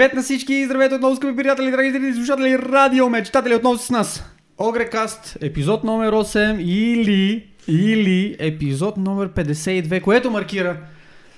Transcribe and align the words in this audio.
Привет 0.00 0.14
на 0.14 0.22
всички 0.22 0.54
и 0.54 0.64
здравейте 0.64 0.94
отново, 0.94 1.16
скъпи 1.16 1.36
приятели, 1.36 1.70
драги 1.70 1.90
зрители, 1.90 2.14
слушатели, 2.14 2.58
радио 2.58 3.08
мечтатели 3.08 3.54
отново 3.54 3.78
с 3.78 3.90
нас. 3.90 4.24
Огрекаст, 4.58 5.38
епизод 5.40 5.84
номер 5.84 6.12
8 6.12 6.60
или, 6.60 7.46
или 7.68 8.36
епизод 8.38 8.96
номер 8.96 9.28
52, 9.28 10.02
което 10.02 10.30
маркира 10.30 10.76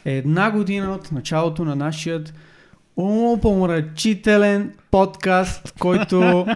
една 0.05 0.51
година 0.51 0.95
от 0.95 1.13
началото 1.13 1.65
на 1.65 1.77
нашия 1.77 2.25
умопомрачителен 2.97 4.73
подкаст, 4.91 5.75
който 5.79 6.47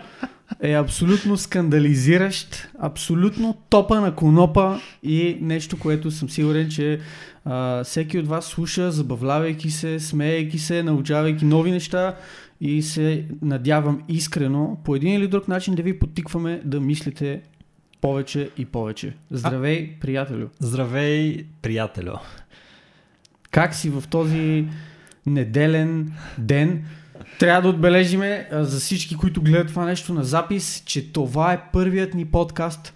е 0.60 0.72
абсолютно 0.72 1.36
скандализиращ, 1.36 2.68
абсолютно 2.80 3.56
топа 3.68 4.00
на 4.00 4.14
конопа 4.14 4.80
и 5.02 5.38
нещо, 5.40 5.78
което 5.78 6.10
съм 6.10 6.30
сигурен, 6.30 6.68
че 6.70 7.00
а, 7.46 7.84
всеки 7.84 8.18
от 8.18 8.26
вас 8.26 8.46
слуша, 8.46 8.92
забавлявайки 8.92 9.70
се, 9.70 10.00
смеейки 10.00 10.58
се, 10.58 10.82
научавайки 10.82 11.44
нови 11.44 11.70
неща 11.70 12.16
и 12.60 12.82
се 12.82 13.24
надявам 13.42 14.02
искрено 14.08 14.78
по 14.84 14.96
един 14.96 15.14
или 15.14 15.28
друг 15.28 15.48
начин 15.48 15.74
да 15.74 15.82
ви 15.82 15.98
потикваме 15.98 16.60
да 16.64 16.80
мислите 16.80 17.42
повече 18.00 18.50
и 18.58 18.64
повече. 18.64 19.16
Здравей, 19.30 19.94
а? 19.96 20.00
приятелю! 20.00 20.46
Здравей, 20.58 21.46
приятелю! 21.62 22.14
Как 23.50 23.74
си 23.74 23.90
в 23.90 24.04
този 24.10 24.68
неделен 25.26 26.12
ден? 26.38 26.84
Трябва 27.38 27.62
да 27.62 27.68
отбележиме 27.68 28.48
за 28.52 28.80
всички, 28.80 29.16
които 29.16 29.42
гледат 29.42 29.68
това 29.68 29.84
нещо 29.84 30.14
на 30.14 30.24
запис, 30.24 30.82
че 30.86 31.12
това 31.12 31.52
е 31.52 31.62
първият 31.72 32.14
ни 32.14 32.24
подкаст 32.24 32.94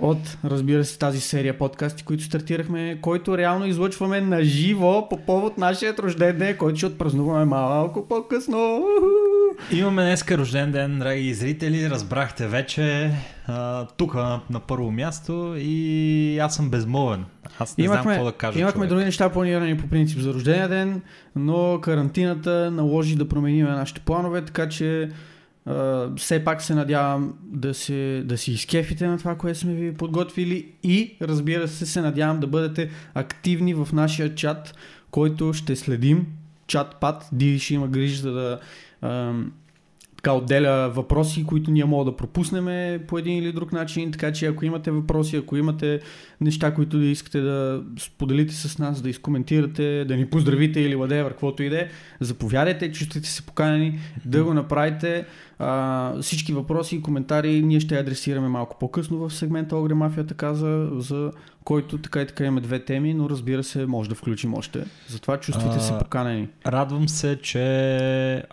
от, 0.00 0.38
разбира 0.44 0.84
се, 0.84 0.98
тази 0.98 1.20
серия 1.20 1.58
подкасти, 1.58 2.04
които 2.04 2.24
стартирахме, 2.24 2.98
който 3.00 3.38
реално 3.38 3.66
излъчваме 3.66 4.20
на 4.20 4.44
живо 4.44 5.08
по 5.08 5.16
повод 5.16 5.58
нашия 5.58 5.94
рожден 5.98 6.38
ден, 6.38 6.56
който 6.56 6.76
ще 6.76 6.86
отпразнуваме 6.86 7.44
малко 7.44 8.08
по-късно. 8.08 8.84
Имаме 9.72 10.02
днеска 10.02 10.38
рожден 10.38 10.72
ден, 10.72 10.98
драги 10.98 11.34
зрители, 11.34 11.90
разбрахте 11.90 12.46
вече. 12.46 13.10
Тук 13.96 14.14
на 14.50 14.60
първо 14.68 14.90
място 14.90 15.54
и 15.58 16.38
аз 16.38 16.54
съм 16.54 16.70
безмолвен. 16.70 17.24
Аз 17.58 17.76
не 17.78 17.84
имахме, 17.84 18.02
знам 18.02 18.14
какво 18.14 18.24
да 18.24 18.32
кажа. 18.32 18.58
Имахме 18.60 18.78
човек. 18.78 18.88
други 18.88 19.04
неща 19.04 19.28
планирани 19.28 19.76
по 19.76 19.88
принцип 19.88 20.18
за 20.18 20.34
рождения 20.34 20.68
ден, 20.68 21.02
но 21.36 21.78
карантината 21.80 22.70
наложи 22.70 23.16
да 23.16 23.28
променим 23.28 23.66
нашите 23.66 24.00
планове, 24.00 24.44
така 24.44 24.68
че 24.68 25.08
Uh, 25.68 26.16
все 26.18 26.44
пак 26.44 26.62
се 26.62 26.74
надявам 26.74 27.34
да, 27.42 27.74
се, 27.74 28.22
да 28.26 28.38
си 28.38 28.52
изкефите 28.52 29.06
на 29.06 29.18
това, 29.18 29.34
което 29.34 29.58
сме 29.58 29.74
ви 29.74 29.94
подготвили 29.94 30.66
и 30.82 31.16
разбира 31.22 31.68
се 31.68 31.86
се 31.86 32.00
надявам 32.00 32.40
да 32.40 32.46
бъдете 32.46 32.90
активни 33.14 33.74
в 33.74 33.88
нашия 33.92 34.34
чат, 34.34 34.74
който 35.10 35.52
ще 35.52 35.76
следим. 35.76 36.26
Чат-пат, 36.68 37.28
Диди 37.32 37.58
ще 37.58 37.74
има 37.74 37.88
грижа 37.88 38.32
да 38.32 38.60
uh, 39.02 39.44
така 40.22 40.32
отделя 40.32 40.90
въпроси, 40.94 41.44
които 41.46 41.70
ние 41.70 41.84
мога 41.84 42.10
да 42.10 42.16
пропуснем 42.16 43.00
по 43.06 43.18
един 43.18 43.38
или 43.38 43.52
друг 43.52 43.72
начин, 43.72 44.12
така 44.12 44.32
че 44.32 44.46
ако 44.46 44.64
имате 44.64 44.90
въпроси, 44.90 45.36
ако 45.36 45.56
имате 45.56 46.00
неща, 46.40 46.74
които 46.74 46.98
да 46.98 47.04
искате 47.04 47.40
да 47.40 47.82
споделите 47.98 48.54
с 48.54 48.78
нас, 48.78 49.02
да 49.02 49.10
изкоментирате, 49.10 50.04
да 50.04 50.16
ни 50.16 50.26
поздравите 50.26 50.80
или 50.80 50.96
whatever, 50.96 51.28
каквото 51.28 51.62
и 51.62 51.68
да 51.68 51.80
е, 51.80 51.88
заповядайте, 52.20 52.92
чувствайте 52.92 53.28
се 53.28 53.42
поканени 53.42 53.98
да 54.24 54.44
го 54.44 54.54
направите. 54.54 55.24
А, 55.62 56.14
всички 56.22 56.52
въпроси 56.52 56.96
и 56.96 57.02
коментари 57.02 57.62
ние 57.62 57.80
ще 57.80 57.98
адресираме 57.98 58.48
малко 58.48 58.76
по-късно 58.78 59.18
в 59.18 59.34
сегмента 59.34 59.76
Огре 59.76 59.94
Мафията 59.94 60.34
каза, 60.34 60.88
за 60.92 61.32
който 61.64 61.98
така 61.98 62.22
и 62.22 62.26
така 62.26 62.44
имаме 62.44 62.60
две 62.60 62.84
теми, 62.84 63.14
но 63.14 63.30
разбира 63.30 63.64
се, 63.64 63.86
може 63.86 64.08
да 64.08 64.14
включим 64.14 64.54
още. 64.54 64.84
Затова 65.08 65.40
чувствайте 65.40 65.76
а, 65.76 65.80
се 65.80 65.98
поканени. 65.98 66.48
Радвам 66.66 67.08
се, 67.08 67.38
че 67.42 67.64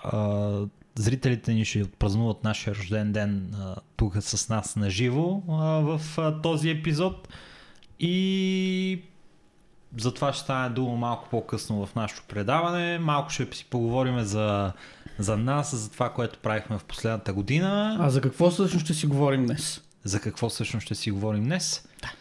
а, 0.04 0.52
зрителите 0.96 1.54
ни 1.54 1.66
ще 1.66 1.84
отпразнуват 1.84 2.44
нашия 2.44 2.76
рожден 2.76 3.12
ден 3.12 3.56
а, 3.60 3.76
тук 3.96 4.18
с 4.20 4.50
нас 4.50 4.76
на 4.76 4.90
живо 4.90 5.42
в 5.82 6.02
а, 6.18 6.42
този 6.42 6.70
епизод. 6.70 7.28
И 8.00 9.02
за 9.98 10.14
това 10.14 10.34
ще 10.34 10.44
стане 10.44 10.70
дума 10.70 10.96
малко 10.96 11.28
по-късно 11.32 11.86
в 11.86 11.96
нашето 11.96 12.24
предаване. 12.28 13.00
Малко 13.00 13.30
ще 13.30 13.48
си 13.52 13.66
поговорим 13.70 14.20
за, 14.20 14.74
за 15.20 15.38
нас, 15.38 15.76
за 15.76 15.92
това, 15.92 16.10
което 16.10 16.40
правихме 16.40 16.78
в 16.78 16.84
последната 16.84 17.34
година. 17.34 17.98
А 18.00 18.10
за 18.10 18.22
какво 18.22 18.50
всъщност 18.50 18.86
ще 18.86 18.94
си 18.94 19.08
говорим 19.08 19.46
днес? 19.46 19.82
За 20.04 20.20
какво 20.20 20.50
всъщност 20.50 20.86
ще 20.86 20.96
си 20.96 21.12
говорим 21.12 21.44
днес? 21.44 21.88
Да. 22.02 22.12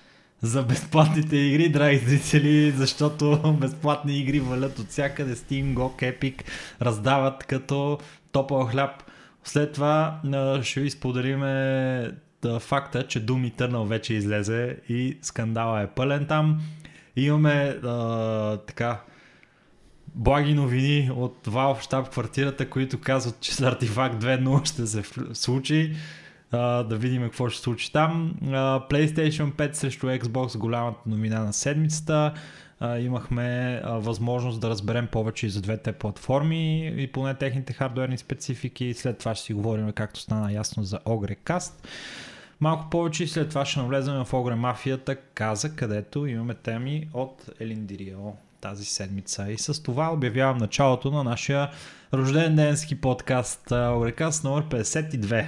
За 0.43 0.63
безплатните 0.63 1.37
игри, 1.37 1.69
драги 1.69 1.99
зрители, 1.99 2.71
защото 2.71 3.57
безплатни 3.61 4.19
игри 4.19 4.41
валят 4.41 4.79
от 4.79 4.89
всякъде. 4.89 5.37
Steam, 5.37 5.75
GOG, 5.75 6.19
Epic 6.19 6.43
раздават 6.83 7.45
като 7.45 7.99
топъл 8.33 8.67
хляб. 8.67 9.03
След 9.45 9.73
това 9.73 10.21
ще 10.63 10.81
ви 10.81 10.91
споделиме 10.91 12.13
факта, 12.61 13.07
че 13.07 13.27
Doom 13.27 13.53
Eternal 13.53 13.87
вече 13.87 14.15
излезе 14.15 14.77
и 14.89 15.19
скандала 15.23 15.83
е 15.83 15.87
пълен 15.87 16.27
там. 16.27 16.61
Имаме 17.17 17.79
а, 17.85 18.57
така 18.57 19.01
благи 20.17 20.55
новини 20.55 21.11
от 21.17 21.47
Valve 21.47 21.81
щаб 21.81 22.09
квартирата, 22.09 22.71
които 22.71 23.01
казват, 23.01 23.41
че 23.41 23.55
с 23.55 23.59
Artifact 23.59 24.19
2.0 24.19 24.65
ще 24.65 24.87
се 24.87 25.03
случи. 25.35 25.97
А, 26.53 26.83
да 26.83 26.97
видим 26.97 27.23
какво 27.23 27.49
ще 27.49 27.63
случи 27.63 27.93
там. 27.93 28.35
А, 28.43 28.81
PlayStation 28.91 29.53
5 29.53 29.73
срещу 29.73 30.07
Xbox, 30.07 30.59
голямата 30.59 31.01
новина 31.07 31.45
на 31.45 31.53
седмицата. 31.53 32.35
А, 32.81 32.99
имахме 32.99 33.81
а, 33.85 33.93
възможност 33.93 34.61
да 34.61 34.71
разберем 34.71 35.07
повече 35.07 35.47
и 35.47 35.51
за 35.51 35.61
двете 35.61 35.93
платформи 35.93 36.93
и 37.03 37.07
поне 37.07 37.35
техните 37.35 37.73
хардуерни 37.73 38.19
специфики. 38.19 38.95
След 38.95 39.19
това 39.19 39.35
ще 39.35 39.45
си 39.45 39.55
говорим, 39.55 39.93
както 39.93 40.21
стана 40.21 40.53
ясно, 40.53 40.85
за 40.85 40.99
Ogrecast. 40.99 41.73
Малко 42.61 42.91
повече 42.91 43.25
и 43.25 43.29
след 43.29 43.49
това 43.49 43.65
ще 43.65 43.81
навлезем 43.81 44.25
в 44.25 44.35
Огре 44.35 44.55
Мафията, 44.55 45.17
каза, 45.17 45.77
където 45.77 46.27
имаме 46.27 46.55
теми 46.55 47.09
от 47.13 47.51
Елиндирио 47.61 48.46
тази 48.71 48.85
седмица. 48.85 49.51
И 49.51 49.59
с 49.59 49.83
това 49.83 50.13
обявявам 50.13 50.59
началото 50.59 51.11
на 51.11 51.25
нашия 51.25 51.71
рожден 52.15 52.57
денски 52.57 53.01
подкаст 53.01 53.73
Огрекаст 53.73 54.45
номер 54.45 54.65
52. 54.69 55.47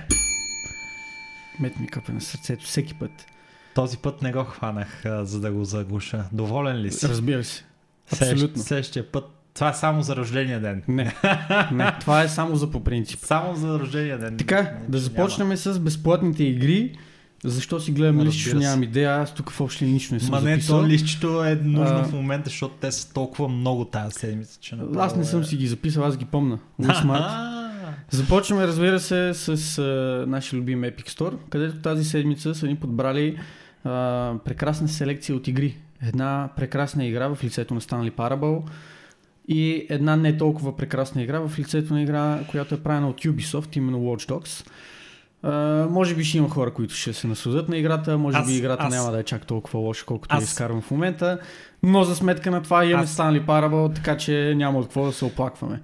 Мет 1.61 1.81
ми 1.81 1.87
къпе 1.87 2.13
на 2.13 2.21
сърцето 2.21 2.65
всеки 2.65 2.95
път. 2.95 3.11
Този 3.75 3.99
път 3.99 4.23
не 4.23 4.33
го 4.33 4.45
хванах, 4.45 5.03
за 5.05 5.41
да 5.41 5.53
го 5.53 5.65
заглуша. 5.65 6.25
Доволен 6.33 6.77
ли 6.77 6.93
си? 6.93 7.09
Разбира 7.09 7.45
се. 7.45 7.65
Абсолютно. 8.13 8.63
Следващия 8.63 9.13
път. 9.13 9.25
Това 9.55 9.71
е 9.71 9.75
само 9.75 10.03
за 10.03 10.17
рождения 10.17 10.61
ден. 10.61 10.83
Не, 10.89 11.15
не, 11.73 11.97
това 12.01 12.23
е 12.23 12.29
само 12.29 12.57
за 12.57 12.71
по 12.71 12.85
принцип. 12.85 13.21
Само 13.23 13.57
за 13.57 13.79
рождения 13.79 14.19
ден. 14.19 14.37
Така, 14.37 14.63
не, 14.63 14.89
да 14.89 14.99
започнем 14.99 15.57
с 15.57 15.81
безплатните 15.81 16.45
игри. 16.45 16.99
Защо 17.45 17.81
си 17.81 17.93
гледам 17.93 18.21
листчето, 18.21 18.57
нямам 18.57 18.83
идея. 18.83 19.11
Аз 19.11 19.35
тук 19.35 19.51
въобще 19.51 19.85
нищо 19.85 20.15
не 20.15 20.21
съм 20.21 20.31
Ма 20.31 20.41
не, 20.41 20.61
то 20.61 20.87
листчето 20.87 21.45
е 21.45 21.55
нужно 21.55 21.97
а... 21.97 22.05
в 22.05 22.13
момента, 22.13 22.51
защото 22.51 22.75
те 22.81 22.93
са 22.93 23.13
толкова 23.13 23.49
много 23.49 23.85
тази 23.85 24.15
седмица, 24.15 24.59
че 24.61 24.77
направо 24.77 25.01
Аз 25.01 25.17
не 25.17 25.25
съм 25.25 25.41
е... 25.41 25.45
си 25.45 25.57
ги 25.57 25.67
записал, 25.67 26.05
аз 26.05 26.17
ги 26.17 26.25
помна. 26.25 26.59
Започваме, 28.11 28.67
разбира 28.67 29.01
се, 29.01 29.35
с 29.35 29.79
а, 29.79 30.25
нашия 30.29 30.59
любим 30.59 30.83
Epic 30.83 31.09
Store, 31.09 31.35
където 31.51 31.79
тази 31.79 32.05
седмица 32.05 32.55
са 32.55 32.67
ни 32.67 32.77
подбрали 32.77 33.39
а, 33.85 34.35
прекрасна 34.45 34.89
селекция 34.89 35.37
от 35.37 35.49
игри. 35.49 35.77
Една 36.03 36.49
прекрасна 36.57 37.07
игра 37.07 37.29
в 37.29 37.45
лицето 37.45 37.75
на 37.75 37.81
Stanley 37.81 38.11
Parable 38.11 38.63
и 39.49 39.87
една 39.91 40.17
не 40.17 40.37
толкова 40.37 40.77
прекрасна 40.77 41.23
игра 41.23 41.41
в 41.41 41.59
лицето 41.59 41.95
на 41.95 42.03
игра, 42.03 42.41
която 42.51 42.75
е 42.75 42.81
правена 42.81 43.09
от 43.09 43.21
Ubisoft, 43.21 43.77
именно 43.77 43.99
Watch 43.99 44.29
Dogs. 44.29 44.71
Uh, 45.45 45.89
може 45.89 46.15
би 46.15 46.25
ще 46.25 46.39
има 46.39 46.49
хора, 46.49 46.73
които 46.73 46.95
ще 46.95 47.13
се 47.13 47.27
насудят 47.27 47.69
на 47.69 47.77
играта, 47.77 48.19
може 48.19 48.39
аз, 48.39 48.47
би 48.47 48.57
играта 48.57 48.85
аз... 48.85 48.95
няма 48.95 49.13
да 49.13 49.21
е 49.21 49.23
чак 49.23 49.47
толкова 49.47 49.79
лоша, 49.79 50.05
колкото 50.07 50.37
аз... 50.37 50.43
я 50.43 50.45
изкарвам 50.45 50.83
в 50.83 50.91
момента, 50.91 51.39
но 51.83 52.05
за 52.05 52.17
сметка 52.17 52.51
на 52.51 52.63
това 52.63 52.85
имаме 52.85 53.05
аз... 53.05 53.17
Stanley 53.17 53.45
Parable, 53.47 53.95
така 53.95 54.17
че 54.17 54.55
няма 54.57 54.79
от 54.79 54.87
какво 54.87 55.07
да 55.07 55.13
се 55.13 55.25
оплакваме. 55.25 55.81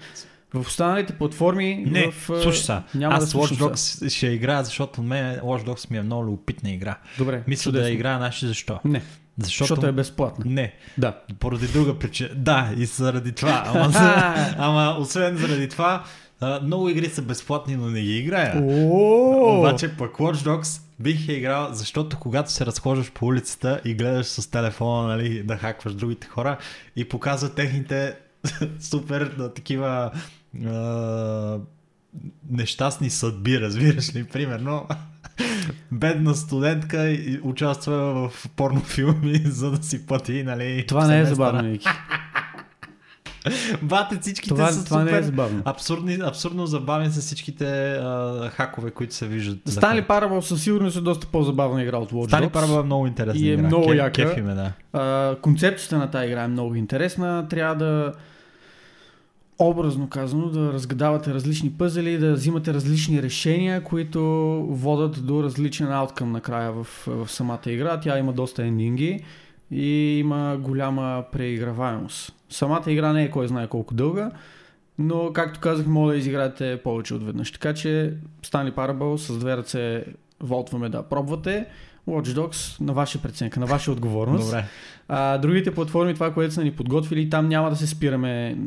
В 0.54 0.60
останалите 0.60 1.12
платформи 1.12 1.84
не, 1.90 2.10
в, 2.10 2.24
слушай 2.24 2.62
са, 2.62 2.82
няма 2.94 3.14
аз 3.14 3.32
да 3.32 3.38
Watch 3.38 3.58
Dogs 3.58 4.08
ще 4.08 4.26
играя, 4.26 4.64
защото 4.64 5.02
мен 5.02 5.36
Watch 5.36 5.66
Dogs 5.66 5.90
ми 5.90 5.98
е 5.98 6.02
много 6.02 6.24
любопитна 6.24 6.70
игра. 6.70 6.98
Добре, 7.18 7.42
Мисля 7.46 7.62
чудесно. 7.62 7.86
да 7.86 7.90
играя, 7.90 8.18
наши 8.18 8.46
защо? 8.46 8.80
Не, 8.84 9.02
защото... 9.38 9.68
защото 9.68 9.86
е 9.86 9.92
безплатна. 9.92 10.44
Не. 10.48 10.74
Да. 10.98 11.18
Поради 11.38 11.66
друга 11.66 11.98
причина. 11.98 12.28
Да, 12.34 12.70
и 12.76 12.84
заради 12.84 13.32
това. 13.32 13.62
Ама. 13.66 13.92
Ама 14.58 14.96
освен 15.00 15.36
заради 15.36 15.68
това, 15.68 16.04
много 16.62 16.88
игри 16.88 17.08
са 17.08 17.22
безплатни, 17.22 17.76
но 17.76 17.90
не 17.90 18.00
ги 18.00 18.18
играя. 18.18 18.62
Обаче 19.58 19.96
пък 19.96 20.16
Watch 20.16 20.34
Dogs 20.34 20.80
бих 21.00 21.28
я 21.28 21.36
играл, 21.36 21.68
защото 21.72 22.18
когато 22.18 22.52
се 22.52 22.66
разхождаш 22.66 23.12
по 23.12 23.26
улицата 23.26 23.80
и 23.84 23.94
гледаш 23.94 24.26
с 24.26 24.50
телефона, 24.50 25.08
нали, 25.08 25.42
да 25.42 25.56
хакваш 25.56 25.94
другите 25.94 26.26
хора 26.26 26.58
и 26.96 27.08
показва 27.08 27.48
техните 27.48 28.16
супер 28.80 29.34
да, 29.38 29.54
такива 29.54 30.10
а, 30.66 31.58
нещастни 32.50 33.10
съдби, 33.10 33.60
разбираш 33.60 34.14
ли, 34.14 34.24
примерно. 34.24 34.86
Бедна 35.92 36.34
студентка 36.34 37.18
участва 37.42 38.28
в 38.28 38.48
порнофилми, 38.56 39.38
за 39.44 39.70
да 39.70 39.82
си 39.82 40.06
плати, 40.06 40.42
нали? 40.42 40.84
Това 40.88 41.06
не 41.06 41.20
е 41.20 41.24
забавно, 41.24 41.62
Ники. 41.62 41.88
Бате, 43.82 44.18
всичките 44.20 44.48
Това, 44.48 44.68
са 44.68 44.84
това 44.84 45.00
супер. 45.00 45.12
не 45.12 45.18
е 45.18 45.22
забавно. 45.22 45.62
Абсурдни, 45.64 46.18
абсурдно 46.22 46.66
забавен 46.66 47.12
са 47.12 47.20
всичките 47.20 47.64
а, 47.92 48.48
хакове, 48.50 48.90
които 48.90 49.14
се 49.14 49.26
виждат. 49.26 49.78
хак. 49.80 50.06
Парабъл 50.08 50.42
със 50.42 50.62
сигурност 50.62 50.96
е 50.96 51.00
доста 51.00 51.26
по-забавна 51.26 51.82
игра 51.82 51.96
от 51.96 52.12
Watch 52.12 52.40
Dogs. 52.40 52.50
Парабъл 52.50 52.80
е 52.80 52.84
много 52.84 53.06
интересна 53.06 53.40
И 53.40 53.50
е 53.50 53.52
игра. 53.52 53.62
много 53.62 53.84
Кеф- 53.84 53.96
яка. 53.96 54.12
Кефи 54.12 54.42
ме, 54.42 54.54
да. 54.54 54.72
А, 54.92 55.36
концепцията 55.36 55.98
на 55.98 56.10
тази 56.10 56.26
игра 56.26 56.42
е 56.42 56.48
много 56.48 56.74
интересна. 56.74 57.46
Трябва 57.50 57.74
да 57.74 58.12
образно 59.58 60.08
казано 60.08 60.46
да 60.46 60.72
разгадавате 60.72 61.34
различни 61.34 61.70
пъзели, 61.70 62.18
да 62.18 62.32
взимате 62.32 62.74
различни 62.74 63.22
решения, 63.22 63.80
които 63.80 64.20
водат 64.68 65.26
до 65.26 65.42
различен 65.42 65.92
ауткъм 65.92 66.32
накрая 66.32 66.72
в, 66.72 66.84
в 67.06 67.28
самата 67.28 67.60
игра. 67.66 68.00
Тя 68.00 68.18
има 68.18 68.32
доста 68.32 68.62
ендинги 68.62 69.20
и 69.70 69.86
има 70.18 70.56
голяма 70.60 71.24
преиграваемост. 71.32 72.32
Самата 72.54 72.82
игра 72.86 73.12
не 73.12 73.24
е 73.24 73.30
кой 73.30 73.48
знае 73.48 73.66
колко 73.66 73.94
дълга, 73.94 74.30
но 74.98 75.32
както 75.32 75.60
казах, 75.60 75.86
мога 75.86 76.12
да 76.12 76.18
изиграете 76.18 76.80
повече 76.84 77.14
от 77.14 77.26
веднъж. 77.26 77.52
Така 77.52 77.74
че 77.74 78.14
Stanley 78.42 78.74
Parable 78.74 79.16
с 79.16 79.38
две 79.38 79.56
ръце 79.56 80.04
волтваме 80.40 80.88
да 80.88 81.02
пробвате. 81.02 81.66
Watch 82.08 82.26
Dogs 82.26 82.80
на 82.80 82.92
ваша 82.92 83.22
преценка, 83.22 83.60
на 83.60 83.66
ваша 83.66 83.92
отговорност. 83.92 84.46
Добре. 84.46 84.64
А, 85.08 85.38
другите 85.38 85.74
платформи, 85.74 86.14
това, 86.14 86.34
което 86.34 86.54
са 86.54 86.64
ни 86.64 86.72
подготвили, 86.72 87.30
там 87.30 87.48
няма 87.48 87.70
да 87.70 87.76
се 87.76 87.86
спираме 87.86 88.58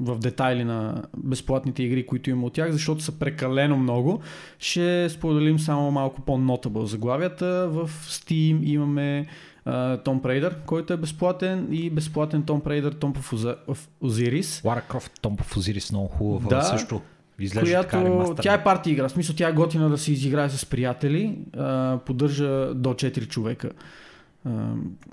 в 0.00 0.18
детайли 0.18 0.64
на 0.64 1.02
безплатните 1.16 1.82
игри, 1.82 2.06
които 2.06 2.30
има 2.30 2.46
от 2.46 2.52
тях, 2.52 2.70
защото 2.70 3.02
са 3.02 3.18
прекалено 3.18 3.76
много. 3.76 4.20
Ще 4.58 5.08
споделим 5.08 5.58
само 5.58 5.90
малко 5.90 6.20
по-notable 6.20 6.84
заглавията. 6.84 7.68
В 7.68 7.90
Steam 8.08 8.64
имаме 8.64 9.26
Tomb 9.66 10.20
Raider, 10.22 10.54
който 10.66 10.92
е 10.92 10.96
безплатен 10.96 11.68
и 11.70 11.90
безплатен 11.90 12.42
Tomb 12.42 12.62
of 12.62 13.34
Oza- 13.34 13.56
of 13.68 13.78
Osiris. 14.02 14.64
Лара 14.64 14.80
Крофт, 14.80 15.12
Том 15.22 15.36
of 15.36 15.56
Osiris, 15.56 15.92
много 15.92 16.08
хубава. 16.08 16.56
Да, 16.56 16.62
също 16.62 17.00
изглежда 17.38 17.80
така 17.80 17.88
която 17.90 18.12
ремастър. 18.14 18.42
тя 18.42 18.54
е 18.54 18.64
парти 18.64 18.90
игра. 18.90 19.08
В 19.08 19.12
смисъл 19.12 19.36
тя 19.36 19.48
е 19.48 19.52
готина 19.52 19.88
да 19.88 19.98
се 19.98 20.12
изиграе 20.12 20.50
с 20.50 20.66
приятели. 20.66 21.38
А, 21.56 21.98
поддържа 22.06 22.74
до 22.74 22.94
4 22.94 23.28
човека 23.28 23.70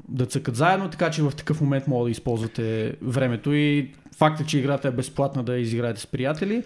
да 0.07 0.25
цъкат 0.25 0.55
заедно, 0.55 0.89
така 0.89 1.11
че 1.11 1.21
в 1.23 1.31
такъв 1.31 1.61
момент 1.61 1.87
мога 1.87 2.05
да 2.05 2.11
използвате 2.11 2.95
времето 3.01 3.53
и 3.53 3.91
факта, 4.17 4.45
че 4.45 4.59
играта 4.59 4.87
е 4.87 4.91
безплатна 4.91 5.43
да 5.43 5.53
я 5.53 5.59
изиграете 5.59 6.01
с 6.01 6.07
приятели. 6.07 6.63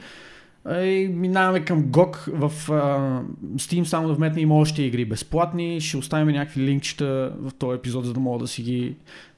И 0.69 1.09
минаваме 1.13 1.65
към 1.65 1.83
GOG 1.83 2.31
в 2.31 2.71
а, 2.71 3.21
Steam, 3.55 3.83
само 3.83 4.07
да 4.07 4.13
вметна 4.13 4.41
има 4.41 4.55
още 4.55 4.83
игри 4.83 5.05
безплатни. 5.05 5.81
Ще 5.81 5.97
оставим 5.97 6.27
някакви 6.27 6.61
линкчета 6.61 7.33
в 7.41 7.53
този 7.53 7.77
епизод, 7.77 8.05
за 8.05 8.13
да 8.13 8.19
мога 8.19 8.39
да 8.39 8.47
си 8.47 8.61
ги 8.61 8.95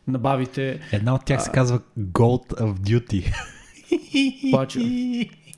набавите. 0.07 0.79
Една 0.91 1.15
от 1.15 1.25
тях 1.25 1.43
се 1.43 1.51
казва 1.51 1.79
Gold 1.99 2.59
of 2.59 2.73
Duty. 2.79 3.33
Обаче, 4.53 4.79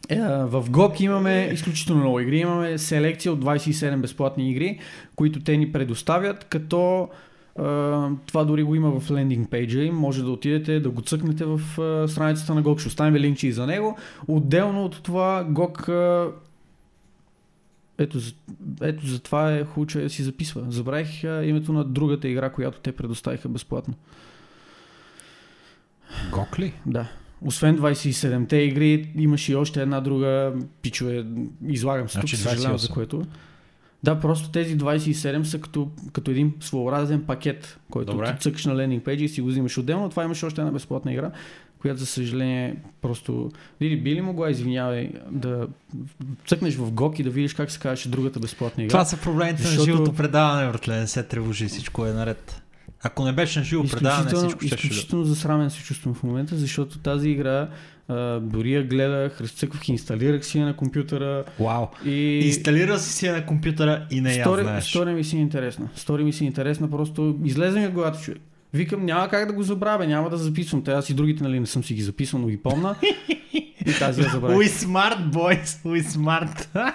Е, 0.10 0.20
в 0.26 0.64
GOG 0.70 1.02
имаме 1.02 1.50
изключително 1.54 2.02
много 2.02 2.20
игри. 2.20 2.38
Имаме 2.38 2.78
селекция 2.78 3.34
от 3.34 3.46
27 3.46 4.02
безплатни 4.02 4.52
игри, 4.52 4.80
които 5.16 5.40
те 5.40 5.58
ни 5.58 5.72
предоставят, 5.72 6.44
като 6.44 7.10
това 8.26 8.44
дори 8.46 8.64
го 8.64 8.76
има 8.76 9.00
в 9.00 9.12
лендинг 9.12 9.50
пейджа 9.50 9.82
им. 9.82 9.96
Може 9.96 10.24
да 10.24 10.32
отидете 10.32 10.80
да 10.80 10.90
го 10.90 11.02
цъкнете 11.02 11.46
в 11.46 11.62
страницата 12.08 12.56
на 12.56 12.64
GOG. 12.64 12.80
Ще 12.80 12.88
оставим 12.88 13.16
линкче 13.16 13.48
и 13.48 13.52
за 13.52 13.68
него. 13.68 13.98
Отделно 14.28 14.86
от 14.86 15.04
това 15.04 15.46
GOG 15.50 16.32
ето, 17.98 18.20
ето 18.82 19.08
за 19.08 19.20
това 19.20 19.54
е 19.54 19.66
хубаво, 19.66 19.86
че 19.86 20.10
си 20.10 20.24
записва. 20.24 20.66
Забравих 20.70 21.24
името 21.24 21.74
на 21.74 21.84
другата 21.84 22.28
игра, 22.28 22.50
която 22.50 22.80
те 22.80 22.92
предоставиха 22.92 23.50
безплатно. 23.50 23.94
Гок 26.32 26.60
ли? 26.60 26.74
Да. 26.86 27.08
Освен 27.42 27.78
27-те 27.78 28.58
игри, 28.58 29.12
имаше 29.16 29.52
и 29.52 29.56
още 29.56 29.82
една 29.82 30.02
друга 30.02 30.54
пичове. 30.82 31.26
Излагам 31.68 32.10
се 32.10 32.14
Значи 32.14 32.36
тук, 32.36 32.50
съжалявам 32.50 32.78
за 32.78 32.88
28. 32.88 32.94
което. 32.94 33.22
Да, 34.04 34.20
просто 34.20 34.50
тези 34.50 34.78
27 34.78 35.44
са 35.44 35.62
като, 35.62 35.90
като 36.14 36.32
един 36.32 36.54
своеобразен 36.60 37.24
пакет, 37.24 37.80
който 37.92 38.12
Добре. 38.12 38.36
ти 38.36 38.42
цъкаш 38.42 38.66
на 38.66 38.76
лендинг 38.76 39.04
пейджа 39.04 39.26
и 39.26 39.30
си 39.30 39.42
го 39.42 39.48
взимаш 39.48 39.78
отделно. 39.78 40.10
Това 40.10 40.24
имаше 40.24 40.46
още 40.46 40.62
една 40.62 40.72
безплатна 40.72 41.14
игра, 41.14 41.32
която 41.80 42.00
за 42.00 42.06
съжаление 42.06 42.76
просто... 43.02 43.52
Лили, 43.82 44.02
би 44.02 44.16
ли 44.16 44.22
могла, 44.22 44.50
извинявай, 44.50 45.12
да 45.32 45.68
цъкнеш 46.48 46.76
в 46.76 46.92
GOG 46.92 47.20
и 47.20 47.24
да 47.24 47.30
видиш 47.30 47.54
как 47.54 47.72
се 47.72 47.80
казваше 47.80 48.10
другата 48.10 48.40
безплатна 48.40 48.84
игра? 48.84 48.92
Това 48.92 49.06
са 49.06 49.18
проблемите 49.18 49.64
Защото- 49.64 49.90
на 49.90 49.96
живото 49.98 50.14
предаване, 50.14 50.72
братле. 50.72 51.00
Не 51.00 51.08
се 51.08 51.24
тревожи, 51.24 51.68
всичко 51.68 52.06
е 52.06 52.14
наред. 52.14 52.62
Ако 53.04 53.26
не 53.26 53.34
беше 53.34 53.60
на 53.60 53.66
живо 53.66 53.84
предаване, 53.84 54.34
всичко 54.34 54.66
ще 54.66 54.76
изключително 54.76 55.26
засрамен 55.26 55.70
се 55.70 55.84
чувствам 55.84 56.14
в 56.14 56.24
момента, 56.24 56.56
защото 56.56 57.00
тази 57.00 57.30
игра 57.30 57.70
а, 58.08 58.40
дори 58.40 58.74
я 58.74 58.84
гледах, 58.84 59.42
разцъквах, 59.42 59.90
инсталирах 59.90 60.46
си 60.46 60.60
я 60.60 60.66
на 60.66 60.76
компютъра 60.76 61.44
Вау. 61.60 61.86
и... 62.06 62.40
Инсталирал 62.46 62.98
си 62.98 63.14
си 63.14 63.26
я 63.26 63.34
на 63.34 63.46
компютъра 63.46 64.06
и 64.12 64.22
не 64.22 64.34
я 64.34 64.44
Стори, 64.44 64.62
знаеш. 64.62 64.90
стори 64.90 65.14
ми 65.14 65.24
си 65.24 65.38
интересна. 65.38 65.90
Стори 65.96 66.24
ми 66.24 66.34
си 66.34 66.46
интересна, 66.46 66.90
просто 66.90 67.40
излезе 67.44 67.80
ми 67.80 67.86
от 67.88 67.94
главата 67.94 68.20
човек. 68.20 68.42
Викам, 68.74 69.06
няма 69.06 69.30
как 69.30 69.48
да 69.48 69.54
го 69.54 69.64
забравя, 69.64 70.08
няма 70.08 70.30
да 70.30 70.38
записвам. 70.38 70.84
Те 70.84 70.92
аз 70.92 71.10
и 71.10 71.14
другите, 71.14 71.44
нали, 71.44 71.60
не 71.60 71.66
съм 71.66 71.84
си 71.84 71.94
ги 71.94 72.02
записал, 72.02 72.40
но 72.40 72.48
ги 72.48 72.58
помна. 72.58 72.96
И 73.86 73.94
тази 74.00 74.22
я 74.22 74.30
забравих. 74.30 74.58
We 74.68 74.68
smart 74.68 75.30
boys, 75.32 75.84
we 75.86 76.04
smart. 76.04 76.68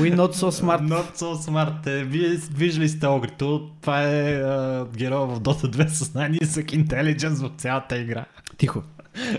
We 0.00 0.14
not 0.16 0.32
so 0.32 0.50
smart. 0.50 0.80
Not 0.80 1.16
so 1.16 1.34
smart. 1.34 1.86
Е, 1.86 2.04
Вие 2.04 2.28
виждали 2.56 2.88
сте 2.88 3.06
огрито. 3.06 3.70
Това 3.80 4.02
е 4.02 4.34
а, 4.34 4.86
герой 4.96 5.26
в 5.26 5.40
Dota 5.40 5.66
2 5.66 5.86
с 5.86 6.14
най-нисък 6.14 6.72
интелидженс 6.72 7.40
в 7.40 7.50
цялата 7.56 7.98
игра. 7.98 8.24
Тихо. 8.56 8.82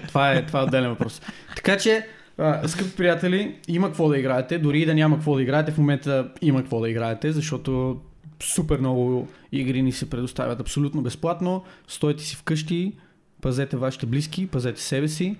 Това 0.08 0.32
е, 0.32 0.46
това 0.46 0.60
е 0.60 0.64
отделен 0.64 0.90
въпрос. 0.90 1.22
Така 1.56 1.78
че, 1.78 2.08
скъпи 2.68 2.96
приятели, 2.98 3.56
има 3.68 3.88
какво 3.88 4.10
да 4.10 4.18
играете. 4.18 4.58
Дори 4.58 4.82
и 4.82 4.86
да 4.86 4.96
няма 4.96 5.16
какво 5.16 5.36
да 5.36 5.42
играете, 5.42 5.72
в 5.72 5.78
момента 5.78 6.32
има 6.42 6.62
какво 6.62 6.80
да 6.80 6.90
играете, 6.90 7.32
защото 7.32 8.02
супер 8.44 8.80
много 8.80 9.28
игри 9.52 9.82
ни 9.82 9.92
се 9.92 10.10
предоставят 10.10 10.60
абсолютно 10.60 11.02
безплатно. 11.02 11.64
Стойте 11.88 12.24
си 12.24 12.36
вкъщи, 12.36 12.94
пазете 13.42 13.78
вашите 13.78 14.06
близки, 14.06 14.48
пазете 14.48 14.82
себе 14.82 15.08
си 15.08 15.36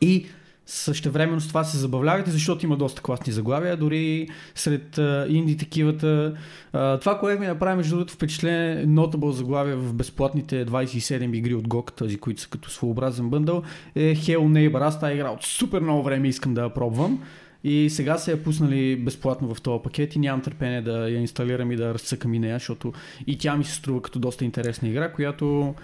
и 0.00 0.26
същевременно 0.70 1.40
с 1.40 1.48
това 1.48 1.64
се 1.64 1.78
забавлявайте, 1.78 2.30
защото 2.30 2.66
има 2.66 2.76
доста 2.76 3.02
класни 3.02 3.32
заглавия, 3.32 3.76
дори 3.76 4.28
сред 4.54 4.98
а, 4.98 5.26
инди 5.28 5.56
такивата. 5.56 6.34
А, 6.72 6.98
това, 6.98 7.18
което 7.18 7.40
ми 7.40 7.46
направи 7.46 7.76
между 7.76 7.94
другото 7.94 8.12
впечатление, 8.12 8.86
notable 8.86 9.30
заглавия 9.30 9.76
в 9.76 9.94
безплатните 9.94 10.66
27 10.66 11.36
игри 11.36 11.54
от 11.54 11.68
GOG, 11.68 11.92
тази, 11.92 12.18
които 12.18 12.40
са 12.40 12.48
като 12.48 12.70
своеобразен 12.70 13.30
бъндъл, 13.30 13.62
е 13.94 14.16
Hell 14.16 14.38
Neighbor. 14.38 14.86
Аз 14.86 15.00
тази 15.00 15.14
игра 15.14 15.30
от 15.30 15.42
супер 15.42 15.80
много 15.80 16.02
време 16.02 16.28
искам 16.28 16.54
да 16.54 16.62
я 16.62 16.74
пробвам. 16.74 17.22
И 17.64 17.90
сега 17.90 18.18
се 18.18 18.30
я 18.30 18.42
пуснали 18.42 18.96
безплатно 18.96 19.54
в 19.54 19.62
този 19.62 19.82
пакет 19.82 20.16
и 20.16 20.18
нямам 20.18 20.42
търпение 20.42 20.82
да 20.82 21.10
я 21.10 21.20
инсталирам 21.20 21.72
и 21.72 21.76
да 21.76 21.94
разцъкам 21.94 22.34
и 22.34 22.38
нея, 22.38 22.54
защото 22.54 22.92
и 23.26 23.38
тя 23.38 23.56
ми 23.56 23.64
се 23.64 23.74
струва 23.74 24.02
като 24.02 24.18
доста 24.18 24.44
интересна 24.44 24.88
игра, 24.88 25.12
която 25.12 25.74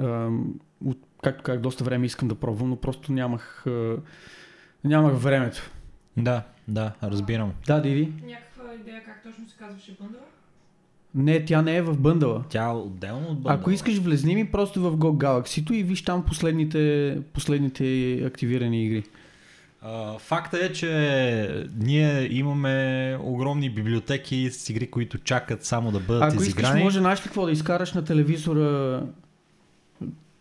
ам, 0.00 0.54
от, 0.84 0.98
както 1.22 1.42
как 1.42 1.60
доста 1.60 1.84
време 1.84 2.06
искам 2.06 2.28
да 2.28 2.34
пробвам, 2.34 2.68
но 2.68 2.76
просто 2.76 3.12
нямах, 3.12 3.64
нямах 4.84 5.14
времето. 5.14 5.70
Да, 6.16 6.42
да, 6.68 6.92
разбирам. 7.02 7.52
Да, 7.66 7.80
Диди? 7.80 8.12
Някаква 8.26 8.74
идея 8.80 9.02
как 9.04 9.22
точно 9.22 9.48
се 9.48 9.56
казваше 9.56 9.96
бъндъла? 10.00 10.22
Не, 11.14 11.44
тя 11.44 11.62
не 11.62 11.76
е 11.76 11.82
в 11.82 11.98
бъндъла. 11.98 12.44
Тя 12.48 12.64
е 12.64 12.72
отделно 12.72 13.28
от 13.28 13.34
бъндъла. 13.34 13.54
Ако 13.54 13.70
искаш, 13.70 13.98
влезни 13.98 14.34
ми 14.34 14.50
просто 14.50 14.80
в 14.80 14.96
Go 14.96 15.24
Galaxy 15.24 15.72
и 15.72 15.82
виж 15.82 16.04
там 16.04 16.24
последните, 16.24 17.18
последните 17.32 18.14
активирани 18.14 18.84
игри. 18.84 19.04
А, 19.82 20.18
факта 20.18 20.58
е, 20.64 20.72
че 20.72 21.66
ние 21.78 22.28
имаме 22.36 23.16
огромни 23.20 23.70
библиотеки 23.70 24.50
с 24.50 24.70
игри, 24.70 24.90
които 24.90 25.18
чакат 25.18 25.64
само 25.64 25.92
да 25.92 26.00
бъдат 26.00 26.22
Ако 26.22 26.42
искаш, 26.42 26.46
изиграни. 26.46 26.84
може, 26.84 26.98
знаеш 26.98 27.20
какво, 27.20 27.46
да 27.46 27.52
изкараш 27.52 27.92
на 27.92 28.04
телевизора 28.04 29.02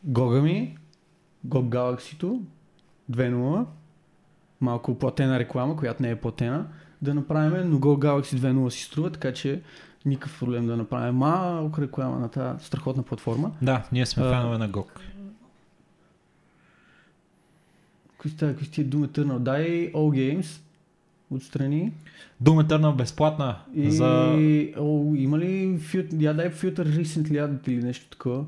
Гога 0.03 0.41
ми, 0.41 0.77
Go 1.48 1.70
Galaxy 1.70 2.39
2.0, 3.12 3.65
малко 4.62 5.00
платена 5.00 5.39
реклама, 5.39 5.75
която 5.75 6.03
не 6.03 6.10
е 6.10 6.15
платена, 6.15 6.67
да 7.01 7.13
направим, 7.13 7.72
но 7.72 7.77
Go 7.79 8.05
Galaxy 8.05 8.38
2.0 8.38 8.70
си 8.70 8.84
струва, 8.84 9.12
така 9.12 9.34
че 9.34 9.62
никакъв 10.05 10.39
проблем 10.39 10.67
да 10.67 10.77
направим 10.77 11.15
малко 11.15 11.81
реклама 11.81 12.20
на 12.20 12.29
тази 12.29 12.65
страхотна 12.65 13.03
платформа. 13.03 13.51
Да, 13.62 13.88
ние 13.91 14.05
сме 14.05 14.24
А, 14.24 14.29
фенове 14.29 14.58
на 14.58 14.70
GOG. 14.70 14.88
Кои 18.17 18.55
кои 18.58 18.65
сте 18.65 18.84
дума 18.84 19.08
търнал? 19.08 19.39
Дай 19.39 19.91
All 19.91 19.93
Games 19.93 20.62
отстрани. 21.31 21.91
Doom 22.43 22.67
Eternal 22.67 22.96
безплатна 22.96 23.58
И... 23.74 23.91
за... 23.91 24.38
О, 24.77 25.13
има 25.15 25.39
ли 25.39 25.77
фют... 25.79 26.13
Я 26.13 26.34
дай 26.34 26.51
Filter 26.51 27.01
Recently 27.01 27.31
Added 27.31 27.70
или 27.70 27.84
нещо 27.84 28.10
такова? 28.10 28.46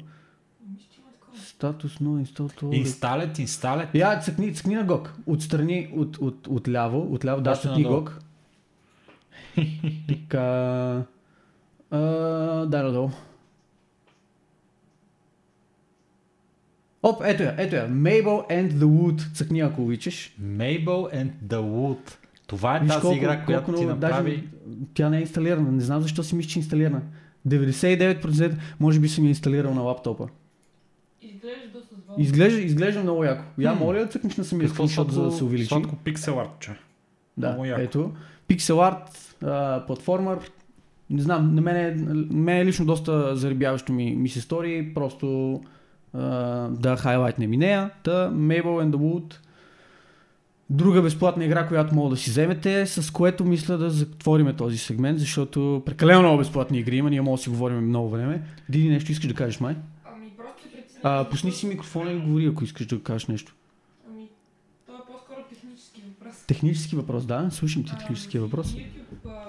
Мисля, 1.67 1.89
че 1.89 1.97
има 1.99 1.99
такова. 1.99 1.99
Статус, 1.99 1.99
но 1.99 2.19
инстал 2.19 2.49
Инсталет, 2.71 3.39
инсталет. 3.39 3.89
Я, 3.95 4.19
цъкни, 4.19 4.53
цъкни 4.55 4.75
на 4.75 4.85
GOG. 4.85 5.09
Отстрани, 5.25 5.89
от, 5.95 6.17
от, 6.17 6.47
от 6.47 6.67
ляво, 6.69 7.13
от 7.13 7.25
ляво, 7.25 7.41
да, 7.41 7.55
цъкни. 7.55 7.85
GOG. 7.85 8.09
Така... 10.07 11.03
А, 11.91 11.99
дай 12.65 12.83
надолу. 12.83 13.09
Оп, 17.03 17.21
ето 17.25 17.43
я, 17.43 17.55
ето 17.57 17.75
я. 17.75 17.89
Mabel 17.89 18.49
and 18.51 18.71
the 18.71 18.83
Wood. 18.83 19.33
Цъкни, 19.33 19.59
ако 19.59 19.81
обичаш. 19.83 20.35
Mabel 20.41 20.85
and 21.15 21.29
the 21.47 21.61
Wood. 21.61 22.15
Това 22.47 22.77
е 22.77 22.79
Виж 22.79 22.89
тази 22.89 23.01
колко- 23.01 23.17
игра, 23.17 23.45
която 23.45 23.65
колко 23.65 23.79
ти 23.79 23.85
направи. 23.85 24.31
Даже, 24.31 24.43
тя 24.93 25.09
не 25.09 25.17
е 25.17 25.21
инсталирана. 25.21 25.71
Не 25.71 25.81
знам 25.81 26.01
защо 26.01 26.23
си 26.23 26.35
мисля, 26.35 26.49
че 26.49 26.59
е 26.59 26.61
инсталирана. 26.61 27.01
99% 27.47 28.55
може 28.79 28.99
би 28.99 29.09
съм 29.09 29.23
я 29.25 29.29
инсталирал 29.29 29.73
на 29.73 29.81
лаптопа. 29.81 30.27
Изглежда 31.23 31.67
доста 31.73 31.95
звън. 31.95 32.15
Изглежда, 32.21 32.59
изглежда 32.59 33.03
много 33.03 33.23
яко. 33.23 33.43
Я 33.57 33.73
моля 33.73 33.99
да 33.99 34.07
цъкнеш 34.07 34.37
на 34.37 34.43
самия 34.43 34.67
Какво 34.67 34.87
скриншот, 34.87 35.11
за 35.11 35.23
да 35.23 35.31
се 35.31 35.43
увеличи. 35.43 35.67
сладко 35.67 35.95
пиксел 35.95 36.39
артче. 36.39 36.71
Да, 37.37 37.47
Много 37.47 37.65
яко. 37.65 37.81
ето. 37.81 38.11
Pixel 38.49 38.73
Art, 38.73 39.07
а, 39.43 39.85
платформер. 39.85 40.37
Не 41.09 41.21
знам, 41.21 41.55
на 41.55 41.61
мен, 41.61 41.75
е, 41.75 41.95
мен 42.33 42.57
е 42.57 42.65
лично 42.65 42.85
доста 42.85 43.35
заребяващо 43.35 43.93
ми, 43.93 44.15
ми 44.15 44.29
се 44.29 44.41
стори. 44.41 44.91
Просто 44.95 45.59
а, 46.13 46.19
да 46.67 46.95
хайлайтнем 46.97 47.53
и 47.53 47.57
нея. 47.57 47.89
Та 48.03 48.31
Mabel 48.31 48.63
and 48.63 48.91
the 48.91 48.95
Wood. 48.95 49.33
Друга 50.69 51.01
безплатна 51.01 51.45
игра, 51.45 51.67
която 51.67 51.95
мога 51.95 52.09
да 52.09 52.17
си 52.17 52.29
вземете, 52.29 52.85
с 52.85 53.11
което 53.11 53.45
мисля 53.45 53.77
да 53.77 53.89
затвориме 53.89 54.53
този 54.53 54.77
сегмент, 54.77 55.19
защото 55.19 55.83
прекалено 55.85 56.19
много 56.21 56.37
безплатни 56.37 56.79
игри 56.79 56.95
има, 56.97 57.09
ние 57.09 57.21
може 57.21 57.39
да 57.39 57.43
си 57.43 57.49
говорим 57.49 57.87
много 57.87 58.09
време. 58.09 58.41
Диди, 58.69 58.89
нещо 58.89 59.11
искаш 59.11 59.27
да 59.27 59.33
кажеш, 59.33 59.59
май? 59.59 59.75
Ами 60.05 60.29
просто 60.37 60.63
се 60.63 60.69
притеснявам. 60.71 60.92
А, 61.03 61.29
пусни 61.29 61.51
си 61.51 61.65
микрофона 61.67 62.11
и 62.11 62.19
говори, 62.19 62.47
ако 62.47 62.63
искаш 62.63 62.85
да 62.85 63.03
кажеш 63.03 63.27
нещо. 63.27 63.53
Ами, 64.09 64.27
това 64.85 64.97
е 64.97 65.11
по-скоро 65.11 65.37
технически 65.49 66.01
въпрос. 66.09 66.43
Технически 66.47 66.95
въпрос, 66.95 67.25
да, 67.25 67.49
слушам 67.51 67.83
ти 67.83 67.91
А, 67.95 67.97
техническия 67.97 68.41
въпрос. 68.41 68.67
YouTube 68.67 69.27
а, 69.27 69.45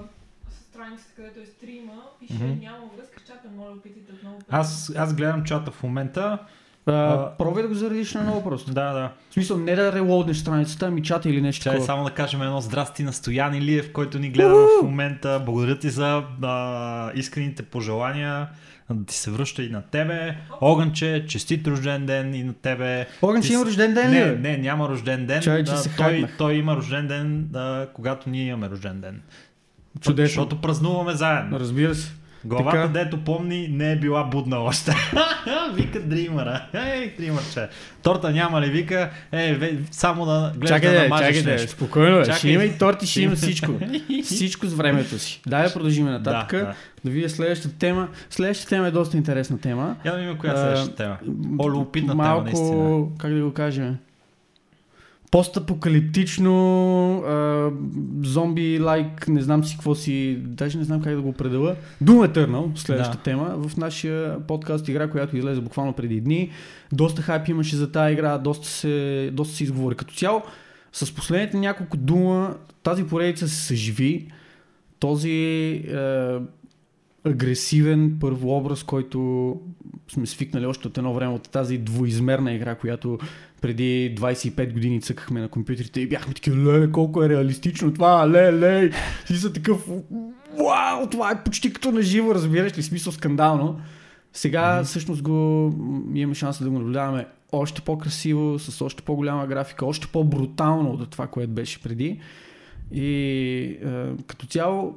страницата, 0.70 1.10
където 1.16 1.40
е 1.40 1.46
стрима, 1.46 1.92
пише 2.20 2.34
Мгм. 2.34 2.60
няма 2.60 2.78
връзка 2.98 3.20
с 3.20 3.26
чата, 3.26 3.48
моля 3.56 3.72
опитайте 3.72 4.12
отново. 4.12 4.38
Аз, 4.50 4.92
аз 4.96 5.14
гледам 5.14 5.44
чата 5.44 5.70
в 5.70 5.82
момента. 5.82 6.38
А, 6.86 6.92
А, 6.92 7.36
пробвай 7.38 7.62
да 7.62 7.68
го 7.68 7.74
заредиш 7.74 8.14
на 8.14 8.24
ново 8.24 8.42
просто. 8.44 8.72
Да, 8.72 8.92
да. 8.92 9.12
В 9.30 9.34
смисъл, 9.34 9.58
не 9.58 9.74
да 9.74 9.92
релоуднеш 9.92 10.36
страницата, 10.36 10.86
ами 10.86 11.02
чата 11.02 11.28
или 11.30 11.40
нещо 11.40 11.62
Чай 11.62 11.72
такова. 11.72 11.86
само 11.86 12.04
да 12.04 12.10
кажем 12.10 12.42
едно 12.42 12.60
здрасти 12.60 13.02
на 13.02 13.12
Стоян 13.12 13.54
Илиев, 13.54 13.92
който 13.92 14.18
ни 14.18 14.30
гледа 14.30 14.54
в 14.54 14.82
момента. 14.82 15.42
Благодаря 15.44 15.78
ти 15.78 15.90
за 15.90 16.22
а, 16.42 17.12
искрените 17.14 17.62
пожелания. 17.62 18.48
Да 18.90 19.04
ти 19.04 19.14
се 19.14 19.30
връща 19.30 19.62
и 19.62 19.68
на 19.68 19.82
тебе. 19.82 20.36
Огънче, 20.60 21.24
честит 21.28 21.66
рожден 21.66 22.06
ден 22.06 22.34
и 22.34 22.44
на 22.44 22.52
тебе. 22.52 23.06
Огън, 23.22 23.42
Ти 23.42 23.52
има 23.52 23.64
рожден 23.64 23.94
ден 23.94 24.10
Не, 24.10 24.26
ли? 24.26 24.38
не, 24.38 24.56
няма 24.58 24.88
рожден 24.88 25.26
ден. 25.26 25.42
Чай, 25.42 25.64
че 25.64 25.72
А, 25.72 25.76
се 25.76 25.96
той, 25.96 26.12
хакнах. 26.12 26.36
той 26.38 26.54
има 26.54 26.76
рожден 26.76 27.08
ден, 27.08 27.48
а, 27.54 27.86
когато 27.86 28.30
ние 28.30 28.46
имаме 28.46 28.68
рожден 28.70 29.00
ден. 29.00 29.20
Чудесно. 30.00 30.26
Защото 30.26 30.60
празнуваме 30.60 31.12
заедно. 31.12 31.60
Разбира 31.60 31.94
се. 31.94 32.12
Главата, 32.44 32.76
Така. 32.76 32.88
дето 32.88 33.24
помни, 33.24 33.68
не 33.68 33.92
е 33.92 33.96
била 33.96 34.24
будна 34.24 34.58
още. 34.58 34.92
вика 35.74 36.00
Дримъра. 36.00 36.66
Ей, 36.74 37.14
Дримърче. 37.18 37.68
Торта 38.02 38.30
няма 38.30 38.60
ли? 38.60 38.70
Вика, 38.70 39.10
е, 39.32 39.58
само 39.90 40.26
да 40.26 40.52
гледаш 40.56 40.68
Чакай 40.68 40.94
да 40.94 41.02
намажеш 41.02 41.36
чакай 41.36 41.52
нещо. 41.52 41.70
спокойно 41.70 42.18
бе. 42.18 42.24
Ще 42.24 42.32
Чакай. 42.34 42.50
има 42.50 42.64
и 42.64 42.78
торти, 42.78 43.06
ще 43.06 43.22
има 43.22 43.36
всичко. 43.36 43.72
Всичко 44.24 44.66
с 44.66 44.74
времето 44.74 45.18
си. 45.18 45.42
Дай 45.46 45.66
да 45.66 45.72
продължим 45.72 46.06
нататък. 46.06 46.50
Да, 46.50 46.66
Да, 46.66 46.74
да. 47.04 47.10
видя 47.10 47.28
следващата 47.28 47.74
тема. 47.74 48.08
Следващата 48.30 48.68
тема 48.68 48.86
е 48.86 48.90
доста 48.90 49.16
интересна 49.16 49.58
тема. 49.58 49.96
Я 50.04 50.12
да 50.12 50.18
видим 50.18 50.36
коя 50.38 50.52
е 50.52 50.56
следващата 50.56 50.94
тема. 50.96 51.16
О, 51.58 51.70
любопитна 51.70 52.12
тема, 52.12 52.42
наистина. 52.44 53.02
как 53.18 53.34
да 53.34 53.40
го 53.42 53.52
кажем, 53.52 53.96
постапокалиптично, 55.34 56.54
а, 57.18 57.70
зомби-лайк, 58.22 59.28
не 59.28 59.42
знам 59.42 59.64
си 59.64 59.74
какво 59.74 59.94
си, 59.94 60.38
даже 60.40 60.78
не 60.78 60.84
знам 60.84 61.02
как 61.02 61.14
да 61.14 61.22
го 61.22 61.28
определя. 61.28 61.76
Doom 62.04 62.32
Eternal, 62.32 62.78
следващата 62.78 63.18
Да. 63.18 63.22
тема, 63.22 63.68
в 63.68 63.76
нашия 63.76 64.40
подкаст 64.46 64.88
игра, 64.88 65.10
която 65.10 65.36
излезе 65.36 65.60
буквално 65.60 65.92
преди 65.92 66.20
дни. 66.20 66.50
Доста 66.92 67.22
хайп 67.22 67.48
имаше 67.48 67.76
за 67.76 67.92
тази 67.92 68.12
игра, 68.12 68.38
доста 68.38 68.68
се, 68.68 69.30
доста 69.32 69.56
се 69.56 69.64
изговори. 69.64 69.96
Като 69.96 70.14
цяло, 70.14 70.42
с 70.92 71.14
последните 71.14 71.56
няколко 71.56 71.96
дума, 71.96 72.56
тази 72.82 73.04
поредица 73.06 73.48
се 73.48 73.66
съживи. 73.66 74.28
Този 74.98 75.30
е, 75.30 76.38
агресивен 77.24 78.16
първообраз, 78.20 78.82
който 78.82 79.60
сме 80.08 80.26
свикнали 80.26 80.66
още 80.66 80.88
от 80.88 80.98
едно 80.98 81.14
време 81.14 81.32
от 81.32 81.48
тази 81.48 81.78
двоизмерна 81.78 82.52
игра, 82.52 82.74
която 82.74 83.18
преди 83.64 84.14
25 84.18 84.72
години 84.72 85.00
цъкахме 85.00 85.40
на 85.40 85.48
компютрите 85.48 86.00
и 86.00 86.08
бяхме 86.08 86.34
такива, 86.34 86.72
леле, 86.72 86.90
колко 86.90 87.22
е 87.22 87.28
реалистично 87.28 87.94
това, 87.94 88.30
леле, 88.30 88.90
си 89.26 89.36
са 89.36 89.52
такъв, 89.52 89.88
вау, 90.58 91.06
това 91.10 91.30
е 91.30 91.44
почти 91.44 91.72
като 91.72 91.92
на 91.92 92.02
живо, 92.02 92.34
разбираш 92.34 92.78
ли, 92.78 92.82
смисъл 92.82 93.12
скандално. 93.12 93.80
Сега 94.32 94.74
Мгм. 94.74 94.84
всъщност 94.84 95.22
го 95.22 95.72
имаме 96.14 96.34
шанса 96.34 96.64
да 96.64 96.70
го 96.70 96.78
наблюдаваме 96.78 97.26
още 97.52 97.80
по-красиво, 97.80 98.58
с 98.58 98.84
още 98.84 99.02
по-голяма 99.02 99.46
графика, 99.46 99.86
още 99.86 100.06
по-брутално 100.06 100.90
от 100.90 101.10
това, 101.10 101.26
което 101.26 101.52
беше 101.52 101.82
преди. 101.82 102.20
И 102.92 103.08
е, 103.84 104.12
като 104.26 104.46
цяло 104.46 104.94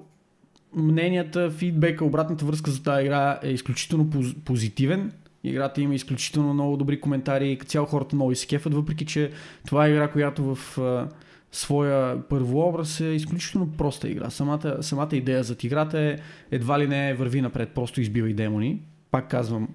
мненията, 0.76 1.52
фидбека, 1.52 2.06
обратната 2.06 2.46
връзка 2.46 2.72
за 2.72 2.84
тази 2.84 3.06
игра 3.06 3.40
е 3.44 3.50
изключително 3.50 4.06
поз- 4.06 4.36
позитивен. 4.46 5.12
Играта 5.44 5.82
има 5.82 5.96
изключително 5.96 6.54
много 6.54 6.78
добри 6.78 7.02
коментари 7.02 7.52
и 7.52 7.58
цяло 7.58 7.86
хората 7.86 8.16
много 8.16 8.32
и 8.32 8.36
се 8.36 8.48
кефат, 8.48 8.74
въпреки 8.74 9.06
че 9.06 9.32
това 9.68 9.88
е 9.88 9.92
игра, 9.92 10.08
която 10.08 10.56
в 10.56 10.78
а, 10.78 11.08
своя 11.52 12.22
първообраз 12.30 13.00
е 13.00 13.06
изключително 13.06 13.72
проста 13.78 14.10
игра. 14.10 14.30
Самата, 14.30 14.78
самата 14.82 15.10
идея 15.12 15.44
за 15.44 15.56
играта 15.64 16.00
е 16.00 16.18
едва 16.52 16.80
ли 16.80 16.88
не 16.88 17.14
върви 17.14 17.42
напред, 17.42 17.70
просто 17.70 18.02
избивай 18.02 18.34
демони. 18.34 18.82
Пак 19.12 19.30
казвам, 19.30 19.68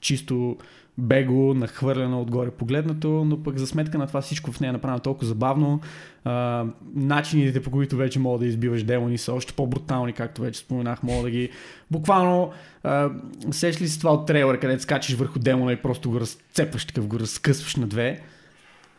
чисто 0.00 0.56
бего, 0.98 1.54
нахвърлено 1.54 2.20
отгоре 2.20 2.50
погледнато, 2.50 3.08
но 3.08 3.42
пък 3.42 3.58
за 3.58 3.66
сметка 3.66 3.98
на 3.98 4.06
това 4.06 4.20
всичко 4.20 4.52
в 4.52 4.60
нея 4.60 4.68
е 4.68 4.72
направено 4.72 5.00
толкова 5.00 5.26
забавно. 5.26 5.80
А, 6.24 6.64
начините 6.94 7.62
по 7.62 7.70
които 7.70 7.96
вече 7.96 8.18
мога 8.18 8.38
да 8.38 8.46
избиваш 8.46 8.82
демони 8.82 9.18
са 9.18 9.32
още 9.32 9.52
по-брутални, 9.52 10.12
както 10.12 10.42
вече 10.42 10.60
споменах, 10.60 11.02
мога 11.02 11.22
да 11.22 11.30
ги... 11.30 11.50
Буквално, 11.90 12.50
а, 12.82 13.10
сеш 13.50 13.80
ли 13.80 13.88
си 13.88 13.98
това 13.98 14.12
от 14.12 14.26
трейлера, 14.26 14.60
където 14.60 14.82
скачаш 14.82 15.14
върху 15.14 15.38
демона 15.38 15.72
и 15.72 15.76
просто 15.76 16.10
го 16.10 16.20
разцепваш, 16.20 16.84
такъв 16.84 17.06
го 17.06 17.18
разкъсваш 17.18 17.76
на 17.76 17.86
две. 17.86 18.20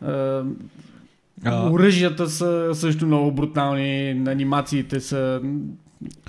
А, 0.02 0.44
А. 1.46 1.72
Оръжията 1.72 2.30
са 2.30 2.70
също 2.74 3.06
много 3.06 3.32
брутални, 3.32 4.10
анимациите 4.28 5.00
са 5.00 5.42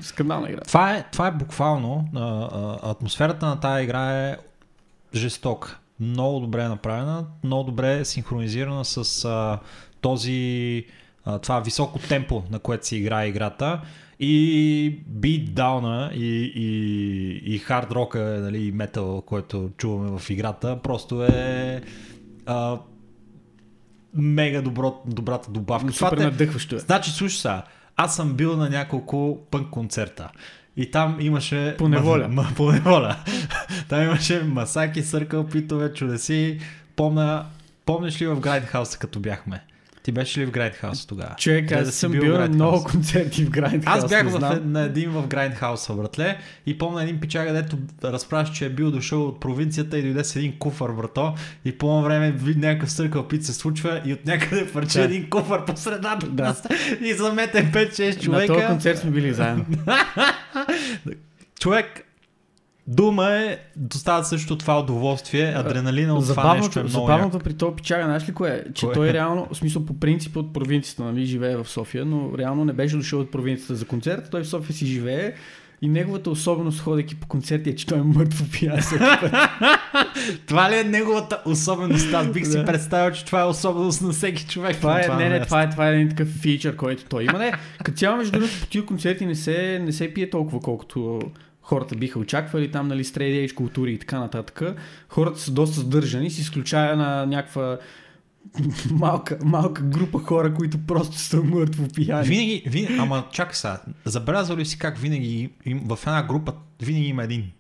скандална 0.00 0.50
игра. 0.50 0.60
Това 0.60 0.94
е, 0.94 1.04
това 1.12 1.26
е 1.26 1.32
буквално, 1.32 2.08
а, 2.14 2.20
а, 2.20 2.90
атмосферата 2.90 3.46
на 3.46 3.60
тази 3.60 3.84
игра 3.84 4.12
е 4.12 4.36
жестока. 5.14 5.78
Много 6.00 6.40
добре 6.40 6.62
е 6.62 6.68
направена, 6.68 7.26
много 7.44 7.64
добре 7.64 7.98
е 7.98 8.04
синхронизирана 8.04 8.84
с 8.84 9.24
а, 9.24 9.58
този, 10.00 10.84
а, 11.24 11.38
това 11.38 11.60
високо 11.60 11.98
темпо, 11.98 12.42
на 12.50 12.58
което 12.58 12.86
се 12.86 12.96
играе 12.96 13.28
играта. 13.28 13.80
И 14.20 14.98
битдауна 15.06 16.10
и, 16.14 16.52
и, 16.54 17.54
и 17.54 17.58
хард 17.58 17.92
рока, 17.92 18.18
нали, 18.42 18.66
и 18.66 18.72
метал, 18.72 19.20
който 19.20 19.70
чуваме 19.76 20.18
в 20.18 20.30
играта, 20.30 20.78
просто 20.82 21.24
е 21.24 21.82
а, 22.46 22.78
мега 24.14 24.62
добро, 24.62 25.02
добрата 25.06 25.50
добавка. 25.50 25.92
Супер 25.92 26.18
надъхващо 26.18 26.76
е. 26.76 26.78
Значи, 26.78 27.10
слушай 27.10 27.38
сега, 27.38 27.62
аз 27.96 28.16
съм 28.16 28.34
бил 28.34 28.56
на 28.56 28.70
няколко 28.70 29.38
пънк 29.50 29.70
концерта. 29.70 30.30
И 30.76 30.90
там 30.90 31.16
имаше... 31.20 31.74
По 31.78 31.88
неволя. 31.88 32.28
Ма, 32.28 32.46
по 32.56 32.72
неволя. 32.72 33.16
там 33.88 34.02
имаше 34.02 34.42
масаки, 34.42 35.02
съркъл, 35.02 35.46
питове, 35.46 35.92
чудеси. 35.92 36.60
Помня, 36.96 37.44
помниш 37.86 38.22
ли 38.22 38.26
в 38.26 38.40
Грайдхауса, 38.40 38.98
като 38.98 39.20
бяхме? 39.20 39.64
Ти 40.04 40.12
беше 40.12 40.40
ли 40.40 40.46
в 40.46 40.50
Грайдхауса 40.50 41.06
тогава? 41.06 41.34
Човек, 41.38 41.72
аз 41.72 41.86
да 41.86 41.92
съм 41.92 42.12
бил 42.12 42.20
бил 42.20 42.32
на 42.32 42.38
Grindhouse? 42.40 42.54
много 42.54 42.84
концерти 42.84 43.44
в 43.44 43.50
Grindhouse. 43.50 43.82
Аз 43.86 44.08
бях 44.08 44.28
в, 44.28 44.60
на 44.64 44.80
един 44.82 45.10
в 45.10 45.26
Грайндхауса, 45.26 45.94
братле, 45.94 46.38
и 46.66 46.78
помня 46.78 47.02
един 47.02 47.20
пичага, 47.20 47.52
дето 47.52 47.78
разправяш, 48.04 48.52
че 48.52 48.66
е 48.66 48.70
бил 48.70 48.90
дошъл 48.90 49.26
от 49.26 49.40
провинцията 49.40 49.98
и 49.98 50.02
дойде 50.02 50.24
с 50.24 50.36
един 50.36 50.58
куфар, 50.58 50.90
брато, 50.90 51.34
и 51.64 51.78
по 51.78 51.86
едно 51.88 52.02
време 52.02 52.32
ви 52.32 52.54
някакъв 52.54 52.92
съркъл 52.92 53.28
пит 53.28 53.44
се 53.44 53.52
случва 53.52 54.02
и 54.04 54.12
от 54.12 54.26
някъде 54.26 54.72
парче 54.72 54.98
Да. 54.98 55.04
един 55.04 55.30
куфар 55.30 55.64
по 55.64 55.76
средата 55.76 56.26
Да. 56.28 56.56
и 57.00 57.12
замете 57.14 57.72
5-6 57.72 58.26
На 58.26 58.34
този 58.34 58.46
човека. 58.46 58.66
концерт 58.66 58.98
сме 58.98 59.10
били 59.10 59.34
заедно. 59.34 59.64
Човек, 61.60 62.06
дума 62.86 63.32
е, 63.32 63.58
доставя 63.76 64.24
също 64.24 64.58
това 64.58 64.80
удоволствие, 64.80 65.54
адреналина 65.56 66.14
от 66.14 66.28
това 66.28 66.54
нещо 66.54 66.66
е 66.66 66.70
Забавното, 66.70 66.78
много 66.80 67.06
забавното 67.06 67.38
при 67.38 67.54
този 67.54 67.76
пичага, 67.76 68.04
знаеш 68.04 68.28
ли 68.28 68.32
кое 68.32 68.50
е? 68.50 68.72
Че 68.72 68.86
Кое? 68.86 68.94
той 68.94 69.12
реално, 69.12 69.48
в 69.52 69.56
смисъл 69.56 69.86
по 69.86 70.00
принцип 70.00 70.36
от 70.36 70.52
провинцията, 70.52 71.04
нали, 71.04 71.24
живее 71.24 71.56
в 71.56 71.68
София, 71.68 72.04
но 72.04 72.38
реално 72.38 72.64
не 72.64 72.72
беше 72.72 72.96
дошъл 72.96 73.20
от 73.20 73.30
провинцията 73.30 73.74
за 73.74 73.84
концерт, 73.84 74.28
той 74.30 74.42
в 74.42 74.48
София 74.48 74.76
си 74.76 74.86
живее 74.86 75.34
и 75.82 75.88
неговата 75.88 76.30
особеност, 76.30 76.80
ходейки 76.80 77.14
по 77.14 77.26
концерти, 77.26 77.70
е, 77.70 77.74
че 77.74 77.86
той 77.86 77.98
е 77.98 78.02
мъртво 78.02 78.44
пиян. 78.52 78.78
Това 80.46 80.70
ли 80.70 80.78
е 80.78 80.84
неговата 80.84 81.42
особеност? 81.44 82.14
Аз 82.14 82.28
бих 82.28 82.46
си 82.46 82.62
представил, 82.66 83.14
че 83.14 83.24
това 83.24 83.40
е 83.40 83.44
особеност 83.44 84.02
на 84.02 84.12
всеки 84.12 84.46
човек. 84.46 84.76
Това 84.76 85.00
е, 85.04 85.08
на 85.08 85.16
не, 85.16 85.28
не, 85.28 85.38
място. 85.38 85.46
това 85.46 85.62
е, 85.62 85.70
това 85.70 85.88
е 85.88 85.94
един 85.94 86.08
такъв 86.08 86.28
фичър, 86.28 86.76
който 86.76 87.04
той 87.04 87.24
има. 87.24 87.38
Не, 87.38 87.52
като 87.84 87.98
цяло, 87.98 88.16
между 88.16 88.32
другото, 88.32 88.52
по 88.60 88.66
тия 88.66 88.86
концерти 88.86 89.26
не 89.26 89.34
се, 89.34 89.80
не 89.84 89.92
се 89.92 90.14
пие 90.14 90.30
толкова, 90.30 90.60
колкото, 90.60 91.20
хората 91.64 91.96
биха 91.96 92.18
очаквали, 92.18 92.70
там 92.70 92.88
нали 92.88 93.04
straight 93.04 93.46
edge 93.48 93.54
култури 93.54 93.92
и 93.92 93.98
така 93.98 94.18
нататък. 94.18 94.62
Хората 95.08 95.40
са 95.40 95.52
доста 95.52 95.80
сдържани, 95.80 96.30
с 96.30 96.38
изключая 96.38 96.96
на 96.96 97.26
някаква 97.26 97.78
малка, 98.90 99.38
малка 99.44 99.82
група 99.82 100.18
хора, 100.18 100.54
които 100.54 100.78
просто 100.86 101.18
са 101.18 101.42
мъртво 101.42 101.88
пияни. 101.88 102.28
Винаги, 102.28 102.62
винаги, 102.66 102.96
ама 102.98 103.24
чакай 103.32 103.54
сега, 103.54 103.80
забелязал 104.04 104.56
ли 104.56 104.64
си 104.64 104.78
как 104.78 104.98
винаги 104.98 105.50
им, 105.64 105.82
в 105.86 105.98
една 106.06 106.22
група 106.22 106.52
винаги 106.82 107.06
има 107.06 107.24
един 107.24 107.50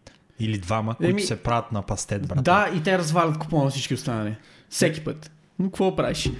или 0.40 0.58
двама, 0.58 0.94
които 0.94 1.10
Еми, 1.10 1.22
се 1.22 1.36
правят 1.36 1.72
на 1.72 1.82
пастет, 1.82 2.28
брат. 2.28 2.44
Да, 2.44 2.70
и 2.76 2.82
те 2.82 2.98
развалят 2.98 3.38
купона 3.38 3.64
на 3.64 3.70
всички 3.70 3.94
останали. 3.94 4.36
Всеки 4.68 5.04
път. 5.04 5.30
Но 5.58 5.66
какво 5.66 5.96
правиш? 5.96 6.30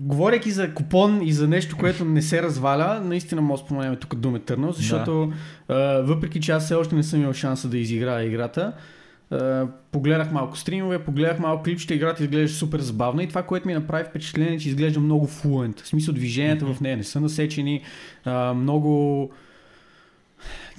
Говорейки 0.00 0.50
за 0.50 0.74
купон 0.74 1.22
и 1.22 1.32
за 1.32 1.48
нещо, 1.48 1.76
което 1.76 2.04
не 2.04 2.22
се 2.22 2.42
разваля, 2.42 3.00
наистина 3.04 3.42
може 3.42 3.62
да 3.62 3.66
споменем 3.66 3.96
тук 3.96 4.14
Doom 4.14 4.40
Eternal, 4.40 4.70
защото 4.70 5.32
да. 5.68 5.74
а, 5.74 6.02
въпреки 6.02 6.40
че 6.40 6.52
аз 6.52 6.64
все 6.64 6.74
още 6.74 6.94
не 6.94 7.02
съм 7.02 7.20
имал 7.20 7.32
шанса 7.32 7.68
да 7.68 7.78
изиграя 7.78 8.26
играта, 8.26 8.72
а, 9.30 9.66
погледнах 9.92 10.32
малко 10.32 10.58
стримове, 10.58 11.04
погледнах 11.04 11.38
малко 11.38 11.62
клипчета, 11.62 11.94
играта 11.94 12.22
изглежда 12.22 12.56
супер 12.56 12.80
забавна 12.80 13.22
и 13.22 13.28
това, 13.28 13.42
което 13.42 13.68
ми 13.68 13.74
направи 13.74 14.04
впечатление, 14.04 14.54
е, 14.54 14.58
че 14.58 14.68
изглежда 14.68 15.00
много 15.00 15.26
флуент. 15.26 15.80
В 15.80 15.88
смисъл 15.88 16.14
движенията 16.14 16.64
mm-hmm. 16.64 16.74
в 16.74 16.80
нея 16.80 16.96
не 16.96 17.04
са 17.04 17.20
насечени, 17.20 17.82
а, 18.24 18.54
много 18.54 19.30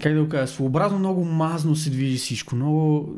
как 0.01 0.13
да 0.13 0.23
го 0.23 0.29
кажа, 0.29 0.47
своеобразно 0.47 0.99
много 0.99 1.25
мазно 1.25 1.75
се 1.75 1.89
движи 1.89 2.17
всичко, 2.17 2.55
много 2.55 3.09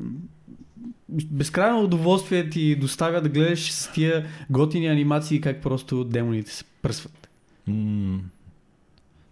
безкрайно 1.09 1.83
удоволствие 1.83 2.49
ти 2.49 2.75
доставя 2.75 3.21
да 3.21 3.29
гледаш 3.29 3.71
с 3.71 3.91
тия 3.91 4.25
готини 4.49 4.87
анимации 4.87 5.41
как 5.41 5.61
просто 5.61 6.03
демоните 6.03 6.51
се 6.51 6.63
пръсват. 6.81 7.29
М- 7.67 8.19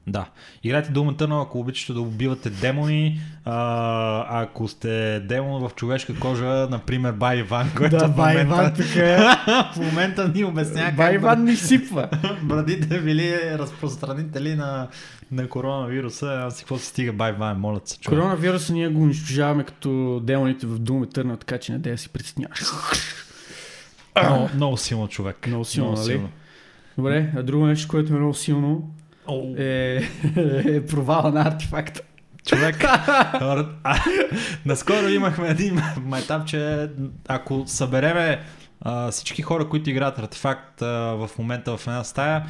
да. 0.07 0.25
Играйте 0.63 0.89
Doom 0.89 1.15
Eternal, 1.15 1.41
ако 1.43 1.59
обичате 1.59 1.93
да 1.93 2.01
убивате 2.01 2.49
демони. 2.49 3.21
А, 3.45 4.41
ако 4.41 4.67
сте 4.67 5.19
демон 5.19 5.69
в 5.69 5.75
човешка 5.75 6.19
кожа, 6.19 6.67
например 6.71 7.11
Бай 7.11 7.37
Иван, 7.37 7.71
който 7.77 7.97
Да, 7.97 8.07
в 8.07 8.17
момента, 8.17 8.41
Иван 8.41 8.73
тук 8.73 8.95
е. 8.95 9.17
в 9.75 9.77
момента 9.77 10.27
ни 10.35 10.43
обяснява 10.43 10.91
Бай 10.91 11.15
Иван 11.15 11.43
ни 11.43 11.55
сипва. 11.55 12.09
брадите 12.43 13.01
били 13.01 13.35
разпространители 13.57 14.55
на, 14.55 14.87
на 15.31 15.49
коронавируса. 15.49 16.43
Аз 16.47 16.55
си 16.55 16.61
какво 16.63 16.77
се 16.77 16.85
стига 16.85 17.13
Бай 17.13 17.31
Иван, 17.31 17.59
моля 17.59 17.81
се. 17.85 17.99
човек. 17.99 18.19
Коронавируса 18.19 18.73
ние 18.73 18.89
го 18.89 19.01
унищожаваме 19.01 19.63
като 19.63 20.19
демоните 20.23 20.67
в 20.67 20.79
Doom 20.79 21.05
Eternal, 21.05 21.39
така 21.39 21.57
че 21.57 21.71
не 21.71 21.77
да 21.77 21.97
си 21.97 22.09
притесняваш. 22.09 22.59
Много, 24.23 24.49
много 24.55 24.77
силно 24.77 25.07
човек. 25.07 25.47
Много 25.47 25.65
силно, 25.65 25.91
нали? 25.91 26.21
Добре, 26.97 27.33
а 27.35 27.43
друго 27.43 27.65
нещо, 27.65 27.87
което 27.87 28.13
е 28.13 28.17
много 28.17 28.33
силно 28.33 28.93
О, 29.27 29.53
е, 29.57 30.01
е 30.65 30.85
провала 30.85 31.31
на 31.31 31.41
артефакта. 31.41 32.01
Човек, 32.45 32.85
наскоро 34.65 35.07
имахме 35.07 35.47
един 35.47 35.81
майтап, 36.01 36.47
че 36.47 36.89
ако 37.27 37.63
събереме 37.65 38.41
а, 38.81 39.11
всички 39.11 39.41
хора, 39.41 39.69
които 39.69 39.89
играят 39.89 40.19
артефакт 40.19 40.81
а, 40.81 40.87
в 40.87 41.29
момента 41.39 41.77
в 41.77 41.87
една 41.87 42.03
стая, 42.03 42.45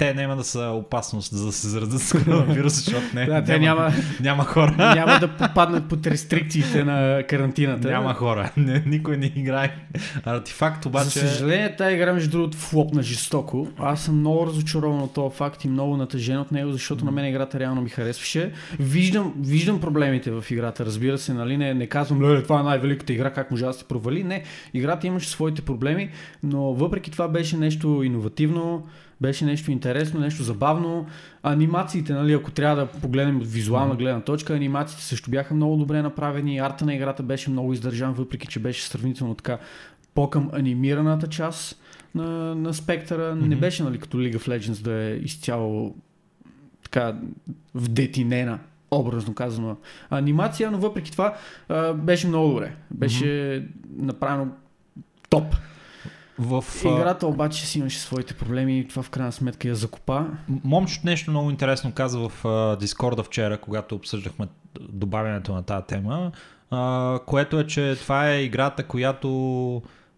те 0.00 0.14
няма 0.14 0.36
да 0.36 0.44
са 0.44 0.60
опасност 0.60 1.32
за 1.32 1.46
да 1.46 1.52
се 1.52 1.68
заразят 1.68 2.02
с 2.02 2.24
коронавируса, 2.24 2.76
защото 2.76 3.06
не, 3.14 3.26
Да, 3.26 3.44
те 3.44 3.58
няма, 3.58 3.92
няма 4.20 4.44
хора. 4.44 4.74
няма 4.96 5.18
да 5.20 5.28
попаднат 5.36 5.88
под 5.88 6.06
рестрикциите 6.06 6.84
на 6.84 7.22
карантината. 7.28 7.90
Няма 7.90 8.14
хора. 8.14 8.52
Не, 8.56 8.82
никой 8.86 9.16
не 9.16 9.32
играе 9.36 9.76
артефакт, 10.24 10.86
обаче... 10.86 11.04
За 11.04 11.28
съжаление, 11.28 11.76
тази 11.76 11.94
игра, 11.94 12.12
между 12.12 12.30
другото, 12.30 12.58
флопна 12.58 13.02
жестоко. 13.02 13.68
Аз 13.78 14.04
съм 14.04 14.18
много 14.18 14.46
разочарован 14.46 15.00
от 15.00 15.14
този 15.14 15.36
факт 15.36 15.64
и 15.64 15.68
много 15.68 15.96
натъжен 15.96 16.38
от 16.38 16.52
него, 16.52 16.72
защото 16.72 17.04
на 17.04 17.10
мен 17.10 17.26
играта 17.26 17.60
реално 17.60 17.82
ми 17.82 17.88
харесваше. 17.88 18.52
Виждам, 18.78 19.34
виждам 19.38 19.80
проблемите 19.80 20.30
в 20.30 20.44
играта, 20.50 20.86
разбира 20.86 21.18
се, 21.18 21.34
нали? 21.34 21.56
Не, 21.56 21.74
не 21.74 21.86
казвам, 21.86 22.22
леле, 22.22 22.42
това 22.42 22.60
е 22.60 22.62
най-великата 22.62 23.12
игра, 23.12 23.30
как 23.30 23.50
може 23.50 23.64
да 23.64 23.72
се 23.72 23.84
провали. 23.84 24.24
Не, 24.24 24.42
играта 24.74 25.06
имаше 25.06 25.28
своите 25.28 25.62
проблеми, 25.62 26.10
но 26.42 26.60
въпреки 26.60 27.10
това 27.10 27.28
беше 27.28 27.56
нещо 27.56 28.02
иновативно, 28.02 28.86
беше 29.20 29.44
нещо 29.44 29.70
интересно, 29.70 30.20
нещо 30.20 30.42
забавно. 30.42 31.06
Анимациите, 31.42 32.12
нали, 32.12 32.32
ако 32.32 32.50
трябва 32.50 32.76
да 32.76 32.86
погледнем 32.86 33.36
от 33.36 33.46
визуална 33.46 33.94
гледна 33.94 34.20
точка, 34.20 34.54
анимациите 34.54 35.04
също 35.04 35.30
бяха 35.30 35.54
много 35.54 35.76
добре 35.76 36.02
направени. 36.02 36.58
Арта 36.58 36.84
на 36.84 36.94
играта 36.94 37.22
беше 37.22 37.50
много 37.50 37.72
издържан, 37.72 38.12
въпреки 38.12 38.46
че 38.46 38.60
беше 38.60 38.82
сравнително 38.82 39.34
така 39.34 39.58
по-към 40.14 40.50
анимираната 40.52 41.26
част 41.26 41.82
на, 42.14 42.54
на 42.54 42.74
спектъра. 42.74 43.34
Mm-hmm. 43.34 43.48
Не 43.48 43.56
беше 43.56 43.82
нали, 43.82 43.98
като 43.98 44.16
League 44.16 44.36
of 44.36 44.48
Legends 44.48 44.82
да 44.82 44.92
е 44.92 45.14
изцяло 45.14 45.94
така 46.82 47.16
вдетинена 47.74 48.58
образно 48.90 49.34
казано 49.34 49.76
анимация, 50.10 50.70
но 50.70 50.78
въпреки 50.78 51.12
това 51.12 51.36
а, 51.68 51.92
беше 51.92 52.26
много 52.26 52.48
добре. 52.48 52.74
Беше 52.90 53.24
mm-hmm. 53.24 53.66
направено 53.96 54.48
топ. 55.28 55.56
В, 56.40 56.64
Играта 56.84 57.26
обаче 57.26 57.66
си 57.66 57.78
имаше 57.78 57.98
своите 57.98 58.34
проблеми 58.34 58.78
и 58.78 58.88
това 58.88 59.02
в 59.02 59.10
крайна 59.10 59.32
сметка 59.32 59.68
я 59.68 59.74
закопа. 59.74 60.26
Момчето 60.64 61.06
нещо 61.06 61.30
много 61.30 61.50
интересно 61.50 61.92
каза 61.92 62.18
в 62.18 62.42
uh, 62.42 62.78
Дискорда 62.78 63.22
вчера, 63.22 63.58
когато 63.58 63.94
обсъждахме 63.94 64.48
добавянето 64.80 65.54
на 65.54 65.62
тази 65.62 65.86
тема, 65.86 66.32
uh, 66.72 67.24
което 67.24 67.60
е, 67.60 67.66
че 67.66 67.96
това 68.00 68.30
е 68.30 68.42
играта, 68.42 68.86
която 68.86 69.28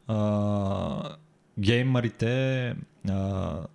uh, 0.09 1.17
геймърите 1.59 2.75
uh, 3.07 3.67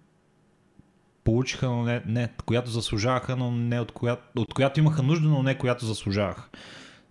получиха, 1.23 1.67
но 1.67 1.83
не, 1.83 2.01
не, 2.05 2.29
която 2.45 2.69
заслужаваха, 2.71 3.35
но 3.35 3.51
не 3.51 3.79
от 3.79 3.91
която, 3.91 4.23
от 4.35 4.53
която 4.53 4.79
имаха 4.79 5.03
нужда, 5.03 5.29
но 5.29 5.43
не 5.43 5.57
която 5.57 5.85
заслужаваха. 5.85 6.49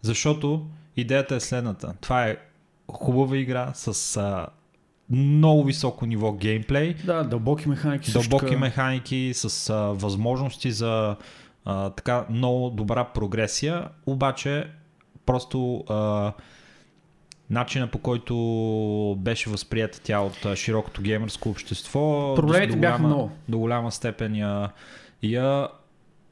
Защото 0.02 0.66
идеята 0.96 1.34
е 1.34 1.40
следната. 1.40 1.94
Това 2.00 2.26
е 2.26 2.36
хубава 2.92 3.36
игра 3.36 3.72
с 3.74 3.94
uh, 4.20 4.46
много 5.10 5.64
високо 5.64 6.06
ниво 6.06 6.32
геймплей. 6.32 6.94
Да, 6.94 7.24
дълбоки 7.24 7.68
механики. 7.68 8.12
Дълбоки 8.12 8.46
също, 8.46 8.58
механики 8.58 9.32
с 9.34 9.70
а, 9.70 9.74
възможности 9.76 10.70
за 10.70 11.16
а, 11.64 11.90
така 11.90 12.26
много 12.30 12.70
добра 12.70 13.04
прогресия, 13.04 13.88
обаче 14.06 14.66
просто 15.26 15.84
а, 15.88 16.32
начина 17.50 17.86
по 17.86 17.98
който 17.98 19.16
беше 19.18 19.50
възприята 19.50 20.00
тя 20.02 20.20
от 20.20 20.44
а, 20.44 20.56
широкото 20.56 21.02
геймърско 21.02 21.48
общество 21.48 22.34
Проблемите 22.36 22.72
до, 22.72 22.80
бяха 22.80 22.96
голяма, 22.98 23.08
много. 23.08 23.30
до 23.48 23.58
голяма 23.58 23.92
степен 23.92 24.36
я, 24.36 24.70
я 25.22 25.68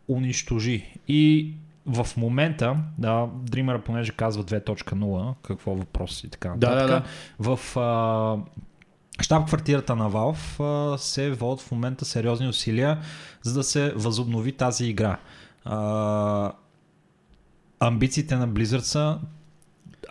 унищожи. 0.08 0.94
И 1.08 1.52
в 1.86 2.06
момента, 2.16 2.76
да, 2.98 3.08
Dreamer, 3.26 3.80
понеже 3.80 4.12
казва 4.12 4.44
2.0, 4.44 5.34
какво 5.42 5.74
въпрос 5.74 6.24
и 6.24 6.30
така 6.30 6.48
Да, 6.56 6.70
нататък, 6.70 6.88
да, 6.88 7.02
да. 7.50 7.56
в 7.56 7.76
а, 7.76 8.36
щаб-квартирата 9.22 9.94
на 9.94 10.10
Valve 10.10 10.96
се 10.96 11.30
водят 11.30 11.60
в 11.60 11.70
момента 11.70 12.04
сериозни 12.04 12.48
усилия, 12.48 12.98
за 13.42 13.54
да 13.54 13.62
се 13.62 13.92
възобнови 13.96 14.52
тази 14.52 14.86
игра. 14.86 15.18
А, 15.64 16.52
амбициите 17.80 18.36
на 18.36 18.48
Blizzard 18.48 18.78
са 18.78 19.18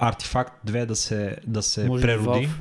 Artifact 0.01 0.51
2 0.65 0.85
да 0.85 0.95
се, 0.95 1.37
да 1.47 1.61
се 1.63 1.87
Може 1.87 2.01
прероди. 2.01 2.47
Valve. 2.47 2.51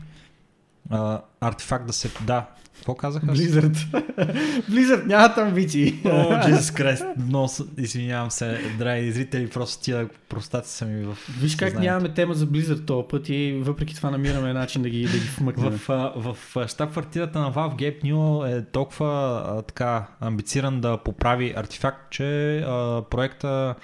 А, 0.91 1.21
Artifact 1.51 1.85
да 1.85 1.93
се... 1.93 2.11
Да, 2.21 2.47
какво 2.83 2.95
казах? 2.95 3.23
аз? 3.29 3.39
Blizzard. 3.39 3.75
Blizzard 4.71 5.07
нямат 5.07 5.39
амбиции. 5.39 6.01
О, 6.05 6.09
Jesus 6.49 6.61
Christ, 6.61 7.17
много 7.17 7.49
извинявам 7.79 8.31
се, 8.31 8.61
драги 8.79 9.13
зрители, 9.13 9.49
просто 9.51 9.85
тия 9.85 10.09
простаци 10.29 10.77
са 10.77 10.85
ми 10.85 11.05
в 11.05 11.19
Виж 11.41 11.57
как 11.57 11.69
съзнанието. 11.69 11.93
нямаме 11.93 12.15
тема 12.15 12.35
за 12.35 12.47
Blizzard 12.47 12.87
този 12.87 13.09
път 13.09 13.29
и 13.29 13.61
въпреки 13.65 13.95
това 13.95 14.11
намираме 14.11 14.53
начин 14.53 14.83
да 14.83 14.89
ги, 14.89 15.03
да 15.03 15.19
ги 15.19 15.31
вмъкнем. 15.39 15.79
В, 15.79 15.91
а, 15.91 16.13
в 16.17 16.57
а, 16.57 16.69
щаб-квартирата 16.69 17.41
на 17.41 17.53
Valve 17.53 17.77
Gabe 17.77 18.03
New 18.05 18.59
е 18.59 18.65
толкова 18.65 19.43
а, 19.47 19.63
така 19.63 20.07
амбициран 20.21 20.81
да 20.81 20.97
поправи 20.97 21.55
артефакт, 21.57 22.11
че 22.11 22.59
а, 22.59 23.03
проекта 23.11 23.75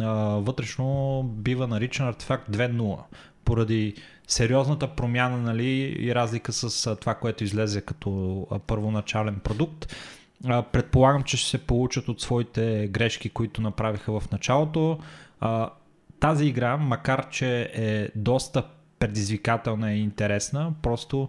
а, 0.00 0.14
вътрешно 0.18 1.22
бива 1.22 1.66
наричан 1.66 2.08
артефакт 2.08 2.50
2.0 2.50 2.98
поради 3.46 3.94
сериозната 4.28 4.88
промяна 4.88 5.36
нали, 5.36 5.96
и 5.98 6.14
разлика 6.14 6.52
с 6.52 6.96
това, 6.96 7.14
което 7.14 7.44
излезе 7.44 7.80
като 7.80 8.46
първоначален 8.66 9.40
продукт. 9.44 9.96
Предполагам, 10.72 11.22
че 11.22 11.36
ще 11.36 11.50
се 11.50 11.58
получат 11.58 12.08
от 12.08 12.20
своите 12.20 12.88
грешки, 12.92 13.28
които 13.28 13.62
направиха 13.62 14.20
в 14.20 14.30
началото. 14.32 14.98
Тази 16.20 16.46
игра, 16.46 16.76
макар 16.76 17.28
че 17.30 17.70
е 17.74 18.08
доста 18.14 18.62
предизвикателна 18.98 19.94
и 19.94 20.02
интересна, 20.02 20.72
просто 20.82 21.28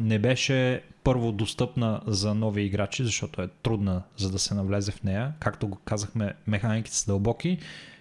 не 0.00 0.18
беше 0.18 0.82
първо 1.04 1.32
достъпна 1.32 2.00
за 2.06 2.34
нови 2.34 2.62
играчи, 2.62 3.04
защото 3.04 3.42
е 3.42 3.48
трудна 3.62 4.02
за 4.16 4.30
да 4.30 4.38
се 4.38 4.54
навлезе 4.54 4.92
в 4.92 5.02
нея. 5.02 5.32
Както 5.40 5.68
го 5.68 5.78
казахме, 5.84 6.32
механиките 6.46 6.96
са 6.96 7.06
дълбоки. 7.06 7.58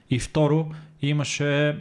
И 0.09 0.19
второ, 0.19 0.71
имаше 1.01 1.77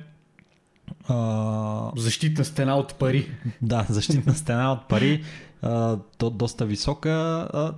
а, 1.08 1.90
Защитна 1.96 2.44
стена 2.44 2.74
от 2.74 2.94
пари. 2.94 3.28
да, 3.62 3.86
защитна 3.88 4.34
стена 4.34 4.72
от 4.72 4.88
пари, 4.88 5.24
а, 5.62 5.96
то 6.18 6.30
доста 6.30 6.66
висока. 6.66 7.10
А, 7.10 7.72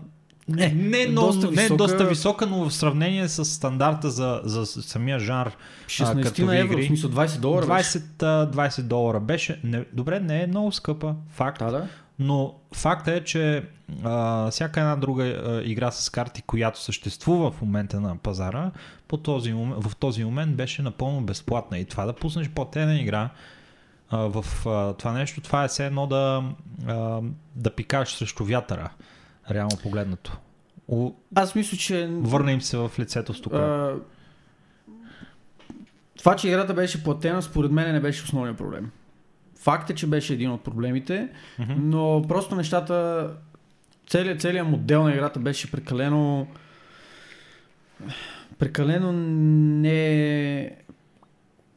Не, 0.49 0.69
не, 0.69 1.07
много, 1.07 1.27
доста 1.27 1.41
доста, 1.41 1.51
не 1.53 1.63
висока. 1.63 1.77
доста 1.79 2.05
висока, 2.05 2.47
но 2.47 2.65
в 2.65 2.75
сравнение 2.75 3.29
с 3.29 3.45
стандарта 3.45 4.11
за, 4.11 4.41
за 4.45 4.67
самия 4.67 5.19
жанр 5.19 5.51
16 5.87 6.23
като 6.23 6.43
на 6.43 6.59
евро, 6.59 6.73
игри. 6.73 6.83
в 6.85 6.87
смисъл 6.87 7.11
20 7.11 7.39
долара. 7.39 7.67
беше. 7.67 7.89
20, 7.89 8.23
а, 8.23 8.47
20 8.49 8.83
долара 8.83 9.21
беше. 9.21 9.61
Не, 9.65 9.85
добре, 9.93 10.21
не 10.21 10.43
е 10.43 10.47
много 10.47 10.73
скъпа, 10.73 11.15
факт. 11.29 11.59
Да, 11.59 11.71
да. 11.71 11.89
Но 12.23 12.55
факта 12.75 13.13
е, 13.13 13.25
че 13.25 13.65
а, 14.05 14.51
всяка 14.51 14.81
една 14.81 14.97
друга 14.97 15.25
а, 15.25 15.63
игра 15.65 15.91
с 15.91 16.11
карти, 16.11 16.43
която 16.43 16.81
съществува 16.81 17.51
в 17.51 17.61
момента 17.63 18.01
на 18.01 18.17
пазара, 18.17 18.71
по 19.09 19.17
този 19.17 19.53
в 19.53 19.97
този 19.97 20.25
момент 20.25 20.57
беше 20.57 20.83
напълно 20.83 21.21
безплатна. 21.21 21.79
И 21.79 21.85
това 21.85 22.07
да 22.07 22.13
пуснеш 22.13 22.51
платена 22.51 23.01
игра 23.01 23.31
а, 24.11 24.19
в 24.19 24.67
а, 24.67 24.93
това 24.93 25.13
нещо, 25.13 25.41
това 25.41 25.65
е 25.65 25.69
все 25.69 25.87
едно 25.87 26.07
да, 26.07 26.45
а, 26.87 27.21
да 27.57 27.75
пикаш 27.75 28.15
срещу 28.15 28.45
вятъра, 28.45 28.91
реално 29.51 29.79
погледнато. 29.83 30.39
У, 30.89 31.13
Аз 31.35 31.55
мисля, 31.55 31.77
че... 31.77 32.07
върна 32.13 32.53
им 32.53 32.61
се 32.61 32.77
в 32.77 32.91
лицето 32.99 33.35
с 33.35 33.41
тук. 33.41 33.53
а, 33.53 33.95
това, 36.19 36.37
че 36.37 36.49
играта 36.49 36.75
беше 36.75 37.05
платена, 37.05 37.43
според 37.43 37.71
мен 37.71 37.93
не 37.93 38.01
беше 38.01 38.25
основният 38.25 38.59
проблем. 38.59 38.91
Факт 39.61 39.91
е, 39.91 39.95
че 39.95 40.07
беше 40.07 40.33
един 40.33 40.51
от 40.51 40.65
проблемите, 40.65 41.29
Мгм. 41.59 41.73
но 41.77 42.25
просто 42.29 42.57
нещата... 42.57 43.29
Целият, 44.07 44.41
целият 44.41 44.69
модел 44.69 45.03
на 45.03 45.13
играта 45.13 45.41
беше 45.41 45.71
прекалено... 45.71 46.47
Прекалено 48.59 49.13
не 49.13 50.71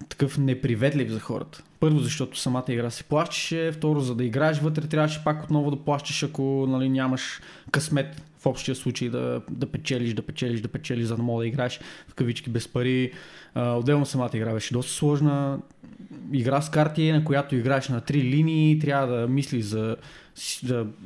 такъв 0.10 0.38
неприветлив 0.38 1.10
за 1.10 1.20
хората. 1.20 1.64
Първо, 1.80 2.00
защото 2.00 2.40
самата 2.40 2.66
игра 2.70 2.90
се 2.90 3.04
плащаше, 3.04 3.72
второ, 3.72 4.00
за 4.00 4.16
да 4.16 4.24
играеш 4.24 4.60
вътре, 4.60 4.88
трябваше 4.88 5.24
пак 5.24 5.44
отново 5.44 5.72
да 5.72 5.84
плащаш, 5.84 6.24
ако 6.24 6.66
нали, 6.70 6.90
нямаш 6.90 7.42
късмет 7.72 8.22
в 8.44 8.46
общия 8.46 8.76
случай 8.76 9.10
да, 9.10 9.42
да 9.52 9.66
печелиш, 9.66 10.14
да 10.14 10.22
печелиш, 10.22 10.62
да 10.62 10.68
печелиш, 10.68 11.06
за 11.06 11.16
да 11.16 11.24
мога 11.24 11.44
да 11.44 11.48
играеш 11.48 11.80
в 12.08 12.14
кавички 12.14 12.50
без 12.50 12.68
пари. 12.68 13.12
Отделно 13.56 14.06
самата 14.06 14.30
игра 14.34 14.54
беше 14.54 14.74
доста 14.74 14.92
сложна. 14.92 15.60
Игра 16.34 16.62
с 16.62 16.70
карти, 16.70 17.12
на 17.12 17.26
която 17.26 17.56
играеш 17.56 17.90
на 17.90 18.02
три 18.02 18.24
линии, 18.24 18.80
трябва 18.80 19.18
да 19.18 19.28
мислиш 19.28 19.66
за 19.66 19.96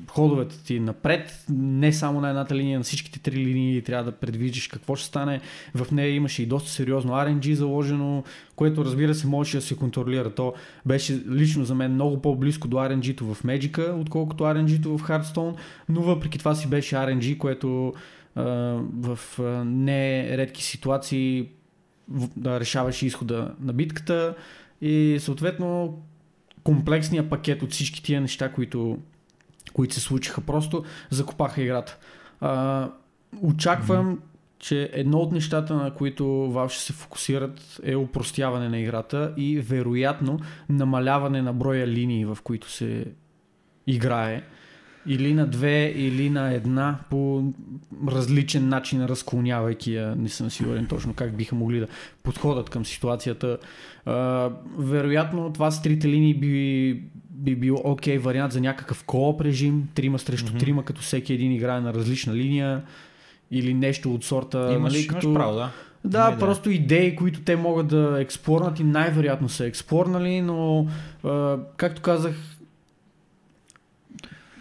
ходовете 0.07 0.63
ти 0.63 0.79
напред, 0.79 1.45
не 1.49 1.93
само 1.93 2.21
на 2.21 2.29
едната 2.29 2.55
линия, 2.55 2.79
на 2.79 2.83
всичките 2.83 3.19
три 3.19 3.35
линии 3.35 3.81
трябва 3.81 4.11
да 4.11 4.17
предвиждаш 4.17 4.67
какво 4.67 4.95
ще 4.95 5.07
стане. 5.07 5.41
В 5.75 5.91
нея 5.91 6.15
имаше 6.15 6.43
и 6.43 6.45
доста 6.45 6.69
сериозно 6.69 7.11
RNG 7.11 7.53
заложено, 7.53 8.23
което 8.55 8.85
разбира 8.85 9.15
се 9.15 9.27
можеше 9.27 9.57
да 9.57 9.63
се 9.63 9.75
контролира. 9.75 10.35
То 10.35 10.53
беше 10.85 11.21
лично 11.29 11.65
за 11.65 11.75
мен 11.75 11.93
много 11.93 12.21
по-близко 12.21 12.67
до 12.67 12.77
RNG-то 12.77 13.33
в 13.33 13.43
Magic, 13.43 14.01
отколкото 14.01 14.43
RNG-то 14.43 14.97
в 14.97 15.07
Hearthstone, 15.07 15.55
но 15.89 16.01
въпреки 16.01 16.39
това 16.39 16.55
си 16.55 16.69
беше 16.69 16.95
RNG, 16.95 17.37
което 17.37 17.93
в 18.35 19.19
нередки 19.65 20.63
ситуации 20.63 21.49
да 22.37 22.59
решаваше 22.59 23.05
изхода 23.05 23.55
на 23.61 23.73
битката 23.73 24.35
и 24.81 25.17
съответно 25.19 26.01
комплексния 26.63 27.29
пакет 27.29 27.63
от 27.63 27.71
всички 27.71 28.03
тия 28.03 28.21
неща, 28.21 28.51
които, 28.51 28.97
които 29.73 29.93
се 29.93 29.99
случиха, 29.99 30.41
просто 30.41 30.83
закопаха 31.09 31.61
играта. 31.61 31.97
А, 32.41 32.89
очаквам, 33.41 34.19
че 34.59 34.89
едно 34.93 35.17
от 35.17 35.31
нещата, 35.31 35.75
на 35.75 35.93
които 35.93 36.23
Valve 36.23 36.69
ще 36.69 36.83
се 36.83 36.93
фокусират 36.93 37.79
е 37.83 37.95
упростяване 37.95 38.69
на 38.69 38.79
играта 38.79 39.33
и 39.37 39.59
вероятно 39.59 40.39
намаляване 40.69 41.41
на 41.41 41.53
броя 41.53 41.87
линии, 41.87 42.25
в 42.25 42.37
които 42.43 42.71
се 42.71 43.05
играе. 43.87 44.43
Или 45.07 45.33
на 45.33 45.47
две, 45.47 45.93
или 45.95 46.29
на 46.29 46.53
една, 46.53 46.99
по 47.09 47.43
различен 48.07 48.69
начин, 48.69 49.05
разклонявайки 49.05 49.93
я. 49.93 50.15
Не 50.15 50.29
съм 50.29 50.49
сигурен 50.49 50.85
точно 50.85 51.13
как 51.13 51.35
биха 51.35 51.55
могли 51.55 51.79
да 51.79 51.87
подходят 52.23 52.69
към 52.69 52.85
ситуацията. 52.85 53.57
А, 54.05 54.49
вероятно, 54.77 55.53
това 55.53 55.71
с 55.71 55.81
трите 55.81 56.07
линии 56.07 56.33
би, 56.33 57.01
би 57.29 57.55
бил 57.55 57.81
окей 57.83 58.17
вариант 58.17 58.53
за 58.53 58.61
някакъв 58.61 59.03
кооп 59.03 59.41
режим, 59.41 59.87
трима 59.95 60.19
срещу 60.19 60.49
Мгм. 60.49 60.57
трима, 60.57 60.85
като 60.85 61.01
всеки 61.01 61.33
един 61.33 61.51
играе 61.51 61.81
на 61.81 61.93
различна 61.93 62.35
линия 62.35 62.81
или 63.51 63.73
нещо 63.73 64.13
от 64.13 64.23
сорта. 64.23 64.73
имаш, 64.73 64.93
нали, 64.93 65.03
имаш 65.03 65.15
като... 65.15 65.33
право, 65.33 65.55
да. 65.55 65.71
Да, 66.05 66.27
идея. 66.27 66.39
просто 66.39 66.69
идеи, 66.69 67.15
които 67.15 67.41
те 67.41 67.55
могат 67.55 67.87
да 67.87 68.17
експлорнат 68.19 68.79
и 68.79 68.83
най-вероятно 68.83 69.49
са 69.49 69.65
експлорнали, 69.65 70.41
но 70.41 70.87
а, 71.23 71.57
както 71.77 72.01
казах, 72.01 72.56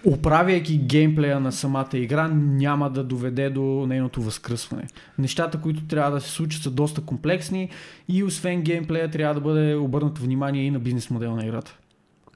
управяйки 0.06 0.78
геймплея 0.78 1.40
на 1.40 1.52
самата 1.52 1.88
игра, 1.92 2.28
няма 2.28 2.90
да 2.90 3.04
доведе 3.04 3.50
до 3.50 3.86
нейното 3.88 4.22
възкръсване. 4.22 4.86
Нещата, 5.18 5.60
които 5.60 5.86
трябва 5.86 6.10
да 6.10 6.20
се 6.20 6.30
случат 6.30 6.62
са 6.62 6.70
доста 6.70 7.00
комплексни 7.00 7.70
и 8.08 8.24
освен 8.24 8.62
геймплея 8.62 9.10
трябва 9.10 9.34
да 9.34 9.40
бъде 9.40 9.74
обърнато 9.74 10.22
внимание 10.22 10.64
и 10.64 10.70
на 10.70 10.78
бизнес 10.78 11.10
модела 11.10 11.36
на 11.36 11.46
играта. 11.46 11.76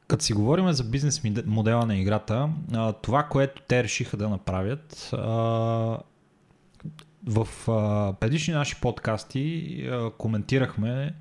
Като 0.08 0.24
си 0.24 0.32
говорим 0.32 0.72
за 0.72 0.84
бизнес 0.84 1.22
модела 1.46 1.86
на 1.86 1.96
играта, 1.96 2.48
това, 3.02 3.22
което 3.22 3.62
те 3.68 3.84
решиха 3.84 4.16
да 4.16 4.28
направят, 4.28 5.10
в 7.26 7.48
предишни 8.20 8.54
наши 8.54 8.80
подкасти 8.80 9.90
коментирахме, 10.18 11.14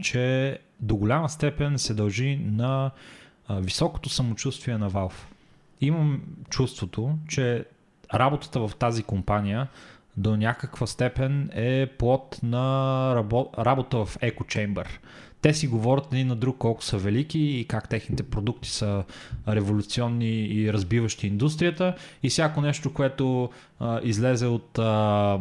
че 0.00 0.58
до 0.80 0.96
голяма 0.96 1.28
степен 1.28 1.78
се 1.78 1.94
дължи 1.94 2.40
на 2.44 2.90
високото 3.50 4.08
самочувствие 4.08 4.78
на 4.78 4.90
Valve. 4.90 5.24
Имам 5.80 6.22
чувството, 6.50 7.18
че 7.28 7.64
работата 8.14 8.68
в 8.68 8.76
тази 8.78 9.02
компания 9.02 9.68
до 10.16 10.36
някаква 10.36 10.86
степен 10.86 11.50
е 11.52 11.86
плод 11.86 12.40
на 12.42 12.58
рабо- 13.16 13.64
работа 13.66 14.04
в 14.04 14.18
Echo 14.18 14.40
Chamber. 14.40 14.86
Те 15.42 15.54
си 15.54 15.66
говорят 15.66 16.06
един 16.12 16.26
на 16.26 16.36
друг 16.36 16.56
колко 16.58 16.84
са 16.84 16.98
велики 16.98 17.40
и 17.40 17.64
как 17.64 17.88
техните 17.88 18.22
продукти 18.22 18.70
са 18.70 19.04
революционни 19.48 20.46
и 20.46 20.72
разбиващи 20.72 21.26
индустрията 21.26 21.94
и 22.22 22.28
всяко 22.28 22.60
нещо, 22.60 22.94
което 22.94 23.50
а, 23.78 24.00
излезе 24.02 24.46
от 24.46 24.78
а, 24.78 25.40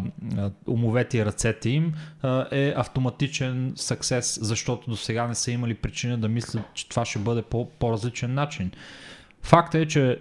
умовете 0.67 1.17
и 1.17 1.25
ръцете 1.25 1.69
им 1.69 1.93
а, 2.21 2.47
е 2.51 2.73
автоматичен 2.77 3.73
съксес, 3.75 4.39
защото 4.41 4.89
до 4.89 4.95
сега 4.95 5.27
не 5.27 5.35
са 5.35 5.51
имали 5.51 5.73
причина 5.73 6.17
да 6.17 6.27
мислят, 6.27 6.63
че 6.73 6.89
това 6.89 7.05
ще 7.05 7.19
бъде 7.19 7.41
по, 7.41 7.69
по-различен 7.69 8.33
начин. 8.33 8.71
Факт 9.41 9.75
е, 9.75 9.87
че 9.87 10.19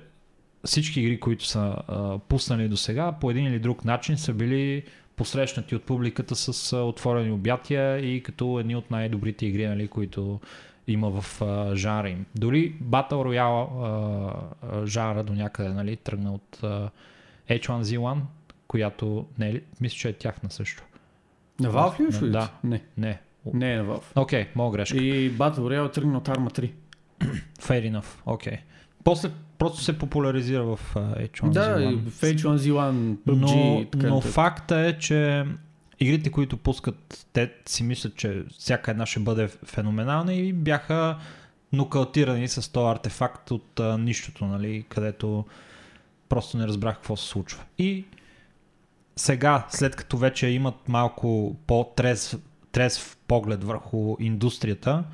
всички 0.64 1.00
игри, 1.00 1.20
които 1.20 1.46
са 1.46 1.76
а, 1.88 2.18
пуснали 2.18 2.68
до 2.68 2.76
сега, 2.76 3.12
по 3.12 3.30
един 3.30 3.46
или 3.46 3.58
друг 3.58 3.84
начин 3.84 4.18
са 4.18 4.32
били 4.32 4.82
посрещнати 5.18 5.76
от 5.76 5.82
публиката 5.82 6.36
с 6.36 6.76
отворени 6.76 7.30
обятия 7.30 7.98
и 7.98 8.22
като 8.22 8.60
едни 8.60 8.76
от 8.76 8.90
най-добрите 8.90 9.46
игри, 9.46 9.66
нали, 9.66 9.88
които 9.88 10.40
има 10.86 11.20
в 11.20 11.42
а, 11.42 11.76
жанра 11.76 12.08
им. 12.08 12.26
Дори 12.34 12.74
Battle 12.82 13.12
Royale 13.12 14.86
жанра 14.86 15.24
до 15.24 15.32
някъде 15.32 15.68
нали, 15.68 15.96
тръгна 15.96 16.34
от 16.34 16.58
а, 16.62 16.90
H1Z1, 17.50 18.18
която 18.68 19.26
не 19.38 19.50
е? 19.50 19.60
Мисля, 19.80 19.96
че 19.96 20.08
е 20.08 20.12
тяхна 20.12 20.50
също. 20.50 20.82
На 21.60 21.70
Valve 21.72 22.22
ли? 22.22 22.30
Да. 22.30 22.50
Не, 22.64 22.82
Не. 22.98 23.20
не 23.54 23.72
е 23.72 23.76
на 23.76 23.84
Valve. 23.84 24.02
Окей, 24.16 24.44
okay, 24.44 24.48
мога 24.56 24.76
грешка. 24.76 24.96
И 24.96 25.32
Battle 25.32 25.58
Royale 25.58 25.92
тръгна 25.92 26.18
от 26.18 26.28
Arma 26.28 26.60
3. 26.60 26.72
Fair 27.60 27.92
enough. 27.92 28.06
Окей. 28.26 28.52
Okay. 28.52 28.58
После 29.04 29.30
просто 29.58 29.82
се 29.82 29.98
популяризира 29.98 30.64
в 30.64 30.80
uh, 30.94 31.30
H1Z1. 31.30 31.50
Да, 31.50 31.82
и 31.82 31.96
в 31.96 32.20
H1Z1, 32.20 33.16
PUBG 33.16 33.24
но, 33.26 33.86
така 33.90 34.08
но 34.08 34.20
факта 34.20 34.76
е, 34.76 34.98
че 34.98 35.44
игрите, 36.00 36.30
които 36.30 36.56
пускат, 36.56 37.26
те 37.32 37.52
си 37.66 37.82
мислят, 37.82 38.16
че 38.16 38.44
всяка 38.58 38.90
една 38.90 39.06
ще 39.06 39.20
бъде 39.20 39.48
феноменална 39.48 40.34
и 40.34 40.52
бяха 40.52 41.18
нокаутирани 41.72 42.48
с 42.48 42.72
този 42.72 42.90
артефакт 42.90 43.50
от 43.50 43.80
а, 43.80 43.98
нищото, 43.98 44.44
нали, 44.44 44.84
където 44.88 45.44
просто 46.28 46.56
не 46.56 46.66
разбрах 46.66 46.94
какво 46.94 47.16
се 47.16 47.28
случва. 47.28 47.62
И 47.78 48.04
сега, 49.16 49.66
след 49.70 49.96
като 49.96 50.16
вече 50.16 50.46
имат 50.46 50.88
малко 50.88 51.56
по-трезв 51.66 52.38
трезв 52.72 53.16
поглед 53.28 53.64
върху 53.64 54.16
индустрията, 54.20 55.04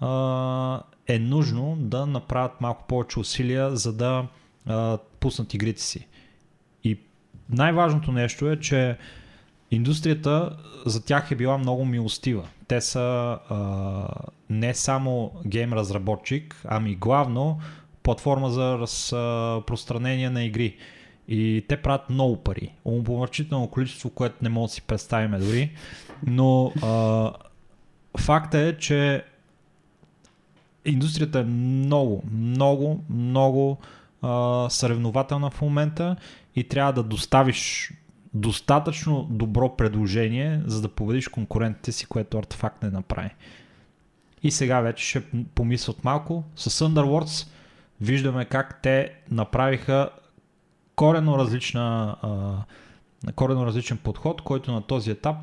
а, 0.00 0.82
е 1.08 1.18
нужно 1.18 1.76
да 1.78 2.06
направят 2.06 2.60
малко 2.60 2.84
повече 2.88 3.18
усилия, 3.18 3.76
за 3.76 3.92
да 3.92 4.26
а, 4.66 4.98
пуснат 5.20 5.54
игрите 5.54 5.82
си. 5.82 6.06
И 6.84 6.98
най-важното 7.50 8.12
нещо 8.12 8.50
е, 8.50 8.60
че 8.60 8.96
индустрията 9.70 10.56
за 10.86 11.04
тях 11.04 11.30
е 11.30 11.34
била 11.34 11.58
много 11.58 11.84
милостива. 11.84 12.48
Те 12.68 12.80
са 12.80 13.38
а, 13.48 14.08
не 14.50 14.74
само 14.74 15.32
гейм 15.46 15.72
разработчик, 15.72 16.62
ами 16.68 16.94
главно 16.94 17.58
платформа 18.02 18.50
за 18.50 18.78
разпространение 18.78 20.30
на 20.30 20.44
игри. 20.44 20.76
И 21.28 21.64
те 21.68 21.76
правят 21.76 22.10
много 22.10 22.36
пари. 22.36 22.72
Умопомърчително 22.84 23.68
количество, 23.68 24.10
което 24.10 24.36
не 24.42 24.48
мога 24.48 24.66
да 24.66 24.72
си 24.72 24.82
представим 24.82 25.40
дори. 25.40 25.70
Но 26.26 26.72
а, 26.82 27.32
факта 28.18 28.58
е, 28.58 28.76
че 28.76 29.24
индустрията 30.86 31.38
е 31.38 31.44
много, 31.44 32.22
много, 32.32 33.04
много 33.10 33.78
а, 34.22 34.66
съревнователна 34.70 35.50
в 35.50 35.60
момента 35.62 36.16
и 36.56 36.68
трябва 36.68 36.92
да 36.92 37.02
доставиш 37.02 37.92
достатъчно 38.34 39.26
добро 39.30 39.76
предложение, 39.76 40.62
за 40.66 40.82
да 40.82 40.88
победиш 40.88 41.28
конкурентите 41.28 41.92
си, 41.92 42.06
което 42.06 42.38
артефакт 42.38 42.82
не 42.82 42.90
направи. 42.90 43.30
И 44.42 44.50
сега 44.50 44.80
вече 44.80 45.06
ще 45.06 45.22
помислят 45.54 46.04
малко. 46.04 46.44
С 46.56 46.88
Underworlds 46.88 47.48
виждаме 48.00 48.44
как 48.44 48.82
те 48.82 49.12
направиха 49.30 50.10
корено 50.96 51.38
различна 51.38 52.16
а, 52.22 53.32
корено 53.32 53.66
различен 53.66 53.98
подход, 53.98 54.42
който 54.42 54.72
на 54.72 54.82
този 54.82 55.10
етап 55.10 55.36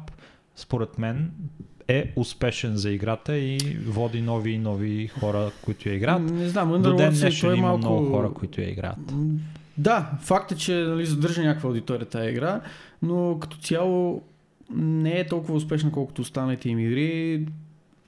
според 0.55 0.97
мен 0.97 1.31
е 1.87 2.13
успешен 2.15 2.75
за 2.75 2.91
играта 2.91 3.37
и 3.37 3.57
води 3.87 4.21
нови 4.21 4.51
и 4.51 4.57
нови 4.57 5.07
хора, 5.07 5.51
които 5.61 5.89
я 5.89 5.95
играят. 5.95 6.21
Не 6.21 6.49
знам, 6.49 6.81
До 6.81 6.95
ден 6.95 7.13
днешен 7.13 7.51
е 7.51 7.53
има 7.57 7.67
малко... 7.67 7.77
много 7.77 8.09
хора, 8.09 8.33
които 8.33 8.61
я 8.61 8.69
играят. 8.69 9.13
Да, 9.77 10.11
факт 10.21 10.51
е, 10.51 10.55
че 10.55 10.73
нали, 10.73 11.05
задържа 11.05 11.43
някаква 11.43 11.69
аудитория 11.69 12.05
тази 12.05 12.29
игра, 12.29 12.61
но 13.01 13.37
като 13.39 13.57
цяло 13.57 14.21
не 14.75 15.19
е 15.19 15.27
толкова 15.27 15.53
успешна, 15.53 15.91
колкото 15.91 16.21
останалите 16.21 16.69
им 16.69 16.79
игри. 16.79 17.45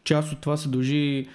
Част 0.04 0.32
от 0.32 0.40
това 0.40 0.58
се 0.58 0.70
дължи 0.70 1.28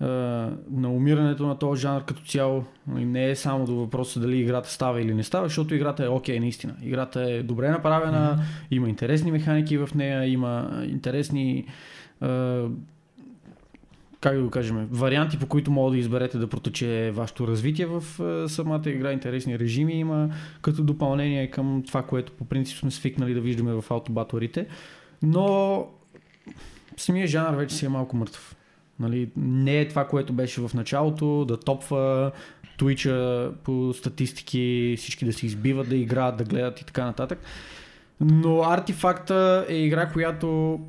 на 0.00 0.90
умирането 0.90 1.46
на 1.46 1.58
този 1.58 1.82
жанр 1.82 2.04
като 2.04 2.22
цяло. 2.22 2.64
И 2.98 3.04
не 3.04 3.30
е 3.30 3.36
само 3.36 3.66
до 3.66 3.74
въпроса 3.74 4.20
дали 4.20 4.38
играта 4.38 4.70
става 4.70 5.00
или 5.00 5.14
не 5.14 5.22
става, 5.22 5.46
защото 5.46 5.74
играта 5.74 6.04
е 6.04 6.08
окей, 6.08 6.40
наистина. 6.40 6.74
Играта 6.82 7.22
е 7.30 7.42
добре 7.42 7.70
направена, 7.70 8.38
има 8.70 8.88
интересни 8.88 9.32
механики 9.32 9.78
в 9.78 9.88
нея, 9.94 10.26
има 10.26 10.82
интересни 10.88 11.66
как 14.20 14.36
да 14.36 14.42
го 14.42 14.50
кажем, 14.50 14.88
варианти, 14.90 15.38
по 15.38 15.46
които 15.46 15.70
мога 15.70 15.90
да 15.90 15.98
изберете 15.98 16.38
да 16.38 16.46
протече 16.46 17.10
вашето 17.14 17.48
развитие 17.48 17.86
в 17.86 18.04
самата 18.48 18.82
игра. 18.86 19.12
Интересни 19.12 19.58
режими 19.58 19.92
има 19.92 20.28
като 20.62 20.82
допълнение 20.82 21.50
към 21.50 21.82
това, 21.86 22.02
което 22.02 22.32
по 22.32 22.44
принцип 22.44 22.78
сме 22.78 22.90
свикнали 22.90 23.34
да 23.34 23.40
виждаме 23.40 23.72
в 23.72 23.84
аутобаторите. 23.90 24.66
Но 25.22 25.86
самия 26.96 27.26
жанр 27.26 27.56
вече 27.56 27.76
си 27.76 27.86
е 27.86 27.88
малко 27.88 28.16
мъртъв. 28.16 28.56
Нали, 29.00 29.30
не 29.36 29.80
е 29.80 29.88
това, 29.88 30.06
което 30.06 30.32
беше 30.32 30.60
в 30.60 30.70
началото, 30.74 31.44
да 31.44 31.60
топва 31.60 32.32
Twitch 32.78 33.52
по 33.52 33.92
статистики, 33.92 34.94
всички 34.98 35.24
да 35.24 35.32
се 35.32 35.46
избиват, 35.46 35.88
да 35.88 35.96
играят, 35.96 36.36
да 36.36 36.44
гледат 36.44 36.80
и 36.80 36.86
така 36.86 37.04
нататък. 37.04 37.38
Но 38.20 38.62
артефакта 38.62 39.66
е 39.68 39.76
игра, 39.76 40.12
която 40.12 40.80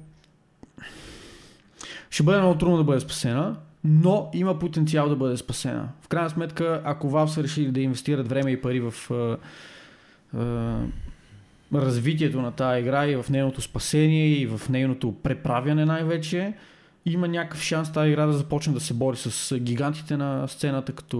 ще 2.09 2.23
бъде 2.23 2.39
много 2.39 2.57
трудно 2.57 2.77
да 2.77 2.83
бъде 2.83 2.99
спасена, 2.99 3.55
но 3.83 4.29
има 4.33 4.59
потенциал 4.59 5.09
да 5.09 5.15
бъде 5.15 5.37
спасена. 5.37 5.89
В 6.01 6.07
крайна 6.07 6.29
сметка, 6.29 6.81
ако 6.83 7.11
Valve 7.11 7.25
са 7.25 7.43
решили 7.43 7.71
да 7.71 7.81
инвестират 7.81 8.27
време 8.27 8.51
и 8.51 8.61
пари 8.61 8.79
в 8.79 8.93
а, 9.11 9.37
а, 10.37 10.77
развитието 11.73 12.41
на 12.41 12.51
тази 12.51 12.81
игра 12.81 13.07
и 13.07 13.15
в 13.15 13.25
нейното 13.29 13.61
спасение 13.61 14.27
и 14.27 14.47
в 14.47 14.61
нейното 14.69 15.15
преправяне 15.23 15.85
най-вече, 15.85 16.53
има 17.05 17.27
някакъв 17.27 17.61
шанс 17.61 17.93
тази 17.93 18.09
игра 18.09 18.25
да 18.25 18.33
започне 18.33 18.73
да 18.73 18.79
се 18.79 18.93
бори 18.93 19.17
с 19.17 19.59
гигантите 19.59 20.17
на 20.17 20.47
сцената, 20.47 20.93
като 20.93 21.17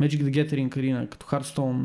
Magic 0.00 0.22
the 0.22 0.30
Gathering 0.30 0.68
Arena, 0.68 1.08
като 1.08 1.26
Hearthstone 1.26 1.84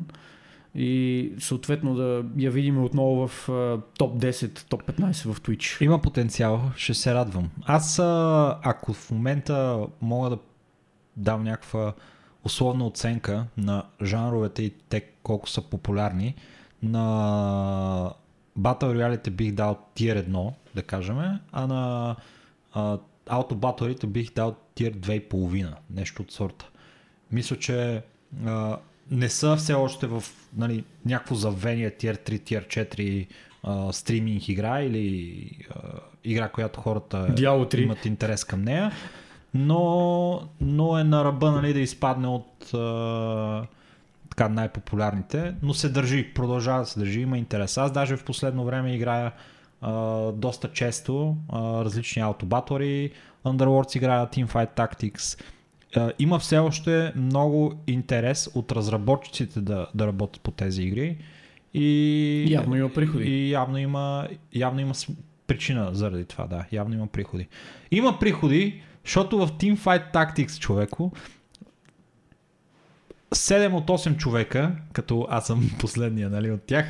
и 0.75 1.31
съответно 1.39 1.95
да 1.95 2.23
я 2.37 2.51
видим 2.51 2.83
отново 2.83 3.27
в 3.27 3.49
топ 3.97 4.21
10, 4.21 4.69
топ 4.69 4.83
15 4.83 5.33
в 5.33 5.41
Twitch. 5.41 5.81
Има 5.81 6.01
потенциал, 6.01 6.61
ще 6.75 6.93
се 6.93 7.13
радвам. 7.13 7.49
Аз, 7.65 7.99
ако 7.99 8.93
в 8.93 9.11
момента 9.11 9.85
мога 10.01 10.29
да 10.29 10.37
дам 11.17 11.43
някаква 11.43 11.93
условна 12.43 12.87
оценка 12.87 13.45
на 13.57 13.83
жанровете 14.03 14.63
и 14.63 14.69
те 14.69 15.01
колко 15.23 15.49
са 15.49 15.61
популярни, 15.61 16.35
на 16.83 18.13
Battle 18.59 18.83
Royale 18.83 19.29
бих 19.29 19.51
дал 19.51 19.79
Tier 19.95 20.27
1, 20.27 20.53
да 20.75 20.83
кажем, 20.83 21.39
а 21.51 21.67
на 21.67 22.15
аутобаторите 23.29 24.07
бих 24.07 24.33
дал 24.33 24.55
Tier 24.75 24.95
2,5, 24.95 25.73
нещо 25.89 26.21
от 26.21 26.31
сорта. 26.31 26.69
Мисля, 27.31 27.55
че 27.55 28.01
а, 28.45 28.77
не 29.11 29.29
са 29.29 29.55
все 29.55 29.73
още 29.73 30.07
в 30.07 30.23
нали, 30.57 30.83
някакво 31.05 31.35
завение 31.35 31.91
Tier 31.91 32.29
3, 32.29 32.41
Tier 32.41 32.67
4 32.67 33.27
а, 33.63 33.93
стриминг 33.93 34.49
игра 34.49 34.81
или 34.81 35.51
а, 35.69 35.79
игра, 36.23 36.49
която 36.49 36.81
хората 36.81 37.27
Diablo 37.29 37.73
3. 37.73 37.83
имат 37.83 38.05
интерес 38.05 38.43
към 38.43 38.63
нея, 38.63 38.91
но, 39.53 40.49
но 40.61 40.97
е 40.97 41.03
на 41.03 41.23
ръба 41.23 41.51
нали, 41.51 41.73
да 41.73 41.79
изпадне 41.79 42.27
от 42.27 42.73
а, 42.73 43.65
така 44.29 44.49
най-популярните, 44.49 45.55
но 45.61 45.73
се 45.73 45.89
държи, 45.89 46.33
продължава 46.33 46.79
да 46.79 46.85
се 46.85 46.99
държи, 46.99 47.19
има 47.21 47.37
интерес. 47.37 47.77
Аз 47.77 47.91
даже 47.91 48.17
в 48.17 48.25
последно 48.25 48.65
време 48.65 48.95
играя 48.95 49.31
а, 49.81 50.31
доста 50.31 50.71
често 50.71 51.37
а, 51.49 51.85
различни 51.85 52.21
аутобатори, 52.21 53.11
Underworlds 53.45 53.97
играя, 53.97 54.27
Teamfight 54.27 54.75
Tactics. 54.75 55.43
А, 55.95 56.11
има 56.19 56.39
все 56.39 56.57
още 56.57 57.13
много 57.15 57.73
интерес 57.87 58.49
от 58.55 58.71
разработчиците 58.71 59.61
да, 59.61 59.87
да 59.95 60.07
работят 60.07 60.41
по 60.41 60.51
тези 60.51 60.83
игри. 60.83 61.17
И, 61.73 62.45
Явно 62.49 62.75
има 62.75 62.93
приходи. 62.93 63.23
И 63.25 63.51
явно 63.51 63.77
има, 63.77 64.27
явно 64.53 64.79
има 64.79 64.93
причина 65.47 65.89
заради 65.93 66.25
това, 66.25 66.47
да. 66.47 66.65
Явно 66.71 66.95
има 66.95 67.07
приходи. 67.07 67.47
Има 67.91 68.19
приходи, 68.19 68.81
защото 69.05 69.37
в 69.37 69.47
Teamfight 69.47 70.13
Tactics, 70.13 70.59
човеко, 70.59 71.11
7 73.31 73.73
от 73.73 73.87
8 73.87 74.17
човека, 74.17 74.75
като 74.93 75.27
аз 75.29 75.47
съм 75.47 75.69
последния 75.79 76.29
нали, 76.29 76.51
от 76.51 76.61
тях, 76.61 76.85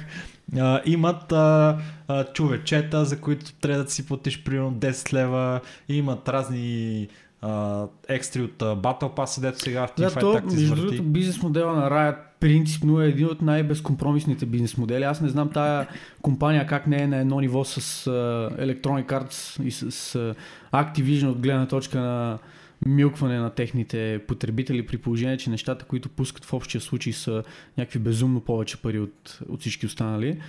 а, 0.58 0.82
имат 0.86 1.32
а, 1.32 1.78
а, 2.08 2.24
човечета, 2.24 3.06
за 3.06 3.22
които 3.22 3.54
трябва 3.54 3.84
да 3.84 3.90
си 3.90 4.06
платиш 4.06 4.44
примерно 4.44 4.74
10 4.74 5.14
лева, 5.14 5.62
имат 5.90 6.30
разни 6.30 7.08
а, 7.42 7.86
екстри 8.08 8.42
от 8.42 8.62
а, 8.62 8.66
Battle 8.66 9.16
Pass, 9.18 9.42
дето 9.42 9.60
сега 9.60 9.88
в 9.88 9.94
Да, 9.98 10.10
Teamfight 10.10 10.20
то, 10.20 10.34
Tactics 10.34 10.70
между 10.70 10.76
другото, 10.76 11.04
бизнес 11.04 11.44
модела 11.44 11.76
на 11.76 11.90
Riot 11.90 12.18
принципно 12.40 13.02
е 13.02 13.08
един 13.08 13.28
от 13.28 13.42
най-безкомпромисните 13.42 14.46
бизнес 14.46 14.78
модели. 14.78 15.04
Аз 15.04 15.22
не 15.22 15.30
знам 15.30 15.50
тая 15.50 15.88
компания 16.22 16.68
как 16.68 16.88
не 16.88 17.02
е 17.02 17.08
на 17.08 17.18
едно 17.18 17.40
ниво 17.40 17.64
с 17.64 18.06
uh, 18.12 18.66
Electronic 18.66 19.06
Arts 19.06 19.64
и 19.64 19.72
с 19.72 19.92
uh, 19.92 20.36
Activision 20.74 21.28
от 21.30 21.40
гледна 21.40 21.68
точка 21.68 22.00
на 22.00 22.38
милкване 22.86 23.40
на 23.40 23.50
техните 23.50 24.22
потребители 24.28 24.86
при 24.86 24.98
положение, 24.98 25.38
че 25.38 25.50
нещата, 25.50 25.86
които 25.86 26.10
пускат 26.10 26.46
в 26.46 26.54
общия 26.54 26.82
случай 26.82 27.14
са 27.14 27.44
някакви 27.78 28.00
безумно 28.00 28.42
повече 28.42 28.82
пари 28.82 29.00
от, 29.00 29.40
от 29.50 29.60
всички 29.60 29.86
останали. 29.86 30.42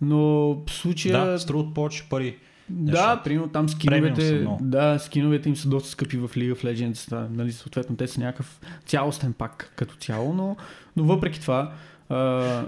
Но 0.00 0.16
в 0.54 0.70
случая... 0.70 1.26
Да, 1.26 1.38
струват 1.38 1.74
повече 1.74 2.08
пари. 2.10 2.36
Да, 2.68 2.92
Нещата. 2.92 3.22
примерно 3.22 3.48
там 3.48 3.68
скиновете, 3.68 4.46
да, 4.60 4.98
скиновете 4.98 5.48
им 5.48 5.56
са 5.56 5.68
доста 5.68 5.88
скъпи 5.88 6.16
в 6.16 6.28
League 6.28 6.54
of 6.54 6.64
Legends, 6.64 7.10
да, 7.10 7.28
нали, 7.30 7.52
съответно 7.52 7.96
те 7.96 8.06
са 8.06 8.20
някакъв 8.20 8.60
цялостен 8.86 9.32
пак 9.32 9.72
като 9.76 9.96
цяло, 9.96 10.34
но, 10.34 10.56
но 10.96 11.04
въпреки 11.04 11.40
това, 11.40 11.72
а, 12.08 12.64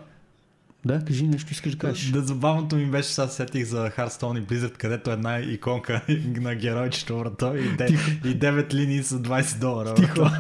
да, 0.85 1.05
кажи 1.05 1.27
нещо, 1.27 1.53
искаш 1.53 1.73
да 1.73 1.79
кажеш. 1.79 2.11
Да, 2.11 2.23
забавното 2.23 2.77
ми 2.77 2.87
беше, 2.87 3.09
сега 3.09 3.29
сетих 3.29 3.65
за 3.65 3.91
Hearthstone 3.91 4.39
и 4.39 4.43
Blizzard, 4.43 4.77
където 4.77 5.11
една 5.11 5.39
иконка 5.39 6.03
на 6.41 6.55
геройчето 6.55 7.19
врата 7.19 7.59
и, 7.59 7.77
де, 7.77 7.87
и 8.25 8.39
9 8.39 8.75
линии 8.75 9.03
с 9.03 9.19
20 9.19 9.61
долара. 9.61 9.95
Тихо. 9.95 10.21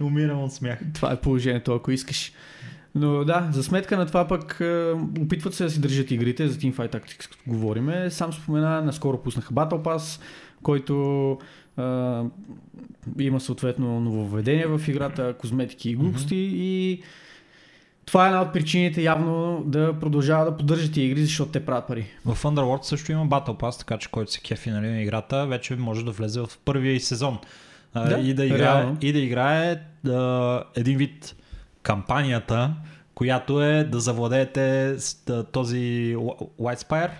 Умирам 0.00 0.42
от 0.42 0.52
смях. 0.52 0.78
Това 0.94 1.12
е 1.12 1.20
положението, 1.20 1.74
ако 1.74 1.90
искаш. 1.90 2.32
Но 2.94 3.24
да, 3.24 3.48
за 3.52 3.64
сметка 3.64 3.96
на 3.96 4.06
това 4.06 4.28
пък 4.28 4.58
е, 4.60 4.92
опитват 5.20 5.54
се 5.54 5.64
да 5.64 5.70
си 5.70 5.80
държат 5.80 6.10
игрите, 6.10 6.48
за 6.48 6.58
Teamfight 6.58 6.92
Tactics 6.92 7.30
като 7.30 7.42
говориме. 7.46 8.10
Сам 8.10 8.32
спомена, 8.32 8.82
наскоро 8.82 9.22
пуснаха 9.22 9.54
Battle 9.54 9.82
Pass, 9.82 10.20
който 10.62 11.38
е, 11.78 11.82
има 13.18 13.40
съответно 13.40 14.00
нововведение 14.00 14.66
в 14.66 14.88
играта, 14.88 15.34
козметики 15.38 15.90
и 15.90 15.94
глупости 15.94 16.50
и 16.52 17.02
това 18.08 18.24
е 18.24 18.28
една 18.28 18.42
от 18.42 18.52
причините 18.52 19.02
явно 19.02 19.62
да 19.66 19.94
продължава 20.00 20.44
да 20.44 20.56
поддържат 20.56 20.96
и 20.96 21.02
игри, 21.02 21.24
защото 21.24 21.52
те 21.52 21.66
правят 21.66 21.86
пари. 21.86 22.06
В 22.24 22.42
Underworld 22.42 22.82
също 22.82 23.12
има 23.12 23.26
Battle 23.26 23.60
Pass, 23.60 23.78
така 23.78 23.98
че 23.98 24.10
който 24.10 24.32
се 24.32 24.40
кефи 24.40 24.70
нали, 24.70 24.88
на 24.88 25.02
играта, 25.02 25.46
вече 25.46 25.76
може 25.76 26.04
да 26.04 26.10
влезе 26.10 26.40
в 26.40 26.48
първия 26.64 26.94
и 26.94 27.00
сезон. 27.00 27.38
Да, 27.94 28.18
и, 28.18 28.34
да 28.34 28.44
играе, 28.44 28.58
реално. 28.58 28.96
и 29.00 29.12
да 29.12 29.18
играе 29.18 29.80
а, 30.08 30.62
един 30.76 30.98
вид 30.98 31.34
кампанията, 31.82 32.74
която 33.14 33.62
е 33.62 33.84
да 33.84 34.00
завладеете 34.00 34.96
този 35.52 36.16
Whitespire, 36.60 37.10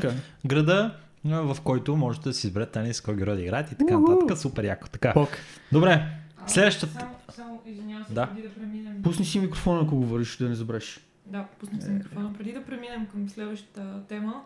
така. 0.00 0.12
града, 0.46 0.94
в 1.24 1.56
който 1.64 1.96
можете 1.96 2.28
да 2.28 2.34
си 2.34 2.46
изберете 2.46 2.78
нали, 2.78 2.94
с 2.94 3.00
кой 3.00 3.16
герой 3.16 3.36
да 3.36 3.42
играете 3.42 3.74
и 3.74 3.78
така 3.78 3.98
нататък. 3.98 4.38
Супер 4.38 4.64
яко. 4.64 4.88
Така. 4.88 5.12
Пок. 5.12 5.28
Добре, 5.72 6.06
Следващата- 6.46 6.92
Само, 6.92 7.10
само 7.28 7.53
извинявам 7.74 8.04
се, 8.04 8.14
Да. 8.14 8.26
преди 8.26 8.42
да 8.48 8.54
преминем. 8.54 9.02
Пусни 9.02 9.24
си 9.24 9.40
микрофона, 9.40 9.82
ако 9.82 9.96
говориш, 9.96 10.36
да 10.36 10.48
не 10.48 10.54
забравиш. 10.54 11.00
Да, 11.26 11.46
пуснах 11.60 11.82
си 11.82 11.90
микрофона. 11.90 12.32
Преди 12.38 12.52
да 12.52 12.64
преминем 12.64 13.06
към 13.06 13.28
следващата 13.28 14.02
тема, 14.08 14.42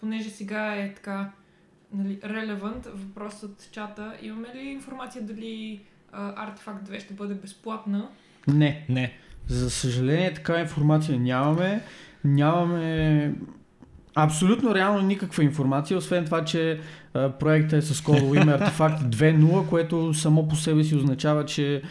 понеже 0.00 0.30
сега 0.30 0.74
е 0.74 0.94
така 0.94 1.30
нали, 1.92 2.20
релевант 2.24 2.86
въпросът 2.94 3.62
в 3.62 3.70
чата, 3.70 4.12
имаме 4.22 4.48
ли 4.54 4.60
информация 4.68 5.22
дали 5.22 5.80
а, 6.12 6.46
Artifact 6.46 6.88
2 6.88 7.00
ще 7.00 7.14
бъде 7.14 7.34
безплатна. 7.34 8.08
Не. 8.48 8.86
Не. 8.88 9.12
За 9.48 9.70
съжаление, 9.70 10.34
такава 10.34 10.60
информация 10.60 11.20
нямаме. 11.20 11.82
Нямаме 12.24 13.34
абсолютно 14.14 14.74
реално 14.74 15.06
никаква 15.06 15.44
информация, 15.44 15.96
освен 15.98 16.24
това, 16.24 16.44
че 16.44 16.80
а, 17.14 17.30
проектът 17.30 17.72
е 17.72 17.86
с 17.86 18.00
кодово 18.00 18.34
име 18.34 18.52
Artifact 18.52 19.00
2.0, 19.00 19.68
което 19.68 20.14
само 20.14 20.48
по 20.48 20.56
себе 20.56 20.84
си 20.84 20.96
означава, 20.96 21.44
че 21.44 21.82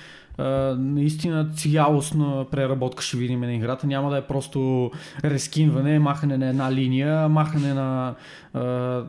наистина 0.78 1.49
цялостна 1.56 2.45
преработка 2.52 3.04
ще 3.04 3.17
видим 3.17 3.39
на 3.39 3.54
играта. 3.54 3.88
Няма 3.88 4.10
да 4.10 4.17
е 4.17 4.21
просто 4.21 4.91
рескинване, 5.23 5.99
махане 5.99 6.38
на 6.38 6.49
една 6.49 6.71
линия, 6.71 7.30
махане 7.30 7.73
на 7.73 8.15
а, 8.54 9.04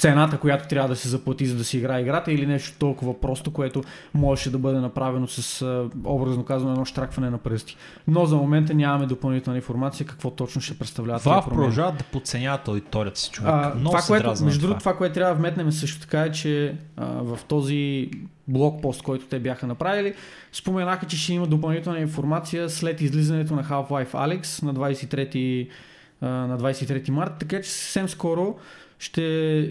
цената, 0.00 0.38
която 0.38 0.68
трябва 0.68 0.88
да 0.88 0.96
се 0.96 1.08
заплати, 1.08 1.46
за 1.46 1.56
да 1.56 1.64
се 1.64 1.78
играе 1.78 2.00
играта 2.00 2.32
или 2.32 2.46
нещо 2.46 2.78
толкова 2.78 3.20
просто, 3.20 3.52
което 3.52 3.82
можеше 4.14 4.50
да 4.50 4.58
бъде 4.58 4.78
направено 4.80 5.26
с, 5.26 5.66
образно 6.04 6.44
казано, 6.44 6.72
едно 6.72 6.84
штракване 6.84 7.30
на 7.30 7.38
пръсти. 7.38 7.76
Но 8.08 8.26
за 8.26 8.36
момента 8.36 8.74
нямаме 8.74 9.06
допълнителна 9.06 9.56
информация 9.56 10.06
какво 10.06 10.30
точно 10.30 10.62
ще 10.62 10.78
представлява 10.78 11.18
Това 11.18 11.42
промени. 11.42 11.56
продължават 11.56 11.96
да 11.96 12.04
подценяват 12.04 12.68
аудиторията 12.68 13.20
си, 13.20 13.30
човек. 13.30 13.50
А, 13.54 13.74
Много 13.74 13.96
това, 13.96 14.02
което, 14.06 14.44
между 14.44 14.60
другото, 14.60 14.78
това, 14.80 14.96
което 14.96 15.14
трябва 15.14 15.34
да 15.34 15.38
вметнем 15.38 15.72
също 15.72 16.00
така 16.00 16.22
е, 16.22 16.32
че 16.32 16.76
а, 16.96 17.06
в 17.06 17.38
този 17.48 18.10
блокпост, 18.48 19.02
който 19.02 19.26
те 19.26 19.38
бяха 19.38 19.66
направили, 19.66 20.14
споменаха, 20.52 21.06
че 21.06 21.16
ще 21.16 21.32
има 21.32 21.46
допълнителна 21.46 21.98
информация 21.98 22.70
след 22.70 23.00
излизането 23.00 23.54
на 23.54 23.64
Half-Life 23.64 24.10
Alyx 24.12 24.62
на 24.62 24.74
23, 24.74 25.68
а, 26.20 26.28
на 26.28 26.58
23 26.58 27.10
март, 27.10 27.32
така 27.38 27.62
че 27.62 27.70
съвсем 27.70 28.08
скоро 28.08 28.56
ще 29.00 29.22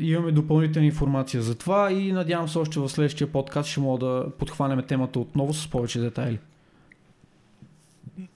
имаме 0.02 0.32
допълнителна 0.32 0.86
информация 0.86 1.42
за 1.42 1.56
това 1.56 1.92
и 1.92 2.12
надявам 2.12 2.48
се 2.48 2.58
още 2.58 2.80
в 2.80 2.90
следващия 2.90 3.32
подкаст 3.32 3.70
ще 3.70 3.80
мога 3.80 4.06
да 4.06 4.26
подхванем 4.40 4.84
темата 4.88 5.20
отново 5.20 5.54
с 5.54 5.68
повече 5.68 6.00
детайли. 6.00 6.40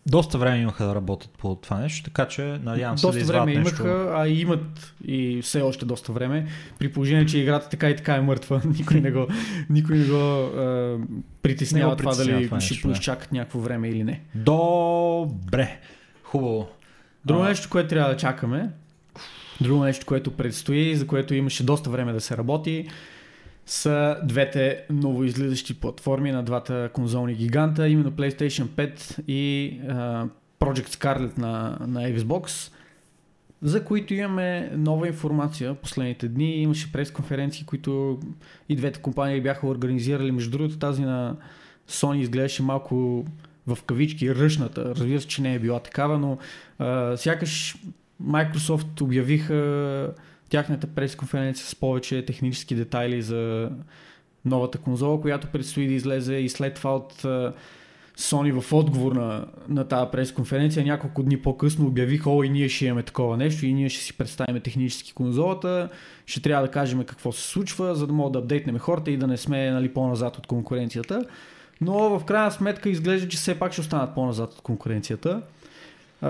Доста 0.06 0.38
време 0.38 0.58
имаха 0.58 0.86
да 0.86 0.96
работят 0.96 1.32
по 1.38 1.56
това 1.56 1.80
нещо, 1.80 2.04
така 2.04 2.28
че 2.28 2.60
надявам 2.64 2.98
се 2.98 3.08
доста 3.08 3.26
да 3.26 3.26
време 3.26 3.46
нещо. 3.46 3.60
имаха, 3.60 4.14
а 4.16 4.28
и 4.28 4.42
имат 4.42 4.94
и 5.06 5.42
все 5.42 5.62
още 5.62 5.86
доста 5.86 6.12
време, 6.12 6.48
при 6.80 6.92
положение, 6.92 7.26
че 7.26 7.40
играта 7.40 7.70
така 7.70 7.90
и 7.90 7.96
така 7.96 8.16
е 8.16 8.22
мъртва. 8.22 8.62
Никой 8.78 9.02
не 9.02 9.12
го, 9.12 9.28
никой 9.70 9.98
не 9.98 10.06
го 10.06 10.16
е, 10.16 10.98
притеснява 11.42 11.86
Не 11.86 11.92
го 11.92 11.98
това 11.98 12.12
притеснява 12.12 12.40
дали 12.40 12.48
това 12.48 12.60
ще 12.62 12.88
нещо, 12.88 13.12
да. 13.12 13.18
някакво 13.32 13.60
време 13.60 13.90
или 13.90 14.04
не. 14.04 14.22
Добре. 14.36 15.80
Хубаво. 16.24 16.70
Друго 17.26 17.42
А, 17.42 17.50
нещо, 17.50 17.70
което 17.70 17.90
трябва 17.90 18.10
да 18.10 18.18
чакаме, 18.18 18.70
друго 19.64 19.84
нещо, 19.84 20.06
което 20.06 20.32
предстои, 20.32 20.96
за 20.96 21.08
което 21.08 21.34
имаше 21.34 21.66
доста 21.66 21.90
време 21.90 22.14
да 22.14 22.22
се 22.22 22.38
работи, 22.38 22.88
са 23.66 24.18
двете 24.24 24.86
новоизлизащи 24.90 25.74
платформи 25.74 26.32
на 26.32 26.44
двата 26.44 26.90
конзолни 26.94 27.34
гиганта, 27.34 27.90
именно 27.90 28.12
PlayStation 28.12 28.64
5 28.64 29.20
и 29.28 29.80
а, 29.90 30.28
Project 30.60 30.88
Scarlet 30.88 31.38
на, 31.38 31.78
на 31.88 32.02
Xbox, 32.02 32.72
за 33.62 33.86
които 33.86 34.14
имаме 34.14 34.72
нова 34.76 35.08
информация 35.08 35.76
последните 35.76 36.28
дни. 36.28 36.56
Имаше 36.56 36.92
пресконференции, 36.92 37.66
които 37.66 38.20
и 38.70 38.76
двете 38.76 39.00
компании 39.00 39.42
бяха 39.42 39.68
организирали. 39.68 40.32
Между 40.32 40.52
другото, 40.52 40.80
тази 40.80 41.02
на 41.02 41.36
Sony 41.90 42.18
изглеждаше 42.18 42.64
малко 42.64 43.26
в 43.68 43.78
кавички 43.86 44.36
ръчната. 44.36 44.96
Разбира 44.96 45.22
се, 45.22 45.28
че 45.28 45.42
не 45.42 45.56
е 45.56 45.60
била 45.60 45.80
такава, 45.80 46.18
но 46.18 46.38
а, 46.80 47.18
сякаш 47.18 47.76
Microsoft 48.28 49.02
обявиха 49.02 50.14
тяхната 50.50 50.88
пресконференция 50.88 51.66
с 51.66 51.76
повече 51.76 52.26
технически 52.26 52.76
детайли 52.76 53.22
за 53.22 53.70
новата 54.46 54.78
конзола, 54.78 55.22
която 55.22 55.48
предстои 55.48 55.88
да 55.88 55.94
излезе 55.94 56.36
и 56.36 56.50
след 56.50 56.74
това 56.74 56.96
от 56.96 57.26
Sony 58.18 58.62
в 58.62 58.74
отговор 58.74 59.12
на, 59.12 59.46
на 59.70 59.88
тази 59.88 60.12
пресконференция 60.12 60.86
няколко 60.86 61.24
дни 61.24 61.38
по-късно 61.38 61.88
обявиха, 61.88 62.30
о, 62.30 62.44
и 62.44 62.50
ние 62.50 62.70
ще 62.70 62.86
имаме 62.86 63.04
такова 63.04 63.38
нещо, 63.38 63.66
и 63.66 63.74
ние 63.74 63.90
ще 63.90 64.04
си 64.04 64.18
представим 64.18 64.62
технически 64.62 65.14
конзолата, 65.14 65.90
ще 66.26 66.42
трябва 66.42 66.68
да 66.68 66.72
кажем 66.72 67.04
какво 67.04 67.32
се 67.32 67.48
случва, 67.48 67.96
за 67.96 68.08
да 68.08 68.14
мога 68.14 68.32
да 68.32 68.40
апдейтнем 68.40 68.78
хората 68.78 69.12
и 69.12 69.18
да 69.18 69.28
не 69.28 69.38
сме 69.38 69.72
нали, 69.72 69.94
по-назад 69.94 70.38
от 70.38 70.48
конкуренцията. 70.48 71.26
Но 71.82 72.20
в 72.20 72.26
крайна 72.26 72.52
сметка 72.52 72.90
изглежда, 72.90 73.28
че 73.28 73.38
все 73.38 73.60
пак 73.60 73.72
ще 73.72 73.82
останат 73.82 74.16
по-назад 74.16 74.54
от 74.54 74.62
конкуренцията. 74.62 75.42
А, 76.24 76.30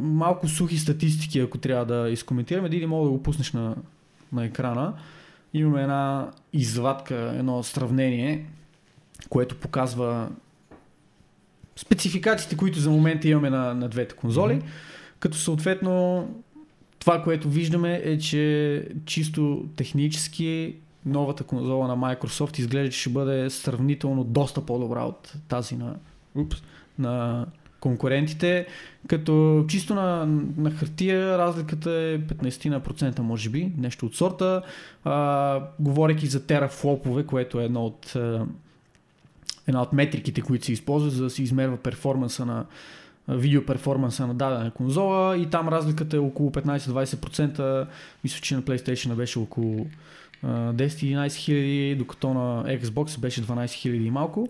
малко 0.00 0.48
сухи 0.48 0.78
статистики, 0.78 1.40
ако 1.40 1.58
трябва 1.58 1.84
да 1.84 2.10
изкоментираме. 2.10 2.68
Диди, 2.68 2.86
мога 2.86 3.04
да 3.04 3.10
го 3.10 3.22
пуснеш 3.22 3.52
на, 3.52 3.76
на 4.32 4.44
екрана. 4.44 4.94
Имаме 5.54 5.82
една 5.82 6.30
извадка, 6.52 7.34
едно 7.38 7.62
сравнение, 7.62 8.46
което 9.28 9.56
показва 9.56 10.28
спецификациите, 11.76 12.56
които 12.56 12.78
за 12.78 12.90
момента 12.90 13.28
имаме 13.28 13.50
на, 13.50 13.74
на 13.74 13.88
двете 13.88 14.14
конзоли. 14.16 14.54
Мгм. 14.54 14.66
Като 15.18 15.36
съответно 15.36 16.26
това, 16.98 17.22
което 17.22 17.48
виждаме 17.48 18.00
е, 18.04 18.18
че 18.18 18.88
чисто 19.04 19.64
технически 19.76 20.76
новата 21.06 21.44
конзола 21.44 21.88
на 21.88 21.96
Microsoft 21.96 22.58
изглежда, 22.58 22.90
че 22.90 23.00
ще 23.00 23.10
бъде 23.10 23.50
сравнително 23.50 24.24
доста 24.24 24.66
по-добра 24.66 25.04
от 25.04 25.32
тази 25.48 25.76
на, 25.76 25.94
упс, 26.34 26.62
на 26.98 27.46
конкурентите, 27.80 28.66
като 29.08 29.64
чисто 29.68 29.94
на, 29.94 30.26
на 30.56 30.70
хартия 30.70 31.38
разликата 31.38 31.90
е 31.90 32.18
15% 32.18 33.20
може 33.20 33.50
би, 33.50 33.72
нещо 33.78 34.06
от 34.06 34.14
сорта. 34.14 34.62
А, 35.04 35.62
говорейки 35.78 36.26
за 36.26 36.46
терафлопове, 36.46 37.26
което 37.26 37.60
е 37.60 37.64
едно 37.64 37.84
от, 37.86 38.16
една 39.68 39.82
от 39.82 39.92
метриките, 39.92 40.40
които 40.40 40.64
се 40.64 40.72
използват, 40.72 41.12
за 41.12 41.22
да 41.22 41.30
се 41.30 41.42
измерва 41.42 41.76
перформанса 41.76 42.46
на 42.46 42.66
видео 43.28 43.66
перформанса 43.66 44.26
на 44.26 44.34
дадена 44.34 44.70
конзола 44.70 45.36
и 45.36 45.46
там 45.46 45.68
разликата 45.68 46.16
е 46.16 46.20
около 46.20 46.50
15-20%, 46.50 47.86
мисля, 48.24 48.40
че 48.40 48.56
на 48.56 48.62
PlayStation 48.62 49.14
беше 49.14 49.38
около 49.38 49.86
а, 50.42 50.72
10-11 50.72 51.34
хиляди, 51.34 51.96
докато 51.98 52.34
на 52.34 52.64
Xbox 52.64 53.20
беше 53.20 53.42
12 53.42 53.72
хиляди 53.72 54.04
и 54.04 54.10
малко. 54.10 54.48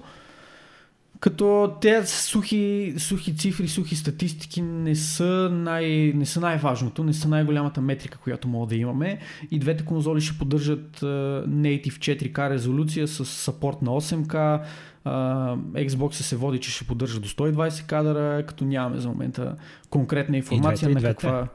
Като 1.21 1.77
те 1.81 2.07
сухи, 2.07 2.95
сухи 2.99 3.37
цифри, 3.37 3.69
сухи 3.69 3.97
статистики 3.97 4.63
не 4.63 4.95
са, 4.95 5.49
най, 5.53 6.13
не 6.15 6.27
са 6.27 6.41
най-важното, 6.41 7.05
не 7.05 7.13
са 7.13 7.29
най-голямата 7.29 7.81
метрика, 7.81 8.19
която 8.19 8.49
мога 8.49 8.67
да 8.67 8.77
имаме. 8.77 9.19
И 9.51 9.59
двете 9.59 9.85
конзоли 9.85 10.21
ще 10.21 10.39
поддържат 10.39 11.01
uh, 11.01 11.47
Native 11.47 11.93
4K 12.33 12.51
резолюция 12.51 13.09
с 13.09 13.25
сапорт 13.25 13.83
на 13.83 13.91
8K. 13.91 14.63
Uh, 15.07 15.89
Xbox 15.89 16.13
се 16.13 16.37
води, 16.37 16.61
че 16.61 16.71
ще 16.71 16.85
поддържа 16.85 17.21
до 17.21 17.29
120 17.29 17.87
кадъра, 17.87 18.47
като 18.47 18.65
нямаме 18.65 19.01
за 19.01 19.09
момента 19.09 19.57
конкретна 19.91 20.37
информация 20.37 20.91
и 20.91 20.95
на 20.95 21.01
двете. 21.01 21.15
каква... 21.15 21.49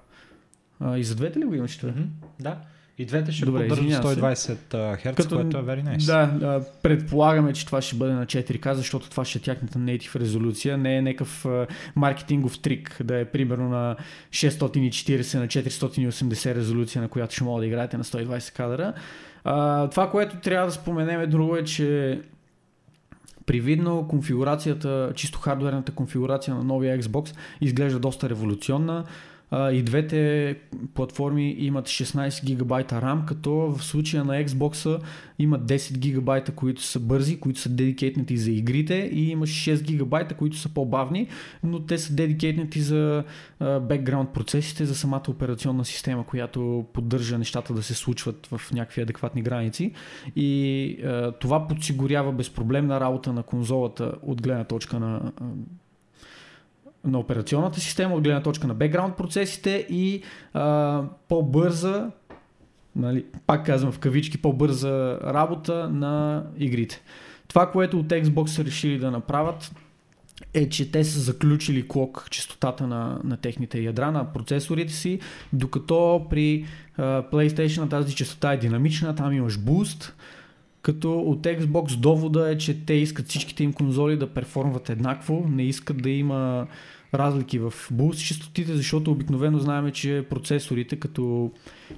Uh, 0.81 0.97
и 0.97 1.03
за 1.03 1.15
двете 1.15 1.39
ли 1.39 1.45
го 1.45 1.53
имаш? 1.53 1.83
Мгм, 1.83 2.03
Да. 2.39 2.57
И 2.97 3.05
двете 3.05 3.31
ще 3.31 3.45
Добре, 3.45 3.59
поддържат 3.59 3.85
извинявам 3.85 4.35
се. 4.35 4.55
120 4.55 4.57
Hz, 5.03 5.15
Като- 5.15 5.35
което 5.35 5.57
е 5.57 5.61
very 5.61 5.83
nice. 5.83 6.05
Да, 6.05 6.45
а, 6.45 6.61
предполагаме, 6.81 7.53
че 7.53 7.65
това 7.65 7.81
ще 7.81 7.95
бъде 7.95 8.13
на 8.13 8.25
4К, 8.25 8.73
защото 8.73 9.09
това 9.09 9.25
ще 9.25 9.37
е 9.37 9.41
тяхната 9.41 9.79
native 9.79 10.15
резолюция. 10.19 10.77
Не 10.77 10.97
е 10.97 11.01
някакъв 11.01 11.45
маркетингов 11.95 12.59
трик 12.59 12.97
да 13.03 13.19
е 13.19 13.25
примерно 13.25 13.69
на 13.69 13.95
640 14.31 15.39
на 15.39 15.47
480 15.47 16.55
резолюция, 16.55 17.01
на 17.01 17.07
която 17.07 17.35
ще 17.35 17.43
мога 17.43 17.61
да 17.61 17.67
играете 17.67 17.97
на 17.97 18.03
120 18.03 18.55
кадъра. 18.55 18.93
А, 19.43 19.89
това, 19.89 20.11
което 20.11 20.37
трябва 20.39 20.65
да 20.65 20.71
споменем 20.71 21.21
е 21.21 21.27
друго 21.27 21.55
е, 21.55 21.63
че 21.63 22.19
Привидно 23.45 24.07
конфигурацията, 24.07 25.11
чисто 25.15 25.39
хардверната 25.39 25.91
конфигурация 25.91 26.55
на 26.55 26.63
новия 26.63 26.99
Xbox 26.99 27.35
изглежда 27.61 27.99
доста 27.99 28.29
революционна. 28.29 29.03
И 29.53 29.83
двете 29.83 30.55
платформи 30.93 31.55
имат 31.59 31.87
16 31.87 32.45
гигабайта 32.45 32.95
RAM, 32.95 33.25
като 33.25 33.51
в 33.51 33.83
случая 33.83 34.23
на 34.23 34.45
Xbox 34.45 35.01
има 35.39 35.59
10 35.59 35.97
гигабайта, 35.97 36.51
които 36.51 36.81
са 36.81 36.99
бързи, 36.99 37.39
които 37.39 37.59
са 37.59 37.69
дедикейтнати 37.69 38.37
за 38.37 38.51
игрите 38.51 39.09
и 39.13 39.29
има 39.29 39.45
6 39.45 39.81
гигабайта, 39.81 40.35
които 40.35 40.57
са 40.57 40.69
по-бавни, 40.69 41.27
но 41.63 41.79
те 41.79 41.97
са 41.97 42.13
дедикейтнати 42.13 42.81
за 42.81 43.23
бекграунд 43.81 44.33
процесите, 44.33 44.85
за 44.85 44.95
самата 44.95 45.23
операционна 45.29 45.85
система, 45.85 46.25
която 46.25 46.85
поддържа 46.93 47.37
нещата 47.37 47.73
да 47.73 47.83
се 47.83 47.93
случват 47.93 48.47
в 48.47 48.71
някакви 48.71 49.01
адекватни 49.01 49.41
граници. 49.41 49.91
И 50.35 50.97
а, 51.03 51.31
това 51.31 51.67
подсигурява 51.67 52.31
безпроблемна 52.31 52.99
работа 52.99 53.33
на 53.33 53.43
конзолата 53.43 54.15
от 54.21 54.41
гледна 54.41 54.63
точка 54.63 54.99
на 54.99 55.31
на 57.05 57.19
операционната 57.19 57.79
система, 57.79 58.15
от 58.15 58.23
гледна 58.23 58.43
точка 58.43 58.67
на 58.67 58.73
бекграунд 58.73 59.15
процесите 59.15 59.87
и 59.89 60.21
а, 60.53 61.03
по-бърза, 61.29 62.11
нали, 62.95 63.25
пак 63.47 63.65
казвам 63.65 63.91
в 63.91 63.99
кавички, 63.99 64.37
по-бърза 64.37 65.19
работа 65.23 65.89
на 65.89 66.43
игрите. 66.57 67.01
Това, 67.47 67.71
което 67.71 67.99
от 67.99 68.07
Xbox 68.07 68.45
са 68.45 68.65
решили 68.65 68.99
да 68.99 69.11
направят 69.11 69.71
е, 70.53 70.69
че 70.69 70.91
те 70.91 71.03
са 71.03 71.19
заключили 71.19 71.87
клок 71.87 72.27
частотата 72.31 72.87
на, 72.87 73.19
на 73.23 73.37
техните 73.37 73.79
ядра, 73.79 74.11
на 74.11 74.33
процесорите 74.33 74.93
си, 74.93 75.19
докато 75.53 76.25
при 76.29 76.65
а, 76.97 77.03
PlayStation 77.03 77.89
тази 77.89 78.15
частота 78.15 78.53
е 78.53 78.57
динамична, 78.57 79.15
там 79.15 79.33
имаш 79.33 79.59
буст, 79.59 80.15
Като 80.81 81.19
от 81.19 81.41
Xbox 81.43 81.95
довода 81.95 82.51
е, 82.51 82.57
че 82.57 82.85
те 82.85 82.93
искат 82.93 83.27
всичките 83.27 83.63
им 83.63 83.73
конзоли 83.73 84.17
да 84.17 84.33
перформват 84.33 84.89
еднакво, 84.89 85.45
не 85.49 85.63
искат 85.63 86.01
да 86.01 86.09
има 86.09 86.67
разлики 87.13 87.59
в 87.59 87.73
булс 87.91 88.17
частотите, 88.17 88.73
защото 88.73 89.11
обикновено 89.11 89.59
знаем, 89.59 89.91
че 89.91 90.25
процесорите 90.29 90.95
като 90.95 91.51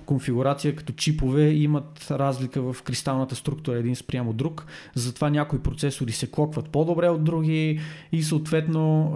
конфигурация, 0.06 0.76
като 0.76 0.94
чипове 0.94 1.50
имат 1.50 2.08
разлика 2.12 2.74
в 2.74 2.84
кристалната 2.84 3.36
структура 3.36 3.78
един 3.78 3.96
спрямо 3.96 4.34
друг. 4.34 4.66
Затова 4.96 5.30
някои 5.30 5.60
процесори 5.60 6.12
се 6.12 6.32
клокват 6.32 6.70
по-добре 6.70 7.10
от 7.10 7.24
други 7.24 7.80
и 8.12 8.24
съответно 8.24 9.14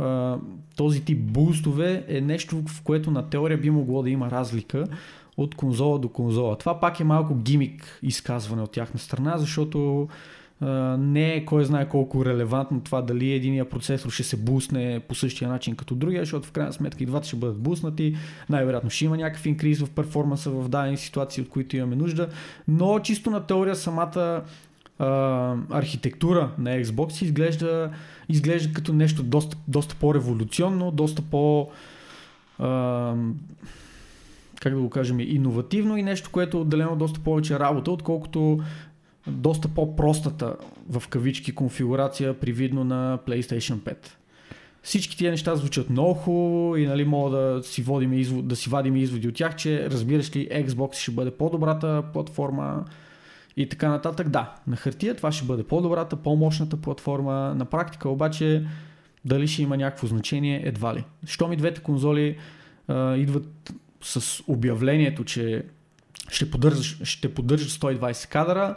този 0.75 1.05
тип 1.05 1.21
бустове 1.21 2.05
е 2.07 2.21
нещо, 2.21 2.63
в 2.67 2.81
което 2.81 3.11
на 3.11 3.29
теория 3.29 3.57
би 3.57 3.69
могло 3.69 4.03
да 4.03 4.09
има 4.09 4.31
разлика 4.31 4.85
от 5.37 5.55
конзола 5.55 5.99
до 5.99 6.09
конзола. 6.09 6.57
Това 6.57 6.79
пак 6.79 6.99
е 6.99 7.03
малко 7.03 7.35
гимик 7.35 7.99
изказване 8.03 8.61
от 8.61 8.71
тяхна 8.71 8.99
страна, 8.99 9.37
защото 9.37 10.07
не 10.97 11.33
е 11.33 11.45
кой 11.45 11.65
знае 11.65 11.89
колко 11.89 12.25
релевантно 12.25 12.81
това 12.81 13.01
дали 13.01 13.31
единия 13.31 13.69
процесор 13.69 14.09
ще 14.09 14.23
се 14.23 14.37
бусне 14.37 15.01
по 15.07 15.15
същия 15.15 15.49
начин 15.49 15.75
като 15.75 15.95
другия, 15.95 16.21
защото 16.21 16.47
в 16.47 16.51
крайна 16.51 16.73
сметка 16.73 17.03
и 17.03 17.05
двата 17.05 17.27
ще 17.27 17.35
бъдат 17.35 17.57
буснати. 17.57 18.15
Най-вероятно 18.49 18.89
ще 18.89 19.05
има 19.05 19.17
някакъв 19.17 19.45
инкриз 19.45 19.79
в 19.79 19.89
перформанса 19.89 20.49
в 20.49 20.69
дадени 20.69 20.97
ситуации, 20.97 21.43
от 21.43 21.49
които 21.49 21.77
имаме 21.77 21.95
нужда. 21.95 22.27
Но 22.67 22.99
чисто 22.99 23.29
на 23.29 23.45
теория 23.45 23.75
самата 23.75 24.41
а, 24.99 25.55
архитектура 25.69 26.51
на 26.57 26.69
Xbox 26.69 27.23
изглежда, 27.23 27.91
изглежда 28.29 28.73
като 28.73 28.93
нещо 28.93 29.23
доста, 29.23 29.57
доста 29.67 29.95
по-революционно, 29.95 30.91
доста 30.91 31.21
по- 31.21 31.69
а, 32.59 33.15
как 34.61 34.73
да 34.73 34.79
го 34.81 34.89
кажем, 34.89 35.19
иновативно 35.19 35.97
и 35.97 36.03
нещо, 36.03 36.29
което 36.31 36.57
е 36.57 36.61
отделено 36.61 36.95
доста 36.95 37.19
повече 37.19 37.59
работа, 37.59 37.91
отколкото 37.91 38.59
доста 39.27 39.67
по-простата 39.67 40.55
в 40.89 41.03
кавички 41.07 41.55
конфигурация, 41.55 42.39
привидно 42.39 42.83
на 42.83 43.19
PlayStation 43.27 43.75
5. 43.75 43.95
Всички 44.83 45.17
тия 45.17 45.31
неща 45.31 45.55
звучат 45.55 45.89
много 45.89 46.13
хубаво 46.13 46.77
и 46.77 46.87
нали, 46.87 47.05
мога 47.05 47.37
да 47.37 47.63
си, 47.63 47.81
водим 47.81 48.13
извод, 48.13 48.47
да 48.47 48.55
си 48.55 48.69
вадим 48.69 48.95
изводи 48.95 49.27
от 49.27 49.35
тях, 49.35 49.55
че 49.55 49.89
разбираш 49.89 50.35
ли 50.35 50.49
Xbox 50.49 50.95
ще 50.95 51.11
бъде 51.11 51.31
по-добрата 51.31 52.03
платформа 52.13 52.85
и 53.57 53.69
така 53.69 53.89
нататък. 53.89 54.29
Да, 54.29 54.55
на 54.67 54.75
хартия 54.75 55.15
това 55.15 55.31
ще 55.31 55.45
бъде 55.45 55.63
по-добрата, 55.63 56.15
по-мощната 56.15 56.77
платформа. 56.77 57.55
На 57.55 57.65
практика 57.65 58.09
обаче 58.09 58.65
дали 59.25 59.47
ще 59.47 59.61
има 59.61 59.77
някакво 59.77 60.07
значение, 60.07 60.61
едва 60.65 60.95
ли. 60.95 61.03
Що 61.25 61.47
ми 61.47 61.55
двете 61.55 61.81
конзоли 61.81 62.37
а, 62.87 63.15
идват 63.15 63.73
с 64.01 64.43
обявлението, 64.47 65.23
че 65.23 65.63
ще 66.29 66.51
поддържат, 66.51 67.07
ще 67.07 67.33
поддържат 67.33 67.69
120 67.69 68.29
кадъра, 68.29 68.75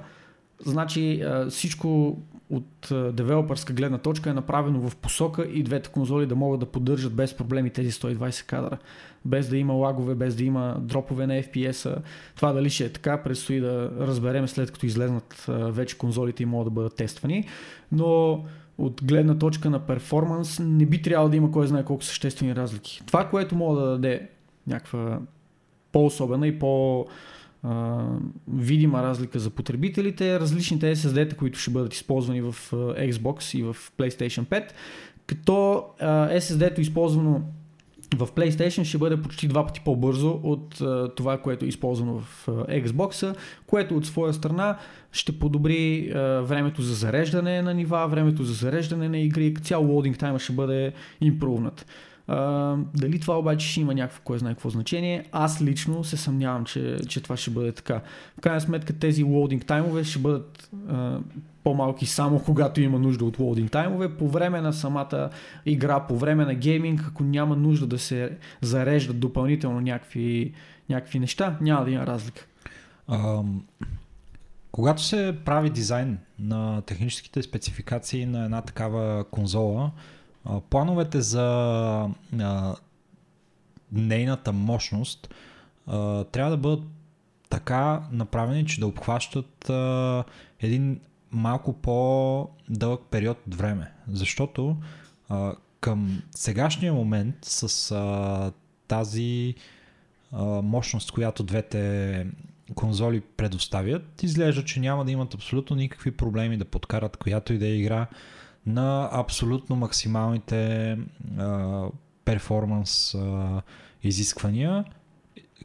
Значи 0.60 1.24
всичко 1.48 2.18
от 2.50 2.88
девелопърска 3.16 3.72
гледна 3.72 3.98
точка 3.98 4.30
е 4.30 4.34
направено 4.34 4.88
в 4.88 4.96
посока 4.96 5.44
и 5.44 5.62
двете 5.62 5.88
конзоли 5.90 6.26
да 6.26 6.34
могат 6.34 6.60
да 6.60 6.66
поддържат 6.66 7.12
без 7.14 7.34
проблеми 7.34 7.70
тези 7.70 7.92
120 7.92 8.46
кадра. 8.46 8.78
Без 9.24 9.48
да 9.48 9.56
има 9.56 9.72
лагове, 9.72 10.14
без 10.14 10.36
да 10.36 10.44
има 10.44 10.76
дропове 10.80 11.26
на 11.26 11.42
FPS-а. 11.42 11.96
Това 12.36 12.52
дали 12.52 12.70
ще 12.70 12.84
е 12.84 12.92
така, 12.92 13.22
предстои 13.22 13.60
да 13.60 13.90
разберем 14.00 14.48
след 14.48 14.70
като 14.70 14.86
излезнат 14.86 15.44
вече 15.48 15.98
конзолите 15.98 16.42
и 16.42 16.46
могат 16.46 16.66
да 16.66 16.70
бъдат 16.70 16.96
тествани. 16.96 17.48
Но 17.92 18.44
от 18.78 19.04
гледна 19.04 19.38
точка 19.38 19.70
на 19.70 19.78
перформанс 19.78 20.58
не 20.58 20.86
би 20.86 21.02
трябвало 21.02 21.30
да 21.30 21.36
има 21.36 21.50
кой 21.50 21.66
знае 21.66 21.84
колко 21.84 22.04
съществени 22.04 22.56
разлики. 22.56 23.02
Това, 23.06 23.28
което 23.28 23.56
мога 23.56 23.80
да 23.80 23.90
даде 23.90 24.28
някаква 24.66 25.18
по-особена 25.92 26.46
и 26.46 26.58
по- 26.58 27.06
видима 28.48 29.02
разлика 29.02 29.38
за 29.38 29.50
потребителите, 29.50 30.40
различните 30.40 30.96
SSD-та, 30.96 31.36
които 31.36 31.58
ще 31.58 31.70
бъдат 31.70 31.94
използвани 31.94 32.40
в 32.40 32.56
Xbox 33.10 33.58
и 33.58 33.62
в 33.62 33.76
PlayStation 33.98 34.46
5, 34.46 34.70
като 35.26 35.84
SSD-то 36.38 36.80
използвано 36.80 37.42
в 38.16 38.28
PlayStation 38.32 38.84
ще 38.84 38.98
бъде 38.98 39.22
почти 39.22 39.48
два 39.48 39.66
пъти 39.66 39.80
по-бързо 39.80 40.40
от 40.42 40.82
това, 41.16 41.38
което 41.38 41.64
е 41.64 41.68
използвано 41.68 42.18
в 42.18 42.46
Xbox, 42.68 43.36
което 43.66 43.96
от 43.96 44.06
своя 44.06 44.34
страна 44.34 44.78
ще 45.12 45.38
подобри 45.38 46.10
времето 46.42 46.82
за 46.82 46.94
зареждане 46.94 47.62
на 47.62 47.74
нива, 47.74 48.08
времето 48.08 48.42
за 48.42 48.54
зареждане 48.54 49.08
на 49.08 49.18
игри, 49.18 49.54
цял 49.54 49.86
лоудинг 49.86 50.18
тайма 50.18 50.38
ще 50.38 50.52
бъде 50.52 50.92
импрувнат. 51.20 51.86
А, 52.28 52.76
дали 52.94 53.20
това 53.20 53.38
обаче 53.38 53.68
ще 53.68 53.80
има 53.80 53.94
някакво 53.94 54.22
кое 54.24 54.38
знае 54.38 54.54
какво 54.54 54.70
значение, 54.70 55.24
аз 55.32 55.62
лично 55.62 56.04
се 56.04 56.16
съмнявам, 56.16 56.64
че, 56.64 56.96
че 57.08 57.20
това 57.20 57.36
ще 57.36 57.50
бъде 57.50 57.72
така. 57.72 58.00
В 58.38 58.40
крайна 58.40 58.60
сметка 58.60 58.92
тези 58.92 59.24
лоудинг 59.24 59.66
таймове 59.66 60.04
ще 60.04 60.18
бъдат 60.18 60.70
а, 60.88 61.18
по-малки 61.64 62.06
само 62.06 62.42
когато 62.44 62.80
има 62.80 62.98
нужда 62.98 63.24
от 63.24 63.38
лоудинг 63.38 63.70
таймове. 63.70 64.16
По 64.16 64.28
време 64.28 64.60
на 64.60 64.72
самата 64.72 65.30
игра, 65.66 66.06
по 66.06 66.18
време 66.18 66.44
на 66.44 66.54
гейминг, 66.54 67.04
ако 67.08 67.22
няма 67.22 67.56
нужда 67.56 67.86
да 67.86 67.98
се 67.98 68.38
зареждат 68.60 69.20
допълнително 69.20 69.80
някакви, 69.80 70.52
някакви 70.88 71.18
неща, 71.18 71.58
няма 71.60 71.84
да 71.84 71.90
има 71.90 72.06
разлика. 72.06 72.46
Um... 73.08 73.46
Когато 74.74 75.02
се 75.02 75.36
прави 75.44 75.70
дизайн 75.70 76.18
на 76.38 76.82
техническите 76.82 77.42
спецификации 77.42 78.26
на 78.26 78.44
една 78.44 78.62
такава 78.62 79.24
конзола, 79.30 79.90
плановете 80.70 81.20
за 81.20 81.42
а, 82.40 82.74
нейната 83.92 84.52
мощност 84.52 85.34
а, 85.86 86.24
трябва 86.24 86.50
да 86.50 86.56
бъдат 86.56 86.84
така 87.48 88.02
направени, 88.12 88.66
че 88.66 88.80
да 88.80 88.86
обхващат 88.86 89.70
а, 89.70 90.24
един 90.60 91.00
малко 91.30 91.72
по-дълъг 91.72 93.00
период 93.10 93.38
от 93.46 93.54
време. 93.54 93.92
Защото 94.08 94.76
а, 95.28 95.52
към 95.80 96.22
сегашния 96.30 96.92
момент 96.92 97.34
с 97.42 97.90
а, 97.90 98.52
тази 98.88 99.54
а, 100.32 100.44
мощност, 100.44 101.12
която 101.12 101.42
двете 101.42 102.26
конзоли 102.74 103.20
предоставят, 103.20 104.22
изглежда, 104.22 104.64
че 104.64 104.80
няма 104.80 105.04
да 105.04 105.10
имат 105.10 105.34
абсолютно 105.34 105.76
никакви 105.76 106.10
проблеми 106.10 106.56
да 106.56 106.64
подкарат 106.64 107.16
която 107.16 107.52
и 107.52 107.58
да 107.58 107.66
е 107.66 107.74
игра 107.74 108.06
на 108.66 109.08
абсолютно 109.12 109.76
максималните 109.76 110.98
а, 111.38 111.86
перформанс 112.24 113.14
а, 113.14 113.62
изисквания. 114.02 114.84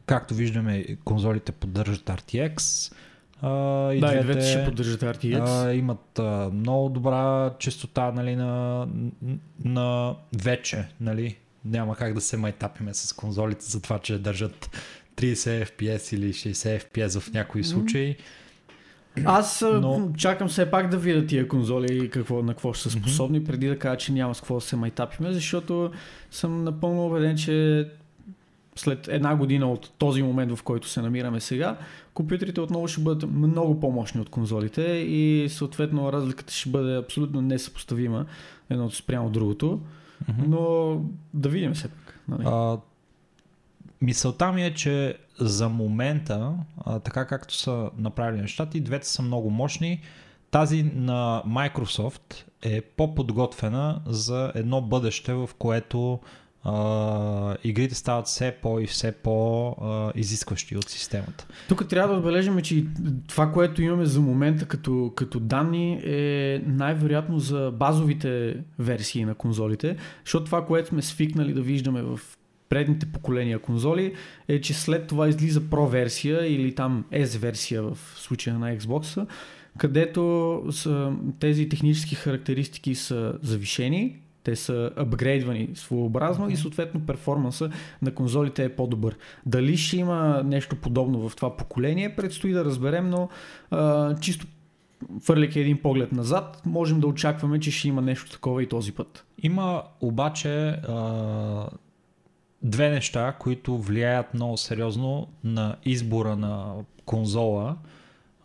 Както 0.06 0.34
виждаме, 0.34 0.96
конзолите 1.04 1.52
поддържат 1.52 2.04
RTX. 2.04 2.92
А, 3.42 3.92
и 3.92 4.00
да, 4.00 4.06
двете, 4.06 4.20
и 4.20 4.22
двете 4.22 4.46
ще 4.46 4.64
поддържат 4.64 5.00
RTX. 5.00 5.66
А, 5.66 5.72
имат 5.74 6.18
а, 6.18 6.50
много 6.52 6.88
добра 6.88 7.54
частота 7.58 8.12
нали, 8.12 8.36
на, 8.36 8.86
на 9.64 10.16
вече. 10.42 10.88
Нали. 11.00 11.36
Няма 11.64 11.96
как 11.96 12.14
да 12.14 12.20
се 12.20 12.36
майтапиме 12.36 12.94
с 12.94 13.12
конзолите 13.12 13.64
за 13.64 13.82
това, 13.82 13.98
че 13.98 14.18
държат 14.18 14.78
30 15.16 15.64
FPS 15.64 16.16
или 16.16 16.32
60 16.32 16.84
FPS 16.84 17.20
в 17.20 17.32
някои 17.32 17.64
случаи. 17.64 18.16
Mm-hmm 18.16 18.39
аз 19.24 19.64
но... 19.80 20.10
чакам 20.16 20.48
все 20.48 20.70
пак 20.70 20.88
да 20.88 20.98
видя 20.98 21.26
тия 21.26 21.48
конзоли 21.48 22.04
и 22.04 22.10
какво, 22.10 22.42
на 22.42 22.52
какво 22.52 22.72
ще 22.72 22.82
са 22.82 22.90
способни, 22.90 23.40
mm-hmm. 23.40 23.46
преди 23.46 23.68
да 23.68 23.78
кажа, 23.78 23.96
че 23.96 24.12
няма 24.12 24.34
с 24.34 24.40
какво 24.40 24.54
да 24.54 24.60
се 24.60 24.76
майтапиме, 24.76 25.32
защото 25.32 25.90
съм 26.30 26.64
напълно 26.64 27.06
убеден, 27.06 27.36
че 27.36 27.88
след 28.76 29.08
една 29.08 29.36
година 29.36 29.72
от 29.72 29.92
този 29.98 30.22
момент, 30.22 30.56
в 30.56 30.62
който 30.62 30.88
се 30.88 31.02
намираме 31.02 31.40
сега, 31.40 31.76
компютрите 32.14 32.60
отново 32.60 32.88
ще 32.88 33.00
бъдат 33.00 33.30
много 33.30 33.80
по-мощни 33.80 34.20
от 34.20 34.28
конзолите 34.28 34.82
и 34.82 35.46
съответно 35.48 36.12
разликата 36.12 36.52
ще 36.52 36.70
бъде 36.70 36.96
абсолютно 36.96 37.40
несъпоставима 37.40 38.26
едното 38.70 38.96
спрямо 38.96 39.30
другото. 39.30 39.80
Mm-hmm. 40.24 40.46
Но 40.46 40.96
да 41.34 41.48
видим 41.48 41.74
все 41.74 41.88
пак. 41.88 42.20
Нали? 42.28 42.42
А, 42.46 42.78
Мисълта 44.02 44.52
ми 44.52 44.64
е, 44.64 44.74
че 44.74 45.14
за 45.40 45.68
момента, 45.68 46.52
а, 46.84 46.98
така 46.98 47.26
както 47.26 47.54
са 47.54 47.90
направили 47.98 48.40
нещата, 48.40 48.78
и 48.78 48.80
двете 48.80 49.08
са 49.08 49.22
много 49.22 49.50
мощни. 49.50 50.00
Тази 50.50 50.82
на 50.82 51.42
Microsoft 51.46 52.34
е 52.62 52.80
по-подготвена 52.80 54.00
за 54.06 54.52
едно 54.54 54.80
бъдеще, 54.80 55.34
в 55.34 55.50
което 55.58 56.20
а, 56.64 57.56
игрите 57.64 57.94
стават 57.94 58.26
все 58.26 58.52
по- 58.62 58.80
и 58.80 58.86
все 58.86 59.12
по-изискващи 59.12 60.76
от 60.76 60.88
системата. 60.88 61.46
Тук 61.68 61.88
трябва 61.88 62.14
да 62.14 62.18
отбележим, 62.18 62.60
че 62.60 62.84
това, 63.28 63.52
което 63.52 63.82
имаме 63.82 64.04
за 64.06 64.20
момента 64.20 64.66
като, 64.66 65.12
като 65.16 65.40
данни 65.40 66.00
е 66.04 66.62
най-вероятно 66.66 67.38
за 67.38 67.72
базовите 67.74 68.56
версии 68.78 69.24
на 69.24 69.34
конзолите, 69.34 69.96
защото 70.24 70.44
това, 70.44 70.66
което 70.66 70.88
сме 70.88 71.02
свикнали 71.02 71.52
да 71.52 71.62
виждаме 71.62 72.02
в 72.02 72.20
предните 72.70 73.06
поколения 73.06 73.58
конзоли 73.58 74.14
е, 74.48 74.60
че 74.60 74.74
след 74.74 75.06
това 75.06 75.28
излиза 75.28 75.60
Pro 75.60 75.88
версия 75.88 76.54
или 76.54 76.74
там 76.74 77.04
S 77.12 77.38
версия 77.38 77.82
в 77.82 77.98
случая 78.16 78.58
на 78.58 78.76
Xbox, 78.78 79.26
където 79.78 80.62
са, 80.70 81.12
тези 81.40 81.68
технически 81.68 82.14
характеристики 82.14 82.94
са 82.94 83.34
завишени, 83.42 84.16
те 84.42 84.56
са 84.56 84.90
апгрейдвани 84.96 85.68
своеобразно 85.74 86.46
mm-hmm. 86.46 86.52
и 86.52 86.56
съответно 86.56 87.00
перформанса 87.00 87.70
на 88.02 88.14
конзолите 88.14 88.64
е 88.64 88.76
по-добър. 88.76 89.16
Дали 89.46 89.76
ще 89.76 89.96
има 89.96 90.42
нещо 90.44 90.76
подобно 90.76 91.28
в 91.28 91.36
това 91.36 91.56
поколение, 91.56 92.16
предстои 92.16 92.52
да 92.52 92.64
разберем, 92.64 93.10
но 93.10 93.28
а, 93.70 94.14
чисто 94.16 94.46
фърляйки 95.22 95.60
един 95.60 95.78
поглед 95.82 96.12
назад, 96.12 96.62
можем 96.66 97.00
да 97.00 97.06
очакваме, 97.06 97.60
че 97.60 97.70
ще 97.70 97.88
има 97.88 98.02
нещо 98.02 98.30
такова 98.30 98.62
и 98.62 98.68
този 98.68 98.92
път. 98.92 99.24
Има 99.42 99.82
обаче 100.00 100.68
а, 100.68 101.68
две 102.62 102.90
неща, 102.90 103.32
които 103.38 103.78
влияят 103.78 104.34
много 104.34 104.56
сериозно 104.56 105.28
на 105.44 105.76
избора 105.84 106.36
на 106.36 106.74
конзола, 107.04 107.76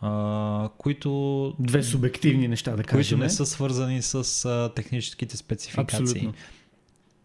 а, 0.02 0.70
които, 0.78 1.54
Две 1.60 1.84
субективни 1.84 2.48
неща, 2.48 2.72
да 2.72 2.78
които 2.78 2.92
кажем. 2.92 3.20
не 3.20 3.30
са 3.30 3.46
свързани 3.46 4.02
с 4.02 4.46
а, 4.46 4.74
техническите 4.76 5.38
спецификации. 5.38 6.02
Абсолютно. 6.02 6.34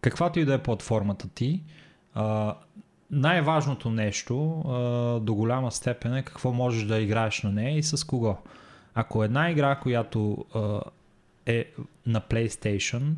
Каквато 0.01 0.39
и 0.39 0.45
да 0.45 0.53
е 0.53 0.63
платформата 0.63 1.27
ти, 1.27 1.61
а, 2.13 2.55
най-важното 3.11 3.89
нещо 3.89 4.59
а, 4.59 5.19
до 5.19 5.33
голяма 5.33 5.71
степен 5.71 6.15
е 6.15 6.23
какво 6.23 6.51
можеш 6.51 6.83
да 6.83 6.99
играеш 6.99 7.41
на 7.41 7.51
нея 7.51 7.77
и 7.77 7.83
с 7.83 8.07
кого. 8.07 8.37
Ако 8.93 9.23
една 9.23 9.51
игра, 9.51 9.75
която 9.75 10.45
а, 10.55 10.81
е 11.45 11.65
на 12.05 12.21
PlayStation, 12.21 13.13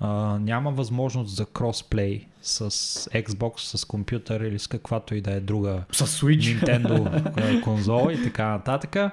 а, 0.00 0.38
няма 0.38 0.70
възможност 0.70 1.36
за 1.36 1.46
кросплей 1.46 2.26
с 2.42 2.70
Xbox, 3.10 3.76
с 3.76 3.84
компютър 3.84 4.40
или 4.40 4.58
с 4.58 4.66
каквато 4.66 5.14
и 5.14 5.20
да 5.20 5.32
е 5.32 5.40
друга 5.40 5.82
С 5.92 6.06
Switch. 6.06 6.64
Nintendo 6.64 7.22
а, 7.36 7.60
конзола 7.64 8.12
и 8.12 8.22
така 8.22 8.48
нататък. 8.48 8.96
А, 8.96 9.10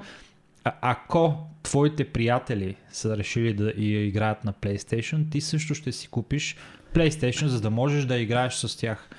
ако 0.64 1.38
твоите 1.64 2.04
приятели 2.06 2.76
са 2.92 3.18
решили 3.18 3.54
да 3.54 3.74
я 3.78 4.06
играят 4.06 4.44
на 4.44 4.54
PlayStation, 4.54 5.32
ти 5.32 5.42
също 5.42 5.76
ще 5.76 5.92
си 5.92 6.08
купиш 6.08 6.56
PlayStation, 6.94 7.46
за 7.46 7.62
да 7.62 7.70
можеш 7.70 8.06
да 8.06 8.18
играеш 8.18 8.54
с 8.54 8.78
тях. 8.78 9.10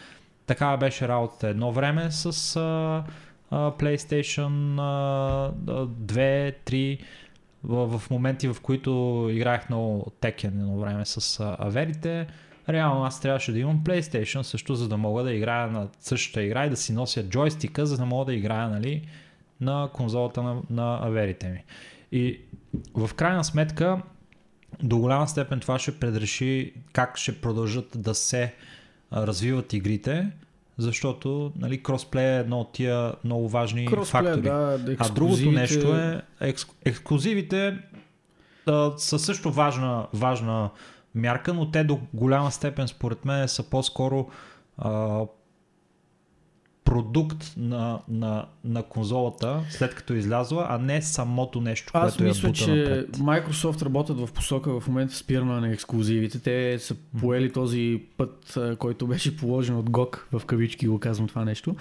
Такава 0.46 0.76
беше 0.76 1.08
работата 1.08 1.48
едно 1.48 1.72
време 1.72 2.10
с 2.10 2.56
а, 2.56 3.04
а, 3.50 3.70
PlayStation 3.70 4.78
а, 4.78 5.52
2, 5.52 6.54
3, 6.66 6.98
в, 7.64 7.98
в 7.98 8.10
моменти 8.10 8.48
в 8.48 8.56
които 8.62 9.28
играех 9.32 9.68
много 9.68 10.12
Tekken 10.20 10.44
едно 10.44 10.78
време 10.78 11.04
с 11.04 11.40
аверите. 11.58 12.26
Реално 12.68 13.04
аз 13.04 13.20
трябваше 13.20 13.52
да 13.52 13.58
имам 13.58 13.84
PlayStation 13.84 14.42
също, 14.42 14.74
за 14.74 14.88
да 14.88 14.96
мога 14.96 15.22
да 15.22 15.34
играя 15.34 15.66
на 15.66 15.88
същата 16.00 16.42
игра 16.42 16.66
и 16.66 16.70
да 16.70 16.76
си 16.76 16.92
нося 16.92 17.28
джойстика, 17.28 17.86
за 17.86 17.96
да 17.96 18.06
мога 18.06 18.24
да 18.24 18.34
играя 18.34 18.68
нали, 18.68 19.08
на 19.60 19.88
конзолата 19.92 20.42
на, 20.42 20.56
на 20.70 20.98
аверите 21.02 21.48
ми. 21.48 21.64
И 22.12 22.40
в 22.94 23.14
крайна 23.14 23.44
сметка, 23.44 24.02
до 24.82 24.98
голяма 24.98 25.28
степен 25.28 25.60
това 25.60 25.78
ще 25.78 25.98
предреши 25.98 26.72
как 26.92 27.16
ще 27.16 27.40
продължат 27.40 27.88
да 27.96 28.14
се 28.14 28.54
развиват 29.12 29.72
игрите, 29.72 30.30
защото 30.78 31.52
нали, 31.58 31.82
кросплей 31.82 32.36
е 32.36 32.38
едно 32.38 32.60
от 32.60 32.72
тия 32.72 33.12
много 33.24 33.48
важни 33.48 33.86
Кросплея, 33.86 34.24
фактори. 34.24 34.42
да, 34.42 34.78
да, 34.78 34.96
А 34.98 35.08
другото 35.08 35.52
нещо 35.52 35.96
е 35.96 36.22
екск, 36.40 36.70
ексклюзивите 36.84 37.78
а, 38.66 38.92
са 38.96 39.18
също 39.18 39.50
важна, 39.50 40.06
важна 40.12 40.70
мярка, 41.14 41.54
но 41.54 41.70
те 41.70 41.84
до 41.84 42.00
голяма 42.14 42.50
степен 42.50 42.88
според 42.88 43.24
мен 43.24 43.48
са 43.48 43.70
по-скоро 43.70 44.28
а, 44.78 45.20
продукт 46.84 47.54
на, 47.56 48.00
на, 48.08 48.46
на 48.64 48.82
конзолата, 48.82 49.60
след 49.70 49.94
като 49.94 50.12
е 50.12 50.16
излязла, 50.16 50.66
а 50.68 50.78
не 50.78 51.02
самото 51.02 51.60
нещо, 51.60 51.90
Аз 51.94 52.12
което 52.16 52.24
мисля, 52.24 52.48
я 52.48 52.52
бута 52.52 52.64
че 52.64 52.70
напред. 52.70 53.16
Microsoft 53.16 53.82
работят 53.82 54.20
в 54.20 54.32
посока 54.32 54.80
в 54.80 54.88
момента 54.88 55.14
спиране 55.14 55.60
на 55.60 55.72
ексклюзивите. 55.72 56.38
Те 56.38 56.78
са 56.78 56.94
поели 57.20 57.52
този 57.52 58.02
път, 58.16 58.58
който 58.78 59.06
беше 59.06 59.36
положен 59.36 59.76
от 59.76 59.90
GOG, 59.90 60.18
в 60.32 60.44
кавички 60.44 60.88
го 60.88 60.98
казвам 60.98 61.28
това 61.28 61.44
нещо, 61.44 61.76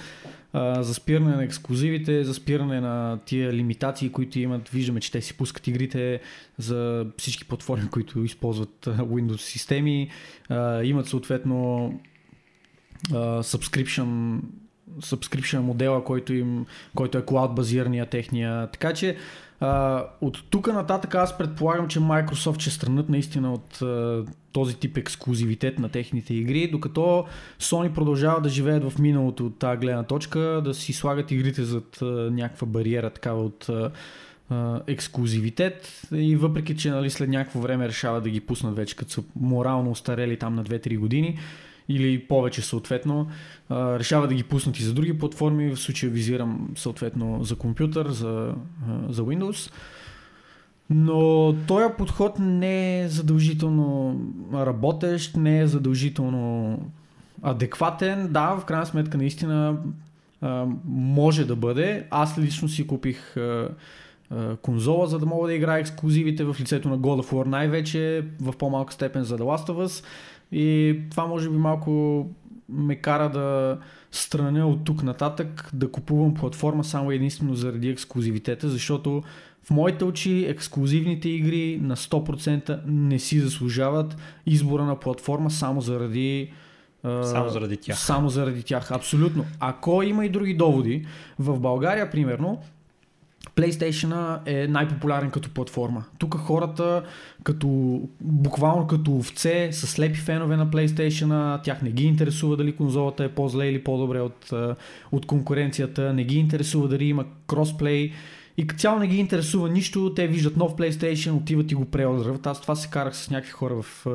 за 0.79 0.93
спиране 0.93 1.35
на 1.35 1.43
ексклюзивите, 1.43 2.23
за 2.23 2.33
спиране 2.33 2.81
на 2.81 3.19
тия 3.25 3.53
лимитации, 3.53 4.09
които 4.09 4.39
имат. 4.39 4.69
Виждаме, 4.69 4.99
че 4.99 5.11
те 5.11 5.21
си 5.21 5.37
пускат 5.37 5.67
игрите 5.67 6.19
за 6.57 7.05
всички 7.17 7.45
платформи, 7.47 7.89
които 7.89 8.23
използват 8.23 8.85
Windows 8.85 9.41
системи. 9.41 10.09
Имат 10.83 11.07
съответно 11.07 11.93
subscription 13.19 14.39
subscription 14.99 15.59
модела, 15.59 16.03
който, 16.03 16.33
им, 16.33 16.65
който 16.95 17.17
е 17.17 17.21
cloud 17.21 17.53
базирания 17.53 18.05
техния. 18.05 18.67
Така 18.67 18.93
че 18.93 19.17
а, 19.59 20.03
от 20.21 20.43
тук 20.49 20.67
нататък 20.67 21.15
аз 21.15 21.37
предполагам, 21.37 21.87
че 21.87 21.99
Microsoft 21.99 22.59
ще 22.59 22.69
странат 22.69 23.09
наистина 23.09 23.53
от 23.53 23.81
а, 23.81 24.23
този 24.51 24.75
тип 24.75 24.97
ексклюзивитет 24.97 25.79
на 25.79 25.89
техните 25.89 26.33
игри, 26.33 26.71
докато 26.71 27.25
Sony 27.59 27.93
продължава 27.93 28.41
да 28.41 28.49
живеят 28.49 28.91
в 28.91 28.99
миналото 28.99 29.45
от 29.45 29.59
тази 29.59 29.77
гледна 29.77 30.03
точка, 30.03 30.39
да 30.39 30.73
си 30.73 30.93
слагат 30.93 31.31
игрите 31.31 31.63
зад 31.63 32.01
а, 32.01 32.05
някаква 32.31 32.67
бариера 32.67 33.09
такава 33.09 33.43
от 33.43 33.69
а, 33.69 33.91
ексклюзивитет 34.87 36.01
и 36.11 36.35
въпреки, 36.35 36.77
че 36.77 36.89
нали, 36.89 37.09
след 37.09 37.29
някакво 37.29 37.59
време 37.59 37.87
решават 37.87 38.23
да 38.23 38.29
ги 38.29 38.39
пуснат 38.39 38.75
вече, 38.75 38.95
като 38.95 39.11
са 39.11 39.23
морално 39.35 39.91
устарели 39.91 40.39
там 40.39 40.55
на 40.55 40.63
2-3 40.63 40.97
години, 40.97 41.39
или 41.89 42.19
повече 42.27 42.61
съответно. 42.61 43.27
Решава 43.71 44.27
да 44.27 44.33
ги 44.33 44.43
пуснат 44.43 44.79
и 44.79 44.83
за 44.83 44.93
други 44.93 45.17
платформи, 45.17 45.75
в 45.75 45.79
случая 45.79 46.11
визирам 46.11 46.69
съответно 46.75 47.43
за 47.43 47.55
компютър, 47.55 48.09
за, 48.09 48.53
за 49.09 49.21
Windows. 49.21 49.71
Но 50.89 51.55
този 51.67 51.85
подход 51.97 52.39
не 52.39 53.01
е 53.01 53.07
задължително 53.07 54.19
работещ, 54.53 55.37
не 55.37 55.59
е 55.59 55.67
задължително 55.67 56.79
адекватен. 57.41 58.27
Да, 58.31 58.55
в 58.55 58.65
крайна 58.65 58.85
сметка 58.85 59.17
наистина 59.17 59.77
може 60.85 61.45
да 61.45 61.55
бъде. 61.55 62.07
Аз 62.11 62.37
лично 62.37 62.69
си 62.69 62.87
купих 62.87 63.35
конзола, 64.61 65.07
за 65.07 65.19
да 65.19 65.25
мога 65.25 65.47
да 65.47 65.53
играя 65.53 65.79
ексклюзивите 65.79 66.43
в 66.43 66.55
лицето 66.59 66.89
на 66.89 66.99
God 66.99 67.23
of 67.23 67.31
War 67.31 67.45
най-вече, 67.45 68.25
в 68.41 68.53
по-малка 68.53 68.93
степен 68.93 69.23
за 69.23 69.37
The 69.37 69.41
Last 69.41 69.69
of 69.69 69.87
Us. 69.87 70.05
И 70.53 70.99
това 71.11 71.25
може 71.25 71.49
би 71.49 71.57
малко 71.57 72.25
ме 72.69 72.95
кара 72.95 73.29
да 73.29 73.77
страня 74.11 74.67
от 74.67 74.83
тук 74.83 75.03
нататък 75.03 75.69
да 75.73 75.91
купувам 75.91 76.33
платформа 76.33 76.83
само 76.83 77.11
единствено 77.11 77.55
заради 77.55 77.89
ексклюзивитета, 77.89 78.69
защото 78.69 79.23
в 79.63 79.69
моите 79.69 80.03
очи 80.03 80.45
ексклюзивните 80.45 81.29
игри 81.29 81.79
на 81.81 81.95
100% 81.95 82.79
не 82.85 83.19
си 83.19 83.39
заслужават 83.39 84.17
избора 84.45 84.85
на 84.85 84.99
платформа 84.99 85.51
само 85.51 85.81
заради 85.81 86.51
Само 87.23 87.49
заради 87.49 87.77
тях. 87.77 87.99
Само 87.99 88.29
заради 88.29 88.63
тях, 88.63 88.91
абсолютно. 88.91 89.45
Ако 89.59 90.03
има 90.03 90.25
и 90.25 90.29
други 90.29 90.53
доводи, 90.53 91.05
в 91.39 91.59
България, 91.59 92.11
примерно, 92.11 92.61
PlayStation 93.55 94.39
е 94.45 94.67
най-популярен 94.67 95.31
като 95.31 95.49
платформа. 95.49 96.03
Тук 96.17 96.35
хората, 96.35 97.03
като, 97.43 98.01
буквално 98.21 98.87
като 98.87 99.15
овце, 99.15 99.69
са 99.71 99.87
слепи 99.87 100.19
фенове 100.19 100.57
на 100.57 100.67
PlayStation, 100.67 101.61
тях 101.63 101.81
не 101.81 101.91
ги 101.91 102.05
интересува 102.05 102.57
дали 102.57 102.75
конзолата 102.75 103.23
е 103.23 103.29
по-зле 103.29 103.67
или 103.67 103.83
по-добре 103.83 104.21
от, 104.21 104.53
от 105.11 105.25
конкуренцията, 105.25 106.13
не 106.13 106.23
ги 106.23 106.37
интересува 106.37 106.87
дали 106.87 107.05
има 107.05 107.25
кросплей 107.47 108.11
и 108.57 108.67
като 108.67 108.79
цяло 108.79 108.99
не 108.99 109.07
ги 109.07 109.17
интересува 109.17 109.69
нищо, 109.69 110.13
те 110.15 110.27
виждат 110.27 110.57
нов 110.57 110.75
PlayStation, 110.75 111.37
отиват 111.37 111.71
и 111.71 111.75
го 111.75 111.85
преодръват. 111.85 112.47
Аз 112.47 112.61
това 112.61 112.75
се 112.75 112.89
карах 112.89 113.15
с 113.15 113.29
някакви 113.29 113.51
хора 113.51 113.81
в 113.81 114.05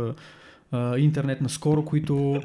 а, 0.72 0.98
интернет 0.98 1.40
наскоро, 1.40 1.84
които 1.84 2.42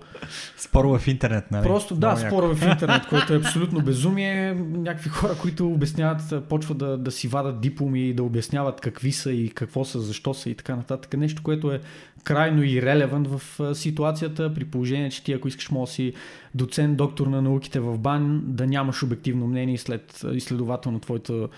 Спорове 0.58 1.00
в 1.00 1.08
интернет, 1.08 1.52
нали? 1.52 1.64
Просто 1.64 1.96
да, 1.96 2.08
Много 2.12 2.28
спорове 2.28 2.56
в 2.56 2.68
интернет, 2.72 3.08
което 3.08 3.34
е 3.34 3.38
абсолютно 3.38 3.82
безумие. 3.82 4.54
Някакви 4.54 5.10
хора, 5.10 5.36
които 5.42 5.68
обясняват, 5.68 6.48
почват 6.50 6.78
да, 6.78 6.98
да 6.98 7.12
си 7.12 7.28
вадат 7.28 7.62
дипломи 7.62 8.10
и 8.10 8.14
да 8.14 8.24
обясняват 8.24 8.82
какви 8.82 9.12
са 9.12 9.32
и 9.32 9.50
какво 9.50 9.86
са, 9.86 10.00
защо 10.00 10.34
са 10.34 10.50
и 10.50 10.56
така 10.56 10.76
нататък. 10.76 11.14
Нещо, 11.18 11.44
което 11.44 11.72
е 11.72 11.82
крайно 12.24 12.64
ирелевант 12.64 13.28
в 13.28 13.60
а, 13.60 13.76
ситуацията, 13.76 14.54
при 14.54 14.66
положение, 14.66 15.10
че 15.10 15.24
ти 15.24 15.34
ако 15.34 15.48
искаш 15.48 15.72
може 15.72 15.90
да 15.90 15.94
си 15.94 16.14
доцент, 16.56 16.98
доктор 16.98 17.28
на 17.28 17.42
науките 17.42 17.80
в 17.80 17.98
БАН, 17.98 18.42
да 18.46 18.68
нямаш 18.68 19.04
обективно 19.04 19.48
мнение 19.48 19.76
и 19.76 19.78
след 19.78 20.26
и 20.34 20.40
следователно 20.40 21.00
твоето, 21.00 21.50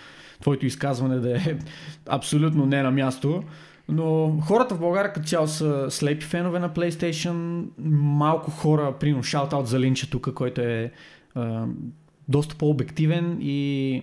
твоето 0.41 0.66
изказване 0.66 1.20
да 1.20 1.38
е 1.38 1.57
абсолютно 2.09 2.66
не 2.66 2.84
на 2.84 2.91
място. 2.91 3.43
Но 3.89 4.38
хората 4.41 4.75
в 4.75 4.79
България 4.79 5.13
като 5.13 5.27
цяло 5.27 5.47
са 5.47 5.86
слепи 5.89 6.25
фенове 6.25 6.59
на 6.59 6.69
PlayStation. 6.69 7.65
Малко 7.91 8.51
хора, 8.51 8.93
прино 8.99 9.23
шаутаут 9.23 9.67
за 9.67 9.79
Линча 9.79 10.09
тук, 10.09 10.33
който 10.33 10.61
е 10.61 10.91
а, 11.36 11.65
доста 12.27 12.55
по-обективен 12.55 13.38
и 13.41 14.01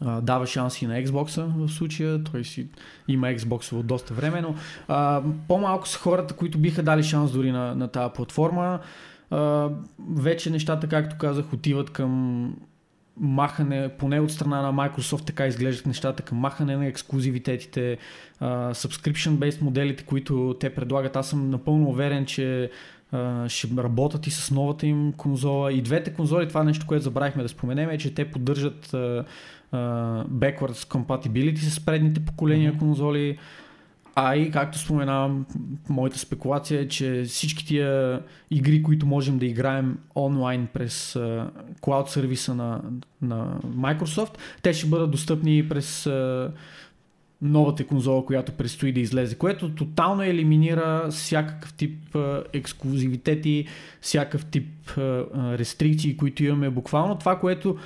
а, 0.00 0.20
дава 0.20 0.46
шанси 0.46 0.86
на 0.86 1.04
Xbox 1.04 1.46
в 1.46 1.68
случая. 1.68 2.24
Той 2.24 2.44
си 2.44 2.68
има 3.08 3.26
Xbox 3.26 3.72
от 3.72 3.86
доста 3.86 4.14
време, 4.14 4.40
но 4.40 4.54
а, 4.88 5.22
по-малко 5.48 5.88
са 5.88 5.98
хората, 5.98 6.34
които 6.34 6.58
биха 6.58 6.82
дали 6.82 7.02
шанс 7.02 7.32
дори 7.32 7.52
на, 7.52 7.74
на 7.74 7.88
тази 7.88 8.12
платформа. 8.14 8.80
А, 9.30 9.68
вече 10.14 10.50
нещата, 10.50 10.88
както 10.88 11.18
казах, 11.18 11.52
отиват 11.52 11.90
към 11.90 12.52
махане, 13.20 13.90
поне 13.98 14.20
от 14.20 14.32
страна 14.32 14.62
на 14.62 14.72
Microsoft 14.72 15.26
така 15.26 15.46
изглеждат 15.46 15.86
нещата 15.86 16.22
към 16.22 16.38
махане 16.38 16.76
на 16.76 16.86
ексклюзивитетите, 16.86 17.98
subscription-based 18.42 19.62
моделите, 19.62 20.04
които 20.04 20.56
те 20.60 20.74
предлагат. 20.74 21.16
Аз 21.16 21.30
съм 21.30 21.50
напълно 21.50 21.88
уверен, 21.88 22.26
че 22.26 22.70
ще 23.48 23.68
работят 23.78 24.26
и 24.26 24.30
с 24.30 24.50
новата 24.50 24.86
им 24.86 25.12
конзола. 25.12 25.72
И 25.72 25.82
двете 25.82 26.12
конзоли, 26.12 26.48
това 26.48 26.64
нещо, 26.64 26.86
което 26.86 27.04
забравихме 27.04 27.42
да 27.42 27.48
споменем, 27.48 27.90
е, 27.90 27.98
че 27.98 28.14
те 28.14 28.30
поддържат 28.30 28.86
backwards 30.30 30.86
compatibility 30.88 31.56
с 31.56 31.84
предните 31.84 32.24
поколения 32.24 32.72
Мгм. 32.72 32.78
конзоли. 32.78 33.38
А 34.18 34.36
и 34.36 34.50
както 34.50 34.78
споменавам, 34.78 35.46
моята 35.88 36.18
спекулация 36.18 36.80
е, 36.80 36.88
че 36.88 37.22
всички 37.26 37.66
тия 37.66 38.20
игри, 38.50 38.82
които 38.82 39.06
можем 39.06 39.38
да 39.38 39.46
играем 39.46 39.98
онлайн 40.14 40.68
през 40.72 41.16
а, 41.16 41.50
клауд 41.80 42.10
сервиса 42.10 42.54
на, 42.54 42.82
на 43.22 43.58
Microsoft, 43.66 44.38
те 44.62 44.72
ще 44.72 44.86
бъдат 44.86 45.10
достъпни 45.10 45.68
през 45.68 46.06
а, 46.06 46.52
новата 47.42 47.86
конзола, 47.86 48.26
която 48.26 48.52
предстои 48.52 48.92
да 48.92 49.00
излезе, 49.00 49.38
което 49.38 49.74
тотално 49.74 50.22
елиминира 50.22 51.08
всякакъв 51.10 51.74
тип 51.74 52.16
а, 52.16 52.42
ексклюзивитети, 52.52 53.66
всякакъв 54.00 54.46
тип 54.46 54.68
а, 54.98 55.24
рестрикции, 55.58 56.16
които 56.16 56.44
имаме. 56.44 56.70
Буквално 56.70 57.18
това, 57.18 57.38
което 57.38 57.76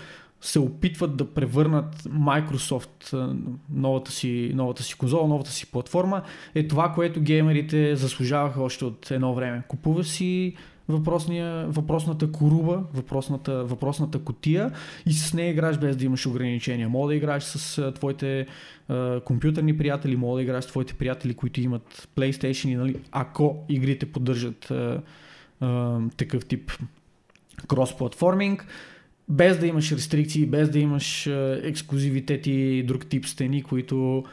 се 0.41 0.59
опитват 0.59 1.17
да 1.17 1.35
превърнат 1.35 2.03
Microsoft 2.03 3.35
новата 3.73 4.13
си, 4.13 4.53
новата 4.55 4.83
си 4.83 4.95
конзола, 4.95 5.29
новата 5.29 5.51
си 5.51 5.71
платформа, 5.71 6.23
е 6.55 6.69
това, 6.69 6.93
което 6.93 7.21
геймерите 7.21 7.97
заслужаваха 7.97 8.63
още 8.63 8.85
от 8.85 9.11
едно 9.11 9.35
време. 9.35 9.63
Купува 9.69 10.05
си 10.05 10.55
въпросния, 10.89 11.67
въпросната 11.69 12.33
коруба, 12.33 12.83
въпросната, 12.95 13.65
въпросната 13.65 14.19
котия 14.19 14.73
и 15.07 15.13
с 15.13 15.35
нея 15.35 15.51
играеш 15.51 15.79
без 15.79 15.97
да 15.97 16.05
имаш 16.05 16.27
ограничения. 16.27 16.89
Мога 16.89 17.09
да 17.09 17.15
играеш 17.15 17.43
с 17.43 17.93
твоите 17.93 18.47
а, 18.89 19.21
компютърни 19.21 19.79
приятели, 19.79 20.17
мога 20.17 20.37
да 20.37 20.43
играеш 20.43 20.65
с 20.65 20.69
твоите 20.69 20.95
приятели, 20.95 21.35
които 21.35 21.61
имат 21.61 22.09
PlayStation, 22.17 22.69
и, 22.69 22.75
нали, 22.75 22.97
ако 23.13 23.65
игрите 23.69 24.13
поддържат 24.13 24.71
а, 24.71 25.03
а, 25.61 25.99
такъв 26.17 26.47
тип 26.47 26.73
крос-платформинг, 27.67 28.65
без 29.31 29.59
да 29.59 29.67
имаш 29.67 29.93
рестрикции, 29.93 30.47
без 30.47 30.71
да 30.71 30.79
имаш 30.79 31.27
а, 31.27 31.61
ексклюзивитети 31.63 32.53
и 32.53 32.83
друг 32.83 33.07
тип 33.07 33.27
стени, 33.27 33.63
които 33.63 34.25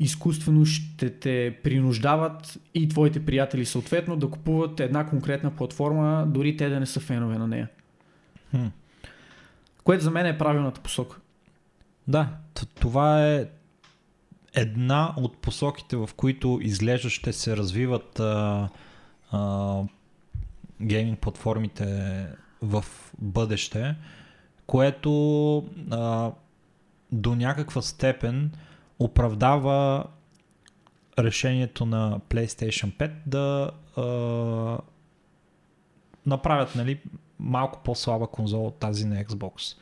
изкуствено 0.00 0.64
ще 0.64 1.10
те 1.10 1.56
принуждават 1.62 2.58
и 2.74 2.88
твоите 2.88 3.24
приятели 3.24 3.66
съответно 3.66 4.16
да 4.16 4.30
купуват 4.30 4.80
една 4.80 5.06
конкретна 5.06 5.50
платформа, 5.50 6.26
дори 6.26 6.56
те 6.56 6.68
да 6.68 6.80
не 6.80 6.86
са 6.86 7.00
фенове 7.00 7.38
на 7.38 7.48
нея. 7.48 7.68
Хм. 8.50 8.66
Което 9.84 10.04
за 10.04 10.10
мен 10.10 10.26
е 10.26 10.38
правилната 10.38 10.80
посока. 10.80 11.16
Да, 12.08 12.28
това 12.80 13.28
е 13.28 13.46
една 14.54 15.14
от 15.16 15.38
посоките, 15.38 15.96
в 15.96 16.10
които 16.16 16.58
изглежда 16.62 17.10
ще 17.10 17.32
се 17.32 17.56
развиват 17.56 18.20
а, 18.20 18.68
а, 19.30 19.82
гейминг 20.82 21.18
платформите 21.18 22.26
в 22.62 22.84
бъдеще, 23.18 23.94
което 24.66 25.64
а, 25.90 26.30
до 27.12 27.34
някаква 27.34 27.82
степен 27.82 28.50
оправдава 28.98 30.04
решението 31.18 31.86
на 31.86 32.20
PlayStation 32.30 32.92
5 32.92 33.10
да 33.26 33.70
а, 33.96 34.78
направят 36.26 36.74
нали, 36.74 37.00
малко 37.38 37.80
по-слаба 37.84 38.26
конзола 38.26 38.66
от 38.66 38.74
тази 38.74 39.06
на 39.06 39.24
Xbox. 39.24 39.76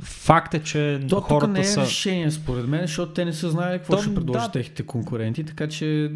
Факт 0.00 0.54
е, 0.54 0.62
че 0.62 1.00
То 1.08 1.20
хората 1.20 1.52
не 1.52 1.60
е 1.60 1.64
са... 1.64 1.82
решение 1.82 2.30
според 2.30 2.66
мен, 2.66 2.80
защото 2.80 3.12
те 3.12 3.24
не 3.24 3.32
са 3.32 3.50
знаели 3.50 3.78
какво 3.78 3.96
То, 3.96 4.02
ще 4.02 4.14
предложат 4.14 4.52
да. 4.52 4.52
техните 4.52 4.82
конкуренти, 4.82 5.44
така 5.44 5.68
че 5.68 6.12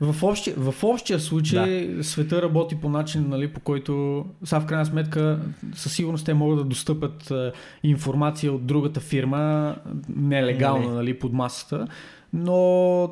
в 0.00 0.22
общия, 0.22 0.54
в 0.56 0.84
общия 0.84 1.20
случай 1.20 1.86
да. 1.86 2.04
света 2.04 2.42
работи 2.42 2.76
по 2.80 2.88
начин, 2.88 3.26
нали, 3.28 3.48
по 3.48 3.60
който 3.60 4.24
сега 4.44 4.60
в 4.60 4.66
крайна 4.66 4.86
сметка 4.86 5.40
със 5.74 5.92
сигурност 5.92 6.26
те 6.26 6.34
могат 6.34 6.58
да 6.58 6.64
достъпят 6.64 7.30
е, 7.30 7.52
информация 7.82 8.52
от 8.52 8.66
другата 8.66 9.00
фирма 9.00 9.74
нелегално 10.16 10.84
Нали. 10.84 10.94
нали, 10.94 11.18
под 11.18 11.32
масата, 11.32 11.86
но 12.32 13.10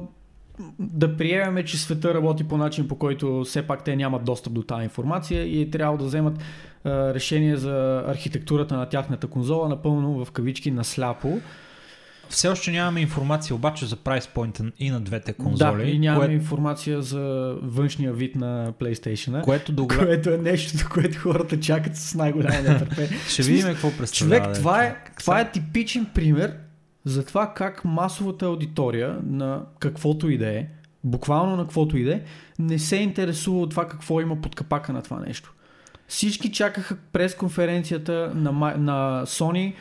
да 0.79 1.17
приемеме, 1.17 1.65
че 1.65 1.79
света 1.79 2.15
работи 2.15 2.45
по 2.45 2.57
начин, 2.57 2.89
по 2.89 2.97
който 2.97 3.45
все 3.45 3.67
пак 3.67 3.85
те 3.85 3.97
нямат 3.97 4.25
достъп 4.25 4.53
до 4.53 4.63
тази 4.63 4.85
информация 4.85 5.47
и 5.47 5.63
е 5.63 5.71
трябва 5.71 5.99
да 5.99 6.05
вземат 6.05 6.39
а, 6.85 7.15
решение 7.15 7.57
за 7.57 8.05
архитектурата 8.07 8.77
на 8.77 8.87
тяхната 8.87 9.27
конзола 9.27 9.69
напълно 9.69 10.25
в 10.25 10.31
кавички 10.31 10.71
насляпо. 10.71 11.41
Все 12.29 12.49
още 12.49 12.71
нямаме 12.71 13.01
информация 13.01 13.57
обаче 13.57 13.87
за 13.87 13.97
прайс 13.97 14.27
поинта 14.27 14.65
и 14.79 14.91
на 14.91 15.01
двете 15.01 15.33
конзоли, 15.33 15.85
да, 15.85 15.91
и 15.91 15.99
нямаме 15.99 16.27
кое, 16.27 16.35
информация 16.35 17.03
за 17.03 17.57
външния 17.63 18.13
вид 18.13 18.37
на 18.37 18.73
PlayStation, 18.81 19.43
което 19.43 19.73
до 19.73 19.89
което 19.89 20.31
е 20.31 20.37
нещо, 20.37 20.89
което 20.93 21.19
хората 21.19 21.61
чакат 21.61 21.97
с 21.97 22.15
най-голямо 22.15 22.63
нетърпение. 22.69 23.19
Ще 23.29 23.43
видим 23.43 23.67
какво 23.67 23.91
представлява. 23.91 24.45
Човек, 24.45 24.59
това 24.59 24.85
е, 24.85 24.97
това 25.19 25.41
е 25.41 25.51
типичен 25.51 26.07
пример 26.15 26.57
за 27.05 27.25
това 27.25 27.53
как 27.55 27.85
масовата 27.85 28.47
аудитория 28.47 29.19
на 29.27 29.63
каквото 29.79 30.31
и 30.31 30.39
да 30.39 30.49
е, 30.49 30.67
буквално 31.05 31.57
на 31.57 31.63
каквото 31.63 31.97
и 31.97 32.05
да 32.05 32.15
е, 32.15 32.21
не 32.59 32.79
се 32.79 32.97
интересува 32.97 33.61
от 33.61 33.71
това 33.71 33.89
какво 33.89 34.21
има 34.21 34.41
под 34.41 34.55
капака 34.55 34.93
на 34.93 35.03
това 35.03 35.21
нещо. 35.21 35.53
Всички 36.09 36.53
чакаха 36.53 36.97
през 37.13 37.35
конференцията 37.35 38.33
на, 38.35 38.53
на 38.79 39.23
Sony 39.27 39.75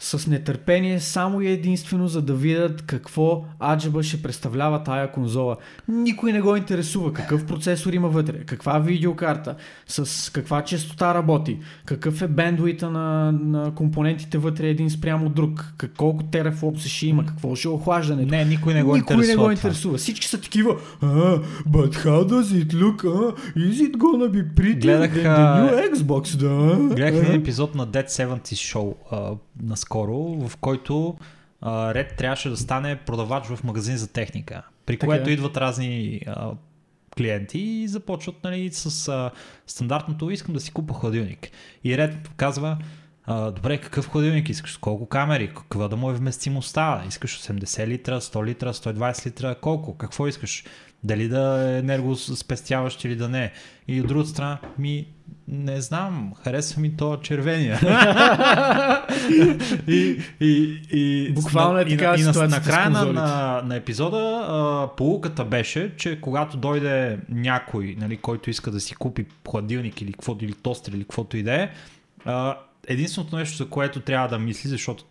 с 0.00 0.26
нетърпение 0.26 1.00
само 1.00 1.40
и 1.40 1.48
единствено 1.48 2.08
за 2.08 2.22
да 2.22 2.34
видят 2.34 2.82
какво 2.82 3.44
аджаба 3.62 4.02
ще 4.02 4.22
представлява 4.22 4.82
тая 4.82 5.12
конзола. 5.12 5.56
Никой 5.88 6.32
не 6.32 6.40
го 6.40 6.56
интересува 6.56 7.12
какъв 7.12 7.46
процесор 7.46 7.92
има 7.92 8.08
вътре, 8.08 8.38
каква 8.38 8.78
видеокарта, 8.78 9.54
с 9.86 10.32
каква 10.32 10.62
частота 10.62 11.14
работи, 11.14 11.58
какъв 11.84 12.22
е 12.22 12.28
бендуита 12.28 12.90
на, 12.90 13.32
на 13.32 13.74
компонентите 13.74 14.38
вътре 14.38 14.68
един 14.68 14.90
спрямо 14.90 15.28
друг, 15.28 15.74
как, 15.78 15.92
колко 15.92 16.24
терафлопс 16.24 16.84
ще 16.84 17.06
има, 17.06 17.26
какво 17.26 17.54
ще 17.54 17.68
е 17.68 17.70
охлаждането. 17.70 18.30
Не, 18.30 18.44
никой 18.44 18.74
не 18.74 18.82
го 18.82 18.96
Никой 18.96 18.98
интересува. 19.16 19.26
не 19.26 19.36
го 19.36 19.42
това. 19.42 19.52
интересува. 19.52 19.98
Всички 19.98 20.26
са 20.26 20.40
такива. 20.40 20.76
Ah, 21.02 21.42
but 21.68 21.94
how 21.94 22.24
does 22.24 22.64
it 22.64 22.72
look? 22.74 23.04
Ah, 23.04 23.34
is 23.56 23.72
it 23.88 23.96
gonna 23.96 24.30
be 24.30 24.54
pretty 24.54 24.80
Гледах, 24.80 25.12
than 25.14 25.22
the 25.22 25.26
а, 25.26 25.70
new 25.70 25.94
Xbox? 25.94 26.36
Да. 26.36 26.94
Гледах 26.94 27.14
А? 27.14 27.26
един 27.26 27.40
епизод 27.40 27.74
на 27.74 27.86
Dead 27.86 28.08
70 28.08 28.38
Show 28.40 28.94
а, 29.10 29.30
наскоро, 29.62 30.48
в 30.48 30.56
който 30.56 31.16
а, 31.60 31.94
Ред 31.94 32.16
трябваше 32.16 32.48
да 32.48 32.56
стане 32.56 32.96
продавач 32.96 33.46
в 33.46 33.64
магазин 33.64 33.96
за 33.96 34.12
техника, 34.12 34.62
при 34.86 34.98
Така 34.98 35.06
което 35.06 35.30
е. 35.30 35.32
идват 35.32 35.56
разни 35.56 36.20
а, 36.26 36.50
клиенти 37.16 37.58
и 37.58 37.88
започват 37.88 38.44
нали, 38.44 38.70
с 38.72 39.08
а, 39.08 39.30
стандартното 39.66 40.30
искам 40.30 40.54
да 40.54 40.60
си 40.60 40.72
купа 40.72 40.94
хладилник. 40.94 41.50
И 41.84 41.98
Ред 41.98 42.30
казва, 42.36 42.78
а, 43.24 43.50
добре, 43.50 43.78
какъв 43.78 44.08
хладилник 44.08 44.48
искаш? 44.48 44.76
Колко 44.76 45.06
камери? 45.06 45.48
Каква 45.54 45.88
да 45.88 45.96
му 45.96 46.10
е 46.10 46.14
вместимостта? 46.14 47.02
Искаш 47.08 47.40
80 47.40 47.86
литра, 47.86 48.20
100 48.20 48.44
литра, 48.44 48.72
120 48.74 49.26
литра? 49.26 49.54
Колко? 49.54 49.96
Какво 49.96 50.26
искаш? 50.26 50.64
Дали 51.04 51.28
да 51.28 51.70
е 51.74 51.78
енергоспестяващ 51.78 53.04
или 53.04 53.16
да 53.16 53.28
не? 53.28 53.52
И 53.88 54.00
от 54.00 54.06
другата 54.06 54.28
страна, 54.28 54.58
ми, 54.78 55.06
не 55.48 55.80
знам, 55.80 56.32
харесва 56.44 56.80
ми 56.80 56.96
то 56.96 57.16
червения. 57.16 57.78
и, 59.88 60.22
и, 60.40 60.82
и, 60.90 61.32
Буквално 61.32 61.78
е 61.78 61.82
и, 61.82 61.96
такава 61.96 62.20
и, 62.20 62.22
на, 62.22 62.48
на 62.48 62.62
края 62.62 62.90
на, 62.90 63.04
на, 63.04 63.62
на 63.64 63.76
епизода 63.76 64.46
а, 64.48 64.88
полуката 64.96 65.44
беше, 65.44 65.96
че 65.96 66.20
когато 66.20 66.56
дойде 66.56 67.18
някой, 67.28 67.96
нали, 67.98 68.16
който 68.16 68.50
иска 68.50 68.70
да 68.70 68.80
си 68.80 68.94
купи 68.94 69.26
хладилник 69.50 70.00
или 70.00 70.12
каквото, 70.12 70.44
или 70.44 70.52
тостер 70.52 70.92
или 70.92 71.02
каквото 71.02 71.36
и 71.36 71.42
да 71.42 71.54
е, 71.54 71.70
единственото 72.86 73.36
нещо, 73.36 73.56
за 73.56 73.68
което 73.68 74.00
трябва 74.00 74.28
да 74.28 74.38
мисли, 74.38 74.68
защото 74.68 75.04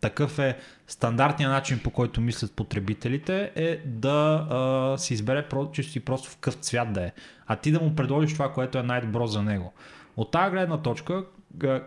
такъв 0.00 0.38
е 0.38 0.56
стандартният 0.88 1.52
начин 1.52 1.80
по 1.84 1.90
който 1.90 2.20
мислят 2.20 2.52
потребителите 2.52 3.50
е 3.54 3.80
да 3.86 4.46
а, 4.50 4.98
си 4.98 5.14
избере 5.14 5.46
чисто 5.72 5.98
и 5.98 6.00
просто 6.00 6.30
в 6.30 6.34
какъв 6.34 6.54
цвят 6.54 6.92
да 6.92 7.04
е. 7.04 7.12
А 7.46 7.56
ти 7.56 7.72
да 7.72 7.80
му 7.80 7.94
предложиш 7.94 8.32
това, 8.32 8.52
което 8.52 8.78
е 8.78 8.82
най-добро 8.82 9.26
за 9.26 9.42
него. 9.42 9.72
От 10.16 10.30
тази 10.30 10.50
гледна 10.50 10.78
точка 10.78 11.24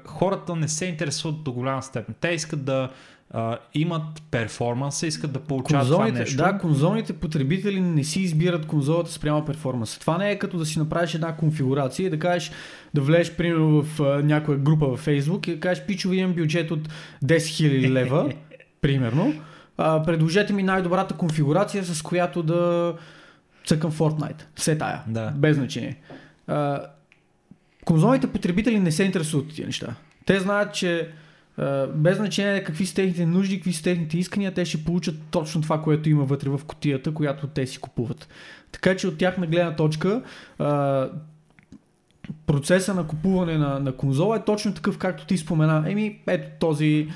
хората 0.05 0.55
не 0.55 0.67
се 0.67 0.85
интересуват 0.85 1.43
до 1.43 1.51
голяма 1.51 1.83
степен. 1.83 2.15
Те 2.19 2.29
искат 2.29 2.65
да 2.65 2.89
а, 3.33 3.57
имат 3.73 4.23
перформанса, 4.31 5.07
искат 5.07 5.31
да 5.31 5.39
получават 5.39 5.87
това 5.87 5.97
Конзолните, 5.97 6.19
нещо. 6.19 6.37
да, 6.37 6.57
конзолните 6.57 7.13
потребители 7.13 7.81
не 7.81 8.03
си 8.03 8.21
избират 8.21 8.65
конзолата 8.65 9.11
спрямо 9.11 9.45
перформанса. 9.45 9.99
Това 9.99 10.17
не 10.17 10.31
е 10.31 10.39
като 10.39 10.57
да 10.57 10.65
си 10.65 10.79
направиш 10.79 11.13
една 11.13 11.35
конфигурация 11.35 12.07
и 12.07 12.09
да 12.09 12.19
кажеш, 12.19 12.51
да 12.93 13.01
влезеш 13.01 13.35
примерно 13.35 13.83
в 13.83 14.01
а, 14.01 14.23
някоя 14.23 14.57
група 14.57 14.87
във 14.87 15.05
Facebook 15.05 15.47
и 15.47 15.53
да 15.53 15.59
кажеш, 15.59 15.85
пичове 15.85 16.15
имам 16.15 16.33
бюджет 16.33 16.71
от 16.71 16.89
10 17.23 17.37
000 17.37 17.89
лева, 17.89 18.33
примерно. 18.81 19.33
А, 19.77 20.03
предложете 20.03 20.53
ми 20.53 20.63
най-добрата 20.63 21.13
конфигурация, 21.13 21.83
с 21.83 22.01
която 22.01 22.43
да 22.43 22.93
цъкам 23.65 23.91
Fortnite. 23.91 24.43
Все 24.55 24.77
тая. 24.77 25.01
Да. 25.07 25.33
Без 25.35 25.55
значение. 25.57 25.97
А, 26.47 26.81
конзолните 27.85 28.31
потребители 28.31 28.79
не 28.79 28.91
се 28.91 29.03
интересуват 29.03 29.45
от 29.45 29.55
тия 29.55 29.65
неща. 29.65 29.95
Те 30.25 30.39
знаят, 30.39 30.73
че 30.73 31.09
без 31.95 32.17
значение 32.17 32.63
какви 32.63 32.85
са 32.85 32.95
техните 32.95 33.25
нужди, 33.25 33.55
какви 33.55 33.73
са 33.73 33.83
техните 33.83 34.17
искания, 34.17 34.53
те 34.53 34.65
ще 34.65 34.83
получат 34.83 35.15
точно 35.31 35.61
това, 35.61 35.81
което 35.81 36.09
има 36.09 36.23
вътре 36.23 36.49
в 36.49 36.61
котията, 36.67 37.13
която 37.13 37.47
те 37.47 37.67
си 37.67 37.77
купуват. 37.77 38.27
Така 38.71 38.95
че 38.95 39.07
от 39.07 39.17
тяхна 39.17 39.47
гледна 39.47 39.75
точка 39.75 40.21
процеса 42.45 42.93
на 42.93 43.07
купуване 43.07 43.57
на, 43.57 43.79
на 43.79 43.91
конзола 43.91 44.37
е 44.37 44.43
точно 44.45 44.73
такъв, 44.73 44.97
както 44.97 45.25
ти 45.25 45.37
спомена. 45.37 45.83
Еми, 45.87 46.19
ето 46.27 46.47
този, 46.59 47.09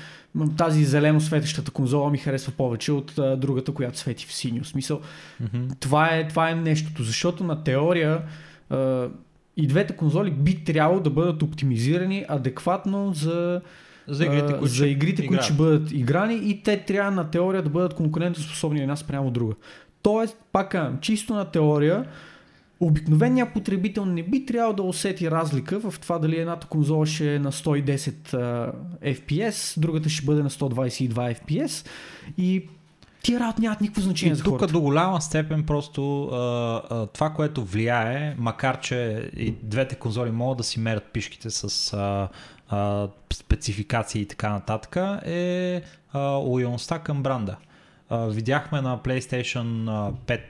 тази 0.56 0.84
зелено 0.84 1.20
светещата 1.20 1.70
конзола 1.70 2.10
ми 2.10 2.18
харесва 2.18 2.52
повече 2.52 2.92
от 2.92 3.18
а, 3.18 3.36
другата, 3.36 3.74
която 3.74 3.98
свети 3.98 4.26
в 4.26 4.32
синьо. 4.32 4.64
Смисъл, 4.64 5.00
Мгм. 5.40 5.64
това 5.80 6.08
е, 6.08 6.28
това 6.28 6.50
е 6.50 6.54
нещото, 6.54 7.02
защото 7.02 7.44
на 7.44 7.64
теория 7.64 8.22
а, 8.70 9.08
и 9.56 9.66
двете 9.66 9.96
конзоли 9.96 10.30
би 10.30 10.64
трябвало 10.64 11.00
да 11.00 11.10
бъдат 11.10 11.42
оптимизирани 11.42 12.24
адекватно 12.28 13.12
за, 13.14 13.60
За 14.08 14.24
игрите, 14.24 14.52
които, 14.52 14.66
за 14.66 14.86
игрите, 14.86 15.26
които 15.26 15.44
ще 15.44 15.54
бъдат 15.54 15.92
играни 15.92 16.34
и 16.34 16.62
те 16.62 16.84
трябва 16.84 17.10
на 17.10 17.30
теория 17.30 17.62
да 17.62 17.70
бъдат 17.70 17.94
конкурентоспособни 17.94 18.80
една 18.80 18.96
спрямо 18.96 19.30
друга. 19.30 19.54
Тоест, 20.02 20.36
пак 20.52 21.00
чисто 21.00 21.34
на 21.34 21.44
теория, 21.44 22.04
обикновеният 22.80 23.52
потребител 23.52 24.04
не 24.04 24.22
би 24.22 24.46
трябвало 24.46 24.74
да 24.74 24.82
усети 24.82 25.30
разлика 25.30 25.80
в 25.80 25.94
това 26.00 26.18
дали 26.18 26.36
едната 26.36 26.66
конзола 26.66 27.06
ще 27.06 27.34
е 27.34 27.38
на 27.38 27.52
110 27.52 28.34
а, 28.34 28.72
FPS, 29.10 29.80
другата 29.80 30.08
ще 30.08 30.26
бъде 30.26 30.42
на 30.42 30.50
122 30.50 31.40
FPS 31.40 31.88
и 32.38 32.68
тия 33.22 33.40
работи 33.40 33.62
нямат 33.62 33.80
никакво 33.80 34.02
значение 34.02 34.32
И 34.32 34.36
за 34.36 34.42
тук 34.42 34.58
хората. 34.58 34.72
до 34.72 34.80
голяма 34.80 35.20
степен 35.20 35.62
просто 35.62 36.24
а, 36.24 36.36
а, 36.90 37.06
това, 37.06 37.30
което 37.30 37.64
влияе, 37.64 38.34
макар 38.38 38.80
че 38.80 39.30
и 39.36 39.54
двете 39.62 39.94
конзоли 39.94 40.30
могат 40.30 40.58
да 40.58 40.64
си 40.64 40.80
мерят 40.80 41.04
пишките 41.12 41.50
с 41.50 41.92
а, 41.92 42.28
а, 42.68 43.08
спецификации 43.32 44.22
и 44.22 44.26
така 44.26 44.50
нататък, 44.50 44.96
е 45.26 45.82
а, 46.12 46.20
лоялността 46.20 46.98
към 46.98 47.22
бранда. 47.22 47.56
А, 48.08 48.26
видяхме 48.26 48.80
на 48.80 48.98
PlayStation 48.98 49.90
а, 49.90 50.12
5 50.26 50.40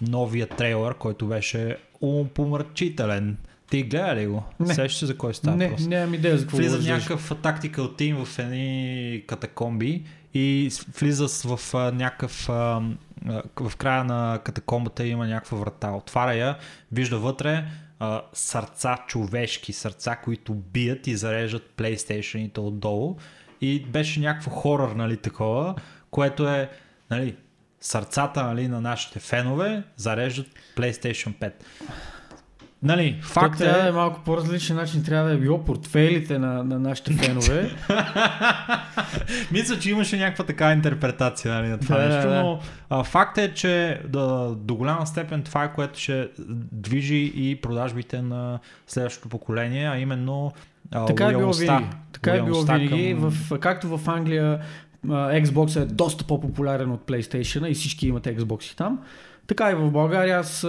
новия 0.00 0.46
трейлър, 0.46 0.94
който 0.94 1.26
беше 1.26 1.76
умопомрачителен. 2.00 3.36
Ти 3.70 3.82
гледа 3.82 4.16
ли 4.16 4.26
го? 4.26 4.42
Не. 4.60 4.74
Сещаш 4.74 4.98
се 4.98 5.06
за 5.06 5.18
кой 5.18 5.34
става 5.34 5.56
Не, 5.56 5.68
въпрос? 5.68 5.86
нямам 5.86 6.14
идея 6.14 6.36
за 6.36 6.42
какво 6.44 6.56
Влиза 6.56 6.76
говориш. 6.76 6.88
някакъв 6.88 7.32
тактикал 7.42 7.88
тим 7.88 8.24
в 8.24 8.38
едни 8.38 9.22
катакомби 9.26 10.02
и 10.34 10.70
влиза 11.00 11.28
в 11.48 11.74
а, 11.74 11.92
някакъв 11.92 12.48
а, 12.48 12.82
в 13.60 13.76
края 13.76 14.04
на 14.04 14.40
катакомбата 14.44 15.06
има 15.06 15.26
някаква 15.26 15.58
врата. 15.58 15.90
Отваря 15.90 16.34
я, 16.34 16.58
вижда 16.92 17.18
вътре 17.18 17.64
а, 17.98 18.22
сърца, 18.32 18.96
човешки 19.06 19.72
сърца, 19.72 20.16
които 20.16 20.54
бият 20.54 21.06
и 21.06 21.16
зареждат 21.16 21.72
PlayStation-ите 21.76 22.58
отдолу. 22.58 23.16
И 23.60 23.80
беше 23.84 24.20
някакво 24.20 24.50
хорър, 24.50 24.90
нали, 24.90 25.16
такова, 25.16 25.74
което 26.10 26.48
е, 26.48 26.70
нали, 27.10 27.36
сърцата 27.80 28.42
нали, 28.42 28.68
на 28.68 28.80
нашите 28.80 29.18
фенове 29.18 29.82
зареждат 29.96 30.46
PlayStation 30.76 31.34
5. 31.34 31.52
Нали, 32.82 33.18
Факт 33.22 33.58
да 33.58 33.84
е, 33.84 33.88
е 33.88 33.92
малко 33.92 34.20
по-различен 34.24 34.76
начин, 34.76 35.04
трябва 35.04 35.28
да 35.28 35.34
е 35.34 35.38
било 35.38 35.64
портфейлите 35.64 36.38
на, 36.38 36.64
на 36.64 36.78
нашите 36.78 37.12
фенове. 37.12 37.70
Мисля, 39.52 39.78
че 39.78 39.90
имаше 39.90 40.18
някаква 40.18 40.44
така 40.44 40.72
интерпретация 40.72 41.54
нали, 41.54 41.68
на 41.68 41.78
това 41.78 41.96
Да, 41.98 42.08
нещо, 42.08 42.28
да, 42.28 42.42
но 42.42 42.60
а, 42.90 43.04
факт 43.04 43.38
е, 43.38 43.54
че 43.54 44.00
да, 44.08 44.54
до 44.58 44.74
голяма 44.74 45.06
степен 45.06 45.42
това 45.42 45.64
е 45.64 45.72
което 45.72 45.98
ще 45.98 46.28
движи 46.72 47.32
и 47.34 47.56
продажбите 47.62 48.22
на 48.22 48.58
следващото 48.86 49.28
поколение, 49.28 49.88
а 49.88 49.98
именно 49.98 50.52
а, 50.92 51.04
така 51.06 51.24
е 51.26 51.30
било 51.30 51.52
винаги. 51.52 51.86
Така 52.12 52.34
е 52.34 52.42
било 52.42 52.62
винаги. 52.62 53.16
към- 53.20 53.30
В, 53.30 53.58
както 53.58 53.98
в 53.98 54.08
Англия 54.08 54.60
Xbox 55.06 55.82
е 55.82 55.84
доста 55.84 56.24
по-популярен 56.24 56.90
от 56.90 57.06
PlayStation 57.06 57.66
и 57.66 57.74
всички 57.74 58.06
имат 58.06 58.24
Xbox 58.24 58.76
там. 58.76 59.00
Така 59.46 59.70
и 59.70 59.74
в 59.74 59.90
България 59.90 60.38
аз 60.38 60.66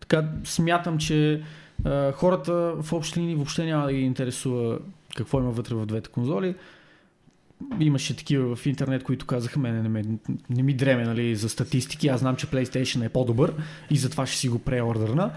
така 0.00 0.28
смятам, 0.44 0.98
че 0.98 1.42
а, 1.84 2.12
хората 2.12 2.52
в 2.82 2.92
общи 2.92 3.20
линии 3.20 3.34
въобще 3.34 3.64
няма 3.64 3.86
да 3.86 3.92
ги 3.92 4.00
интересува 4.00 4.78
какво 5.16 5.40
има 5.40 5.50
вътре 5.50 5.74
в 5.74 5.86
двете 5.86 6.10
конзоли. 6.10 6.54
Имаше 7.80 8.16
такива 8.16 8.56
в 8.56 8.66
интернет, 8.66 9.02
които 9.02 9.26
казаха, 9.26 9.58
мене 9.58 9.82
не, 9.82 9.88
ме, 9.88 10.02
не 10.50 10.62
ми 10.62 10.74
дреме 10.74 11.04
нали, 11.04 11.36
за 11.36 11.48
статистики, 11.48 12.08
аз 12.08 12.20
знам, 12.20 12.36
че 12.36 12.46
PlayStation 12.46 13.06
е 13.06 13.08
по-добър 13.08 13.54
и 13.90 13.96
затова 13.96 14.26
ще 14.26 14.36
си 14.38 14.48
го 14.48 14.58
преордърна. 14.58 15.30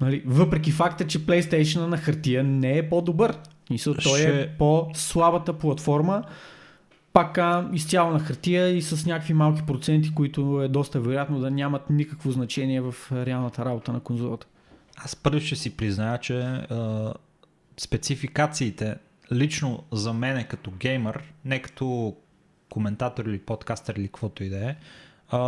Нали, 0.00 0.22
въпреки 0.26 0.70
факта, 0.70 1.06
че 1.06 1.26
PlayStation 1.26 1.86
на 1.86 1.96
хартия 1.96 2.44
не 2.44 2.78
е 2.78 2.88
по-добър. 2.88 3.36
Мисъл, 3.70 3.94
той 3.94 4.18
Ще- 4.18 4.40
е 4.40 4.48
по-слабата 4.48 5.52
платформа, 5.52 6.24
пак 7.16 7.38
изцяло 7.72 8.10
на 8.10 8.18
хартия 8.18 8.68
и 8.68 8.82
с 8.82 9.06
някакви 9.06 9.34
малки 9.34 9.62
проценти, 9.66 10.14
които 10.14 10.62
е 10.62 10.68
доста 10.68 11.00
вероятно 11.00 11.40
да 11.40 11.50
нямат 11.50 11.90
никакво 11.90 12.30
значение 12.30 12.80
в 12.80 12.94
реалната 13.12 13.64
работа 13.64 13.92
на 13.92 14.00
конзолата. 14.00 14.46
Аз 14.96 15.16
първо 15.16 15.40
ще 15.40 15.56
си 15.56 15.76
призная, 15.76 16.18
че 16.18 16.40
а, 16.40 17.12
спецификациите 17.76 18.96
лично 19.32 19.82
за 19.92 20.12
мене 20.12 20.44
като 20.44 20.70
геймър, 20.70 21.22
не 21.44 21.62
като 21.62 22.16
коментатор 22.70 23.24
или 23.24 23.38
подкастър 23.38 23.94
или 23.94 24.06
каквото 24.06 24.44
и 24.44 24.48
да 24.48 24.70
е, 24.70 24.76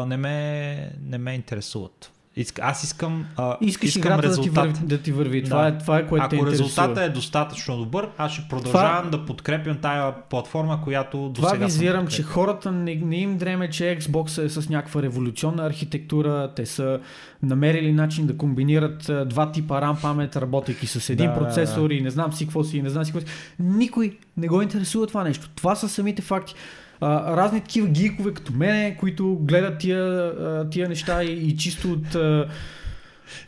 не, 0.06 0.16
ме, 0.16 0.92
не 1.02 1.18
ме 1.18 1.32
интересуват. 1.32 2.12
Иска, 2.38 2.62
аз 2.64 2.84
искам, 2.84 3.24
а, 3.36 3.56
Искаш 3.60 3.88
искам 3.88 4.02
играта 4.02 4.28
да 4.28 4.34
ти, 4.34 4.40
резултат. 4.40 4.66
върви, 4.66 4.86
да 4.86 4.98
ти 4.98 5.12
върви. 5.12 5.44
Това, 5.44 5.62
Да. 5.62 5.68
е, 5.68 5.78
това 5.78 5.98
е 5.98 6.06
което 6.06 6.28
те 6.28 6.36
Ако 6.36 6.44
интересува. 6.46 6.68
резултатът 6.68 6.98
е 6.98 7.08
достатъчно 7.08 7.76
добър, 7.76 8.08
аз 8.18 8.32
ще 8.32 8.48
продължавам 8.48 9.10
да 9.10 9.24
подкрепям 9.26 9.76
тая 9.76 10.14
платформа, 10.22 10.80
която 10.84 11.18
до 11.18 11.32
Това 11.32 11.52
визирам, 11.54 12.06
че 12.06 12.22
хората 12.22 12.72
не, 12.72 12.94
не 12.94 13.16
им 13.16 13.38
дреме, 13.38 13.70
че 13.70 13.98
Xbox 14.00 14.42
е 14.44 14.48
с 14.48 14.68
някаква 14.68 15.02
революционна 15.02 15.66
архитектура. 15.66 16.52
Те 16.56 16.66
са 16.66 17.00
намерили 17.42 17.92
начин 17.92 18.26
да 18.26 18.36
комбинират 18.36 19.10
два 19.26 19.52
типа 19.52 19.80
RAM 19.82 20.02
памет, 20.02 20.36
работейки 20.36 20.86
с 20.86 21.10
един 21.10 21.26
Да, 21.26 21.32
да, 21.32 21.38
процесор 21.38 21.90
и 21.90 22.00
не 22.00 22.10
знам 22.10 22.32
си 22.32 22.44
какво 22.44 22.64
си, 22.64 22.78
и 22.78 22.82
не 22.82 22.90
знам 22.90 23.04
си 23.04 23.12
какво 23.12 23.28
си. 23.28 23.34
Никой 23.58 24.16
не 24.36 24.48
го 24.48 24.62
интересува 24.62 25.06
това 25.06 25.24
нещо. 25.24 25.48
Това 25.48 25.74
са 25.74 25.88
самите 25.88 26.22
факти. 26.22 26.54
А, 27.00 27.36
разни 27.36 27.60
такива 27.60 27.88
гикове 27.88 28.34
като 28.34 28.52
мене, 28.52 28.96
които 28.96 29.36
гледат 29.40 29.78
тия, 29.78 30.32
тия 30.70 30.88
неща 30.88 31.24
и, 31.24 31.32
и 31.32 31.56
чисто 31.56 31.92
от... 31.92 32.14
А, 32.14 32.48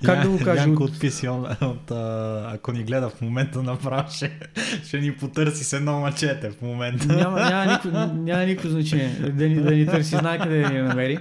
как 0.05 0.22
да 0.22 0.28
го 0.28 0.38
кажа? 0.38 0.61
Янко 0.61 0.82
От, 0.82 0.90
от 1.05 1.62
от, 1.62 1.90
а, 1.90 2.51
ако 2.55 2.72
ни 2.72 2.84
гледа 2.84 3.09
в 3.09 3.20
момента 3.20 3.62
направо, 3.62 4.11
ще, 4.11 4.38
ще 4.86 5.01
ни 5.01 5.12
потърси 5.12 5.64
с 5.64 5.72
едно 5.72 6.01
мачете 6.01 6.51
в 6.51 6.62
момента. 6.62 7.07
няма, 7.07 7.40
няма, 7.40 7.64
никакво, 7.64 7.90
няма 8.14 8.44
никакво 8.44 8.68
значение 8.68 9.09
да 9.09 9.48
ни, 9.48 9.55
да 9.55 9.70
ни 9.70 9.86
търси, 9.86 10.16
знае 10.16 10.38
къде 10.38 10.62
да 10.62 10.70
ни 10.70 10.78
намери. 10.82 11.18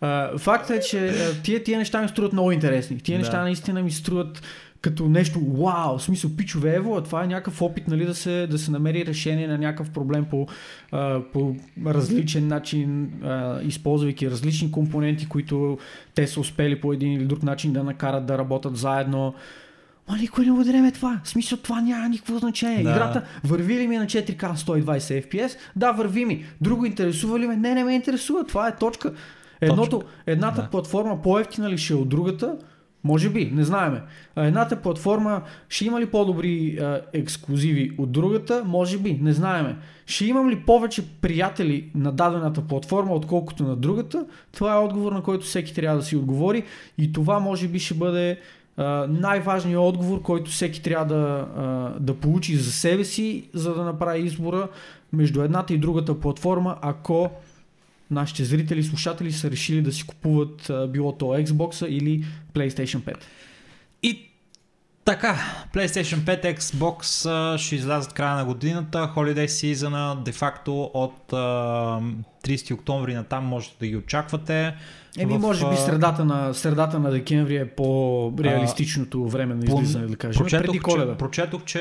А, 0.00 0.38
факт 0.38 0.70
е, 0.70 0.80
че 0.80 1.12
тия, 1.42 1.62
тия 1.62 1.78
неща 1.78 2.02
ми 2.02 2.08
струват 2.08 2.32
много 2.32 2.52
интересни. 2.52 2.98
Тия 2.98 3.18
Да. 3.18 3.24
неща 3.24 3.42
наистина 3.42 3.82
ми 3.82 3.90
струват 3.90 4.42
като 4.86 5.08
нещо 5.08 5.40
вау, 5.40 5.98
в 5.98 6.02
смисъл 6.02 6.30
пичове 6.36 6.74
ево, 6.74 6.96
а 6.96 7.02
това 7.02 7.24
е 7.24 7.26
някакъв 7.26 7.62
опит 7.62 7.88
нали, 7.88 8.04
да, 8.04 8.14
се, 8.14 8.46
да 8.46 8.58
се 8.58 8.70
намери 8.70 9.06
решение 9.06 9.48
на 9.48 9.58
някакъв 9.58 9.90
проблем 9.90 10.24
по, 10.24 10.46
а, 10.92 11.20
по 11.32 11.56
различен 11.86 12.48
начин, 12.48 13.12
а, 13.22 13.60
използвайки 13.62 14.30
различни 14.30 14.70
компоненти, 14.70 15.28
които 15.28 15.78
те 16.14 16.26
са 16.26 16.40
успели 16.40 16.80
по 16.80 16.92
един 16.92 17.12
или 17.12 17.24
друг 17.24 17.42
начин 17.42 17.72
да 17.72 17.84
накарат 17.84 18.26
да 18.26 18.38
работят 18.38 18.76
заедно. 18.76 19.34
Ма 20.08 20.16
никой 20.16 20.46
не 20.46 20.52
го 20.52 20.64
дреме 20.64 20.92
това. 20.92 21.20
В 21.24 21.28
смисъл 21.28 21.58
това 21.58 21.80
няма 21.80 22.08
никакво 22.08 22.38
значение. 22.38 22.82
Да. 22.82 22.90
Играта 22.90 23.22
върви 23.44 23.78
ли 23.78 23.86
ми 23.86 23.96
на 23.96 24.06
4K 24.06 24.54
120 24.54 25.26
FPS? 25.26 25.56
Да, 25.76 25.92
върви 25.92 26.24
ми. 26.24 26.44
Друго 26.60 26.84
интересува 26.84 27.38
ли 27.38 27.46
ме? 27.46 27.56
Не, 27.56 27.74
не 27.74 27.84
ме 27.84 27.94
интересува. 27.94 28.44
Това 28.44 28.68
е 28.68 28.76
точка. 28.76 29.12
Едното, 29.60 30.02
едната 30.26 30.62
Да. 30.62 30.68
платформа 30.68 31.22
по-ефтина 31.22 31.70
ли 31.70 31.78
ще 31.78 31.92
е 31.92 31.96
от 31.96 32.08
другата? 32.08 32.56
Може 33.06 33.30
би, 33.30 33.50
не 33.54 33.64
знаеме. 33.64 34.02
Едната 34.36 34.76
платформа 34.76 35.42
ще 35.68 35.84
има 35.84 36.00
ли 36.00 36.06
по-добри 36.06 36.78
а, 36.80 37.00
ексклюзиви 37.12 37.92
от 37.98 38.12
другата? 38.12 38.62
Може 38.66 38.98
би, 38.98 39.18
не 39.22 39.32
знаеме. 39.32 39.76
Ще 40.06 40.24
имам 40.26 40.50
ли 40.50 40.56
повече 40.56 41.08
приятели 41.20 41.90
на 41.94 42.12
дадената 42.12 42.62
платформа, 42.62 43.14
отколкото 43.14 43.62
на 43.62 43.76
другата? 43.76 44.26
Това 44.52 44.74
е 44.74 44.78
отговор, 44.78 45.12
на 45.12 45.22
който 45.22 45.44
всеки 45.46 45.74
трябва 45.74 45.98
да 45.98 46.04
си 46.04 46.16
отговори. 46.16 46.64
И 46.98 47.12
това 47.12 47.38
може 47.38 47.68
би 47.68 47.78
ще 47.78 47.94
бъде 47.94 48.38
а, 48.76 49.06
най-важният 49.10 49.82
отговор, 49.82 50.22
който 50.22 50.50
всеки 50.50 50.82
трябва 50.82 51.06
да, 51.06 51.48
а, 51.56 51.64
да 52.00 52.14
получи 52.14 52.56
за 52.56 52.72
себе 52.72 53.04
си, 53.04 53.48
за 53.54 53.74
да 53.74 53.84
направи 53.84 54.20
избора 54.20 54.68
между 55.12 55.42
едната 55.42 55.74
и 55.74 55.78
другата 55.78 56.20
платформа, 56.20 56.76
ако 56.82 57.30
нашите 58.10 58.44
зрители, 58.44 58.82
слушатели 58.82 59.32
са 59.32 59.50
решили 59.50 59.82
да 59.82 59.92
си 59.92 60.06
купуват 60.06 60.70
а, 60.70 60.86
било 60.86 61.12
то 61.12 61.26
Xbox 61.26 61.86
или 61.86 62.24
PlayStation 62.54 62.98
5. 62.98 63.16
И 64.02 64.28
така, 65.06 65.36
PlayStation 65.74 66.16
5, 66.16 66.58
Xbox 66.58 67.30
а, 67.30 67.58
ще 67.58 67.74
излязат 67.74 68.12
края 68.12 68.36
на 68.36 68.44
годината, 68.44 69.12
Holiday 69.16 69.46
Season 69.46 70.22
де 70.22 70.32
факто 70.32 70.90
от 70.94 71.32
а, 71.32 71.36
30 72.44 72.74
октомври 72.74 73.14
на 73.14 73.24
там 73.24 73.44
можете 73.44 73.76
да 73.80 73.86
ги 73.86 73.96
очаквате. 73.96 74.74
Еми, 75.18 75.34
В, 75.34 75.40
може 75.40 75.68
би 75.68 75.74
а, 75.74 75.76
средата 75.76 76.24
на, 76.24 76.54
средата 76.54 76.98
на 76.98 77.10
декември 77.10 77.56
е 77.56 77.68
по-реалистичното 77.68 79.28
време 79.28 79.54
на 79.54 79.64
излизане, 79.64 80.06
да 80.06 80.16
кажем. 80.16 80.42
Прочетох, 80.42 80.66
преди 80.66 80.78
че, 80.78 81.18
прочетох, 81.18 81.64
че 81.64 81.78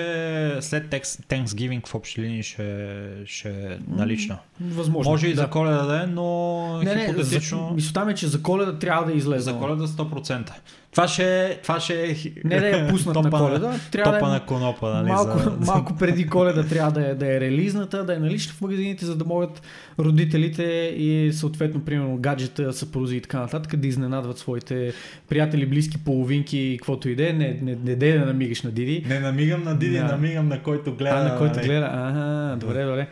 след 0.61 0.89
Thanksgiving 0.91 1.87
в 1.87 1.95
общи 1.95 2.21
линии 2.21 2.43
ще, 2.43 3.05
ще 3.25 3.49
е 3.49 3.77
налично. 3.87 4.37
Възможно. 4.61 5.11
Може 5.11 5.27
и 5.27 5.33
да. 5.33 5.41
за 5.41 5.49
коледа 5.49 5.83
да 5.83 6.03
е, 6.03 6.07
но 6.07 6.79
Не, 6.83 6.95
не, 6.95 7.07
хипотетично... 7.07 7.71
мисълта 7.75 8.05
ми 8.05 8.11
е, 8.11 8.15
че 8.15 8.27
за 8.27 8.41
коледа 8.41 8.79
трябва 8.79 9.05
да 9.05 9.13
излезе. 9.13 9.43
За 9.43 9.57
коледа 9.57 9.87
100%. 9.87 10.51
Това 10.95 11.07
ще 11.07 11.45
е... 11.45 11.57
Това 11.57 11.79
ще 11.79 12.03
е 12.03 12.15
Не 12.43 12.59
да 12.59 12.67
я 12.67 12.87
пуснат 12.87 13.15
на 13.15 13.29
коледа, 13.31 13.73
трябва 13.91 14.13
топа 14.13 14.25
да 14.25 14.31
е 14.31 14.39
на 14.39 14.45
конопа, 14.45 14.93
нали? 14.93 15.07
малко, 15.07 15.39
за... 15.39 15.51
малко 15.65 15.95
преди 15.95 16.27
коледа 16.27 16.63
трябва 16.63 16.91
да 16.91 17.07
е, 17.09 17.15
да 17.15 17.35
е 17.35 17.39
релизната, 17.39 18.03
да 18.03 18.15
е 18.15 18.17
налична 18.17 18.53
в 18.53 18.61
магазините, 18.61 19.05
за 19.05 19.15
да 19.15 19.25
могат 19.25 19.61
родителите 19.99 20.63
и 20.97 21.31
съответно, 21.33 21.81
примерно, 21.85 22.17
гаджета, 22.17 22.73
съпрузи 22.73 23.15
и 23.15 23.21
така 23.21 23.39
нататък 23.39 23.75
да 23.75 23.87
изненадват 23.87 24.37
своите 24.37 24.93
приятели, 25.29 25.65
близки, 25.65 25.97
половинки 25.97 26.57
и 26.57 26.77
каквото 26.77 27.09
и 27.09 27.15
да 27.15 27.29
е. 27.29 27.33
Не, 27.33 27.59
не, 27.61 27.77
не 27.85 27.95
дей 27.95 28.19
да 28.19 28.25
намигаш 28.25 28.61
на 28.61 28.71
Диди. 28.71 29.05
Не 29.07 29.19
намигам 29.19 29.63
на 29.63 29.77
Диди, 29.77 29.97
Да. 29.97 30.03
намигам 30.03 30.47
на 30.47 30.63
който 30.63 30.95
гледа. 30.95 31.15
а, 31.15 31.23
на 31.23 31.37
който 31.37 31.55
нали? 31.55 31.67
гледа. 31.67 31.89
Ага, 31.93 32.55
добре, 32.59 32.85
добре. 32.85 33.07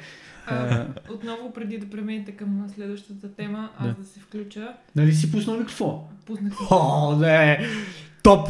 А, 0.47 0.85
отново, 1.13 1.53
преди 1.53 1.77
да 1.77 1.89
преминете 1.89 2.31
към 2.31 2.65
следващата 2.75 3.35
тема, 3.35 3.69
аз 3.77 3.87
Да. 3.87 3.93
да, 3.93 4.03
се 4.03 4.19
включа. 4.19 4.67
Нали 4.95 5.13
си 5.13 5.31
пуснал 5.31 5.57
микрофон? 5.57 5.99
Пуснах 6.25 6.53
си. 6.53 6.63
О, 6.71 7.15
не! 7.15 7.65
Топ! 8.23 8.49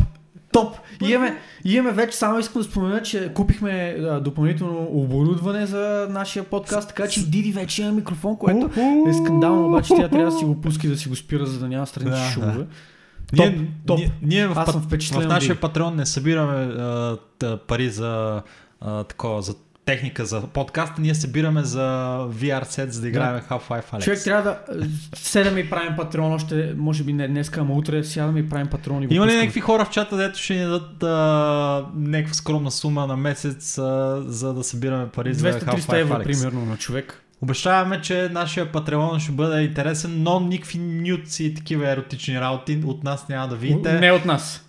Топ! 0.52 0.76
И 1.04 1.10
имаме, 1.12 1.38
и 1.66 1.76
имаме 1.76 1.92
вече, 1.96 2.18
само 2.18 2.40
искам 2.40 2.62
да 2.62 2.68
спомена, 2.68 3.02
че 3.02 3.34
купихме 3.34 3.72
а, 4.00 4.20
допълнително 4.20 4.88
оборудване 4.92 5.66
за 5.66 6.08
нашия 6.10 6.44
подкаст, 6.44 6.88
така 6.88 7.08
че 7.08 7.30
Диди 7.30 7.52
вече 7.52 7.82
има 7.82 7.92
микрофон, 7.92 8.38
което 8.38 8.70
е 9.10 9.14
скандално, 9.14 9.68
обаче 9.68 9.94
тя 9.96 10.08
трябва 10.10 10.32
да 10.32 10.38
си 10.38 10.46
го 10.46 10.62
пуски 10.62 10.88
да 10.88 10.98
си 10.98 11.10
го 11.10 11.16
спира, 11.16 11.46
за 11.46 11.60
да 11.60 11.68
няма 11.68 11.88
странични 11.88 12.20
Да, 12.20 12.26
да. 12.26 12.32
шумове. 12.32 12.66
Ние, 13.34 13.56
Топ, 13.58 13.66
топ. 13.88 14.00
Ние, 14.00 14.12
ние 14.22 14.48
в, 14.48 14.54
Аз 14.60 14.72
съм 14.72 14.82
впечатлен 14.82 15.22
в 15.22 15.28
нашия 15.28 15.60
патрон 15.60 15.96
не 15.96 16.06
събираме 16.06 16.54
а, 16.54 17.18
та, 17.40 17.58
пари 17.58 17.90
за 17.90 18.42
а, 18.82 19.04
такова, 19.04 19.42
за 19.42 19.56
техника 19.86 20.26
за 20.26 20.42
подкаста, 20.42 21.02
ние 21.02 21.16
събираме 21.16 21.64
за 21.64 22.18
VR 22.30 22.64
сет, 22.64 22.94
за 22.94 23.02
да 23.02 23.08
играем 23.08 23.42
Half-Life 23.42 23.94
Alex. 23.94 24.04
Човек 24.04 24.24
трябва 24.24 24.44
да 24.44 24.60
седаме 25.16 25.60
и 25.60 25.70
правим 25.70 25.96
патрон 25.96 26.34
още, 26.34 26.74
може 26.78 27.04
би 27.04 27.14
не 27.14 27.28
днес, 27.28 27.52
ама 27.58 27.74
утре 27.74 28.04
сядаме 28.04 28.40
и 28.40 28.50
правим 28.50 28.68
патрон 28.68 29.04
и 29.04 29.08
Има 29.16 29.28
ли 29.28 29.36
някакви 29.36 29.60
хора 29.60 29.86
в 29.86 29.90
чата, 29.90 30.18
дето 30.18 30.40
ще 30.40 30.54
ни 30.54 30.64
дадат 30.64 31.04
а, 31.04 31.86
някаква 31.96 32.34
скромна 32.34 32.72
сума 32.72 33.08
на 33.08 33.18
месец, 33.18 33.78
а, 33.78 34.24
за 34.28 34.54
да 34.54 34.64
събираме 34.64 35.10
пари 35.10 35.34
за 35.34 35.54
200-300 35.54 35.64
Half-Life 35.64 36.00
евро, 36.00 36.14
Alex? 36.14 36.24
примерно, 36.24 36.66
на 36.66 36.78
човек. 36.78 37.24
Обещаваме, 37.42 38.02
че 38.02 38.30
нашия 38.32 38.72
Патреон 38.72 39.20
ще 39.20 39.32
бъде 39.32 39.62
интересен, 39.62 40.24
но 40.24 40.40
никакви 40.40 40.80
нюци 40.80 41.44
и 41.44 41.54
такива 41.54 41.92
еротични 41.92 42.40
работи 42.40 42.82
от 42.86 43.04
нас 43.04 43.30
няма 43.30 43.48
да 43.48 43.56
видите. 43.56 44.00
Не 44.00 44.12
от 44.12 44.26
нас. 44.26 44.63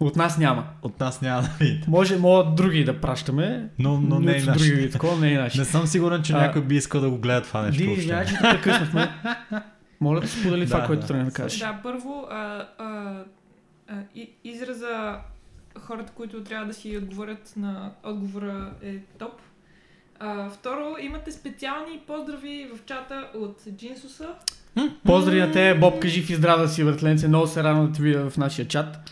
От 0.00 0.16
нас 0.16 0.38
няма. 0.38 0.66
От 0.82 1.00
нас 1.00 1.20
няма 1.20 1.42
да 1.42 1.48
видите. 1.60 1.90
Може, 1.90 2.16
могат 2.16 2.54
други 2.54 2.84
да 2.84 3.00
пращаме, 3.00 3.68
Но, 3.78 4.00
но 4.00 4.20
не 4.20 4.36
е 4.36 4.42
наш. 4.42 4.68
други 4.68 4.90
такова, 4.90 5.16
не 5.20 5.32
е 5.32 5.38
наш. 5.38 5.54
Не 5.54 5.64
съм 5.64 5.86
сигурен, 5.86 6.22
че 6.22 6.32
А, 6.32 6.36
някой 6.40 6.62
би 6.62 6.76
искал 6.76 7.00
да 7.00 7.10
го 7.10 7.18
гледа 7.18 7.42
това 7.42 7.62
нещо. 7.62 7.78
Ди, 7.78 7.84
въобще. 7.86 8.00
извинявай, 8.00 8.26
че 8.26 8.34
прекъснахме. 8.40 9.14
Моля 10.00 10.20
да 10.20 10.28
сподели 10.28 10.66
това, 10.66 10.80
Да, 10.80 10.86
което 10.86 11.00
да. 11.00 11.06
трябва 11.06 11.24
да 11.24 11.30
кажеш. 11.30 11.58
Да, 11.58 11.80
първо, 11.82 12.26
а, 12.30 12.66
а, 12.78 13.14
а, 13.88 13.94
и, 14.14 14.30
израза 14.44 15.16
хората, 15.80 16.12
които 16.12 16.44
трябва 16.44 16.66
да 16.66 16.74
си 16.74 16.96
отговорят 16.98 17.52
на 17.56 17.90
отговора 18.04 18.70
е 18.82 18.96
топ. 19.18 19.32
А, 20.20 20.50
второ, 20.50 20.96
имате 21.00 21.32
специални 21.32 22.00
поздрави 22.06 22.68
в 22.76 22.84
чата 22.86 23.28
от 23.34 23.56
Джинсуса. 23.76 24.28
Поздрави 25.04 25.40
на 25.40 25.52
те, 25.52 25.74
Боб, 25.74 26.00
кажи 26.00 26.20
и 26.20 26.34
здрав 26.34 26.60
да 26.60 26.68
си, 26.68 26.84
братленце. 26.84 27.28
Много 27.28 27.46
се 27.46 27.62
радвам 27.62 27.86
да 27.86 27.92
те 27.92 28.02
видя 28.02 28.30
в 28.30 28.36
нашия 28.36 28.68
чат. 28.68 29.10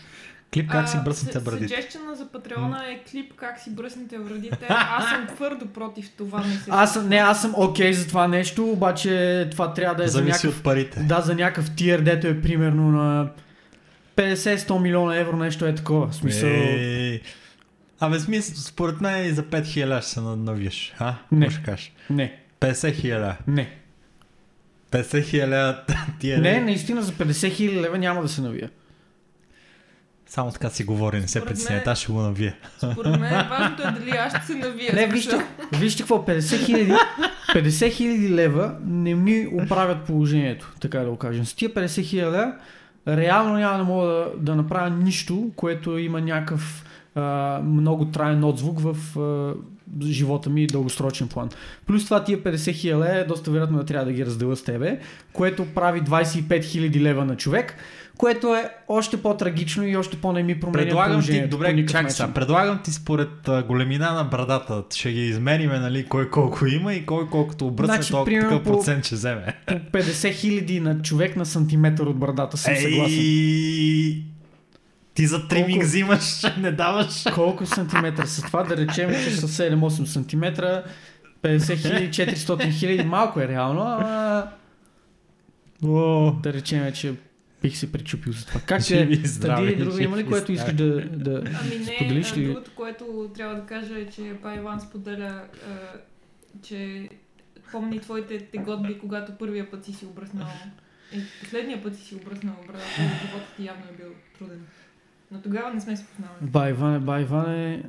Клип 0.53 0.71
как 0.71 0.89
си 0.89 0.97
бръснете 1.05 1.39
брадите. 1.39 1.73
Suggestion 1.73 2.13
за 2.13 2.27
Патреона 2.27 2.83
е 2.87 2.99
клип 3.11 3.33
как 3.35 3.59
си 3.59 3.69
бръснете 3.69 4.17
брадите. 4.19 4.57
Аз 4.69 5.09
съм 5.09 5.27
твърдо 5.27 5.67
против 5.67 6.09
това. 6.09 6.39
Не 6.39 6.53
се 6.53 6.69
Аз 6.69 6.93
съм, 6.93 7.09
не, 7.09 7.15
аз 7.15 7.41
съм 7.41 7.53
окей 7.57 7.93
за 7.93 8.07
това 8.07 8.27
нещо, 8.27 8.63
обаче 8.65 9.47
това 9.51 9.73
трябва 9.73 9.95
да 9.95 10.03
е 10.03 10.07
за 10.07 10.11
Зависи 10.11 10.31
някакъв, 10.31 10.57
от 10.57 10.63
парите. 10.63 10.99
да, 10.99 11.21
за 11.21 11.35
някакъв 11.35 11.75
тир, 11.75 11.99
дето 11.99 12.27
е 12.27 12.41
примерно 12.41 12.91
на 12.91 13.27
50-100 14.15 14.79
милиона 14.79 15.17
евро, 15.17 15.37
нещо 15.37 15.65
е 15.65 15.75
такова. 15.75 16.07
В 16.07 16.15
смисъл... 16.15 16.49
Ей. 16.49 17.21
Абе, 17.99 18.19
смисъл, 18.19 18.55
според 18.57 19.01
мен 19.01 19.25
и 19.25 19.31
за 19.31 19.43
5000 19.43 19.63
ще 20.01 20.09
се 20.09 20.21
на- 20.21 20.35
навиеш. 20.35 20.93
А? 20.99 21.13
Не. 21.31 21.39
Не. 21.39 21.51
Ще 21.51 21.63
кажеш. 21.63 21.93
Не, 22.09 22.39
50 22.59 22.93
хиляди. 22.93 23.33
не. 23.47 23.69
50 24.91 25.23
хиляди 25.23 25.77
ти 26.19 26.31
е 26.31 26.37
Не, 26.37 26.59
наистина 26.61 27.01
за 27.01 27.11
50 27.11 27.51
хиляди 27.51 27.81
лева 27.81 27.97
няма 27.97 28.21
да 28.21 28.29
се 28.29 28.41
навия. 28.41 28.69
Само 30.33 30.51
така 30.51 30.69
си 30.69 30.83
говори, 30.83 31.19
не 31.19 31.27
се 31.27 31.45
притесняйте, 31.45 31.89
аз 31.89 31.99
ще 31.99 32.11
го 32.11 32.21
навия. 32.21 32.55
Според 32.77 33.19
мен 33.19 33.47
важното 33.49 33.87
е 33.87 33.91
дали 33.91 34.09
аз 34.09 34.35
ще 34.37 34.45
се 34.45 34.55
навия. 34.55 34.93
Не, 34.93 35.07
вижте, 35.07 35.45
вижте 35.73 36.01
какво, 36.01 36.17
50 36.17 36.65
хиляди 36.65 36.93
50 37.55 37.91
хиляди 37.91 38.29
лева 38.29 38.75
не 38.85 39.15
ми 39.15 39.47
оправят 39.53 40.03
положението, 40.03 40.73
така 40.79 40.99
да 40.99 41.09
го 41.09 41.17
кажем. 41.17 41.45
С 41.45 41.53
тия 41.53 41.69
50 41.69 42.03
хиляди 42.03 42.31
лева 42.31 42.53
реално 43.07 43.53
няма 43.53 43.77
да 43.77 43.83
мога 43.83 44.07
да, 44.07 44.31
да 44.37 44.55
направя 44.55 44.89
нищо, 44.89 45.51
което 45.55 45.97
има 45.97 46.21
някакъв 46.21 46.85
а, 47.15 47.59
много 47.63 48.05
траен 48.05 48.43
отзвук 48.43 48.79
в 48.79 49.19
а, 49.19 49.53
живота 50.05 50.49
ми 50.49 50.63
и 50.63 50.67
дългосрочен 50.67 51.27
план. 51.27 51.49
Плюс 51.87 52.05
това 52.05 52.23
тия 52.23 52.43
50 52.43 52.73
хиляди 52.73 53.03
лева 53.03 53.17
е 53.19 53.23
доста 53.23 53.51
вероятно 53.51 53.77
да 53.77 53.85
трябва 53.85 54.05
да 54.05 54.13
ги 54.13 54.25
разделя 54.25 54.55
с 54.55 54.63
тебе, 54.63 54.99
което 55.33 55.65
прави 55.65 56.01
25 56.01 56.63
хиляди 56.63 57.01
лева 57.01 57.25
на 57.25 57.37
човек, 57.37 57.75
което 58.17 58.55
е 58.55 58.69
още 58.87 59.21
по-трагично 59.21 59.87
и 59.87 59.97
още 59.97 60.17
по-не 60.17 60.43
ми 60.43 60.59
променя 60.59 60.83
Предлагам 60.85 61.21
ти, 61.23 61.47
добре, 61.47 61.73
начин. 61.73 62.09
сега, 62.09 62.33
предлагам 62.33 62.79
ти 62.83 62.91
според 62.91 63.47
а, 63.47 63.63
големина 63.63 64.13
на 64.13 64.23
брадата. 64.23 64.83
Ще 64.95 65.11
ги 65.11 65.27
измериме, 65.27 65.79
нали, 65.79 66.05
кой 66.05 66.29
колко 66.29 66.65
има 66.65 66.93
и 66.93 67.05
кой 67.05 67.29
колкото 67.29 67.67
обръсне, 67.67 67.95
Значи, 67.95 68.11
толкова 68.11 68.39
такъв 68.39 68.63
процент 68.63 69.05
ще 69.05 69.15
вземе. 69.15 69.45
по 69.67 69.73
50 69.73 70.33
хиляди 70.33 70.79
на 70.79 71.01
човек 71.01 71.35
на 71.35 71.45
сантиметър 71.45 72.05
от 72.05 72.19
брадата 72.19 72.57
съм 72.57 72.75
съгласен. 72.75 73.17
Ей, 73.19 74.23
ти 75.13 75.27
за 75.27 75.47
триминг 75.47 75.69
Колко? 75.71 75.85
взимаш, 75.85 76.43
не 76.57 76.71
даваш. 76.71 77.23
Колко 77.35 77.65
сантиметра 77.65 78.25
са 78.25 78.41
това? 78.41 78.63
Да 78.63 78.77
речем, 78.77 79.09
че 79.09 79.31
са 79.31 79.47
7-8 79.47 80.05
сантиметра, 80.05 80.83
50 81.43 81.77
хиляди, 81.77 82.09
400 82.09 82.71
хиляди, 82.71 83.03
малко 83.03 83.39
е 83.39 83.47
реално, 83.47 83.81
ама 83.81 84.43
О, 85.85 86.31
да 86.31 86.53
речем, 86.53 86.91
че 86.91 87.13
бих 87.63 87.77
се 87.77 87.91
причупил 87.91 88.33
за 88.33 88.45
това. 88.45 88.61
Как 88.65 88.89
е? 88.91 89.21
Тади, 89.41 89.75
друго 89.75 89.97
има 89.97 90.17
ли, 90.17 90.25
което 90.25 90.51
искаш 90.51 90.73
да, 90.73 91.01
да 91.01 91.43
Ами 91.61 91.75
не, 91.79 91.95
споделиш 91.95 92.31
а, 92.31 92.35
ли? 92.35 92.45
другото, 92.45 92.71
което 92.75 93.31
трябва 93.35 93.55
да 93.55 93.65
кажа 93.65 93.99
е, 93.99 94.09
че 94.09 94.33
Пайван 94.41 94.81
споделя, 94.81 95.41
а, 95.69 95.75
че 96.61 97.09
помни 97.71 97.99
твоите 97.99 98.39
теготби, 98.39 98.99
когато 98.99 99.37
първия 99.37 99.71
път 99.71 99.85
си 99.85 99.93
си 99.93 100.05
обръснал 100.05 100.47
и 101.13 101.19
последния 101.39 101.83
път 101.83 101.95
си 101.95 102.03
си 102.03 102.15
обръснал 102.15 102.55
брадата 102.67 102.85
животът 102.95 103.55
ти 103.57 103.65
явно 103.65 103.83
е 103.93 103.97
бил 103.97 104.11
труден. 104.37 104.65
Но 105.31 105.41
тогава 105.41 105.73
не 105.73 105.81
сме 105.81 105.97
се 105.97 106.05
познавали. 106.05 106.37
Байване, 106.41 106.99
байване. 106.99 107.83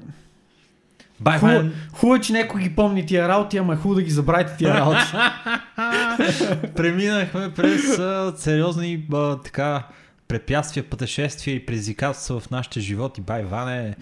Бай, 1.20 1.38
Хубаво, 1.38 1.60
бай, 1.60 1.70
хубаво, 1.92 2.20
че 2.20 2.32
някой 2.32 2.60
ги 2.60 2.70
помни 2.70 3.06
тия 3.06 3.28
работи, 3.28 3.56
ама 3.56 3.72
е 3.72 3.76
хубаво 3.76 3.94
да 3.94 4.02
ги 4.02 4.10
забравите 4.10 4.56
тия 4.58 4.74
работи. 4.74 5.00
Преминахме 6.76 7.50
през 7.50 7.98
а, 7.98 8.32
сериозни 8.36 9.04
а, 9.12 9.36
така 9.36 9.82
препятствия, 10.28 10.84
пътешествия 10.84 11.54
и 11.54 11.66
предизвикателства 11.66 12.40
в 12.40 12.50
нашите 12.50 12.80
животи. 12.80 13.20
Бай, 13.20 13.42
Ване, 13.42 13.94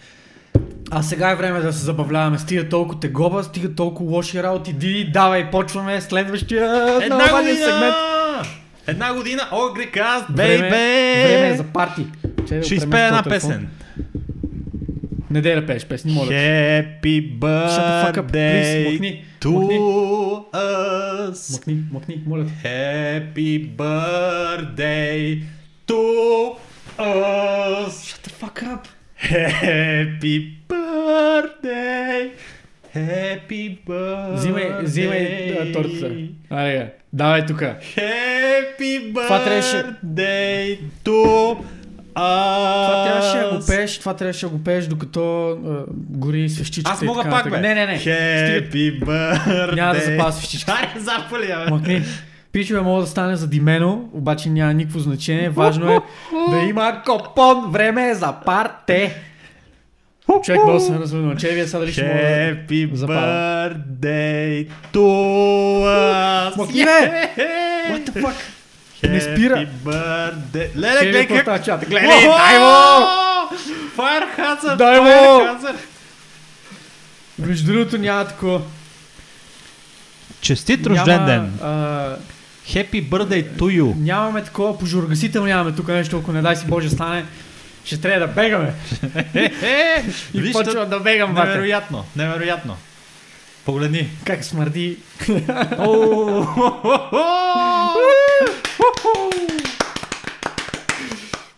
А 0.91 1.03
сега 1.03 1.31
е 1.31 1.37
време 1.37 1.61
да 1.61 1.73
се 1.73 1.79
забавляваме. 1.79 2.39
Стига 2.39 2.69
толкова 2.69 3.01
тегоба, 3.01 3.43
стига 3.43 3.75
толкова 3.75 4.11
лоши 4.11 4.43
работи. 4.43 4.73
Ди, 4.73 5.11
давай, 5.13 5.51
почваме 5.51 6.01
следващия 6.01 6.65
Една 7.03 7.31
година! 7.31 7.57
сегмент. 7.57 7.95
Една 8.87 9.15
година, 9.15 9.43
Огрикаст, 9.53 10.25
Време- 10.27 10.59
бейбе! 10.61 10.69
Време 11.29 11.49
е 11.49 11.57
за 11.57 11.65
парти. 11.65 12.07
Ще 12.63 12.75
изпея 12.75 13.07
една 13.07 13.23
телефон. 13.23 13.51
песен. 13.51 13.69
Не 15.33 15.41
дей 15.41 15.55
да 15.55 15.67
пееш 15.67 15.85
песни, 15.87 16.13
моля. 16.13 16.31
Happy 16.31 17.39
Shut 17.69 17.85
the 17.89 18.05
fuck 18.05 18.19
up, 18.19 18.33
please. 18.33 18.93
birthday 18.93 18.93
Мъкни, 18.93 19.25
to 19.41 20.51
us. 20.53 21.53
Мъкни, 21.53 21.77
мъкни, 21.93 22.23
моля. 22.27 22.45
Happy 22.65 23.77
birthday 23.77 25.43
to 25.87 26.03
us. 26.99 27.93
Shut 28.09 28.23
the 28.27 28.33
fuck 28.41 28.63
up. 28.63 28.83
Happy 29.31 30.37
birthday. 30.69 32.31
Happy 32.95 33.79
birthday. 33.87 34.35
Взимай, 34.35 34.83
взимай 34.83 35.59
а, 35.61 35.73
тортата. 35.73 36.15
Айде, 36.51 36.93
давай 37.13 37.47
тука. 37.47 37.79
Happy 37.97 39.13
birthday 39.15 40.79
to 41.05 41.57
us. 42.15 42.87
Това 42.87 43.05
трябваше 43.05 43.39
да 43.39 43.59
го 43.59 43.67
пееш, 43.67 43.99
това 43.99 44.15
трябваше 44.15 44.47
да 44.47 44.53
го 44.53 44.65
пееш 44.65 44.87
докато 44.87 45.51
а, 45.51 45.85
гори 46.11 46.49
свещичката. 46.49 46.95
Аз 46.95 47.03
мога 47.03 47.23
пак, 47.31 47.51
бе. 47.51 47.61
Не, 47.61 47.75
не, 47.75 47.87
не. 47.87 47.99
Happy 47.99 49.05
birthday. 49.05 49.75
Няма 49.75 49.95
да 49.95 50.01
запазя 50.01 50.39
свещичката. 50.39 50.79
Ай, 50.81 51.01
запали, 51.01 51.47
бе. 51.47 51.71
Мъкни. 51.71 52.03
Пичове 52.53 52.81
мога 52.81 53.01
да 53.01 53.07
стане 53.07 53.37
задимено, 53.37 54.09
обаче 54.13 54.49
няма 54.49 54.75
никакво 54.75 54.99
значение. 54.99 55.51
Важно 55.51 55.93
е 55.93 56.01
да 56.51 56.59
има 56.59 57.03
копон. 57.07 57.71
Време 57.71 58.11
е 58.11 58.15
за 58.15 58.35
парте. 58.45 59.23
Човек 60.45 60.61
много 60.65 60.81
се 60.81 60.95
развълнува. 60.95 61.37
Че 61.37 61.49
вие 61.49 61.67
сега 61.67 61.79
дали 61.79 61.93
ще 61.93 62.03
мога 62.03 62.15
да... 62.15 62.21
Happy 62.21 62.95
запаля. 62.95 63.17
birthday 63.19 64.69
to 64.93 65.07
us! 65.85 66.55
Смокине! 66.55 67.31
What 67.91 68.11
the 68.11 68.23
fuck? 68.23 68.35
Не 69.09 69.21
спира. 69.21 69.57
Happy 69.57 69.69
birthday! 69.85 70.77
Леле, 70.77 71.01
гледай 71.11 71.27
как... 71.27 71.89
Гледай, 71.89 72.27
дай 72.27 72.59
му! 72.59 72.67
Hazard! 73.97 74.77
Дай 74.77 75.01
му! 75.01 75.59
Между 77.39 77.73
другото 77.73 77.99
няма 77.99 78.25
такова. 78.25 78.61
Честит 80.41 80.87
рожден 80.87 81.25
ден! 81.27 81.59
Happy 82.69 83.09
birthday 83.09 83.51
to 83.51 83.61
you! 83.61 83.95
Нямаме 83.99 84.45
такова 84.45 84.79
пожургасител, 84.79 85.45
нямаме 85.45 85.73
тук 85.73 85.89
нещо, 85.89 86.19
ако 86.19 86.33
не 86.33 86.43
дай 86.43 86.57
си 86.57 86.67
Боже 86.67 86.91
стане. 86.91 87.25
Ще 87.85 88.01
трябва 88.01 88.27
да 88.27 88.33
бегаме. 88.33 88.73
Е, 89.63 90.05
И 90.35 90.41
виж, 90.41 90.53
почвам 90.53 90.91
да 90.91 91.01
бегам, 91.01 91.35
невероятно, 91.35 92.05
невероятно. 92.17 92.77
Погледни. 93.65 94.09
Как 94.25 94.45
смърди. 94.45 94.99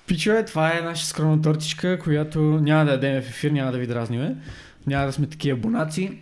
Пичове, 0.06 0.44
това 0.44 0.78
е 0.78 0.80
наша 0.80 1.06
скромна 1.06 1.42
тортичка, 1.42 1.98
която 1.98 2.40
няма 2.40 2.84
да 2.84 2.90
ядем 2.90 3.22
в 3.22 3.28
ефир, 3.28 3.50
няма 3.50 3.72
да 3.72 3.78
ви 3.78 3.86
дразниме. 3.86 4.36
Няма 4.86 5.06
да 5.06 5.12
сме 5.12 5.26
такива 5.26 5.58
абонаци. 5.58 6.18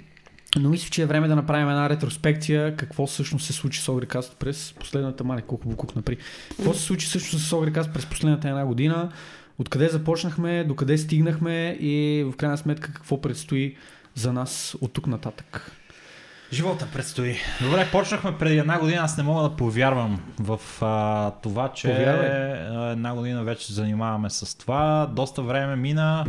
Но 0.58 0.68
мисля, 0.68 0.88
че 0.90 1.02
е 1.02 1.06
време 1.06 1.28
да 1.28 1.36
направим 1.36 1.68
една 1.68 1.88
ретроспекция 1.88 2.76
какво 2.76 3.06
всъщност 3.06 3.46
се 3.46 3.52
случи 3.52 3.80
с 3.80 3.88
Огрекаст 3.88 4.36
през 4.38 4.74
последната 4.78 5.24
мале, 5.24 5.42
колко 5.42 5.68
букук 5.68 5.96
напри. 5.96 6.16
Какво 6.56 6.74
се 6.74 6.82
случи 6.82 7.06
всъщност 7.06 7.48
с 7.48 7.52
Огрекаст 7.52 7.90
през 7.94 8.06
последната 8.06 8.48
една 8.48 8.66
година, 8.66 9.12
откъде 9.58 9.88
започнахме, 9.88 10.64
докъде 10.64 10.98
стигнахме 10.98 11.76
и 11.80 12.24
в 12.32 12.36
крайна 12.36 12.58
сметка 12.58 12.92
какво 12.92 13.20
предстои 13.20 13.76
за 14.14 14.32
нас 14.32 14.76
от 14.80 14.92
тук 14.92 15.06
нататък. 15.06 15.72
Живота 16.52 16.88
предстои. 16.92 17.36
Добре, 17.62 17.88
почнахме 17.92 18.38
преди 18.38 18.58
една 18.58 18.78
година. 18.78 19.02
Аз 19.02 19.16
не 19.16 19.22
мога 19.22 19.42
да 19.42 19.56
повярвам 19.56 20.20
в 20.40 20.60
а, 20.80 21.30
това, 21.30 21.72
че 21.72 21.88
Повярвай. 21.88 22.92
една 22.92 23.14
година 23.14 23.44
вече 23.44 23.72
занимаваме 23.72 24.30
с 24.30 24.58
това. 24.58 25.10
Доста 25.12 25.42
време 25.42 25.76
мина, 25.76 26.26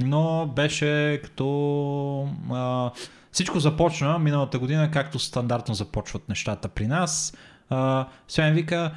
но 0.00 0.46
беше 0.46 1.20
като... 1.24 2.28
А, 2.52 2.90
всичко 3.32 3.60
започна 3.60 4.18
миналата 4.18 4.58
година, 4.58 4.90
както 4.90 5.18
стандартно 5.18 5.74
започват 5.74 6.28
нещата 6.28 6.68
при 6.68 6.86
нас. 6.86 7.36
А, 7.70 8.06
вика, 8.38 8.90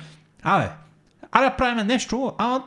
абе, 0.43 0.69
аре 1.31 1.45
да 1.45 1.55
правим 1.55 1.87
нещо, 1.87 2.33
ама 2.37 2.63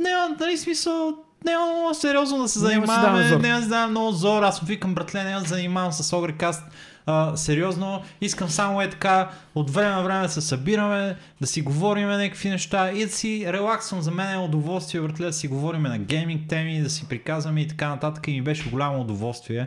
няма, 0.00 0.36
нали 0.40 0.58
смисъл, 0.58 1.14
няма 1.44 1.72
много 1.72 1.94
сериозно 1.94 2.38
да 2.38 2.48
се 2.48 2.58
Няма 2.58 2.70
занимаваме, 2.70 3.28
зор. 3.28 3.40
няма 3.40 3.56
да 3.58 3.62
си 3.62 3.68
давам 3.68 3.90
много 3.90 4.12
зор, 4.12 4.42
аз 4.42 4.62
му 4.62 4.68
викам, 4.68 4.94
братле, 4.94 5.24
няма 5.24 5.40
да 5.40 5.48
занимавам 5.48 5.92
с 5.92 6.16
Огрекаст. 6.16 6.62
А, 7.10 7.36
сериозно, 7.36 8.02
искам 8.20 8.48
само 8.48 8.82
е 8.82 8.90
така, 8.90 9.30
от 9.54 9.70
време 9.70 9.90
на 9.90 10.02
време 10.02 10.22
да 10.22 10.28
се 10.28 10.40
събираме, 10.40 11.16
да 11.40 11.46
си 11.46 11.62
говорим 11.62 12.08
някакви 12.08 12.50
неща 12.50 12.92
и 12.92 13.06
да 13.06 13.12
си 13.12 13.44
релаксвам. 13.52 14.02
За 14.02 14.10
мен 14.10 14.34
е 14.34 14.38
удоволствие, 14.38 15.00
братле, 15.00 15.26
да 15.26 15.32
си 15.32 15.48
говорим 15.48 15.82
на 15.82 15.98
гейминг 15.98 16.48
теми, 16.48 16.82
да 16.82 16.90
си 16.90 17.08
приказваме 17.08 17.60
и 17.60 17.68
така 17.68 17.88
нататък. 17.88 18.28
И 18.28 18.32
ми 18.32 18.42
беше 18.42 18.70
голямо 18.70 19.00
удоволствие 19.00 19.66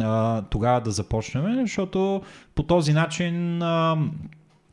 а, 0.00 0.42
тогава 0.42 0.80
да 0.80 0.90
започнем, 0.90 1.60
защото 1.60 2.22
по 2.54 2.62
този 2.62 2.92
начин 2.92 3.62
а, 3.62 3.96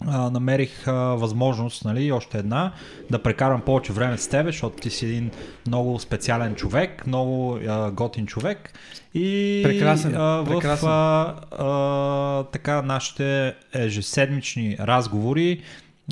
а, 0.08 0.30
намерих 0.30 0.88
а, 0.88 0.94
възможност, 0.94 1.86
нали, 1.86 2.12
още 2.12 2.38
една, 2.38 2.72
да 3.12 3.24
прекарам 3.24 3.62
повече 3.62 3.94
време 3.94 4.18
с 4.18 4.28
теб, 4.28 4.46
защото 4.46 4.82
ти 4.82 4.90
си 4.90 5.06
един 5.06 5.32
много 5.68 6.00
специален 6.00 6.56
човек, 6.56 7.08
много 7.08 7.60
а, 7.68 7.92
готин 7.92 8.28
човек. 8.28 8.74
И 9.14 9.62
Прекрасен, 9.64 10.16
а, 10.16 10.22
в 10.22 10.46
прекрасен. 10.46 10.90
а, 10.90 11.36
а, 11.58 12.44
така 12.44 12.82
нашите 12.82 13.56
ежеседмични 13.74 14.78
разговори 14.80 15.62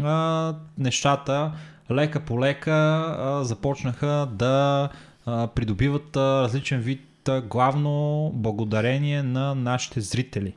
а, 0.04 0.54
нещата 0.78 1.52
лека 1.92 2.20
по 2.20 2.40
лека 2.40 2.72
а, 2.72 3.44
започнаха 3.44 4.28
да 4.32 4.90
а, 5.26 5.48
придобиват 5.48 6.18
а, 6.18 6.42
различен 6.42 6.80
вид 6.80 7.07
а, 7.28 7.42
главно 7.42 8.32
благодарение 8.34 9.24
на 9.24 9.56
нашите 9.56 10.02
зрители. 10.02 10.54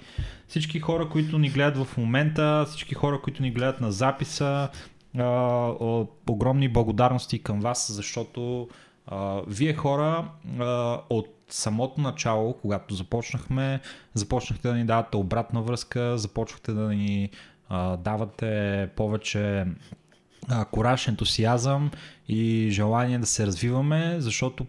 Всички 0.49 0.81
хора, 0.81 1.09
които 1.09 1.39
ни 1.39 1.51
гледат 1.51 1.87
в 1.87 1.97
момента, 1.97 2.65
всички 2.69 2.95
хора, 2.95 3.21
които 3.23 3.43
ни 3.43 3.51
гледат 3.51 3.81
на 3.81 3.93
записа, 3.93 4.69
а, 5.19 5.25
огромни 6.29 6.69
благодарности 6.69 7.43
към 7.43 7.61
вас, 7.61 7.93
защото 7.93 8.69
а, 9.07 9.41
вие 9.47 9.75
хора 9.75 10.31
а, 10.59 11.01
от 11.11 11.29
самото 11.49 12.01
начало, 12.01 12.53
когато 12.53 12.95
започнахме, 12.95 13.81
започнахте 14.15 14.69
да 14.69 14.75
ни 14.75 14.85
давате 14.85 15.17
обратна 15.17 15.63
връзка, 15.63 16.19
започнахте 16.19 16.73
да 16.73 16.89
ни 16.89 17.31
а, 17.69 17.97
давате 17.97 18.89
повече 18.97 19.67
а, 20.49 20.67
ентусиазъм 21.09 21.91
и 22.29 22.69
желание 22.71 23.19
да 23.19 23.27
се 23.27 23.47
развиваме, 23.47 24.17
защото 24.19 24.67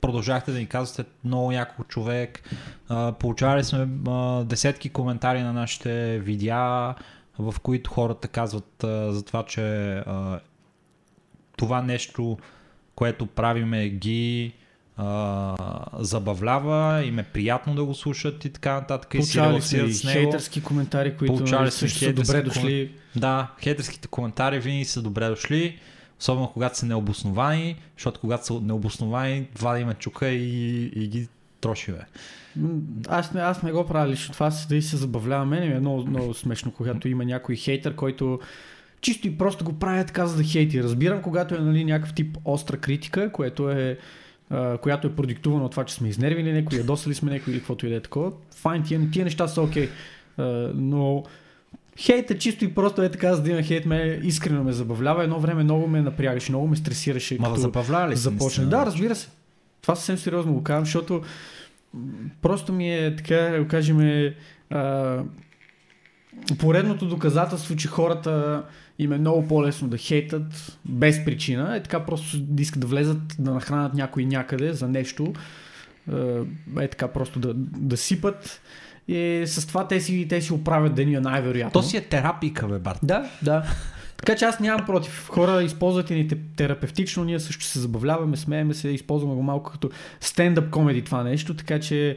продължахте 0.00 0.52
да 0.52 0.58
ни 0.58 0.66
казвате 0.66 1.10
много 1.24 1.52
яко 1.52 1.84
човек. 1.84 2.42
А, 2.88 3.12
получавали 3.12 3.64
сме 3.64 3.88
а, 4.08 4.44
десетки 4.44 4.88
коментари 4.88 5.42
на 5.42 5.52
нашите 5.52 6.18
видеа, 6.18 6.94
в 7.38 7.54
които 7.62 7.90
хората 7.90 8.28
казват 8.28 8.84
а, 8.84 9.12
за 9.12 9.24
това, 9.24 9.44
че 9.44 9.92
а, 9.96 10.40
това 11.56 11.82
нещо, 11.82 12.38
което 12.94 13.26
правиме 13.26 13.88
ги 13.88 14.52
а, 14.96 15.56
забавлява, 15.98 17.04
им 17.04 17.18
е 17.18 17.22
приятно 17.22 17.74
да 17.74 17.84
го 17.84 17.94
слушат 17.94 18.44
и 18.44 18.50
така 18.50 18.72
нататък. 18.72 19.14
и 19.14 19.22
си 19.22 19.38
Получавали 19.38 19.88
и 19.90 19.92
с 19.92 20.04
него. 20.04 20.20
хейтърски 20.20 20.62
коментари, 20.62 21.16
които 21.16 21.34
Получавали 21.34 21.70
също 21.70 21.98
са 21.98 22.12
добре 22.12 22.42
дошли. 22.42 22.92
Да, 23.16 23.50
хейтерските 23.62 24.08
коментари 24.08 24.60
винаги 24.60 24.84
са 24.84 25.02
добре 25.02 25.28
дошли, 25.28 25.78
особено 26.20 26.50
когато 26.52 26.78
са 26.78 26.86
необосновани, 26.86 27.76
защото 27.96 28.20
когато 28.20 28.46
са 28.46 28.60
необосновани, 28.60 29.46
вадиме 29.60 29.94
чука 29.94 30.28
и, 30.28 30.84
и 30.84 31.08
ги 31.08 31.28
троши, 31.60 31.92
бе. 31.92 31.98
М, 32.56 32.80
Аз 33.08 33.32
не, 33.32 33.40
аз 33.40 33.62
не 33.62 33.72
го 33.72 33.86
правя 33.86 34.08
лично 34.08 34.32
това, 34.32 34.52
да 34.68 34.76
и 34.76 34.82
се 34.82 34.96
забавлявам. 34.96 35.48
Мене 35.48 35.66
ми 35.66 35.74
е 35.74 35.80
много, 35.80 36.06
много 36.06 36.34
смешно, 36.34 36.72
когато 36.72 37.08
има 37.08 37.24
някой 37.24 37.56
хейтър, 37.56 37.94
който 37.94 38.40
чисто 39.00 39.28
и 39.28 39.38
просто 39.38 39.64
го 39.64 39.78
прави 39.78 40.06
така 40.06 40.26
за 40.26 40.36
да 40.36 40.44
хейти. 40.44 40.82
Разбирам, 40.82 41.22
когато 41.22 41.54
е 41.54 41.58
нали, 41.58 41.84
някакъв 41.84 42.14
тип 42.14 42.38
остра 42.44 42.76
критика, 42.76 43.32
което 43.32 43.70
е, 43.70 43.98
която 44.82 45.06
е 45.06 45.16
продиктувана 45.16 45.64
от 45.64 45.70
това, 45.70 45.84
че 45.84 45.94
сме 45.94 46.08
изнервили 46.08 46.52
някой, 46.52 46.78
ядосали 46.78 47.14
сме 47.14 47.30
някой 47.30 47.52
или 47.52 47.60
каквото 47.60 47.86
и 47.86 47.90
да 47.90 47.96
е 47.96 48.00
такова. 48.00 48.32
Файн, 48.54 48.82
тия, 48.82 49.10
тия 49.10 49.24
неща 49.24 49.48
са 49.48 49.62
окей. 49.62 49.88
А, 50.38 50.70
но 50.74 51.24
хейта 51.98 52.38
чисто 52.38 52.64
и 52.64 52.74
просто 52.74 53.02
е 53.02 53.10
така, 53.10 53.34
за 53.34 53.42
да 53.42 53.50
има 53.50 53.62
хейт, 53.62 53.86
ме 53.86 54.20
искрено 54.22 54.64
ме 54.64 54.72
забавлява. 54.72 55.24
Едно 55.24 55.40
време 55.40 55.64
много 55.64 55.86
ме 55.86 56.02
напрягаше, 56.02 56.52
много 56.52 56.68
ме 56.68 56.76
стресираше. 56.76 57.36
Ма 57.40 57.48
като 57.48 57.60
забавлява 57.60 58.04
ли 58.08 58.08
наистина? 58.08 58.68
Да, 58.70 58.86
разбира 58.86 59.14
се. 59.14 59.28
Това 59.82 59.94
съвсем 59.94 60.18
сериозно 60.18 60.52
го 60.52 60.62
казвам, 60.62 60.84
защото 60.84 61.22
просто 62.42 62.72
ми 62.72 62.94
е 62.94 63.16
така, 63.16 63.36
да 63.36 63.68
кажем, 63.68 64.30
а, 64.70 65.18
поредното 66.58 67.08
доказателство, 67.08 67.76
че 67.76 67.88
хората 67.88 68.64
им 68.98 69.12
е 69.12 69.18
много 69.18 69.48
по-лесно 69.48 69.88
да 69.88 69.98
хейтат 69.98 70.78
без 70.84 71.24
причина. 71.24 71.76
Е 71.76 71.82
така 71.82 72.00
просто 72.00 72.38
да 72.38 72.62
искат 72.62 72.80
да 72.80 72.86
влезат, 72.86 73.36
да 73.38 73.54
нахранят 73.54 73.94
някой 73.94 74.24
някъде 74.24 74.72
за 74.72 74.88
нещо. 74.88 75.32
А, 76.12 76.40
Е 76.80 76.88
така 76.88 77.08
просто 77.08 77.38
да, 77.38 77.54
да 77.56 77.96
сипат. 77.96 78.60
И 79.08 79.42
с 79.46 79.66
това 79.66 79.88
те 79.88 80.00
си, 80.00 80.26
те 80.28 80.40
си 80.40 80.52
оправят 80.52 80.94
деня 80.94 81.20
най-вероятно. 81.20 81.72
То 81.72 81.82
си 81.82 81.96
е 81.96 82.00
терапийка, 82.00 82.68
бе, 82.68 82.78
Барт. 82.78 82.98
Да, 83.02 83.30
да. 83.42 83.62
Така 84.16 84.36
че 84.36 84.44
аз 84.44 84.60
нямам 84.60 84.86
против. 84.86 85.28
Хора, 85.28 85.62
използвате 85.62 86.14
ни 86.14 86.28
те- 86.28 86.38
терапевтично, 86.56 87.24
ние 87.24 87.40
също 87.40 87.64
се 87.64 87.78
забавляваме, 87.80 88.36
смееме 88.36 88.74
се, 88.74 88.88
използваме 88.88 89.34
го 89.34 89.42
малко 89.42 89.70
като 89.70 89.90
стендъп 90.20 90.70
комеди 90.70 91.02
това 91.02 91.22
нещо, 91.22 91.54
така 91.54 91.80
че 91.80 92.16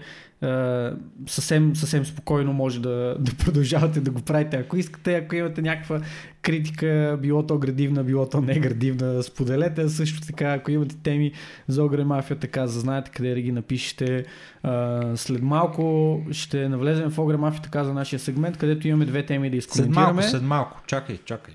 съвсем, 1.27 1.75
съвсем 1.75 2.05
спокойно 2.05 2.53
може 2.53 2.81
да, 2.81 3.15
да 3.19 3.31
продължавате 3.33 4.01
да 4.01 4.11
го 4.11 4.21
правите. 4.21 4.57
Ако 4.57 4.77
искате, 4.77 5.15
ако 5.15 5.35
имате 5.35 5.61
някаква 5.61 6.01
критика, 6.41 7.19
било 7.21 7.45
то 7.45 7.57
градивна, 7.57 8.03
било 8.03 8.29
то 8.29 8.41
неградивна, 8.41 9.23
споделете. 9.23 9.89
Също 9.89 10.21
така, 10.27 10.53
ако 10.53 10.71
имате 10.71 10.95
теми 11.03 11.31
за 11.67 11.83
Огре 11.83 12.03
Мафия, 12.03 12.39
така, 12.39 12.67
за 12.67 12.79
знаете 12.79 13.11
къде 13.11 13.33
да 13.33 13.41
ги 13.41 13.51
напишете. 13.51 14.25
А, 14.63 15.01
след 15.15 15.41
малко 15.41 16.19
ще 16.31 16.69
навлезем 16.69 17.09
в 17.09 17.19
Огре 17.19 17.37
Мафия, 17.37 17.61
така, 17.61 17.83
за 17.83 17.93
нашия 17.93 18.19
сегмент, 18.19 18.57
където 18.57 18.87
имаме 18.87 19.05
две 19.05 19.25
теми 19.25 19.49
да 19.49 19.61
След 19.61 19.63
изкоментираме. 19.63 20.13
малко, 20.13 20.29
след 20.29 20.43
малко. 20.43 20.81
Чакай, 20.87 21.17
чакай. 21.25 21.53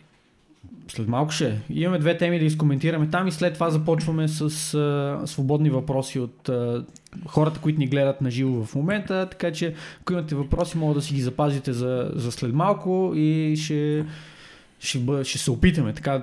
След 0.89 1.09
малко 1.09 1.33
ще. 1.33 1.49
е. 1.49 1.59
Имаме 1.71 1.99
две 1.99 2.19
теми 2.19 2.39
да 2.39 2.45
изкоментираме 2.45 3.11
там 3.11 3.29
и 3.29 3.33
след 3.33 3.55
това 3.55 3.71
започваме 3.71 4.29
с 4.29 4.75
а, 4.75 5.27
свободни 5.27 5.71
въпроси 5.71 6.19
от 6.19 6.49
а, 6.49 6.85
хората, 7.27 7.61
които 7.61 7.79
ни 7.79 7.87
гледат 7.87 8.21
на 8.21 8.31
живо 8.31 8.65
в 8.65 8.75
момента. 8.75 9.29
Така 9.31 9.53
че, 9.53 9.75
ако 10.01 10.13
имате 10.13 10.35
въпроси, 10.35 10.79
мога 10.79 10.95
да 10.95 11.03
си 11.03 11.15
ги 11.15 11.21
запазите 11.21 11.73
за, 11.73 12.11
за 12.15 12.33
след 12.33 12.55
малко 12.55 13.13
и 13.17 13.57
ще, 13.57 14.05
ще, 14.81 14.99
бъ, 14.99 15.25
ще 15.25 15.39
се 15.39 15.51
опитаме 15.51 15.93
така 15.93 16.23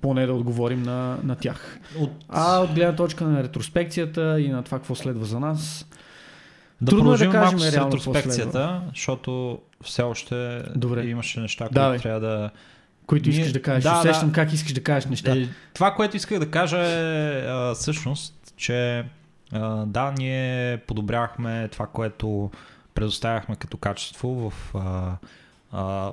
поне 0.00 0.26
да 0.26 0.32
отговорим 0.32 0.82
на, 0.82 1.18
на 1.24 1.36
тях. 1.36 1.80
От... 1.98 2.10
А 2.28 2.58
от 2.60 2.72
гледна 2.72 2.96
точка 2.96 3.24
на 3.24 3.42
ретроспекцията 3.42 4.40
и 4.40 4.48
на 4.48 4.62
това 4.62 4.78
какво 4.78 4.94
следва 4.94 5.24
за 5.24 5.40
нас, 5.40 5.86
Да 6.80 6.90
Трудно 6.90 7.14
е 7.14 7.18
да 7.18 7.24
продължим 7.24 7.32
кажем 7.32 7.58
малко 7.58 7.72
с 7.72 7.76
ретроспекцията, 7.76 8.82
защото 8.94 9.58
все 9.84 10.02
още 10.02 10.62
Добре. 10.76 11.06
имаше 11.06 11.40
неща, 11.40 11.64
които 11.64 12.02
трябва 12.02 12.20
да... 12.20 12.50
които 13.06 13.28
Ние- 13.28 13.38
искаш 13.38 13.52
да 13.52 13.62
кажеш. 13.62 13.84
да, 13.84 13.98
Усещам 14.00 14.28
да. 14.28 14.34
как 14.34 14.52
искаш 14.52 14.72
да 14.72 14.82
кажеш 14.82 15.10
неща. 15.10 15.36
Е, 15.36 15.48
това, 15.74 15.94
което 15.94 16.16
исках 16.16 16.38
да 16.38 16.50
кажа 16.50 16.78
е 16.78 17.44
а, 17.46 17.74
всъщност, 17.74 18.34
че 18.56 19.04
да, 19.86 20.14
ние 20.18 20.76
подобрявахме 20.76 21.68
това, 21.68 21.86
което 21.86 22.50
предоставяхме 22.94 23.56
като 23.56 23.76
качество 23.76 24.50
в... 24.50 24.74
А, 24.74 25.16
а, 25.72 26.12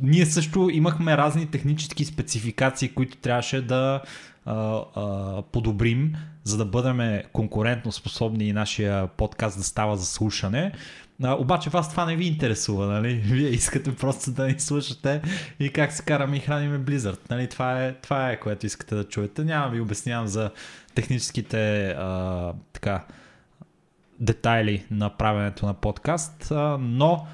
ние 0.00 0.26
също 0.26 0.70
имахме 0.72 1.16
разни 1.16 1.46
технически 1.46 2.04
спецификации, 2.04 2.88
които 2.88 3.16
трябваше 3.16 3.62
да 3.62 4.02
а, 4.44 4.84
а, 4.94 5.42
подобрим, 5.42 6.14
за 6.44 6.56
да 6.56 6.64
бъдем 6.64 7.22
конкурентно 7.32 7.92
способни 7.92 8.44
и 8.44 8.52
нашия 8.52 9.06
подкаст 9.06 9.58
да 9.58 9.64
става 9.64 9.96
за 9.96 10.06
слушане. 10.06 10.72
А, 11.22 11.34
обаче 11.34 11.70
вас 11.70 11.90
това 11.90 12.04
не 12.04 12.16
ви 12.16 12.26
интересува, 12.26 12.86
нали? 12.86 13.14
Вие 13.24 13.48
искате 13.48 13.96
просто 13.96 14.30
да 14.30 14.46
ни 14.46 14.60
слушате 14.60 15.22
и 15.60 15.70
как 15.70 15.92
се 15.92 16.02
караме 16.02 16.36
и 16.36 16.40
храниме 16.40 16.78
Blizzard. 16.78 17.30
Нали? 17.30 17.48
Това, 17.48 17.84
е, 17.84 17.92
това 17.92 18.30
е 18.30 18.40
което 18.40 18.66
искате 18.66 18.94
да 18.94 19.04
чуете. 19.04 19.44
Няма 19.44 19.68
ви 19.68 19.80
обяснявам 19.80 20.26
за 20.26 20.50
техническите 20.94 21.90
а, 21.90 22.52
така, 22.80 23.04
детайли 24.20 24.84
на 24.90 25.10
правенето 25.10 25.66
на 25.66 25.74
подкаст, 25.74 26.52
но 26.78 27.26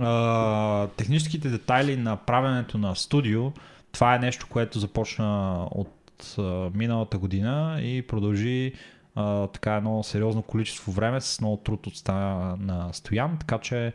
а, 0.00 0.86
техническите 0.86 1.48
детайли 1.48 1.96
на 1.96 2.16
правенето 2.16 2.78
на 2.78 2.96
студио, 2.96 3.52
това 3.92 4.14
е 4.14 4.18
нещо, 4.18 4.46
което 4.50 4.78
започна 4.78 5.62
от 5.70 6.34
а, 6.38 6.42
миналата 6.74 7.18
година 7.18 7.78
и 7.82 8.02
продължи 8.02 8.72
а, 9.14 9.46
така 9.46 9.76
едно 9.76 10.02
сериозно 10.02 10.42
количество 10.42 10.92
време 10.92 11.20
с 11.20 11.40
много 11.40 11.56
труд 11.56 11.86
от 11.86 11.96
страна 11.96 12.56
на 12.60 12.92
Стоян, 12.92 13.36
така 13.38 13.58
че 13.58 13.92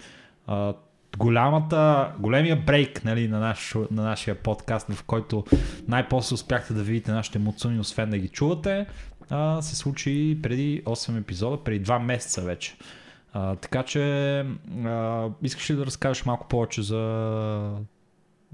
а, 0.47 0.73
голямата, 1.17 2.11
големия 2.19 2.55
брейк 2.55 3.03
нали, 3.03 3.27
на, 3.27 3.39
наш, 3.39 3.75
на 3.91 4.03
нашия 4.03 4.35
подкаст, 4.35 4.93
в 4.93 5.03
който 5.03 5.45
най-после 5.87 6.33
успяхте 6.33 6.73
да 6.73 6.83
видите 6.83 7.11
нашите 7.11 7.39
муцуни, 7.39 7.79
освен 7.79 8.09
да 8.09 8.17
ги 8.17 8.27
чувате, 8.27 8.85
а, 9.29 9.61
се 9.61 9.75
случи 9.75 10.39
преди 10.43 10.83
8 10.83 11.19
епизода, 11.19 11.63
преди 11.63 11.85
2 11.85 11.99
месеца 12.03 12.41
вече. 12.41 12.77
А, 13.33 13.55
така 13.55 13.83
че 13.83 14.01
а, 14.85 15.29
искаш 15.43 15.69
ли 15.69 15.75
да 15.75 15.85
разкажеш 15.85 16.25
малко 16.25 16.47
повече 16.47 16.81
за, 16.81 17.71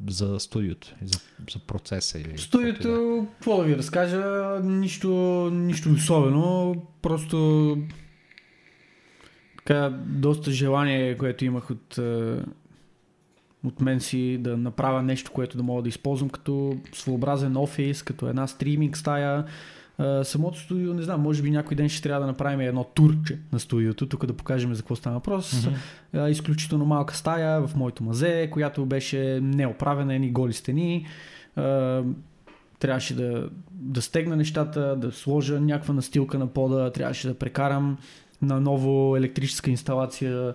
за 0.08 0.40
студиото 0.40 0.96
и 1.04 1.08
за, 1.08 1.20
за 1.52 1.60
процеса? 1.60 2.20
Или 2.20 2.34
е? 2.34 2.38
Студиото, 2.38 3.28
какво 3.34 3.58
да 3.58 3.64
ви 3.64 3.78
разкажа, 3.78 4.60
нищо, 4.64 5.10
нищо 5.54 5.90
особено, 5.90 6.76
просто 7.02 7.78
така 9.58 9.90
доста 10.06 10.52
желание, 10.52 11.18
което 11.18 11.46
имах 11.46 11.70
от, 11.70 11.98
от 13.64 13.82
мен 13.82 14.00
си 14.00 14.38
да 14.38 14.58
направя 14.58 15.04
нещо, 15.04 15.32
което 15.32 15.58
да 15.58 15.64
мога 15.64 15.82
да 15.82 15.90
използвам 15.90 16.30
като 16.30 16.78
своеобразен 16.94 17.58
офис, 17.58 18.04
като 18.04 18.28
една 18.28 18.48
стриминг 18.48 18.98
стая. 18.98 19.46
Самото 20.24 20.60
студио, 20.60 20.94
не 20.94 21.02
знам, 21.02 21.22
може 21.22 21.42
би 21.42 21.52
някой 21.52 21.78
ден 21.78 21.90
ще 21.90 22.02
трябва 22.02 22.22
да 22.22 22.28
направим 22.28 22.60
едно 22.60 22.84
турче 22.84 23.40
на 23.54 23.60
студиото, 23.60 24.10
тук 24.10 24.26
да 24.26 24.34
покажем 24.34 24.74
за 24.74 24.82
какво 24.82 24.96
става 24.96 25.16
въпрос. 25.16 25.68
А, 26.14 26.30
изключително 26.30 26.86
малка 26.86 27.16
стая 27.16 27.68
в 27.68 27.76
моето 27.76 28.04
мазе, 28.04 28.50
която 28.52 28.86
беше 28.86 29.40
неоправена, 29.42 30.20
ни 30.20 30.32
голи 30.32 30.54
стени. 30.54 31.06
А, 31.56 32.04
трябваше 32.80 33.16
да, 33.16 33.50
да 33.72 34.02
стегна 34.02 34.36
нещата, 34.36 34.96
да 34.96 35.12
сложа 35.12 35.62
някаква 35.62 35.94
настилка 35.94 36.40
на 36.40 36.48
пода, 36.48 36.92
трябваше 36.92 37.28
да 37.28 37.34
прекарам 37.34 37.98
на 38.42 38.62
ново 38.62 39.16
електрическа 39.18 39.72
инсталация. 39.72 40.54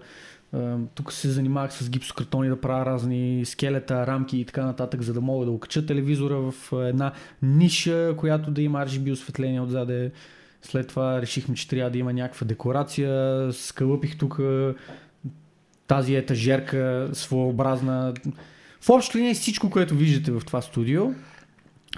Тук 0.95 1.13
се 1.13 1.31
занимавах 1.31 1.73
с 1.73 1.91
гипсокартони 1.91 2.49
да 2.49 2.61
правя 2.61 2.87
разни 2.87 3.45
скелета, 3.45 4.07
рамки 4.07 4.39
и 4.39 4.45
така 4.45 4.65
нататък, 4.65 5.03
за 5.03 5.13
да 5.13 5.21
мога 5.21 5.47
да 5.47 5.51
окача 5.51 5.87
телевизора 5.87 6.37
в 6.37 6.73
една 6.89 7.13
ниша, 7.43 8.15
която 8.17 8.51
да 8.51 8.63
има 8.63 8.87
RGB 8.87 9.13
осветление 9.13 9.61
отзаде. 9.61 10.13
След 10.63 10.89
това 10.89 11.23
решихме, 11.23 11.55
че 11.55 11.69
трябва 11.69 11.91
да 11.91 11.99
има 11.99 12.13
някаква 12.13 12.47
декорация. 12.47 13.49
Скълъпих 13.53 14.19
тук 14.19 14.41
тази 15.87 16.15
етажерка, 16.15 17.11
своеобразна. 17.13 18.15
В 18.81 18.91
общи 18.91 19.19
линии 19.19 19.35
всичко, 19.35 19.71
което 19.71 19.95
виждате 19.95 20.33
в 20.33 20.43
това 20.47 20.61
студио, 20.61 21.11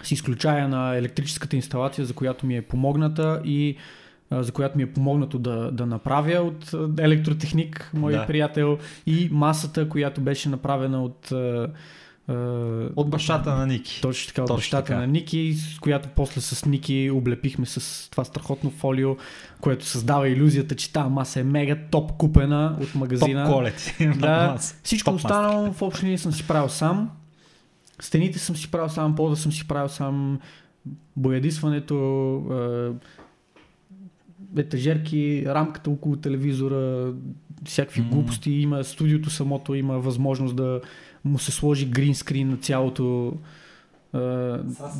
с 0.02 0.10
изключая 0.10 0.68
на 0.68 0.96
електрическата 0.96 1.56
инсталация, 1.56 2.04
за 2.04 2.14
която 2.14 2.46
ми 2.46 2.56
е 2.56 2.62
помогната 2.62 3.42
и 3.44 3.76
за 4.40 4.52
която 4.52 4.76
ми 4.76 4.82
е 4.82 4.92
помогнато 4.92 5.38
да, 5.38 5.70
да 5.72 5.86
направя 5.86 6.40
от 6.40 6.74
електротехник, 6.98 7.90
мой 7.94 8.12
Да. 8.12 8.26
приятел, 8.26 8.78
и 9.06 9.28
масата, 9.32 9.88
която 9.88 10.20
беше 10.20 10.48
направена 10.48 11.02
от. 11.04 11.32
От 12.96 13.10
бащата 13.10 13.54
на 13.54 13.66
Ники. 13.66 14.00
точно 14.02 14.28
така, 14.28 14.42
от 14.42 14.46
Точно 14.48 14.56
бащата 14.58 14.84
така. 14.86 14.98
на 14.98 15.06
Ники, 15.06 15.54
с 15.54 15.78
която 15.78 16.08
после 16.16 16.40
с 16.40 16.64
Ники 16.66 17.10
облепихме 17.14 17.66
с 17.66 18.10
това 18.10 18.24
страхотно 18.24 18.70
фолио, 18.70 19.16
което 19.60 19.84
създава 19.86 20.28
иллюзията, 20.28 20.74
че 20.76 20.92
тази 20.92 21.08
маса 21.10 21.40
е 21.40 21.44
мега 21.44 21.76
топ 21.90 22.12
купена 22.12 22.76
от 22.82 22.94
магазина. 22.94 23.44
Топ 23.44 23.52
колет. 23.54 23.94
Да, 24.18 24.56
всичко 24.82 25.10
Топ 25.10 25.16
останало 25.16 25.72
в 25.72 25.82
общи 25.82 26.18
съм 26.18 26.32
си 26.32 26.46
правил 26.48 26.68
сам. 26.68 27.10
Стените 28.00 28.38
съм 28.38 28.56
си 28.56 28.70
правил 28.70 28.88
сам, 28.88 29.14
пода 29.14 29.36
съм 29.36 29.52
си 29.52 29.68
правил 29.68 29.88
сам, 29.88 30.40
боядисването, 31.16 31.94
е, 32.50 33.08
етажерки, 34.56 35.44
рамката 35.46 35.90
около 35.90 36.16
телевизора, 36.16 37.12
всякакви 37.64 38.00
М. 38.00 38.08
глупости. 38.10 38.50
Има 38.50 38.84
студиото 38.84 39.30
самото, 39.30 39.74
има 39.74 39.98
възможност 39.98 40.56
да 40.56 40.80
му 41.24 41.38
се 41.38 41.52
сложи 41.52 41.86
гринскрин 41.86 42.48
на 42.48 42.56
цялото. 42.56 43.34
е, 44.14 44.18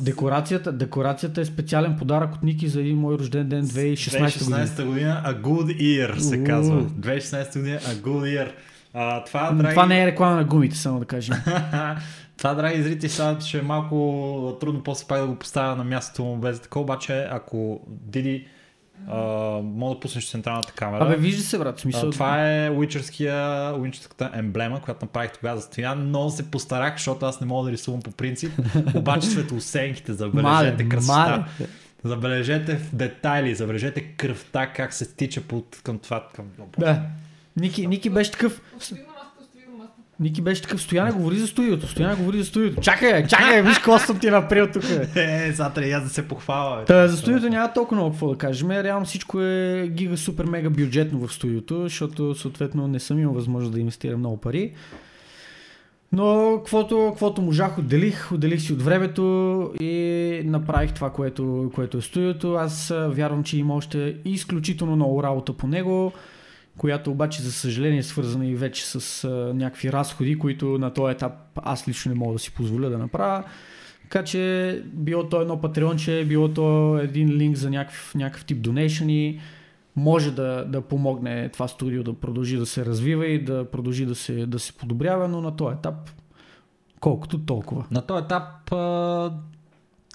декорацията, 0.03 0.71
декорацията 0.71 1.41
е 1.41 1.45
специален 1.45 1.95
подарък 1.97 2.35
от 2.35 2.43
Ники 2.43 2.67
за 2.67 2.81
един 2.81 2.97
мой 2.97 3.13
рожден 3.15 3.49
ден 3.49 3.65
2016 3.65 4.43
година. 4.43 4.57
2016 4.67 4.85
година, 4.85 5.23
a 5.25 5.41
good 5.41 5.77
year 5.77 6.17
се 6.17 6.37
Уу. 6.37 6.43
казва. 6.43 6.81
2016 6.83 7.59
година, 7.59 7.79
a 7.79 7.95
good 7.95 8.23
year. 8.37 8.51
А, 8.93 9.23
това, 9.23 9.51
драги... 9.51 9.73
Това 9.73 9.85
не 9.85 10.03
е 10.03 10.05
реклама 10.07 10.35
на 10.35 10.43
гумите, 10.43 10.77
само 10.77 10.99
да 10.99 11.05
кажем. 11.05 11.35
Това, 12.37 12.53
драги 12.53 12.83
зрители, 12.83 13.09
сега 13.09 13.37
ще 13.41 13.57
е 13.57 13.61
малко 13.61 14.57
трудно 14.59 14.83
после 14.83 15.07
пак 15.07 15.21
да 15.21 15.27
го 15.27 15.35
поставя 15.35 15.75
на 15.75 15.83
мястото 15.83 16.23
му 16.23 16.37
без 16.37 16.59
такова, 16.59 16.83
обаче 16.83 17.27
ако 17.31 17.81
Диди 17.87 18.45
а, 19.07 19.17
мога 19.63 19.95
да 19.95 19.99
пуснеш 19.99 20.29
централната 20.29 20.73
камера. 20.73 21.05
Абе, 21.05 21.15
вижда 21.15 21.43
се, 21.43 21.57
брат, 21.57 21.79
смисъл. 21.79 22.09
а, 22.09 22.11
това 22.11 22.49
е 22.49 22.69
Witcherския, 22.69 23.73
Witcherската 23.75 24.39
емблема, 24.39 24.81
която 24.81 25.05
направих 25.05 25.31
тогава 25.31 25.57
за 25.57 25.63
Стоян. 25.63 26.07
Много 26.07 26.29
се 26.29 26.51
постарах, 26.51 26.93
защото 26.93 27.25
аз 27.25 27.41
не 27.41 27.47
мога 27.47 27.65
да 27.65 27.71
рисувам 27.71 28.01
по 28.01 28.11
принцип. 28.11 28.51
Обаче 28.95 29.27
светлосенките, 29.27 30.13
забележете 30.13 30.89
красота. 30.89 31.45
Забележете 32.03 32.75
в 32.75 32.95
детайли, 32.95 33.55
забележете 33.55 34.01
кръвта, 34.01 34.67
как 34.67 34.93
се 34.93 35.05
стича 35.05 35.41
под, 35.41 35.79
към 35.83 35.99
това. 35.99 36.27
Към... 36.35 36.45
Да. 36.79 37.01
Ники, 37.57 37.87
Ники 37.87 38.09
беше 38.09 38.31
такъв. 38.31 38.61
Ники 40.19 40.41
беше 40.41 40.61
такъв. 40.61 40.81
Стояне 40.81 41.11
говори 41.11 41.35
за 41.35 41.47
студиото. 41.47 41.87
Стояне 41.87 42.15
говори 42.15 42.37
за 42.37 42.45
студиото. 42.45 42.81
Чакай, 42.81 43.27
чакай, 43.27 43.61
виж 43.61 43.75
какво 43.75 43.99
съм 43.99 44.19
ти 44.19 44.29
направил 44.29 44.67
тук. 44.73 44.83
Е, 45.15 45.51
сега 45.51 45.69
трябва 45.69 45.89
и 45.89 45.91
аз 45.91 46.03
да 46.03 46.09
се 46.09 46.27
похваля. 46.27 46.79
бе. 46.79 46.85
Та, 46.85 47.07
за 47.07 47.17
студиото 47.17 47.49
няма 47.49 47.73
толкова 47.73 47.95
много 47.97 48.11
какво 48.11 48.29
да 48.29 48.37
кажем. 48.37 48.71
Реално 48.71 49.05
всичко 49.05 49.41
е 49.41 49.87
гига 49.91 50.17
супер 50.17 50.45
мега 50.45 50.69
бюджетно 50.69 51.27
в 51.27 51.33
студиото, 51.33 51.83
защото 51.83 52.35
съответно 52.35 52.87
не 52.87 52.99
съм 52.99 53.19
имал 53.19 53.33
възможност 53.33 53.73
да 53.73 53.79
инвестирам 53.79 54.19
много 54.19 54.37
пари. 54.37 54.73
Но 56.11 56.53
каквото, 56.57 57.07
каквото 57.09 57.41
можах, 57.41 57.77
отделих, 57.77 58.31
отделих 58.31 58.61
си 58.61 58.73
от 58.73 58.81
времето 58.81 59.71
и 59.81 60.41
направих 60.45 60.93
това, 60.93 61.09
което, 61.09 61.71
което 61.75 61.97
е 61.97 62.01
студиото. 62.01 62.53
Аз 62.53 62.93
вярвам, 63.07 63.43
че 63.43 63.57
има 63.57 63.75
още 63.75 64.15
изключително 64.25 64.95
много 64.95 65.23
работа 65.23 65.53
по 65.53 65.67
него, 65.67 66.13
която 66.77 67.11
обаче 67.11 67.41
за 67.41 67.51
съжаление 67.51 67.99
е 67.99 68.03
свързана 68.03 68.47
и 68.47 68.55
вече 68.55 68.85
с 68.85 69.23
а, 69.23 69.53
някакви 69.53 69.91
разходи, 69.91 70.39
които 70.39 70.77
на 70.77 70.93
този 70.93 71.11
етап 71.11 71.33
аз 71.55 71.87
лично 71.87 72.09
не 72.09 72.19
мога 72.19 72.33
да 72.33 72.39
си 72.39 72.53
позволя 72.53 72.89
да 72.89 72.97
направя. 72.97 73.43
Така 74.03 74.23
че 74.23 74.83
било 74.85 75.29
то 75.29 75.41
едно 75.41 75.61
патреонче, 75.61 76.25
било 76.27 76.53
то 76.53 76.97
един 76.97 77.29
линк 77.29 77.55
за 77.55 77.69
някакъв, 77.69 78.15
някакъв 78.15 78.45
тип 78.45 78.61
донейшни, 78.61 79.41
може 79.95 80.31
да, 80.31 80.65
да 80.65 80.81
помогне 80.81 81.49
това 81.49 81.67
студио 81.67 82.03
да 82.03 82.13
продължи 82.13 82.57
да 82.57 82.65
се 82.65 82.85
развива 82.85 83.27
и 83.27 83.43
да 83.43 83.71
продължи 83.71 84.05
да 84.05 84.15
се, 84.15 84.45
да 84.45 84.59
се 84.59 84.73
подобрява, 84.73 85.27
но 85.27 85.41
на 85.41 85.55
този 85.55 85.75
етап 85.75 86.09
колкото 86.99 87.45
толкова. 87.45 87.85
На 87.91 88.01
този 88.01 88.23
етап 88.23 88.71
а, 88.71 89.33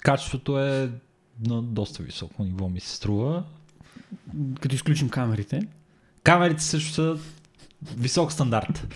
качеството 0.03 0.59
е 0.59 0.91
на 1.47 1.61
доста 1.61 2.03
високо 2.03 2.43
ниво 2.43 2.69
ми 2.69 2.79
се 2.79 2.95
струва. 2.95 3.43
Като 4.61 4.75
изключим 4.75 5.09
камерите. 5.09 5.61
Камерите 6.29 6.63
също 6.63 6.93
са 6.93 7.17
висок 7.97 8.31
стандарт. 8.31 8.87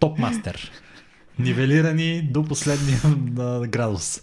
Топ 0.00 0.18
мастер. 0.18 0.70
нивелирани 1.38 2.22
до 2.22 2.44
последния 2.44 3.00
градус. 3.66 4.22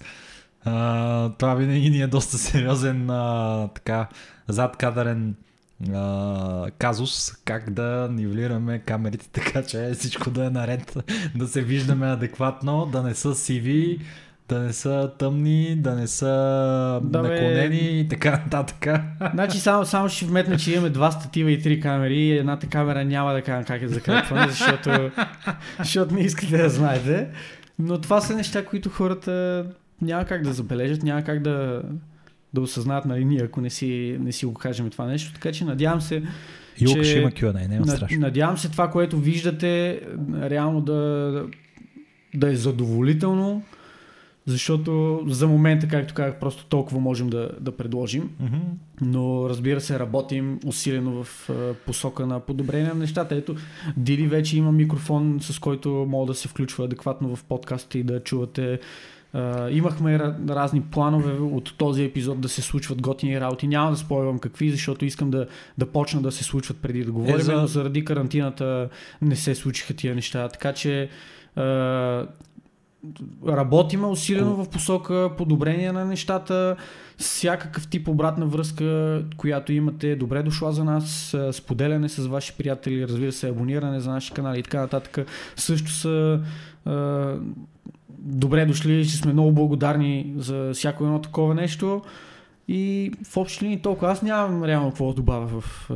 А, 0.63 1.29
това 1.29 1.55
винаги 1.55 1.89
ни 1.89 2.01
е 2.01 2.07
доста 2.07 2.37
сериозен 2.37 3.09
а, 3.09 3.67
така 3.67 4.07
задкадърен 4.47 5.35
а, 5.93 6.71
казус, 6.77 7.31
как 7.45 7.69
да 7.69 8.09
нивелираме 8.11 8.79
камерите 8.79 9.29
така, 9.31 9.63
че 9.63 9.91
всичко 9.93 10.29
да 10.29 10.45
е 10.45 10.49
наред, 10.49 10.97
да 11.35 11.47
се 11.47 11.61
виждаме 11.61 12.07
адекватно, 12.07 12.85
да 12.85 13.03
не 13.03 13.15
са 13.15 13.35
сиви, 13.35 13.99
да 14.49 14.59
не 14.59 14.73
са 14.73 15.11
тъмни, 15.17 15.75
да 15.75 15.95
не 15.95 16.07
са 16.07 16.25
Да, 17.03 17.21
бе. 17.21 17.29
наклонени 17.29 17.99
и 17.99 18.07
така 18.07 18.31
нататък. 18.31 18.87
Значи 19.33 19.59
само, 19.59 19.85
само 19.85 20.09
ще 20.09 20.25
вметна, 20.25 20.57
че 20.57 20.73
имаме 20.73 20.89
два 20.89 21.11
статива 21.11 21.51
и 21.51 21.61
три 21.61 21.79
камери 21.79 22.15
и 22.17 22.37
едната 22.37 22.67
камера 22.67 23.05
няма 23.05 23.33
да 23.33 23.41
кажа 23.41 23.65
как 23.65 23.81
е 23.81 23.87
закрепвана, 23.87 24.47
защото, 24.49 25.11
защото 25.79 26.13
не 26.13 26.21
искате 26.21 26.57
да 26.57 26.69
знаете. 26.69 27.27
Но 27.79 28.01
това 28.01 28.21
са 28.21 28.35
неща, 28.35 28.65
които 28.65 28.89
хората 28.89 29.65
няма 30.01 30.25
как 30.25 30.43
да 30.43 30.53
забележат, 30.53 31.03
няма 31.03 31.23
как 31.23 31.41
да, 31.41 31.81
да 32.53 32.61
осъзнаят, 32.61 33.05
нали, 33.05 33.25
ние, 33.25 33.41
ако 33.41 33.61
не 33.61 33.69
си, 33.69 34.17
не 34.19 34.31
си 34.31 34.45
го 34.45 34.53
кажем 34.53 34.89
това 34.89 35.05
нещо. 35.05 35.33
Така 35.33 35.51
че 35.51 35.65
надявам 35.65 36.01
се, 36.01 36.23
че- 36.79 37.03
ще 37.03 37.17
има 37.17 37.31
Q&A, 37.31 37.67
няма 37.67 37.87
страшно. 37.87 38.19
надявам 38.19 38.57
се 38.57 38.69
това, 38.71 38.89
което 38.89 39.17
виждате, 39.17 40.01
реално 40.39 40.81
да, 40.81 41.43
да 42.35 42.51
е 42.51 42.55
задоволително, 42.55 43.61
защото 44.47 45.21
за 45.27 45.47
момента, 45.47 45.87
както 45.87 46.13
казах, 46.13 46.39
просто 46.39 46.65
толкова 46.65 46.99
можем 46.99 47.29
да, 47.29 47.49
да 47.59 47.71
предложим. 47.71 48.29
Мгм. 48.39 48.57
Но 49.01 49.49
разбира 49.49 49.81
се, 49.81 49.99
работим 49.99 50.59
усилено 50.65 51.23
в 51.23 51.49
посока 51.85 52.25
на 52.25 52.39
подобрение 52.39 52.87
на 52.87 52.95
нещата. 52.95 53.35
Ето, 53.35 53.55
Диди 53.97 54.27
вече 54.27 54.57
има 54.57 54.71
микрофон, 54.71 55.37
с 55.41 55.59
който 55.59 55.89
мога 56.09 56.25
да 56.25 56.33
се 56.33 56.47
включва 56.47 56.85
адекватно 56.85 57.35
в 57.35 57.43
подкаста 57.43 57.97
и 57.97 58.03
да 58.03 58.19
чувате. 58.23 58.79
Имахме 59.71 60.19
разни 60.49 60.81
планове 60.81 61.31
от 61.31 61.73
този 61.77 62.03
епизод 62.03 62.41
да 62.41 62.49
се 62.49 62.61
случват 62.61 63.01
готини 63.01 63.41
работи. 63.41 63.67
Няма 63.67 63.91
да 63.91 63.97
спойвам 63.97 64.39
какви, 64.39 64.69
защото 64.71 65.05
искам 65.05 65.31
да, 65.31 65.47
да 65.77 65.85
почна 65.85 66.21
да 66.21 66.31
се 66.31 66.43
случват 66.43 66.77
преди 66.77 67.03
да 67.03 67.11
говорим, 67.11 67.35
Е, 67.35 67.39
за- 67.39 67.53
но 67.53 67.67
заради 67.67 68.05
карантината 68.05 68.89
не 69.21 69.35
се 69.35 69.55
случиха 69.55 69.93
тия 69.93 70.15
неща. 70.15 70.49
Така 70.49 70.73
че 70.73 71.09
работиме 73.47 74.07
усилено 74.07 74.55
в 74.55 74.69
посока 74.69 75.29
подобрение 75.37 75.91
на 75.91 76.05
нещата. 76.05 76.75
Всякакъв 77.17 77.87
тип 77.87 78.07
обратна 78.07 78.45
връзка, 78.45 79.23
която 79.37 79.73
имате, 79.73 80.11
е 80.11 80.15
добре 80.15 80.43
дошла 80.43 80.71
за 80.71 80.83
нас. 80.83 81.33
А, 81.33 81.53
Споделяне 81.53 82.09
с 82.09 82.27
ваши 82.27 82.53
приятели, 82.57 83.07
разбира 83.07 83.31
се, 83.31 83.49
абониране 83.49 83.99
за 83.99 84.11
наши 84.11 84.33
канали 84.33 84.59
и 84.59 84.63
така 84.63 84.79
нататък. 84.81 85.27
Също 85.55 85.91
са 85.91 86.41
а, 86.85 87.35
добре 88.09 88.65
дошли, 88.65 89.05
ще 89.05 89.17
сме 89.17 89.33
много 89.33 89.51
благодарни 89.51 90.33
за 90.37 90.71
всяко 90.73 91.03
едно 91.03 91.21
такова 91.21 91.55
нещо. 91.55 92.01
И 92.67 93.11
в 93.23 93.37
общи 93.37 93.65
линии 93.65 93.81
толкова. 93.81 94.11
Аз 94.11 94.21
нямам 94.21 94.63
реално 94.63 94.89
какво 94.89 95.07
да 95.07 95.13
добавя 95.13 95.47
в, 95.47 95.91
а, 95.91 95.93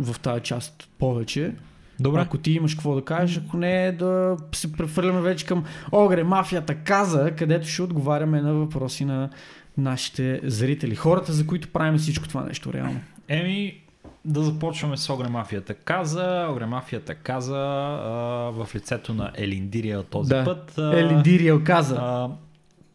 в 0.00 0.20
тази 0.20 0.42
част 0.42 0.88
повече. 0.98 1.54
Добре. 2.00 2.20
Ако 2.20 2.38
ти 2.38 2.52
имаш 2.52 2.74
какво 2.74 2.94
да 2.94 3.04
кажеш, 3.04 3.42
ако 3.46 3.56
не, 3.56 3.92
да 3.92 4.36
се 4.52 4.72
прехвърляме 4.72 5.20
вече 5.20 5.46
към 5.46 5.64
Огре, 5.92 6.24
мафията 6.24 6.74
каза, 6.74 7.32
където 7.36 7.66
ще 7.68 7.82
отговаряме 7.82 8.40
на 8.42 8.54
въпроси 8.54 9.04
на 9.04 9.30
нашите 9.78 10.40
зрители. 10.44 10.94
Хората, 10.94 11.32
за 11.32 11.46
които 11.46 11.68
правим 11.68 11.98
всичко 11.98 12.28
това 12.28 12.44
нещо 12.44 12.72
реално. 12.72 13.00
Еми, 13.28 13.80
да 14.24 14.42
започваме 14.42 14.96
с 14.96 15.10
Огре 15.10 15.28
Мафията 15.28 15.74
каза. 15.74 16.46
Огре 16.50 16.66
Мафията 16.66 17.14
каза 17.14 17.56
а, 17.56 18.08
в 18.50 18.68
лицето 18.74 19.14
на 19.14 19.30
Елиндирия 19.34 20.02
този 20.02 20.28
Да. 20.28 20.44
път. 20.44 20.78
А, 20.78 20.98
Елидириел 21.00 21.64
каза. 21.64 21.96
а, 22.00 22.28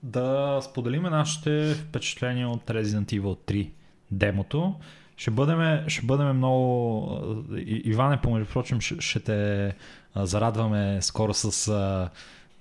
да 0.04 0.60
споделиме 0.62 1.10
нашите 1.10 1.74
впечатления 1.74 2.50
от 2.50 2.66
Resident 2.66 3.20
Evil 3.20 3.52
3 3.52 3.70
демото. 4.12 4.76
Ще 5.18 5.32
бъдем, 5.32 5.84
ще 5.88 6.06
бъдем 6.06 6.38
много... 6.38 7.10
И- 7.56 7.82
Иване, 7.86 8.18
помежду 8.18 8.54
прочим, 8.54 8.82
ще, 8.82 8.96
ще 9.00 9.20
те 9.20 9.74
зарадваме 10.16 10.98
скоро 11.02 11.34
с 11.34 11.68
а, 11.68 12.10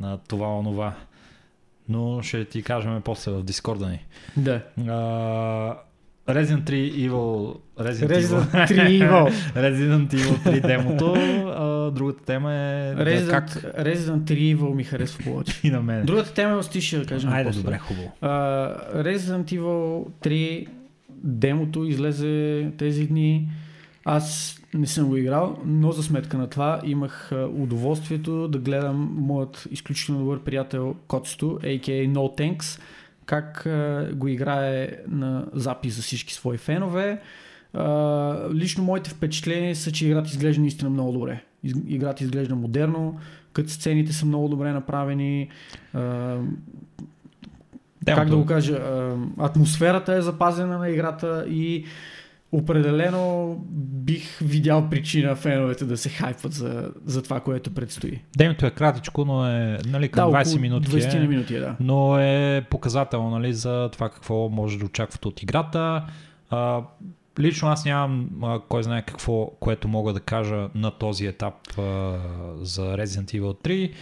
на 0.00 0.18
това 0.18 0.58
онова. 0.58 0.94
Но 1.88 2.22
ще 2.22 2.44
ти 2.44 2.62
кажем 2.62 3.02
после 3.04 3.32
в 3.32 3.42
Дискорда 3.42 3.88
ни. 3.88 4.06
Да. 4.36 4.62
А, 4.88 5.76
Resident 6.28 6.62
3 6.62 6.70
Evil... 7.10 7.56
Resident, 7.78 8.08
Resident 8.08 8.50
Evil. 8.50 8.68
3 8.68 9.08
Evil. 9.08 9.32
Resident 9.54 10.14
Evil 10.14 10.60
3 10.60 10.66
демото. 10.66 11.14
А, 11.14 11.90
другата 11.90 12.24
тема 12.24 12.52
е 12.52 12.94
да, 12.94 13.04
Resident, 13.04 13.30
как 13.30 13.48
Resident 13.86 14.20
3 14.20 14.56
Evil 14.56 14.74
ми 14.74 14.84
харесва 14.84 15.24
повече. 15.24 15.60
и 15.66 15.70
на 15.70 15.82
мен. 15.82 16.06
Другата 16.06 16.34
тема 16.34 16.52
е 16.52 16.56
остише, 16.56 16.98
да 16.98 17.06
кажем. 17.06 17.32
Айде, 17.32 17.50
после. 17.50 17.62
добре, 17.62 17.78
хубаво. 17.78 18.12
А, 18.20 18.28
Resident 18.94 19.44
Evil 19.44 20.06
3 20.24 20.66
демото 21.24 21.84
излезе 21.84 22.70
тези 22.78 23.06
дни. 23.06 23.48
Аз 24.04 24.58
не 24.74 24.86
съм 24.86 25.08
го 25.08 25.16
играл, 25.16 25.58
но 25.64 25.92
за 25.92 26.02
сметка 26.02 26.38
на 26.38 26.46
това 26.46 26.80
имах 26.84 27.32
удоволствието 27.56 28.48
да 28.48 28.58
гледам 28.58 29.16
моят 29.18 29.68
изключително 29.70 30.20
добър 30.20 30.40
приятел 30.40 30.94
Коцето, 31.06 31.58
a.k.a. 31.62 32.12
No 32.12 32.38
Tanks, 32.38 32.80
как 33.26 33.68
го 34.16 34.28
играе 34.28 34.90
на 35.08 35.46
запис 35.52 35.96
за 35.96 36.02
всички 36.02 36.34
свои 36.34 36.58
фенове. 36.58 37.20
Лично 38.54 38.84
моите 38.84 39.10
впечатления 39.10 39.76
са, 39.76 39.92
че 39.92 40.06
играта 40.06 40.30
изглежда 40.30 40.60
наистина 40.60 40.90
много 40.90 41.12
добре. 41.12 41.42
Играта 41.86 42.24
изглежда 42.24 42.54
модерно, 42.54 43.18
като 43.52 43.70
сцените 43.70 44.12
са 44.12 44.26
много 44.26 44.48
добре 44.48 44.72
направени. 44.72 45.48
А, 48.08 48.14
как 48.14 48.28
да 48.28 48.36
го 48.36 48.46
кажа, 48.46 48.80
атмосферата 49.38 50.14
е 50.14 50.22
запазена 50.22 50.78
на 50.78 50.88
играта 50.88 51.44
и 51.48 51.84
определено 52.52 53.56
бих 54.04 54.38
видял 54.38 54.88
причина 54.90 55.36
феновете 55.36 55.84
да 55.84 55.96
се 55.96 56.08
хайпват 56.08 56.52
за, 56.52 56.90
за 57.04 57.22
това, 57.22 57.40
което 57.40 57.74
предстои. 57.74 58.22
Демото 58.36 58.66
е 58.66 58.70
кратичко, 58.70 59.24
но 59.24 59.46
е 59.46 59.78
нали, 59.86 60.08
към 60.08 60.30
да, 60.30 60.36
20 60.36 60.46
около 60.46 60.60
минути. 60.60 60.88
20 60.88 61.14
Е, 61.14 61.28
минути 61.28 61.54
е, 61.54 61.60
да. 61.60 61.76
но 61.80 62.18
е 62.18 62.66
показателно 62.70 63.30
нали, 63.30 63.54
за 63.54 63.88
това 63.92 64.08
какво 64.08 64.48
може 64.48 64.78
да 64.78 64.84
очаквате 64.84 65.28
от 65.28 65.42
играта. 65.42 66.04
А, 66.50 66.82
лично 67.38 67.68
аз 67.68 67.84
нямам 67.84 68.28
а, 68.42 68.60
кой 68.68 68.82
знае 68.82 69.02
какво, 69.02 69.46
което 69.46 69.88
мога 69.88 70.12
да 70.12 70.20
кажа 70.20 70.68
на 70.74 70.90
този 70.90 71.26
етап 71.26 71.54
а, 71.78 71.80
за 72.60 72.82
Resident 72.82 73.40
Evil 73.40 73.64
3. 73.64 73.92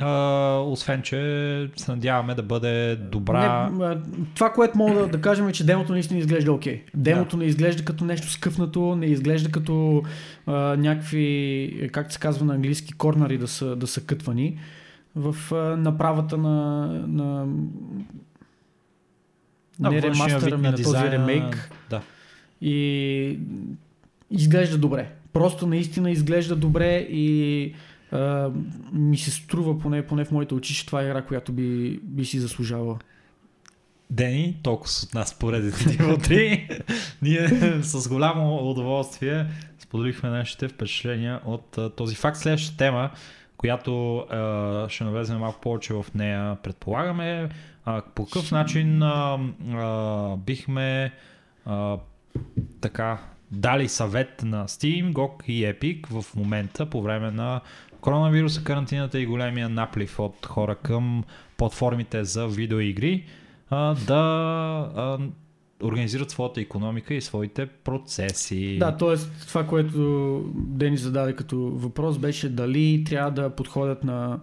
А, 0.00 0.58
освен, 0.58 1.02
че 1.02 1.16
се 1.76 1.90
надяваме 1.90 2.34
да 2.34 2.42
бъде 2.42 2.96
добра. 2.96 3.70
Не, 3.70 3.96
това, 4.34 4.52
което 4.52 4.78
мога 4.78 5.00
да, 5.00 5.08
да 5.08 5.20
кажем 5.20 5.48
е, 5.48 5.52
че 5.52 5.66
демото 5.66 5.92
наистина 5.92 6.20
изглежда 6.20 6.52
окей. 6.52 6.82
Демото 6.94 7.36
не 7.36 7.44
изглежда 7.44 7.84
като 7.84 8.04
нещо 8.04 8.30
скъфнато, 8.30 8.96
не 8.96 9.06
изглежда 9.06 9.50
като 9.50 10.02
а, 10.46 10.52
някакви, 10.76 11.88
как 11.92 12.12
се 12.12 12.18
казва 12.18 12.46
на 12.46 12.54
английски, 12.54 12.92
корнари 12.92 13.38
да 13.38 13.48
са, 13.48 13.76
да 13.76 13.86
са 13.86 14.00
кътвани 14.00 14.58
в 15.16 15.36
а, 15.52 15.76
направата 15.76 16.36
на, 16.36 16.86
на 17.08 17.46
на 19.80 19.90
не 19.90 20.02
ремастъра 20.02 20.58
ми 20.58 20.62
на 20.62 20.70
този 20.70 20.82
дизайна. 20.82 21.10
ремейк. 21.10 21.70
Да. 21.90 22.00
И 22.60 23.38
изглежда 24.30 24.78
добре. 24.78 25.10
Просто 25.32 25.66
наистина 25.66 26.10
изглежда 26.10 26.56
добре 26.56 26.96
и 26.96 27.74
ми 28.92 29.16
се 29.16 29.30
струва, 29.30 29.78
поне, 29.78 30.06
поне 30.06 30.24
в 30.24 30.30
моите 30.30 30.54
очи, 30.54 30.74
че 30.74 30.86
това 30.86 31.02
е 31.02 31.04
игра, 31.04 31.22
която 31.22 31.52
би, 31.52 32.00
би 32.02 32.24
си 32.24 32.38
заслужавала. 32.38 32.98
Дени, 34.10 34.56
толкова 34.62 34.90
от 35.04 35.14
нас 35.14 35.38
по 35.38 35.52
Resident 35.52 35.98
Evil 35.98 36.28
3. 36.28 36.82
Ние 37.22 37.48
с 37.82 38.08
голямо 38.08 38.70
удоволствие 38.70 39.46
споделихме 39.78 40.28
нашите 40.28 40.68
впечатления 40.68 41.40
от 41.44 41.78
този 41.96 42.14
факт. 42.14 42.36
Следващата 42.36 42.76
тема, 42.76 43.10
която 43.56 44.24
ще 44.88 45.04
навлезем 45.04 45.38
малко 45.38 45.60
повече 45.60 45.94
в 45.94 46.06
нея, 46.14 46.56
предполагаме, 46.62 47.48
по 48.14 48.24
какъв 48.26 48.52
начин 48.52 49.02
бихме 50.38 51.12
така 52.80 53.18
дали 53.50 53.88
съвет 53.88 54.42
на 54.42 54.68
Steam, 54.68 55.12
GOG 55.12 55.44
и 55.46 55.62
Epic 55.62 56.22
в 56.22 56.36
момента 56.36 56.90
по 56.90 57.02
време 57.02 57.30
на 57.30 57.60
коронавируса, 58.04 58.64
карантината 58.64 59.20
и 59.20 59.26
големия 59.26 59.68
наплив 59.68 60.18
от 60.18 60.46
хора 60.46 60.74
към 60.74 61.24
платформите 61.56 62.24
за 62.24 62.48
видеоигри 62.48 63.24
а, 63.70 63.94
да 63.94 64.14
а, 64.96 65.18
организират 65.82 66.30
своята 66.30 66.60
економика 66.60 67.14
и 67.14 67.20
своите 67.20 67.66
процеси. 67.66 68.78
Да, 68.78 68.96
т.е. 68.96 69.16
това, 69.46 69.66
което 69.66 70.44
Дени 70.54 70.96
зададе 70.96 71.32
като 71.32 71.58
въпрос 71.58 72.18
беше 72.18 72.48
дали 72.48 73.04
трябва 73.06 73.30
да 73.30 73.50
подходят 73.50 74.04
на 74.04 74.40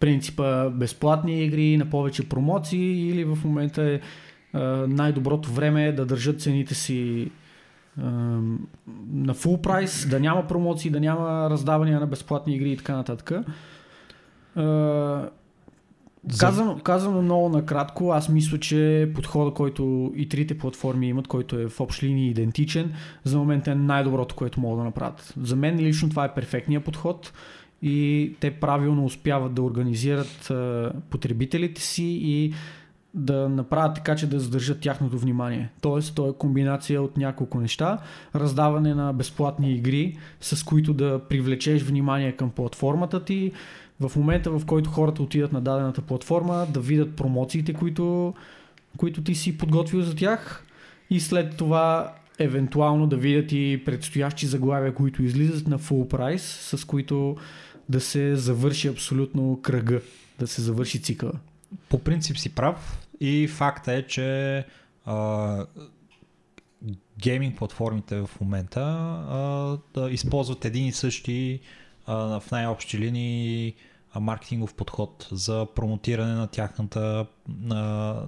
принципа 0.00 0.70
безплатни 0.70 1.44
игри, 1.44 1.76
на 1.76 1.90
повече 1.90 2.28
промоции 2.28 3.08
или 3.08 3.24
в 3.24 3.38
момента 3.44 3.82
е 3.82 4.00
най-доброто 4.88 5.50
време 5.50 5.86
е 5.86 5.92
да 5.92 6.06
държат 6.06 6.40
цените 6.40 6.74
си 6.74 7.30
на 7.96 9.34
full 9.34 9.60
прайс, 9.60 10.08
да 10.08 10.20
няма 10.20 10.46
промоции, 10.46 10.90
да 10.90 11.00
няма 11.00 11.50
раздавания 11.50 12.00
на 12.00 12.06
безплатни 12.06 12.54
игри 12.54 12.72
и 12.72 12.76
така 12.76 12.96
нататък. 12.96 13.32
А, 14.56 15.28
Казано, 16.38 16.78
казано 16.82 17.22
много 17.22 17.48
накратко, 17.48 18.10
аз 18.10 18.28
мисля, 18.28 18.58
че 18.58 19.10
подхода, 19.14 19.50
който 19.50 20.12
и 20.16 20.28
трите 20.28 20.58
платформи 20.58 21.08
имат, 21.08 21.28
който 21.28 21.58
е 21.58 21.68
в 21.68 21.80
общи 21.80 22.06
линии 22.06 22.30
идентичен, 22.30 22.92
за 23.24 23.38
момента 23.38 23.70
е 23.70 23.74
най-доброто, 23.74 24.34
което 24.34 24.60
могат 24.60 24.78
да 24.78 24.84
направят. 24.84 25.34
За 25.42 25.56
мен 25.56 25.78
лично 25.78 26.08
това 26.10 26.24
е 26.24 26.34
перфектният 26.34 26.84
подход 26.84 27.32
и 27.82 28.32
те 28.40 28.50
правилно 28.50 29.04
успяват 29.04 29.54
да 29.54 29.62
организират 29.62 30.52
потребителите 31.10 31.80
си 31.80 32.04
и 32.04 32.52
да 33.16 33.48
направят 33.48 33.94
така, 33.94 34.16
че 34.16 34.26
да 34.26 34.40
задържат 34.40 34.80
тяхното 34.80 35.18
внимание. 35.18 35.70
Тоест, 35.80 36.14
то 36.14 36.28
е 36.28 36.32
комбинация 36.38 37.02
от 37.02 37.16
няколко 37.16 37.60
неща. 37.60 37.98
Раздаване 38.34 38.94
на 38.94 39.12
безплатни 39.12 39.74
игри, 39.74 40.18
с 40.40 40.64
които 40.64 40.94
да 40.94 41.20
привлечеш 41.28 41.82
внимание 41.82 42.32
към 42.32 42.50
платформата 42.50 43.24
ти, 43.24 43.52
в 44.00 44.16
момента 44.16 44.50
в 44.50 44.66
който 44.66 44.90
хората 44.90 45.22
отидат 45.22 45.52
на 45.52 45.60
дадената 45.60 46.02
платформа, 46.02 46.66
да 46.70 46.80
видят 46.80 47.16
промоциите, 47.16 47.72
които, 47.72 48.34
които 48.96 49.22
ти 49.22 49.34
си 49.34 49.58
подготвил 49.58 50.02
за 50.02 50.16
тях 50.16 50.64
и 51.10 51.20
след 51.20 51.56
това 51.56 52.12
евентуално 52.38 53.06
да 53.06 53.16
видят 53.16 53.52
и 53.52 53.82
предстоящи 53.84 54.46
заглавия, 54.46 54.94
които 54.94 55.22
излизат 55.22 55.68
на 55.68 55.78
full 55.78 56.08
прайс, 56.08 56.42
с 56.42 56.84
които 56.84 57.36
да 57.88 58.00
се 58.00 58.36
завърши 58.36 58.88
абсолютно 58.88 59.60
кръга, 59.62 60.00
да 60.38 60.46
се 60.46 60.62
завърши 60.62 61.02
цикъла. 61.02 61.32
По 61.88 61.98
принцип 61.98 62.38
си 62.38 62.54
прав 62.54 63.05
и 63.20 63.48
факта 63.48 63.92
е, 63.92 64.06
че 64.06 64.64
а, 65.04 65.66
гейминг 67.18 67.58
платформите 67.58 68.16
в 68.16 68.30
момента 68.40 68.80
а, 68.80 69.78
да 69.94 70.10
използват 70.10 70.64
един 70.64 70.86
и 70.86 70.92
същи 70.92 71.60
а, 72.06 72.40
в 72.40 72.50
най-общи 72.50 72.98
линии 72.98 73.74
а, 74.12 74.20
маркетингов 74.20 74.74
подход 74.74 75.28
за 75.32 75.66
промотиране 75.74 76.34
на 76.34 76.46
тяхната 76.46 77.26
а, 77.70 78.22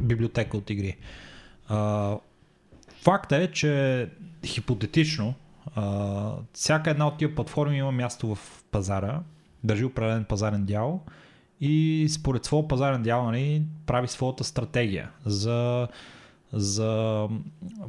библиотека 0.00 0.56
от 0.56 0.70
игри. 0.70 0.96
А, 1.68 2.16
факта 3.02 3.36
е, 3.36 3.52
че 3.52 4.08
хипотетично 4.46 5.34
а, 5.74 6.32
всяка 6.52 6.90
една 6.90 7.06
от 7.06 7.18
тия 7.18 7.34
платформи 7.34 7.78
има 7.78 7.92
място 7.92 8.34
в 8.34 8.64
пазара, 8.70 9.20
държи 9.64 9.84
определен 9.84 10.24
пазарен 10.24 10.64
дял 10.64 11.04
и 11.64 12.06
според 12.08 12.44
своя 12.44 12.68
пазарен 12.68 13.02
дял 13.02 13.24
нали, 13.24 13.62
прави 13.86 14.08
своята 14.08 14.44
стратегия 14.44 15.10
за, 15.24 15.88
за 16.52 17.28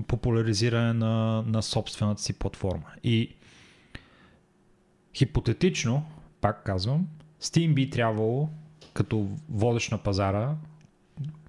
популяризиране 0.08 0.94
на, 0.94 1.44
на 1.48 1.62
собствената 1.62 2.22
си 2.22 2.34
платформа. 2.34 2.84
И 3.04 3.36
хипотетично, 5.16 6.06
пак 6.42 6.64
казвам, 6.64 7.08
Steam 7.42 7.74
би 7.74 7.90
трябвало 7.90 8.50
като 8.94 9.28
водещ 9.50 9.92
на 9.92 9.98
пазара, 9.98 10.56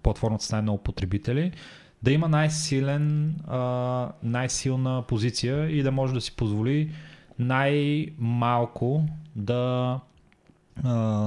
платформата 0.03 0.45
с 0.45 0.53
най-много 0.53 0.79
потребители, 0.79 1.53
да 2.03 2.13
има 2.13 2.29
най-силен, 2.29 3.37
а, 3.49 4.13
най-силна 4.23 5.05
позиция 5.09 5.71
и 5.71 5.83
да 5.83 5.93
може 5.93 6.15
да 6.15 6.21
си 6.21 6.37
позволи 6.37 6.93
най-малко 7.39 9.07
да 9.37 10.01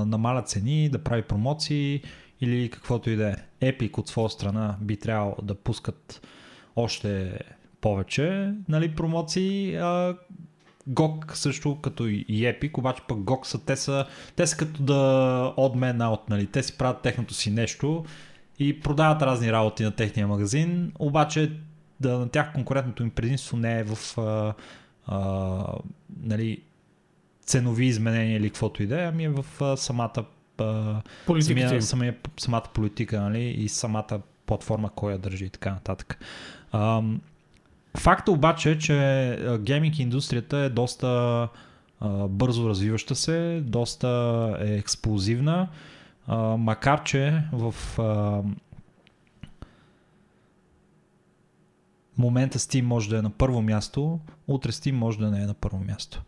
намаля 0.05 0.41
цени, 0.41 0.89
да 0.89 1.03
прави 1.03 1.21
промоции 1.21 2.01
или 2.41 2.69
каквото 2.69 3.09
и 3.09 3.15
да 3.15 3.29
е. 3.29 3.35
Epic 3.61 3.97
от 3.97 4.07
своя 4.07 4.29
страна 4.29 4.77
би 4.81 4.97
трябвало 4.97 5.35
да 5.43 5.55
пускат 5.55 6.27
още 6.75 7.39
повече 7.81 8.53
нали, 8.69 8.95
промоции. 8.95 9.75
А, 9.75 10.15
GOG 10.89 11.33
също 11.33 11.81
като 11.81 12.07
и 12.07 12.25
Epic, 12.27 12.77
обаче 12.77 13.01
пък 13.07 13.17
GOG 13.17 13.45
са, 13.45 13.65
те 13.65 13.75
са, 13.75 14.05
те 14.35 14.47
са 14.47 14.57
като 14.57 14.83
да 14.83 14.93
odd 15.57 15.77
man 15.77 15.97
out, 15.97 16.19
нали? 16.29 16.47
те 16.47 16.63
си 16.63 16.77
правят 16.77 17.01
техното 17.01 17.33
си 17.33 17.51
нещо 17.51 18.05
и 18.59 18.79
продават 18.79 19.21
разни 19.21 19.51
работи 19.51 19.83
на 19.83 19.91
техния 19.91 20.27
магазин, 20.27 20.91
обаче 20.99 21.51
да 21.99 22.19
на 22.19 22.29
тях 22.29 22.53
конкурентното 22.53 23.03
им 23.03 23.09
предимство 23.09 23.57
не 23.57 23.79
е 23.79 23.83
в 23.83 24.17
а, 24.17 24.53
а, 25.07 25.63
нали, 26.23 26.61
ценови 27.47 27.85
изменения 27.85 28.37
или 28.37 28.49
каквото 28.49 28.83
и 28.83 28.87
да 28.87 29.01
е, 29.01 29.05
ами 29.05 29.23
е 29.23 29.29
в 29.29 29.45
а, 29.61 29.77
самата 29.77 30.25
а, 30.57 31.01
самия, 31.41 31.81
самия, 31.81 32.15
самата 32.37 32.63
политика 32.73 33.21
нали, 33.21 33.43
и 33.43 33.69
самата 33.69 34.21
платформа, 34.45 34.89
кой 34.95 35.11
я 35.11 35.17
държи 35.17 35.45
и 35.45 35.49
така 35.49 35.71
нататък. 35.71 36.19
А, 36.71 37.01
Факта 37.97 38.31
обаче 38.31 38.71
е, 38.71 38.77
че 38.77 39.57
гейминг 39.59 39.99
индустрията 39.99 40.57
е 40.57 40.69
доста 40.69 41.07
а, 41.99 42.27
бързо 42.27 42.69
развиваща 42.69 43.15
се, 43.15 43.61
доста 43.65 44.07
е 44.61 44.75
експлозивна, 44.75 45.67
а, 46.27 46.37
макар 46.37 47.03
че 47.03 47.43
в 47.53 47.75
а, 47.99 48.41
момента 52.17 52.59
Steam 52.59 52.81
може 52.81 53.09
да 53.09 53.17
е 53.17 53.21
на 53.21 53.29
първо 53.29 53.61
място, 53.61 54.19
утре 54.47 54.71
Steam 54.71 54.91
може 54.91 55.19
да 55.19 55.31
не 55.31 55.41
е 55.41 55.45
на 55.45 55.53
първо 55.53 55.79
място. 55.79 56.23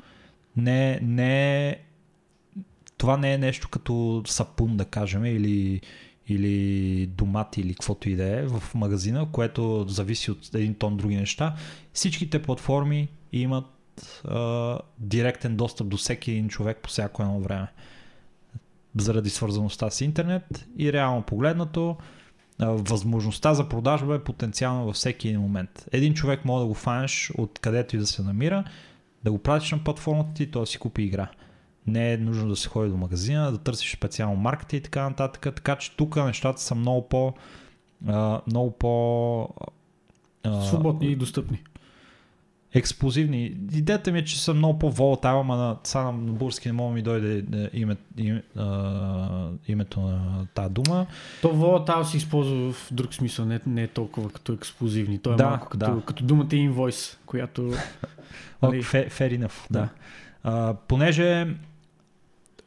Не, 0.57 0.99
не, 1.01 1.77
това 2.97 3.17
не 3.17 3.33
е 3.33 3.37
нещо 3.37 3.69
като 3.69 4.23
сапун, 4.25 4.77
да 4.77 4.85
кажем, 4.85 5.25
или 5.25 5.81
или 6.29 7.05
домати 7.05 7.61
или 7.61 7.73
каквото 7.73 8.09
и 8.09 8.15
да 8.15 8.39
е 8.39 8.47
в 8.47 8.75
магазина, 8.75 9.27
което 9.31 9.85
зависи 9.87 10.31
от 10.31 10.55
един 10.55 10.75
тон 10.75 10.97
други 10.97 11.15
неща. 11.15 11.55
Всичките 11.93 12.41
платформи 12.41 13.09
имат 13.33 13.65
а, 14.25 14.77
директен 14.99 15.55
достъп 15.55 15.87
до 15.87 15.97
всеки 15.97 16.31
един 16.31 16.49
човек 16.49 16.77
по 16.81 16.89
всяко 16.89 17.21
едно 17.21 17.39
време. 17.39 17.67
Заради 18.97 19.29
свързаността 19.29 19.89
с 19.89 20.01
интернет 20.01 20.67
и 20.77 20.93
реално 20.93 21.21
погледнато, 21.21 21.97
а, 22.59 22.65
възможността 22.65 23.53
за 23.53 23.69
продажба 23.69 24.15
е 24.15 24.23
потенциална 24.23 24.85
във 24.85 24.95
всеки 24.95 25.27
един 25.27 25.41
момент. 25.41 25.85
Един 25.91 26.13
човек 26.13 26.45
може 26.45 26.61
да 26.61 26.67
го 26.67 26.73
фанеш 26.73 27.31
от 27.37 27.59
където 27.59 27.95
и 27.95 27.99
да 27.99 28.07
се 28.07 28.21
намира, 28.21 28.63
да 29.23 29.31
го 29.31 29.37
пратиш 29.37 29.71
на 29.71 29.83
платформата 29.83 30.33
ти 30.33 30.51
той 30.51 30.67
си 30.67 30.77
купи 30.77 31.03
игра 31.03 31.29
не 31.89 32.13
е 32.13 32.17
нужно 32.17 32.49
да 32.49 32.55
се 32.55 32.69
ходи 32.69 32.89
до 32.89 32.97
магазина, 32.97 33.51
да 33.51 33.57
търсиш 33.57 33.95
специално 33.95 34.35
марката 34.35 34.75
и 34.75 34.81
така 34.81 35.09
нататък. 35.09 35.55
Така 35.55 35.75
че 35.75 35.95
тук 35.95 36.15
нещата 36.15 36.61
са 36.61 36.75
много 36.75 37.07
по... 37.07 37.33
А, 38.07 38.41
много 38.47 38.71
по... 38.71 39.49
А, 40.43 40.61
Свободни 40.61 41.07
и 41.07 41.15
достъпни. 41.15 41.63
Експлозивни. 42.73 43.43
Идеята 43.73 44.11
ми 44.11 44.19
е, 44.19 44.25
че 44.25 44.43
съм 44.43 44.57
много 44.57 44.79
по-волатал, 44.79 45.39
ама 45.39 45.55
на, 45.55 45.77
сега 45.83 46.03
на 46.03 46.11
български 46.11 46.67
не 46.67 46.73
мога 46.73 46.93
ми 46.93 47.01
дойде 47.01 47.45
име, 47.73 47.97
име, 48.17 48.43
а, 48.55 49.49
името 49.67 50.01
на 50.01 50.47
тази 50.53 50.73
дума. 50.73 51.05
То 51.41 51.49
волатал 51.49 52.05
се 52.05 52.17
използва 52.17 52.73
в 52.73 52.87
друг 52.91 53.13
смисъл, 53.13 53.45
не, 53.45 53.59
не 53.67 53.83
е 53.83 53.87
толкова 53.87 54.29
като 54.29 54.53
експлозивни. 54.53 55.19
То 55.19 55.33
е 55.33 55.35
да, 55.35 55.49
малко 55.49 55.69
като, 55.69 55.95
да. 55.95 56.01
като 56.05 56.23
думата 56.23 56.47
invoice, 56.47 57.17
която... 57.25 57.71
Okay, 58.61 58.83
fair, 58.83 59.09
fair 59.09 59.39
enough, 59.39 59.71
да. 59.71 59.79
да. 59.79 59.89
А, 60.43 60.73
понеже 60.87 61.47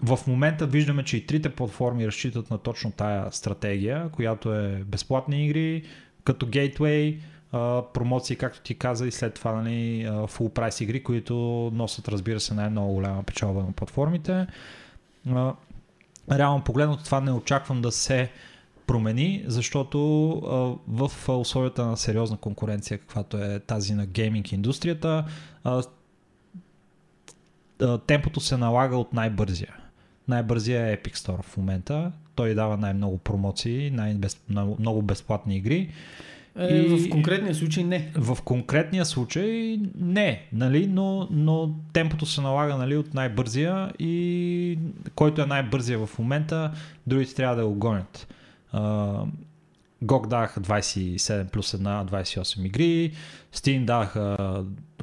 в 0.03 0.19
момента 0.27 0.67
виждаме, 0.67 1.03
че 1.03 1.17
и 1.17 1.27
трите 1.27 1.49
платформи 1.49 2.07
разчитат 2.07 2.51
на 2.51 2.59
точно 2.59 2.91
тая 2.91 3.33
стратегия, 3.33 4.09
която 4.09 4.55
е 4.55 4.85
безплатни 4.87 5.47
игри, 5.47 5.83
като 6.25 6.47
гейтвей, 6.47 7.19
промоции, 7.95 8.37
както 8.37 8.61
ти 8.61 8.75
каза, 8.75 9.07
и 9.07 9.13
след 9.13 9.35
това 9.35 9.53
нали, 9.53 10.07
full 10.07 10.53
price 10.53 10.83
игри, 10.83 11.03
които 11.03 11.35
носят, 11.75 12.09
разбира 12.09 12.41
се, 12.41 12.55
най-много 12.55 12.93
голяма 12.93 13.23
печалба 13.23 13.61
на 13.61 13.73
платформите. 13.73 14.47
Реално 16.31 16.65
погледнато 16.65 17.05
това 17.05 17.21
не 17.21 17.33
очаквам 17.33 17.83
да 17.83 17.93
се 17.93 18.31
промени, 18.87 19.45
защото 19.47 19.99
в 20.89 21.29
условията 21.29 21.87
на 21.87 21.97
сериозна 21.97 22.37
конкуренция, 22.37 22.99
каквато 22.99 23.39
е 23.39 23.61
тази 23.61 23.95
на 23.95 24.07
гейминг 24.07 24.53
индустрията, 24.53 25.25
темпото 28.07 28.41
се 28.41 28.57
налага 28.57 28.97
от 28.97 29.13
най-бързия. 29.13 29.75
Най-бързия 30.29 30.87
е 30.87 30.97
Epic 30.97 31.17
Store 31.17 31.43
в 31.43 31.57
момента. 31.57 32.13
Той 32.35 32.55
дава 32.55 32.77
най-много 32.77 33.19
промоции, 33.19 33.91
най-без, 33.91 34.41
много 34.79 35.03
безплатни 35.03 35.57
игри. 35.57 35.91
Е, 36.59 36.77
и 36.77 36.97
в 36.97 37.11
конкретния 37.11 37.55
случай 37.55 37.85
не. 37.85 38.11
В 38.15 38.39
конкретния 38.45 39.07
случай 39.07 39.79
не, 40.01 40.43
нали? 40.53 40.87
но, 40.87 41.29
но 41.31 41.75
темпото 41.93 42.27
се 42.27 42.41
налага 42.41 42.77
нали, 42.77 42.97
от 42.97 43.15
най-бързия 43.15 43.93
и 43.99 44.79
който 45.15 45.43
е 45.43 45.47
най-бързия 45.47 46.07
в 46.07 46.19
момента, 46.19 46.73
другите 47.07 47.35
трябва 47.35 47.57
да 47.57 47.67
го 47.67 47.75
гонят. 47.75 48.29
GOG 50.05 50.27
даха 50.27 50.61
27 50.61 51.51
плюс 51.51 51.73
1, 51.73 52.11
28 52.11 52.67
игри, 52.67 53.13
Steam 53.55 53.85
даха 53.85 54.37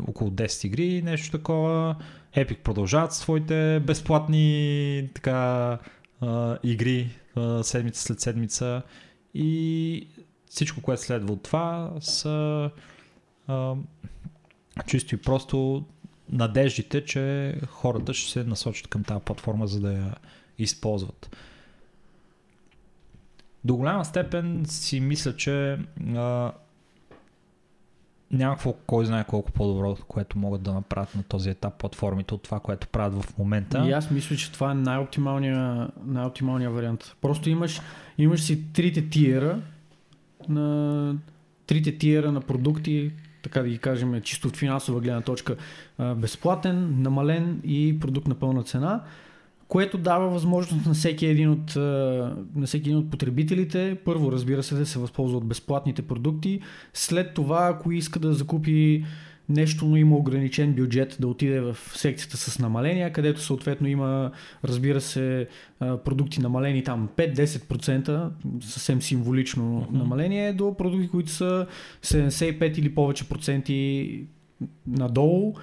около 0.08 0.30
10 0.30 0.66
игри, 0.66 1.02
нещо 1.02 1.38
такова. 1.38 1.96
Epic 2.36 2.58
продължават 2.58 3.14
своите 3.14 3.80
безплатни 3.80 5.10
така, 5.16 5.78
игри 6.64 7.10
седмица 7.62 8.02
след 8.02 8.20
седмица 8.20 8.82
и 9.34 10.08
всичко, 10.50 10.82
което 10.82 11.02
следва 11.02 11.34
от 11.34 11.44
това 11.44 11.92
са 12.02 12.70
а, 13.48 13.76
чисто 14.88 15.16
и 15.16 15.22
просто 15.22 15.86
надеждите, 16.32 17.06
че 17.06 17.56
хората 17.68 18.14
ще 18.14 18.32
се 18.32 18.44
насочат 18.44 18.88
към 18.88 19.04
тази 19.04 19.22
платформа, 19.26 19.68
за 19.68 19.80
да 19.80 19.94
я 19.94 20.16
използват. 20.58 21.36
До 23.64 23.76
голяма 23.76 24.06
степен 24.06 24.66
си 24.66 25.00
мисля, 25.00 25.36
че 25.36 25.78
а, 26.16 26.52
някакво 28.32 28.74
кой 28.74 29.06
знае 29.06 29.24
колко 29.24 29.52
по-добро, 29.52 29.98
което 30.08 30.38
могат 30.38 30.62
да 30.62 30.74
направят 30.74 31.16
на 31.16 31.24
този 31.24 31.50
етап 31.50 31.74
платформите 31.78 32.34
от 32.34 32.44
това, 32.44 32.60
което 32.60 32.88
правят 32.88 33.24
в 33.24 33.38
момента. 33.38 33.86
И 33.88 33.92
аз 33.92 34.12
мисля, 34.12 34.36
че 34.36 34.52
това 34.52 34.72
е 34.72 34.76
най-оптималният, 34.76 35.92
най-оптималният 36.06 36.74
вариант. 36.74 37.16
Просто 37.22 37.50
имаш, 37.50 37.82
имаш 38.18 38.42
си 38.42 38.74
трите 38.74 39.10
тиера 39.10 39.62
на 40.50 41.16
трите 41.68 41.98
тиера 41.98 42.32
на 42.32 42.42
продукти, 42.42 43.12
така 43.44 43.62
да 43.62 43.70
ги 43.70 43.78
кажем, 43.78 44.22
чисто 44.22 44.48
от 44.48 44.58
финансова 44.58 45.02
гледна 45.02 45.22
точка, 45.22 45.56
безплатен, 46.16 47.02
намален 47.02 47.62
и 47.64 48.00
продукт 48.00 48.28
на 48.28 48.36
пълна 48.36 48.64
цена 48.64 49.04
което 49.70 49.98
дава 49.98 50.30
възможност 50.30 50.86
на 50.86 50.94
всеки 50.94 51.26
един 51.26 51.50
от, 51.50 51.76
на 52.56 52.66
всеки 52.66 52.90
един 52.90 52.98
от 52.98 53.12
потребителите, 53.12 53.98
първо 54.06 54.32
разбира 54.32 54.64
се 54.64 54.76
да 54.76 54.86
се 54.86 55.00
възползва 55.00 55.38
от 55.38 55.46
безплатните 55.46 56.02
продукти, 56.02 56.62
след 56.94 57.34
това 57.34 57.70
ако 57.74 57.92
иска 57.92 58.20
да 58.20 58.34
закупи 58.34 59.06
нещо, 59.50 59.86
но 59.86 59.96
има 59.96 60.16
ограничен 60.16 60.74
бюджет 60.74 61.18
да 61.20 61.28
отиде 61.28 61.62
в 61.62 61.78
секцията 61.94 62.38
с 62.38 62.60
намаления, 62.60 63.14
където 63.14 63.42
съответно 63.42 63.88
има, 63.88 64.32
разбира 64.64 65.02
се, 65.02 65.48
продукти 65.80 66.42
намалени 66.42 66.84
там 66.84 67.10
5-10%, 67.18 68.30
съвсем 68.62 69.02
символично 69.02 69.64
mm-hmm. 69.64 69.98
намаление, 69.98 70.54
до 70.54 70.78
продукти, 70.78 71.10
които 71.10 71.32
са 71.32 71.68
75 72.04 72.80
или 72.80 72.96
повече 72.96 73.30
проценти 73.30 74.24
надолу, 74.88 75.56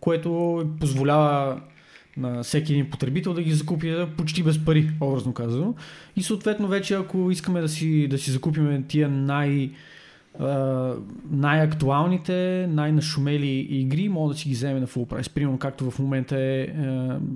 което 0.00 0.62
позволява 0.80 1.60
на 2.16 2.42
всеки 2.42 2.72
един 2.72 2.90
потребител 2.90 3.34
да 3.34 3.42
ги 3.42 3.52
закупи 3.52 3.94
почти 4.16 4.42
без 4.42 4.64
пари, 4.64 4.90
образно 5.00 5.32
казано. 5.32 5.74
И 6.16 6.22
съответно 6.22 6.68
вече 6.68 6.94
ако 6.94 7.30
искаме 7.30 7.60
да 7.60 7.68
си, 7.68 8.08
да 8.08 8.18
си 8.18 8.30
закупим 8.30 8.84
тия 8.88 9.08
най- 9.08 9.70
най-актуалните, 11.30 12.66
най-нашумели 12.70 13.58
игри, 13.70 14.08
може 14.08 14.34
да 14.34 14.40
си 14.40 14.48
ги 14.48 14.54
вземе 14.54 14.80
на 14.80 14.86
full 14.86 15.06
price. 15.06 15.30
Примерно 15.30 15.58
както 15.58 15.90
в 15.90 15.98
момента 15.98 16.36
е, 16.38 16.62
е 16.62 16.68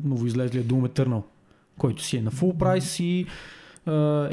новоизлезлия 0.04 0.64
Doom 0.64 0.88
Eternal, 0.88 1.22
който 1.78 2.02
си 2.02 2.16
е 2.16 2.22
на 2.22 2.30
full 2.30 2.54
price 2.54 3.02
и 3.02 3.26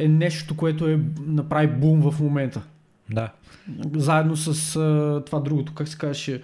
е 0.03 0.07
нещо, 0.07 0.57
което 0.57 0.88
е 0.88 0.99
направи 1.27 1.67
бум 1.67 2.11
в 2.11 2.19
момента. 2.19 2.61
Да. 3.09 3.31
Заедно 3.95 4.38
с 4.38 4.73
това 5.26 5.39
другото, 5.39 5.73
как 5.73 5.88
се 5.88 5.97
казваше, 5.97 6.41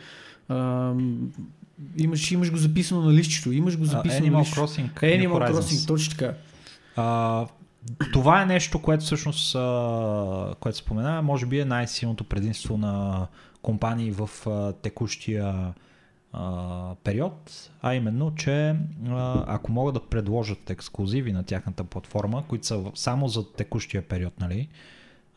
Имаш, 1.98 2.31
имаш 2.31 2.52
го 2.52 2.57
записано 2.57 3.02
на 3.02 3.14
листчето. 3.14 3.52
Имаш 3.52 3.77
го 3.77 3.85
записано 3.85 4.27
uh, 4.27 4.30
Animal 4.30 4.34
на 4.34 4.45
Crossing. 4.45 4.93
Animal 4.93 5.52
Crossing, 5.52 5.88
точно 5.88 6.18
така. 6.18 6.34
Uh, 6.98 7.49
това 8.14 8.41
е 8.41 8.45
нещо, 8.45 8.81
което 8.81 9.03
всъщност, 9.03 9.56
uh, 9.56 10.56
което 10.56 10.77
спомена, 10.77 11.22
може 11.22 11.45
би 11.45 11.60
е 11.60 11.65
най-силното 11.65 12.23
предимство 12.23 12.77
на 12.77 13.27
компании 13.61 14.11
в 14.11 14.30
uh, 14.45 14.76
текущия 14.81 15.73
uh, 16.35 16.95
период, 16.95 17.69
а 17.81 17.95
именно, 17.95 18.35
че 18.35 18.49
uh, 19.03 19.43
ако 19.48 19.72
могат 19.72 19.93
да 19.93 19.99
предложат 19.99 20.69
ексклюзиви 20.69 21.34
на 21.34 21.43
тяхната 21.43 21.84
платформа, 21.84 22.43
които 22.48 22.65
са 22.65 22.84
само 22.95 23.27
за 23.27 23.53
текущия 23.53 24.02
период, 24.02 24.39
нали, 24.39 24.68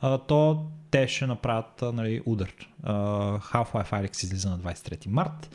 uh, 0.03 0.21
то 0.29 0.67
те 0.91 1.09
ще 1.09 1.27
направят 1.27 1.83
нали, 1.83 2.23
удар. 2.27 2.53
Uh, 2.87 3.41
Half-Life 3.41 3.91
Alyx 3.91 4.25
излиза 4.25 4.51
на 4.51 4.59
23 4.59 5.09
март 5.09 5.51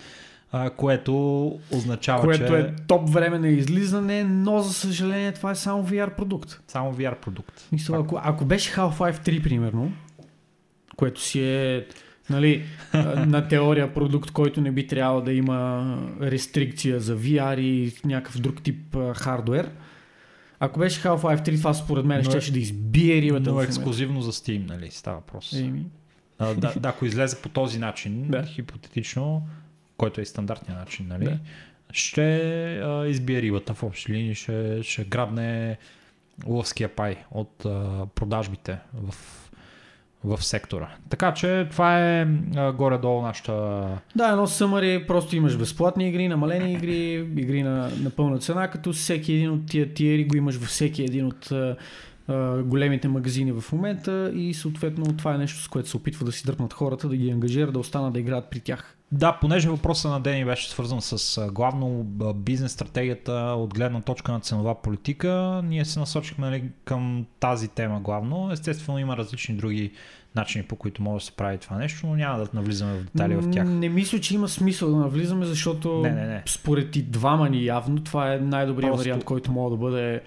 а, 0.52 0.70
което 0.70 1.46
означава, 1.72 2.24
което 2.24 2.48
че... 2.48 2.60
е 2.60 2.76
топ 2.88 3.10
време 3.10 3.40
на 3.40 3.48
излизане, 3.48 4.24
но 4.24 4.60
за 4.60 4.74
съжаление 4.74 5.32
това 5.32 5.52
е 5.52 5.56
само 5.56 5.88
VR 5.88 6.16
продукт. 6.16 6.62
Само 6.68 6.96
VR 6.96 7.16
продукт. 7.16 7.68
Мисля, 7.72 7.98
ако, 8.00 8.20
ако 8.24 8.46
беше 8.46 8.72
Half-Life 8.72 9.28
3, 9.28 9.44
примерно, 9.44 9.92
което 10.96 11.22
си 11.22 11.42
е 11.42 11.86
нали, 12.30 12.64
на 13.28 13.48
теория 13.48 13.94
продукт, 13.94 14.32
който 14.32 14.62
не 14.62 14.72
би 14.72 14.88
трябвало 14.88 15.22
да 15.22 15.34
има 15.34 15.98
рестрикция 16.22 17.00
за 17.00 17.18
VR 17.18 17.60
и 17.60 17.94
някакъв 18.06 18.42
друг 18.42 18.62
тип 18.62 18.98
хардвер, 19.16 19.70
ако 20.60 20.80
беше 20.80 21.02
Half-Life 21.02 21.48
3, 21.48 21.58
това 21.58 21.74
според 21.74 22.06
мен 22.06 22.24
ще, 22.24 22.42
ще 22.42 22.52
да 22.52 22.60
избие 22.60 23.22
рибата. 23.22 23.52
Но 23.52 23.62
ексклюзивно 23.62 24.22
за 24.22 24.32
Steam, 24.32 24.68
нали, 24.68 24.92
става 24.92 25.18
въпрос. 25.18 25.54
Еми. 25.54 25.86
А, 26.40 26.54
да, 26.54 26.74
да, 26.80 26.90
ако 26.90 27.06
излезе 27.06 27.42
по 27.42 27.50
този 27.50 27.80
начин, 27.80 28.26
Да. 28.30 28.44
хипотетично, 28.44 29.42
който 30.00 30.22
е 30.22 30.26
стандартният 30.26 30.80
начин, 30.80 31.06
нали? 31.10 31.26
Да. 31.26 31.40
Ще 31.92 32.24
а, 32.80 33.08
избие 33.08 33.42
рибата 33.42 33.74
в 33.74 33.84
общи 33.84 34.14
линии, 34.14 34.36
ще, 34.36 34.84
ще 34.84 35.04
грабне 35.04 35.78
лъвския 36.48 36.90
пай 36.90 37.16
от 37.32 37.66
а, 37.66 38.06
продажбите 38.16 38.78
в, 38.94 39.16
в 40.24 40.44
сектора. 40.44 40.90
Така 41.10 41.34
че 41.34 41.68
това 41.72 42.00
е 42.00 42.28
а, 42.56 42.72
горе-долу 42.72 43.22
нашата... 43.22 43.54
Да, 44.16 44.30
едно 44.30 44.48
съмари, 44.48 45.08
просто 45.08 45.36
имаш 45.36 45.58
безплатни 45.58 46.10
игри, 46.10 46.28
намалени 46.28 46.74
игри, 46.74 47.14
игри 47.38 47.64
на, 47.64 47.90
на 48.04 48.10
пълна 48.10 48.38
цена, 48.40 48.68
като 48.68 48.94
всеки 48.94 49.34
един 49.34 49.52
от 49.52 49.68
тия 49.68 49.94
тиери 49.94 50.26
го 50.26 50.38
имаш 50.38 50.56
във 50.56 50.68
всеки 50.68 51.04
един 51.04 51.26
от 51.26 51.52
а, 52.30 52.64
големите 52.64 53.08
магазини 53.08 53.52
в 53.52 53.64
момента 53.72 54.32
и 54.36 54.54
съответно 54.54 55.18
това 55.18 55.36
е 55.36 55.38
нещо, 55.38 55.62
с 55.62 55.68
което 55.68 55.90
се 55.90 55.98
опитва 55.98 56.26
да 56.26 56.32
си 56.32 56.46
дръпнат 56.46 56.74
хората, 56.74 57.10
да 57.10 57.16
ги 57.16 57.30
ангажира, 57.30 57.72
да 57.72 57.80
останат 57.80 58.14
да 58.14 58.20
играят 58.20 58.50
при 58.50 58.60
тях. 58.60 58.96
Да, 59.12 59.38
понеже 59.42 59.70
въпросът 59.70 60.12
на 60.12 60.20
Дени 60.20 60.46
беше 60.46 60.70
свързан 60.70 61.02
с 61.02 61.48
главно 61.52 62.04
бизнес 62.36 62.72
стратегията 62.72 63.34
от 63.34 63.74
гледна 63.74 64.02
точка 64.02 64.32
на 64.32 64.40
ценова 64.40 64.82
политика, 64.82 65.62
ние 65.66 65.86
се 65.86 66.00
насочихме 66.00 66.50
нали, 66.50 66.64
към 66.86 67.26
тази 67.40 67.68
тема 67.68 68.00
главно. 68.00 68.52
Естествено 68.52 69.00
има 69.00 69.18
различни 69.18 69.56
други 69.56 69.92
начини 70.36 70.64
по 70.64 70.76
които 70.76 71.04
може 71.04 71.24
да 71.24 71.26
се 71.26 71.32
прави 71.32 71.58
това 71.58 71.78
нещо, 71.78 72.08
но 72.08 72.16
няма 72.16 72.38
да 72.38 72.48
навлизаме 72.54 72.94
в 72.94 73.04
детали 73.04 73.36
в 73.36 73.52
тях. 73.52 73.68
Не 73.68 73.90
мисля, 73.90 74.20
че 74.20 74.36
има 74.36 74.48
смисъл 74.48 74.90
да 74.90 74.96
навлизаме, 74.96 75.46
защото 75.46 76.02
Не, 76.02 76.12
не, 76.12 76.28
не. 76.28 76.44
според 76.46 76.96
и 76.96 77.02
двама 77.02 77.50
ни 77.50 77.66
явно 77.66 78.04
това 78.04 78.34
е 78.34 78.38
най-добрият 78.40 78.92
Просто- 78.92 79.04
вариант, 79.04 79.24
който 79.24 79.52
мога 79.52 79.70
да 79.70 79.78
бъде 79.78 80.22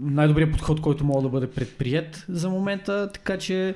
най-добрият 0.00 0.52
подход, 0.52 0.80
който 0.80 1.04
мога 1.04 1.22
да 1.22 1.28
бъде 1.28 1.50
предприят 1.50 2.24
за 2.28 2.50
момента, 2.50 3.10
така 3.12 3.38
че 3.38 3.74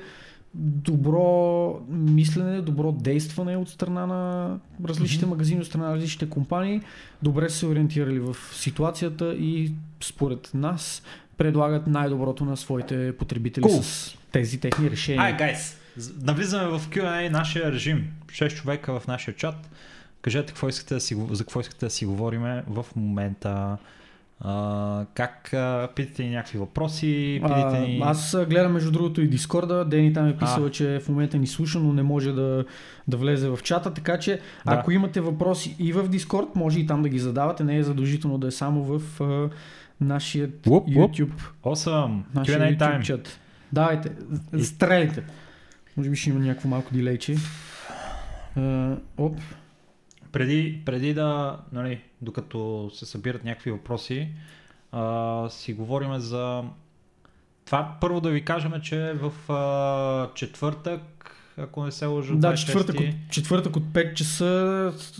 добро 0.53 1.79
мислене, 1.89 2.61
добро 2.61 2.91
действане 2.91 3.57
от 3.57 3.69
страна 3.69 4.05
на 4.05 4.55
различните 4.85 5.25
Мгм. 5.25 5.35
магазини, 5.35 5.61
от 5.61 5.67
страна 5.67 5.87
на 5.87 5.95
различните 5.95 6.29
компании, 6.29 6.81
добре 7.23 7.49
са 7.49 7.57
се 7.57 7.65
ориентирали 7.65 8.19
в 8.19 8.35
ситуацията 8.53 9.33
и 9.33 9.71
според 10.03 10.51
нас 10.53 11.03
предлагат 11.37 11.87
най-доброто 11.87 12.45
на 12.45 12.57
своите 12.57 13.17
потребители 13.17 13.63
Cool. 13.63 13.81
с 13.81 14.17
тези 14.31 14.59
техни 14.59 14.91
решения. 14.91 15.23
Ай, 15.23 15.37
гайс, 15.37 15.77
навлизаме 16.21 16.67
в 16.67 16.89
Q&A 16.89 17.29
нашия 17.29 17.71
режим. 17.71 18.07
6 18.27 18.55
човека 18.55 18.99
в 18.99 19.07
нашия 19.07 19.35
чат. 19.35 19.69
Кажете 20.21 20.47
какво 20.47 20.69
искате 20.69 20.93
да 20.93 20.99
си, 20.99 21.17
за 21.31 21.43
какво 21.43 21.59
искате 21.59 21.85
да 21.85 21.89
си 21.89 22.05
говориме 22.05 22.63
в 22.67 22.85
момента. 22.95 23.77
А, 24.41 25.05
как 25.13 25.53
а, 25.53 25.87
питате 25.95 26.23
ни 26.23 26.29
някакви 26.29 26.57
въпроси, 26.59 27.41
питате 27.43 27.79
ни... 27.79 28.01
А, 28.03 28.09
аз 28.09 28.37
гледам 28.49 28.73
между 28.73 28.91
другото 28.91 29.21
и 29.21 29.27
Дискорда. 29.27 29.85
Дени 29.85 30.13
там 30.13 30.27
е 30.27 30.37
писала, 30.37 30.67
А. 30.67 30.71
че 30.71 30.99
в 30.99 31.09
момента 31.09 31.37
ни 31.37 31.47
слуша, 31.47 31.79
но 31.79 31.93
не 31.93 32.03
може 32.03 32.31
да, 32.31 32.65
да 33.07 33.17
влезе 33.17 33.49
в 33.49 33.59
чата. 33.63 33.93
Така 33.93 34.19
че, 34.19 34.31
Да. 34.65 34.73
ако 34.73 34.91
имате 34.91 35.21
въпроси 35.21 35.75
и 35.79 35.93
в 35.93 36.07
Дискорд, 36.07 36.47
може 36.55 36.79
и 36.79 36.87
там 36.87 37.01
да 37.01 37.09
ги 37.09 37.19
задавате. 37.19 37.63
Не 37.63 37.77
е 37.77 37.83
задължително 37.83 38.37
да 38.37 38.47
е 38.47 38.51
само 38.51 38.83
в 38.83 39.21
а, 39.21 39.49
нашия 40.01 40.49
Уп, 40.67 40.87
уп. 40.87 40.87
YouTube, 40.87 41.31
Awesome! 41.63 42.19
нашия 42.35 42.59
Q&A 42.59 42.77
YouTube 42.77 42.79
time. 42.79 43.01
чат. 43.01 43.39
Давайте, 43.73 44.09
стреляйте. 44.63 45.23
Може 45.97 46.09
би 46.09 46.15
ще 46.15 46.29
има 46.29 46.39
някакво 46.39 46.69
малко 46.69 46.93
дилейче. 46.93 47.35
А, 48.55 48.95
оп. 49.17 49.37
Преди, 50.31 50.81
преди 50.85 51.13
да, 51.13 51.57
нали, 51.71 52.01
докато 52.21 52.89
се 52.93 53.05
събират 53.05 53.43
някакви 53.43 53.71
въпроси, 53.71 54.27
а, 54.91 55.49
си 55.49 55.73
говорим 55.73 56.17
за 56.19 56.63
това. 57.65 57.97
Първо 58.01 58.21
да 58.21 58.29
ви 58.29 58.45
кажем, 58.45 58.71
че 58.83 59.13
в 59.13 59.51
а, 59.53 60.33
четвъртък, 60.35 61.01
ако 61.57 61.85
не 61.85 61.91
се 61.91 62.05
лъжа, 62.05 62.35
Да, 62.35 62.53
26-ти, 62.53 62.65
четвъртък 62.65 62.95
от, 62.99 63.05
четвъртък 63.29 63.75
от 63.75 63.83
5 63.83 64.13
часа 64.13 64.45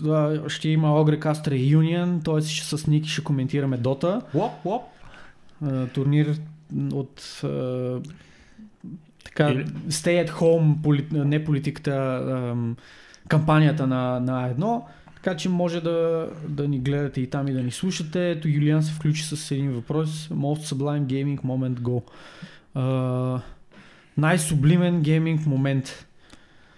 а, 0.08 0.48
ще 0.48 0.68
има 0.68 0.88
Ogrecast 0.88 1.48
Reunion, 1.48 2.24
т.е. 2.24 2.50
ще 2.50 2.76
с 2.78 2.86
Ники 2.86 3.08
ще 3.08 3.24
коментираме 3.24 3.76
Дота. 3.76 4.20
Лоп, 4.34 4.52
лоп. 4.64 4.82
а, 5.64 5.86
турнир 5.86 6.36
от 6.92 7.40
а, 7.44 8.00
така, 9.24 9.50
Или- 9.50 9.66
Stay 9.66 10.26
at 10.26 10.30
Home, 10.30 10.82
поли, 10.82 11.06
не 11.12 11.44
политиката, 11.44 12.22
ам, 12.52 12.76
кампанията 13.28 13.86
на, 13.86 14.20
на 14.20 14.46
едно. 14.46 14.88
Така 15.22 15.36
че 15.36 15.48
може 15.48 15.80
да, 15.80 16.28
да 16.48 16.68
ни 16.68 16.78
гледате 16.78 17.20
и 17.20 17.30
там 17.30 17.48
и 17.48 17.52
да 17.52 17.62
ни 17.62 17.70
слушате. 17.70 18.30
Ето 18.30 18.48
Юлиан 18.48 18.82
се 18.82 18.92
включи 18.92 19.22
с 19.22 19.50
един 19.50 19.72
въпрос. 19.72 20.28
Most 20.28 20.74
Sublime 20.74 21.06
Gaming 21.06 21.40
Moment 21.40 21.80
Go. 21.80 22.02
А, 22.74 23.40
най-сублимен 24.16 25.02
гейминг 25.02 25.46
момент. 25.46 26.06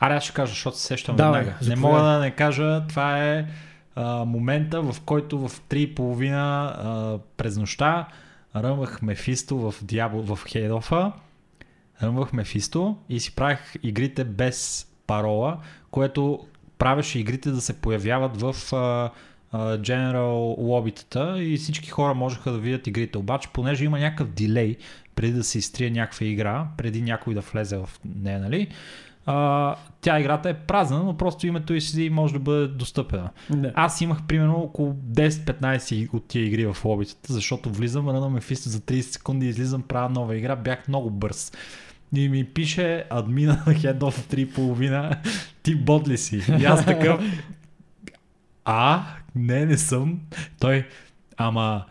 Аре, 0.01 0.15
аз 0.15 0.25
ще 0.25 0.33
кажа, 0.33 0.51
защото 0.51 0.79
се 0.79 0.87
сещам 0.87 1.17
Давай, 1.17 1.41
веднага. 1.41 1.59
Не 1.61 1.67
заповядай. 1.67 1.91
мога 1.91 2.03
да 2.03 2.19
не 2.19 2.31
кажа, 2.31 2.87
това 2.89 3.25
е 3.25 3.47
а, 3.95 4.25
момента, 4.25 4.83
в 4.83 5.01
който 5.01 5.49
в 5.49 5.61
3.30 5.61 6.33
а, 6.35 7.19
през 7.37 7.57
нощта 7.57 8.09
ръмвах 8.57 9.03
Мефисто 9.03 9.59
в, 9.59 9.75
Диабо, 9.83 10.37
в 10.37 10.45
Хейдофа, 10.49 11.13
ръмвах 12.03 12.33
Мефисто 12.33 12.97
и 13.09 13.21
си 13.21 13.35
правих 13.35 13.75
игрите 13.83 14.25
без 14.25 14.89
парола, 15.07 15.59
което 15.91 16.47
правеше 16.83 17.19
игрите 17.19 17.51
да 17.51 17.61
се 17.61 17.73
появяват 17.73 18.41
в 18.41 18.73
а, 18.73 19.11
а, 19.53 19.79
General 19.79 20.55
лобитата 20.59 21.43
и 21.43 21.57
всички 21.57 21.91
хора 21.91 22.15
можеха 22.15 22.53
да 22.53 22.59
видят 22.59 22.87
игрите. 22.87 23.19
Обаче, 23.19 23.49
понеже 23.53 23.85
има 23.85 23.99
някакъв 23.99 24.29
дилей 24.29 24.77
преди 25.15 25.33
да 25.33 25.45
се 25.45 25.59
изтрие 25.59 25.91
някаква 25.91 26.27
игра, 26.27 26.67
преди 26.77 27.03
някой 27.03 27.35
да 27.35 27.41
влезе 27.41 27.77
в 27.77 27.89
нея, 28.05 28.41
нали? 28.41 28.69
А, 29.27 29.77
тя 30.01 30.21
играта 30.21 30.51
е 30.51 30.55
празна, 30.55 31.03
но 31.03 31.17
просто 31.17 31.47
името 31.47 31.75
и 31.75 31.81
си 31.81 32.11
може 32.11 32.33
да 32.33 32.39
бъде 32.39 32.69
достъпена. 32.69 33.31
Да. 33.51 33.73
Аз 33.75 34.01
имах 34.01 34.23
примерно 34.23 34.57
около 34.57 34.93
10-15 34.93 36.15
от 36.15 36.29
тия 36.29 36.47
игри 36.47 36.67
в 36.67 36.77
лобитата, 36.85 37.33
защото 37.33 37.71
влизам, 37.71 38.09
ръна 38.09 38.29
ме 38.29 38.41
фиста 38.41 38.71
за 38.71 38.81
30 38.81 39.01
секунди, 39.01 39.49
излизам, 39.49 39.83
правя 39.83 40.09
нова 40.09 40.37
игра, 40.37 40.57
бях 40.57 40.89
много 40.89 41.11
бърз. 41.11 41.53
И 42.17 42.29
ми 42.29 42.45
пише 42.45 43.05
админа 43.11 43.63
на 43.67 43.75
Head 43.75 43.99
of 43.99 44.47
3.5, 44.47 45.17
ти 45.63 45.75
бот 45.75 46.09
ли 46.09 46.19
си? 46.19 46.43
И 46.61 46.65
аз 46.65 46.85
такъв, 46.85 47.21
а, 48.65 49.03
не, 49.35 49.67
не 49.67 49.79
съм. 49.79 50.21
Той, 50.61 50.87
ама, 51.37 51.85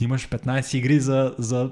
имаш 0.00 0.28
15 0.28 0.76
игри 0.76 1.00
за, 1.00 1.34
за 1.38 1.70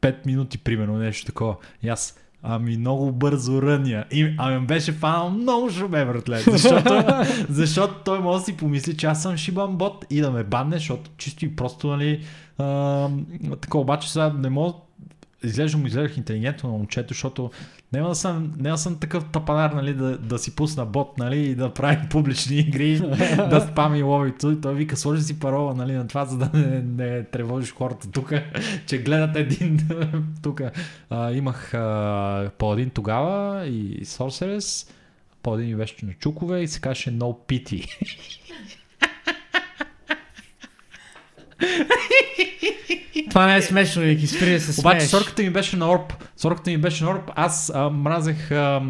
5 0.00 0.26
минути, 0.26 0.58
примерно, 0.58 0.98
нещо 0.98 1.26
такова. 1.26 1.56
И 1.82 1.88
аз, 1.88 2.18
ами 2.42 2.76
много 2.76 3.12
бързо 3.12 3.62
ръня. 3.62 4.04
И, 4.10 4.34
ами 4.38 4.66
беше 4.66 4.92
фанал 4.92 5.30
много 5.30 5.70
шуме, 5.70 6.04
братле. 6.04 6.38
Защото, 6.38 7.04
защото 7.48 7.94
той 8.04 8.20
може 8.20 8.38
да 8.38 8.44
си 8.44 8.56
помисли, 8.56 8.96
че 8.96 9.06
аз 9.06 9.22
съм 9.22 9.36
шибан 9.36 9.76
бот 9.76 10.06
и 10.10 10.20
да 10.20 10.30
ме 10.30 10.44
банне, 10.44 10.76
защото 10.76 11.10
чисто 11.16 11.44
и 11.44 11.56
просто, 11.56 11.88
нали, 11.88 12.24
а, 12.58 13.08
така, 13.60 13.78
обаче 13.78 14.12
сега 14.12 14.32
не 14.38 14.50
мога 14.50 14.72
изглеждам, 15.44 15.86
изглеждах 15.86 16.16
интелигентно 16.16 16.70
на 16.70 16.78
момчето, 16.78 17.08
защото 17.08 17.50
няма 17.92 18.08
да 18.08 18.14
съм, 18.14 18.52
няма 18.58 18.78
съм 18.78 18.98
такъв 18.98 19.24
тапанар, 19.24 19.70
нали, 19.70 19.94
да, 19.94 20.18
да 20.18 20.38
си 20.38 20.56
пусна 20.56 20.86
бот, 20.86 21.18
нали, 21.18 21.38
и 21.38 21.54
да 21.54 21.74
правим 21.74 22.08
публични 22.10 22.56
игри, 22.56 22.98
да 23.50 23.68
спами 23.72 24.02
ловито. 24.02 24.50
И 24.50 24.60
той 24.60 24.74
вика, 24.74 24.96
сложи 24.96 25.22
си 25.22 25.38
парола, 25.38 25.74
нали, 25.74 25.92
на 25.92 26.08
това, 26.08 26.24
за 26.24 26.38
да 26.38 26.50
не, 26.54 26.82
не 26.82 27.24
тревожиш 27.24 27.74
хората 27.74 28.10
тук, 28.10 28.32
че 28.86 28.98
гледат 28.98 29.36
един 29.36 29.88
тук. 30.42 30.62
имах 31.32 31.74
а, 31.74 32.50
по-един 32.58 32.90
тогава 32.90 33.66
и 33.66 34.04
Sorceress, 34.04 34.90
по-един 35.42 35.70
и 35.70 35.74
беше 35.74 36.06
на 36.06 36.12
чукове 36.12 36.62
и 36.62 36.68
се 36.68 36.80
каже 36.80 37.10
No 37.10 37.36
Pity. 37.48 37.86
Това 43.30 43.46
не 43.46 43.56
е 43.56 43.62
смешно, 43.62 44.02
Ники, 44.02 44.26
спри 44.26 44.50
да 44.52 44.60
се 44.60 44.80
Обаче 44.80 45.00
смееш. 45.00 45.10
сорката 45.10 45.42
ми 45.42 45.50
беше 45.50 45.76
на 45.76 45.90
Орб. 45.92 46.12
Сорката 46.36 46.70
ми 46.70 46.78
беше 46.78 47.04
на 47.04 47.10
Орб. 47.10 47.30
Аз 47.36 47.72
а, 47.74 47.90
мразех 47.90 48.50
а, 48.50 48.82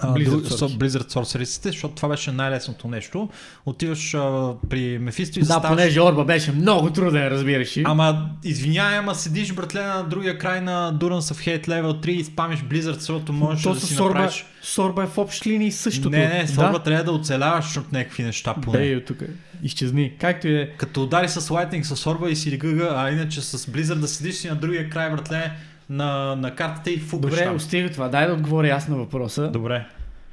Blizzard 0.00 0.48
Sorcery. 0.48 0.78
Blizzard 0.78 1.66
защото 1.66 1.94
това 1.94 2.08
беше 2.08 2.32
най-лесното 2.32 2.88
нещо. 2.88 3.28
Отиваш 3.66 4.14
а, 4.14 4.54
при 4.70 4.98
Мефисто 4.98 5.38
и 5.38 5.42
Да, 5.42 5.46
заставаш... 5.46 5.68
понеже 5.68 6.00
Орба 6.00 6.24
беше 6.24 6.52
много 6.52 6.90
труден, 6.90 7.28
разбираш 7.28 7.76
ли. 7.76 7.82
Ама, 7.86 8.30
извинявай, 8.44 8.98
ама 8.98 9.14
седиш, 9.14 9.52
братле, 9.52 9.82
на 9.82 10.02
другия 10.02 10.38
край 10.38 10.60
на 10.60 10.94
Durance 10.94 11.34
of 11.34 11.46
Hate 11.46 11.68
Level 11.68 12.06
3 12.06 12.08
и 12.08 12.24
спамиш 12.24 12.60
Blizzard, 12.60 12.98
защото 12.98 13.32
можеш 13.32 13.64
То 13.64 13.74
да 13.74 13.80
си 13.80 13.94
Сорба, 13.94 14.14
направиш... 14.14 14.46
Сорба 14.62 15.02
е 15.02 15.06
в 15.06 15.18
общи 15.18 15.50
линии 15.50 15.72
същото. 15.72 16.10
Не, 16.10 16.28
не, 16.28 16.48
Сорба 16.48 16.72
да? 16.72 16.82
трябва 16.82 17.04
да 17.04 17.12
оцеляваш 17.12 17.76
от 17.76 17.92
някакви 17.92 18.22
неща 18.22 18.54
поне. 18.54 18.78
Бей 18.78 18.96
от 18.96 19.04
тук. 19.04 19.18
Изчезни. 19.62 20.12
Както 20.20 20.48
и 20.48 20.60
е. 20.60 20.70
Като 20.76 21.02
удари 21.02 21.28
с 21.28 21.40
Lightning 21.40 21.82
с 21.82 21.96
Сорба 21.96 22.30
и 22.30 22.36
си 22.36 22.56
гъга, 22.56 22.94
а 22.96 23.10
иначе 23.10 23.40
с 23.40 23.58
Blizzard 23.58 23.98
да 23.98 24.08
седиш 24.08 24.34
си 24.34 24.48
на 24.48 24.56
другия 24.56 24.90
край, 24.90 25.10
братле, 25.10 25.52
на, 25.92 26.36
на 26.36 26.54
картата 26.54 26.90
и 26.90 26.98
фукаш 26.98 27.30
Добре, 27.30 27.44
там. 27.44 27.56
остига 27.56 27.90
това. 27.90 28.08
Дай 28.08 28.26
да 28.26 28.32
отговоря 28.32 28.68
аз 28.68 28.88
на 28.88 28.96
въпроса. 28.96 29.48
Добре. 29.48 29.86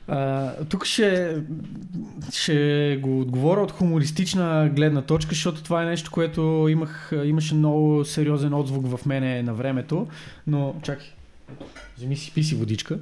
А, 0.07 0.51
тук 0.69 0.85
ще, 0.85 1.37
ще 2.33 2.99
го 3.01 3.21
отговоря 3.21 3.61
от 3.61 3.71
хумористична 3.71 4.69
гледна 4.75 5.01
точка, 5.01 5.29
защото 5.29 5.63
това 5.63 5.83
е 5.83 5.85
нещо, 5.85 6.11
което 6.11 6.67
имах, 6.69 7.11
имаше 7.25 7.55
много 7.55 8.05
сериозен 8.05 8.53
отзвук 8.53 8.97
в 8.97 9.05
мене 9.05 9.43
на 9.43 9.53
времето. 9.53 10.07
Но, 10.47 10.75
чакай, 10.83 11.07
вземи 11.97 12.17
си, 12.17 12.33
пи 12.33 12.43
си 12.43 12.55
водичка. 12.55 12.99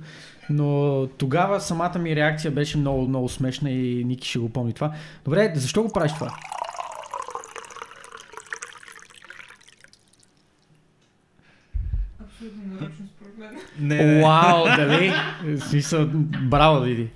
Но 0.49 1.07
тогава 1.17 1.61
самата 1.61 1.99
ми 1.99 2.15
реакция 2.15 2.51
беше 2.51 2.77
много, 2.77 3.07
много 3.07 3.29
смешна 3.29 3.71
и 3.71 4.03
Ники 4.03 4.29
ще 4.29 4.39
го 4.39 4.49
помни 4.49 4.73
това. 4.73 4.91
Добре, 5.25 5.51
защо 5.55 5.83
го 5.83 5.93
правиш 5.93 6.13
това? 6.13 6.33
Абсолютно 12.23 12.27
нарочно 12.27 12.27
според 12.27 12.27
мен. 12.27 12.35
Не. 13.79 14.21
Вау, 14.21 14.65
дали? 14.65 15.13
Смисъл, 15.59 16.07
браво, 16.41 16.85
Диди. 16.85 17.07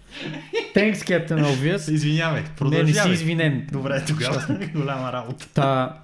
Thanks, 0.75 0.93
Captain 0.93 1.45
Obvious. 1.45 1.91
Извинявай, 1.91 2.41
Не, 2.41 2.41
не 2.41 2.47
си 2.47 2.55
продължавай. 2.55 3.13
извинен. 3.13 3.67
Добре, 3.71 4.03
тогава 4.07 4.57
голяма 4.75 5.13
работа. 5.13 5.47
Та, 5.53 5.97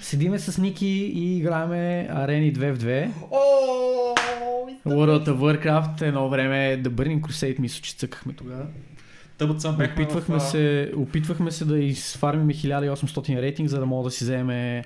седиме 0.00 0.38
с 0.38 0.58
Ники 0.58 0.86
и 0.86 1.38
играеме 1.38 2.08
арени 2.10 2.54
2 2.54 2.72
в 2.72 2.78
2. 2.78 3.10
World 4.86 5.28
of 5.28 5.36
Warcraft 5.36 6.02
едно 6.02 6.28
време 6.28 6.82
The 6.82 6.88
Burning 6.88 7.20
Crusade 7.20 7.58
мисля, 7.58 7.80
че 7.82 7.96
цъкахме 7.96 8.32
тогава. 8.32 8.66
Тъбът 9.38 9.60
съм 9.60 9.76
бяхме 9.76 9.94
Опитвахме 9.94 10.34
в, 10.34 10.38
а, 10.38 10.40
се, 10.40 10.92
опитвахме 10.96 11.50
се 11.50 11.64
да 11.64 11.78
изфармиме 11.78 12.54
1800 12.54 13.42
рейтинг, 13.42 13.68
за 13.68 13.80
да 13.80 13.86
мога 13.86 14.04
да 14.04 14.10
си 14.10 14.24
вземе 14.24 14.84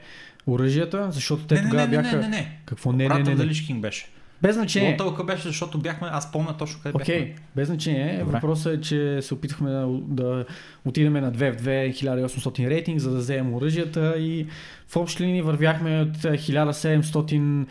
оръжията, 0.53 1.09
защото 1.11 1.47
те 1.47 1.55
Не, 1.55 1.63
не, 1.63 1.71
тогава 1.71 1.89
не, 1.89 1.97
не, 1.97 2.03
бяха... 2.03 2.17
не, 2.17 2.23
не, 2.23 2.29
не. 2.29 2.59
Какво 2.65 2.93
не, 2.93 2.99
не, 2.99 3.09
Врата 3.09 3.31
не, 3.31 3.35
не. 3.35 3.47
Лиш 3.47 3.67
Кинг 3.67 3.81
беше. 3.81 4.07
Без 4.43 4.57
Не. 4.57 4.63
значение. 4.63 4.97
Толкова 4.97 5.25
беше, 5.25 5.49
защото 5.49 5.79
бяхме, 5.79 6.09
аз 6.11 6.33
помня 6.33 6.57
точно 6.57 6.81
къде 6.83 6.97
Окей, 6.97 7.19
бяхме. 7.21 7.35
без 7.57 7.67
значение. 7.69 8.19
Добре. 8.19 8.33
Въпросът 8.33 8.75
е, 8.75 8.81
че 8.81 9.19
се 9.23 9.35
опитахме 9.35 9.71
да, 9.71 9.87
да 10.09 10.45
отидем 10.85 11.13
на 11.13 11.33
2 11.33 11.53
в 11.53 11.63
2 11.63 11.91
1800 12.27 12.71
рейтинг, 12.71 13.01
за 13.01 13.11
да 13.11 13.17
вземем 13.19 13.55
оръжията 13.55 14.15
и 14.19 14.47
в 14.89 14.97
общи 14.97 15.23
линии 15.23 15.43
вървяхме 15.43 16.01
от 16.01 16.25
а, 16.25 16.33
1798 16.33 17.67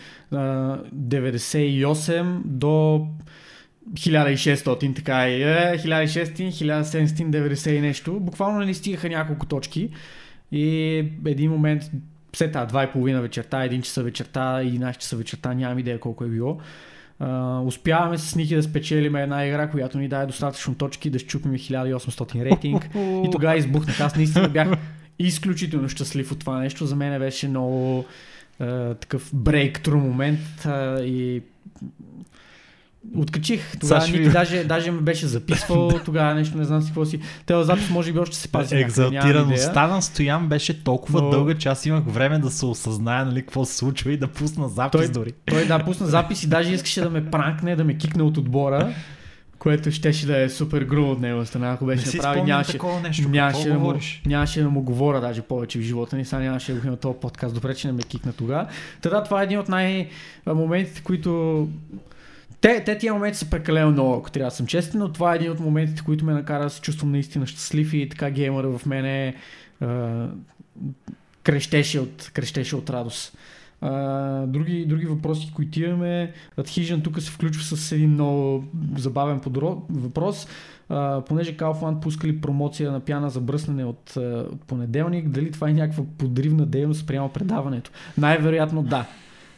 до 2.46 3.08
1600, 3.94 4.96
така 4.96 5.30
и 5.30 5.44
е, 5.44 5.74
1600, 5.76 6.50
1790 6.50 7.70
и 7.70 7.82
нещо. 7.82 8.20
Буквално 8.20 8.60
не 8.60 8.74
стигаха 8.74 9.10
няколко 9.10 9.46
точки 9.46 9.90
и 10.52 10.66
един 11.26 11.52
момент 11.52 11.84
след 12.34 12.52
тази 12.52 12.74
2,5 12.74 13.20
вечерта, 13.20 13.58
1 13.58 13.82
часа 13.82 14.04
вечерта, 14.04 14.60
11 14.64 14.98
часа 14.98 15.16
вечерта, 15.16 15.54
нямам 15.54 15.80
идея 15.80 16.00
колко 16.00 16.24
е 16.24 16.28
било. 16.28 16.58
Uh, 17.22 17.66
успяваме 17.66 18.18
с 18.18 18.36
Ники 18.36 18.56
да 18.56 18.64
спечелим 18.64 19.16
една 19.16 19.46
игра, 19.46 19.70
която 19.70 19.98
ни 19.98 20.08
даде 20.08 20.26
достатъчно 20.26 20.76
точки 20.76 21.10
да 21.10 21.20
щупим 21.20 21.52
1800 21.52 22.44
рейтинг. 22.46 22.90
и 22.96 23.30
тогава 23.32 23.58
избухнах. 23.58 24.00
Аз 24.00 24.16
наистина 24.16 24.50
бях 24.50 24.70
изключително 25.20 25.90
щастлив 25.90 26.32
от 26.32 26.40
това 26.40 26.60
нещо. 26.60 26.86
За 26.86 26.96
мен 26.96 27.20
беше 27.20 27.48
много 27.48 28.06
uh, 28.62 29.00
такъв 29.00 29.32
breakthrough 29.32 29.94
момент 29.94 30.40
uh, 30.60 31.04
и 31.04 31.42
Откачих. 33.18 33.80
Тогава 33.80 34.08
Ники 34.08 34.30
даже, 34.30 34.64
даже 34.64 34.92
ме 34.92 35.02
беше 35.02 35.28
записвал, 35.28 35.92
тогава 36.06 36.36
нещо 36.36 36.58
не 36.58 36.64
знам 36.64 36.82
си 36.82 36.88
какво 36.88 37.06
си. 37.06 37.20
Тези 37.46 37.64
запис 37.66 37.90
може 37.90 38.14
би 38.14 38.20
още 38.20 38.36
се 38.36 38.48
пази. 38.48 38.76
Екзалтираността 38.76 39.88
на 39.88 40.02
Стоян 40.02 40.48
беше 40.48 40.84
толкова 40.84 41.22
Но- 41.22 41.30
дълга, 41.30 41.56
че 41.58 41.70
аз 41.70 41.86
имах 41.86 42.04
време 42.08 42.40
да 42.40 42.50
се 42.50 42.66
осъзная 42.66 43.26
нали, 43.26 43.42
какво 43.42 43.66
се 43.66 43.78
случва 43.78 44.12
и 44.12 44.18
да 44.18 44.28
пусна 44.28 44.70
запис 44.70 45.02
Той- 45.02 45.08
дори. 45.08 45.32
Той 45.46 45.66
да 45.66 45.80
пусна 45.86 46.08
запис 46.08 46.44
и 46.44 46.48
даже 46.48 46.74
искаше 46.74 47.02
да 47.02 47.10
ме 47.10 47.32
пранкне, 47.32 47.76
да 47.76 47.84
ме 47.84 47.98
кикне 47.98 48.24
от 48.24 48.38
отбора, 48.38 48.94
което 49.60 49.92
щеше 49.92 50.26
да 50.26 50.42
е 50.42 50.50
супер 50.50 50.84
грубо 50.84 51.12
от 51.12 51.20
него 51.20 51.46
страна, 51.46 51.72
ако 51.72 51.86
беше 51.86 52.18
направил. 52.18 52.44
Нямаше, 52.44 52.78
нещо. 53.04 53.30
нямаше, 53.30 53.70
да 53.70 53.80
му, 53.80 53.94
нямаше 54.26 54.62
да 54.62 54.70
му 54.70 54.82
говоря 54.82 55.22
даже 55.22 55.42
повече 55.42 55.80
в 55.80 55.82
живота 55.82 56.16
ни, 56.16 56.26
сега 56.26 56.40
нямаше 56.42 56.74
да 56.74 56.80
го 56.80 56.88
има 56.88 56.98
този 56.98 57.18
подкаст. 57.22 57.56
Добре, 57.56 57.76
че 57.76 57.88
не 57.88 57.94
ме 57.94 58.02
кикна 58.02 58.34
тогава. 58.34 58.68
Тогава 59.02 59.24
това 59.24 59.42
е 59.42 59.44
един 59.44 59.60
от 59.60 59.70
най-моментите, 59.70 61.02
които 61.02 61.68
те, 62.62 62.84
те 62.84 62.98
тия 62.98 63.14
моменти 63.14 63.38
са 63.38 63.50
прекалено 63.50 63.92
много, 63.92 64.14
ако 64.14 64.32
трябва 64.32 64.50
да 64.50 64.56
съм 64.56 64.68
честен, 64.68 65.00
но 65.00 65.12
това 65.12 65.34
е 65.34 65.36
един 65.36 65.52
от 65.52 65.60
моментите, 65.60 66.02
които 66.06 66.26
ме 66.26 66.34
накара 66.34 66.64
да 66.64 66.70
се 66.70 66.82
чувствам 66.82 67.12
наистина 67.12 67.48
щастлив 67.48 67.94
и 67.94 68.10
така 68.10 68.30
геймъра 68.30 68.78
в 68.78 68.86
мене 68.86 69.28
е, 69.28 69.36
крещеше, 71.44 72.00
от, 72.00 72.32
крещеше 72.34 72.76
от 72.76 72.90
радост. 72.90 73.38
А, 73.82 73.92
други, 74.46 74.86
други 74.86 75.06
въпроси, 75.06 75.52
които 75.56 75.82
имаме. 75.82 76.34
Adhesion 76.58 77.04
тук 77.04 77.22
се 77.22 77.32
включва 77.32 77.64
с 77.64 77.92
един 77.92 78.10
много 78.10 78.64
забавен 78.98 79.40
подро... 79.40 79.82
въпрос. 79.90 80.48
А, 80.90 81.22
понеже 81.22 81.58
Kaufland 81.58 82.00
пускали 82.00 82.42
промоция 82.42 82.92
на 82.92 83.00
пяна 83.00 83.30
за 83.30 83.42
бръснане 83.42 83.86
от, 83.86 84.14
от 84.52 84.62
понеделник, 84.62 85.30
дали 85.30 85.52
това 85.52 85.70
е 85.70 85.74
някаква 85.74 86.04
подривна 86.18 86.66
дейност 86.66 87.00
спрямо 87.00 87.30
предаването? 87.30 87.92
Най-вероятно 88.18 88.84
да. 88.84 89.06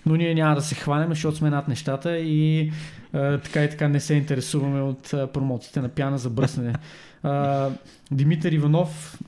Но 0.06 0.16
ние 0.16 0.34
няма 0.34 0.56
да 0.56 0.62
се 0.62 0.76
хванем, 0.76 1.10
защото 1.10 1.38
сме 1.38 1.50
над 1.50 1.68
нещата 1.68 2.18
и 2.18 2.72
а, 3.14 3.38
така 3.38 3.64
и 3.64 3.70
така 3.70 3.88
не 3.88 4.00
се 4.00 4.14
интересуваме 4.14 4.82
от 4.82 5.14
а, 5.14 5.28
промоциите 5.28 5.82
на 5.82 5.90
пяна 5.90 6.18
за 6.18 6.30
бръснене. 6.30 6.76
А, 7.24 7.70
Димитър 8.12 8.52
Иванов, 8.52 9.20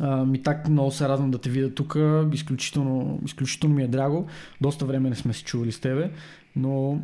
а, 0.00 0.24
ми 0.24 0.42
так 0.42 0.68
много 0.68 0.90
се 0.90 1.08
радвам 1.08 1.30
да 1.30 1.38
те 1.38 1.50
видя 1.50 1.74
тук. 1.74 1.96
Изключително, 2.32 3.20
изключително 3.24 3.76
ми 3.76 3.82
е 3.82 3.88
драго. 3.88 4.26
Доста 4.60 4.84
време 4.84 5.08
не 5.08 5.16
сме 5.16 5.32
се 5.32 5.44
чували 5.44 5.72
с 5.72 5.80
тебе, 5.80 6.10
но 6.56 7.00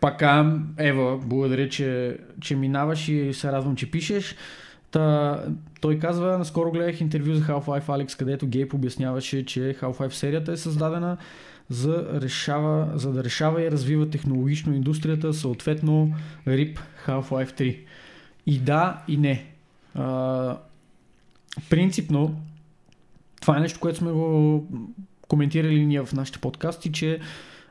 пак 0.00 0.22
Ева, 0.78 1.18
благодаря, 1.18 1.68
че, 1.68 2.18
че 2.40 2.56
минаваш 2.56 3.08
и 3.08 3.34
се 3.34 3.52
радвам, 3.52 3.76
че 3.76 3.90
пишеш. 3.90 4.36
Та, 4.90 5.38
той 5.80 5.98
казва, 5.98 6.38
наскоро 6.38 6.72
гледах 6.72 7.00
интервю 7.00 7.34
за 7.34 7.42
Half-Life 7.42 7.86
Alex, 7.86 8.18
където 8.18 8.46
Гейб 8.46 8.74
обясняваше, 8.74 9.44
че 9.44 9.76
Half-Life 9.80 10.10
серията 10.10 10.52
е 10.52 10.56
създадена 10.56 11.16
за, 11.70 12.20
решава, 12.20 12.92
за 12.94 13.12
да 13.12 13.24
решава 13.24 13.62
и 13.62 13.70
развива 13.70 14.10
технологично 14.10 14.74
индустрията, 14.74 15.34
съответно 15.34 16.14
RIP 16.46 16.78
Half-Life 17.06 17.60
3. 17.60 17.78
И 18.46 18.58
да, 18.58 19.02
и 19.08 19.16
не. 19.16 19.46
А, 19.94 20.58
принципно, 21.70 22.40
това 23.40 23.56
е 23.56 23.60
нещо, 23.60 23.80
което 23.80 23.98
сме 23.98 24.12
го 24.12 24.66
коментирали 25.28 25.86
ние 25.86 26.04
в 26.04 26.12
нашите 26.12 26.38
подкасти, 26.38 26.92
че 26.92 27.20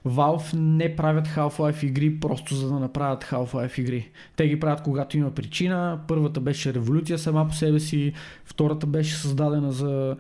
Valve 0.08 0.54
не 0.54 0.96
правят 0.96 1.28
Half-Life 1.28 1.84
игри 1.84 2.20
просто 2.20 2.56
за 2.56 2.68
да 2.68 2.80
направят 2.80 3.24
Half-Life 3.24 3.80
игри. 3.80 4.10
Те 4.36 4.48
ги 4.48 4.60
правят 4.60 4.82
когато 4.82 5.18
има 5.18 5.32
причина. 5.32 6.00
Първата 6.08 6.40
беше 6.40 6.74
революция 6.74 7.20
сама 7.20 7.48
по 7.48 7.54
себе 7.54 7.80
си, 7.80 8.14
втората 8.46 8.88
беше 8.88 9.16
създадена 9.16 9.72
за 9.72 10.18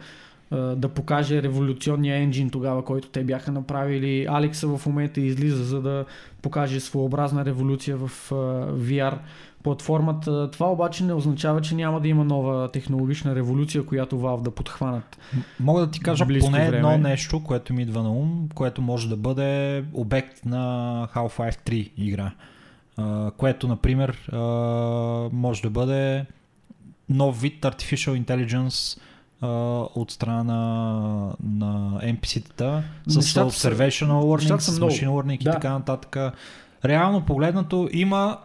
да 0.52 0.90
покаже 0.90 1.44
революционния 1.44 2.18
енджин 2.18 2.49
тогава, 2.49 2.86
който 2.86 3.10
те 3.10 3.24
бяха 3.24 3.52
направили. 3.52 4.26
Алекса 4.30 4.68
в 4.68 4.86
момента 4.86 5.22
излиза 5.22 5.64
за 5.64 5.82
да 5.82 6.06
покаже 6.41 6.80
своеобразна 6.80 7.45
революция 7.45 7.98
в 7.98 8.30
VR 8.72 9.18
платформата. 9.64 10.52
Това 10.52 10.72
обаче 10.72 11.03
не 11.03 11.14
означава, 11.14 11.61
че 11.61 11.76
няма 11.76 12.02
да 12.02 12.07
има 12.07 12.24
нова 12.24 12.72
технологична 12.72 13.36
революция, 13.36 13.86
която 13.86 14.19
Valve 14.19 14.41
да 14.41 14.52
подхванат. 14.52 15.18
Мога 15.60 15.82
да 15.82 15.91
ти 15.91 15.99
кажа 15.99 16.26
поне 16.26 16.40
време. 16.40 16.78
едно 16.78 16.98
нещо, 16.98 17.44
което 17.44 17.74
ми 17.74 17.82
идва 17.82 18.03
на 18.03 18.11
ум, 18.11 18.49
което 18.56 18.82
може 18.82 19.10
да 19.10 19.18
бъде 19.18 19.84
обект 19.94 20.45
на 20.45 21.07
Half-Life 21.15 21.69
3 21.69 21.91
игра. 21.98 22.32
Uh, 22.99 23.32
което, 23.32 23.68
например, 23.68 24.30
uh, 24.32 25.34
може 25.34 25.61
да 25.61 25.69
бъде 25.69 26.26
нов 27.10 27.41
вид 27.41 27.61
Artificial 27.61 28.24
Intelligence 28.24 28.69
uh, 28.69 29.02
от 29.95 30.11
страна 30.11 30.43
на, 30.43 31.35
на 31.43 32.01
NPC-тата 32.01 32.81
с 33.07 33.22
Observational 33.22 34.22
Learning, 34.22 34.57
с 34.57 34.80
Machine 34.80 35.07
Learning 35.07 35.43
да. 35.43 35.49
и 35.49 35.53
така 35.53 35.69
нататък. 35.69 36.34
Реално 36.85 37.26
погледнато 37.26 37.89
има 37.91 38.38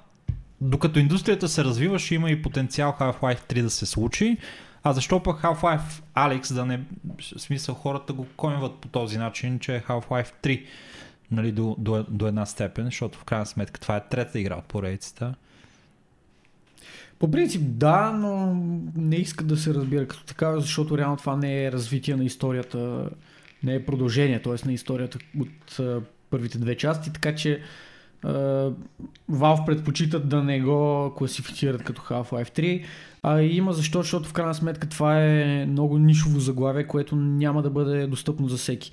докато 0.61 0.99
индустрията 0.99 1.49
се 1.49 1.65
развива, 1.65 1.99
ще 1.99 2.15
има 2.15 2.31
и 2.31 2.43
потенциал 2.43 2.97
Half-Life 3.01 3.53
3 3.53 3.63
да 3.63 3.71
се 3.71 3.87
случи. 3.87 4.37
А 4.85 4.93
защо 4.93 5.23
пък 5.23 5.43
Half-Life 5.43 6.03
Alex 6.17 6.55
да 6.55 6.67
не... 6.67 6.81
В 7.19 7.41
смисъл 7.41 7.75
хората 7.75 8.13
го 8.13 8.27
койнват 8.37 8.75
по 8.75 8.89
този 8.89 9.19
начин, 9.19 9.59
че 9.59 9.77
е 9.77 9.81
Half-Life 9.81 10.33
3 10.43 10.65
нали, 11.31 11.53
до, 11.53 11.77
до, 11.79 12.05
до 12.09 12.27
една 12.27 12.47
степен, 12.47 12.85
защото 12.85 13.19
в 13.19 13.25
крайна 13.25 13.47
сметка 13.47 13.81
това 13.81 13.97
е 13.97 14.09
трета 14.09 14.41
игра 14.41 14.57
от 14.57 14.65
поредицата. 14.65 15.35
По 17.23 17.31
принцип 17.31 17.63
да, 17.65 18.13
но 18.13 18.55
не 18.97 19.17
иска 19.17 19.45
да 19.45 19.57
се 19.57 19.75
разбира 19.75 20.07
като 20.07 20.25
такава, 20.25 20.61
защото 20.61 20.99
реално 20.99 21.17
това 21.17 21.37
не 21.37 21.65
е 21.65 21.73
развитие 21.73 22.17
на 22.17 22.25
историята, 22.25 23.11
не 23.63 23.75
е 23.75 23.85
продължение, 23.85 24.43
т.е. 24.43 24.67
на 24.67 24.73
историята 24.73 25.19
от 25.41 25.81
първите 26.31 26.59
две 26.59 26.77
части, 26.77 27.13
така 27.13 27.35
че 27.35 27.61
Valve 29.31 29.67
предпочитат 29.67 30.29
да 30.29 30.43
не 30.43 30.61
го 30.61 31.13
класифицират 31.17 31.83
като 31.83 32.03
Half-Life 32.03 32.59
3. 32.59 32.85
А 33.23 33.41
има 33.43 33.73
защо, 33.73 34.03
защото 34.03 34.29
в 34.29 34.33
крайна 34.33 34.55
сметка 34.55 34.89
това 34.89 35.25
е 35.25 35.67
много 35.67 35.99
нишово 35.99 36.41
заглавие, 36.41 36.87
което 36.87 37.17
няма 37.17 37.63
да 37.63 37.71
бъде 37.71 38.07
достъпно 38.07 38.49
за 38.49 38.57
всеки. 38.57 38.93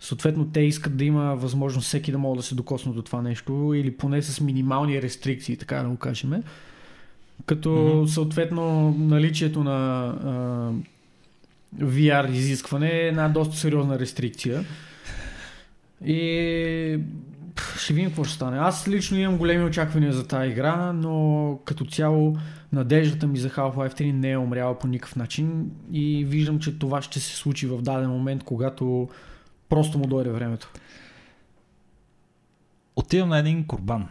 Съответно, 0.00 0.50
те 0.52 0.60
искат 0.60 0.96
да 0.96 1.04
има 1.04 1.36
възможност 1.36 1.86
всеки 1.86 2.12
да 2.12 2.18
може 2.18 2.36
да 2.36 2.42
се 2.42 2.54
докосне 2.54 2.92
до 2.92 3.02
това 3.02 3.22
нещо 3.22 3.72
или 3.74 3.96
поне 3.96 4.22
с 4.22 4.40
минимални 4.40 5.02
рестрикции, 5.02 5.56
така 5.56 5.82
да 5.82 5.88
го 5.88 5.96
кажем. 5.96 6.42
Като 7.46 7.68
mm-hmm. 7.68 8.06
съответно 8.06 8.90
наличието 8.98 9.64
на 9.64 10.06
а, 10.24 11.84
VR 11.84 12.30
изискване 12.30 12.90
е 12.90 13.08
една 13.08 13.28
доста 13.28 13.56
сериозна 13.56 13.98
рестрикция. 13.98 14.64
И 16.04 16.98
ще 17.78 17.92
видим 17.92 18.10
какво 18.10 18.24
ще 18.24 18.34
стане. 18.34 18.58
Аз 18.58 18.88
лично 18.88 19.18
имам 19.18 19.38
големи 19.38 19.64
очаквания 19.64 20.12
за 20.12 20.26
тази 20.26 20.50
игра, 20.50 20.92
но 20.92 21.58
като 21.64 21.84
цяло 21.84 22.36
надеждата 22.72 23.26
ми 23.26 23.38
за 23.38 23.50
Half-Life 23.50 24.00
3 24.00 24.12
не 24.12 24.30
е 24.30 24.38
умряла 24.38 24.78
по 24.78 24.86
никакъв 24.86 25.16
начин 25.16 25.70
и 25.92 26.24
виждам, 26.24 26.58
че 26.58 26.78
това 26.78 27.02
ще 27.02 27.20
се 27.20 27.36
случи 27.36 27.66
в 27.66 27.82
даден 27.82 28.10
момент, 28.10 28.44
когато 28.44 29.08
просто 29.68 29.98
му 29.98 30.06
дойде 30.06 30.30
времето. 30.30 30.72
Отивам 32.96 33.28
на 33.28 33.38
един 33.38 33.66
курбан 33.66 34.08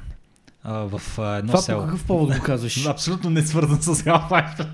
а, 0.63 0.73
в 0.73 1.19
а, 1.19 1.35
едно 1.35 1.51
това 1.51 1.61
село. 1.61 1.81
по 1.81 1.85
какъв 1.85 2.05
повод 2.07 2.37
го 2.37 2.43
казваш? 2.43 2.85
Абсолютно 2.87 3.29
не 3.29 3.41
свързан 3.41 3.81
с 3.81 3.95
Half-Life. 3.95 4.67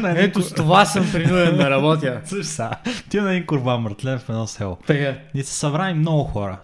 на 0.00 0.10
един... 0.10 0.24
Ето 0.24 0.42
с 0.42 0.54
това 0.54 0.84
съм 0.84 1.12
принуден 1.12 1.56
да 1.56 1.70
работя. 1.70 2.22
Отивам 3.06 3.26
на 3.26 3.32
един 3.32 3.46
курбан, 3.46 3.84
братле, 3.84 4.18
в 4.18 4.28
едно 4.28 4.46
село. 4.46 4.78
Тега. 4.86 5.18
И 5.34 5.42
се 5.42 5.54
събрани 5.54 5.94
много 5.94 6.24
хора 6.24 6.58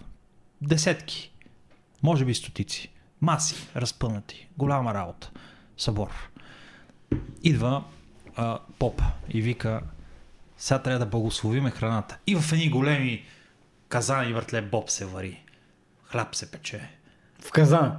десетки, 0.66 1.32
може 2.02 2.24
би 2.24 2.34
стотици, 2.34 2.90
маси 3.20 3.68
разпънати, 3.76 4.48
голяма 4.56 4.94
работа, 4.94 5.30
събор. 5.76 6.30
Идва 7.42 7.84
а, 8.36 8.58
поп 8.78 9.02
и 9.28 9.42
вика, 9.42 9.80
сега 10.58 10.78
трябва 10.78 10.98
да 10.98 11.06
благословиме 11.06 11.70
храната. 11.70 12.18
И 12.26 12.36
в 12.36 12.52
едни 12.52 12.70
големи 12.70 13.24
казани 13.88 14.32
въртле 14.32 14.62
боб 14.62 14.90
се 14.90 15.06
вари. 15.06 15.42
Хляб 16.04 16.34
се 16.34 16.50
пече. 16.50 16.90
В 17.46 17.52
казан? 17.52 17.92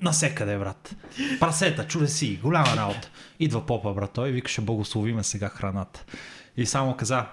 Насекъде, 0.00 0.58
брат. 0.58 0.96
Прасета, 1.40 1.86
чудеси, 1.86 2.40
голяма 2.42 2.76
работа. 2.76 3.10
Идва 3.40 3.66
попа, 3.66 3.94
брат, 3.94 4.10
той 4.14 4.28
и 4.28 4.32
вика, 4.32 4.50
ще 4.50 4.60
благословиме 4.60 5.22
сега 5.22 5.48
храната. 5.48 6.04
И 6.56 6.66
само 6.66 6.96
каза, 6.96 7.24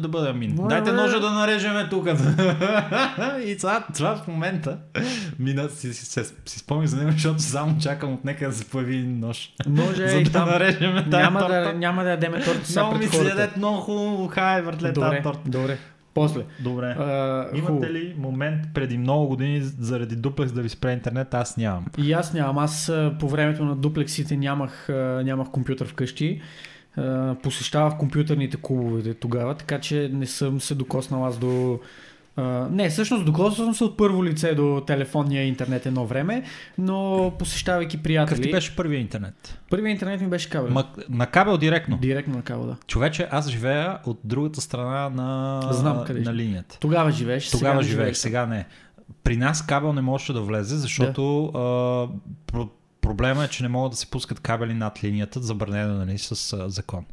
да 0.00 0.08
бъде 0.08 0.30
амин. 0.30 0.58
Дайте 0.68 0.92
ножа 0.92 1.20
да 1.20 1.30
нарежеме 1.30 1.88
тук. 1.88 2.06
и 3.44 3.56
това, 3.60 3.86
това 3.94 4.16
в 4.16 4.28
момента 4.28 4.78
мина, 5.38 5.68
си, 5.68 5.94
си, 5.94 6.06
си, 6.06 6.32
си 6.46 6.58
спомни 6.58 6.86
за 6.86 6.96
него, 6.96 7.10
защото 7.10 7.42
само 7.42 7.78
чакам 7.78 8.12
от 8.12 8.24
нека 8.24 8.48
да 8.48 8.52
се 8.52 8.64
появи 8.64 9.02
нож. 9.02 9.52
Може 9.66 10.08
за 10.08 10.16
и 10.16 10.24
да 10.24 10.32
там. 10.32 10.48
нарежеме 10.48 11.06
няма. 11.08 11.40
Да, 11.48 11.72
няма 11.72 12.04
да 12.04 12.10
ядеме 12.10 12.44
торта 12.44 12.66
сега 12.66 12.82
Много 12.82 12.98
ми 12.98 13.06
се 13.06 13.28
ядет 13.28 13.56
много 13.56 13.80
хубаво, 13.80 14.28
хай, 14.28 14.62
въртле 14.62 14.92
тази 14.92 15.22
торта. 15.22 15.40
Добре, 15.46 15.78
после. 16.14 16.44
Добре. 16.60 16.86
А, 16.86 17.48
Имате 17.54 17.92
ли 17.92 18.14
момент 18.18 18.62
преди 18.74 18.98
много 18.98 19.28
години 19.28 19.60
заради 19.60 20.16
дуплекс 20.16 20.52
да 20.52 20.62
ви 20.62 20.68
спре 20.68 20.92
интернет? 20.92 21.34
Аз 21.34 21.56
нямам. 21.56 21.86
И 21.98 22.12
аз 22.12 22.34
нямам. 22.34 22.58
Аз 22.58 22.92
по 23.20 23.28
времето 23.28 23.64
на 23.64 23.76
дуплексите 23.76 24.36
нямах, 24.36 24.88
нямах 25.24 25.50
компютър 25.50 25.86
вкъщи 25.86 26.40
посещавах 27.42 27.98
компютърните 27.98 28.56
клубове 28.62 29.14
тогава, 29.14 29.54
така 29.54 29.80
че 29.80 30.10
не 30.12 30.26
съм 30.26 30.60
се 30.60 30.74
докоснал 30.74 31.26
аз 31.26 31.38
до... 31.38 31.80
Uh, 32.38 32.68
не, 32.70 32.90
всъщност 32.90 33.24
докоснал 33.24 33.66
съм 33.66 33.74
се 33.74 33.84
от 33.84 33.96
първо 33.96 34.24
лице 34.24 34.54
до 34.54 34.82
телефонния 34.86 35.46
интернет 35.46 35.86
едно 35.86 36.06
време, 36.06 36.42
но 36.78 37.32
посещавайки 37.38 38.02
приятели... 38.02 38.36
Какъв 38.36 38.42
ти 38.42 38.52
беше 38.52 38.76
първия 38.76 39.00
интернет? 39.00 39.58
Първият 39.70 39.94
интернет 39.94 40.20
ми 40.20 40.26
беше 40.26 40.50
кабел. 40.50 40.70
Ма, 40.70 40.84
на 41.08 41.26
кабел 41.26 41.56
директно? 41.56 41.98
Директно 42.02 42.36
на 42.36 42.42
кабел, 42.42 42.66
да. 42.66 42.76
Човече, 42.86 43.28
аз 43.30 43.48
живея 43.48 43.98
от 44.06 44.20
другата 44.24 44.60
страна 44.60 45.08
на, 45.08 45.60
Знам 45.72 46.04
къде 46.06 46.20
на 46.20 46.34
линията. 46.34 46.78
Тогава 46.80 47.10
живееш, 47.10 47.50
Тогава 47.50 47.82
сега 47.82 47.90
живеех, 47.92 48.16
сега 48.16 48.46
не. 48.46 48.66
При 49.24 49.36
нас 49.36 49.66
кабел 49.66 49.92
не 49.92 50.00
можеше 50.00 50.32
да 50.32 50.40
влезе, 50.40 50.76
защото 50.76 51.50
да. 52.52 52.68
Проблема 53.02 53.44
е, 53.44 53.48
че 53.48 53.62
не 53.62 53.68
могат 53.68 53.90
да 53.90 53.96
се 53.96 54.10
пускат 54.10 54.40
кабели 54.40 54.74
над 54.74 55.04
линията, 55.04 55.40
забранено 55.40 55.94
нали, 55.94 56.18
с 56.18 56.52
а, 56.52 56.70
закон. 56.70 57.04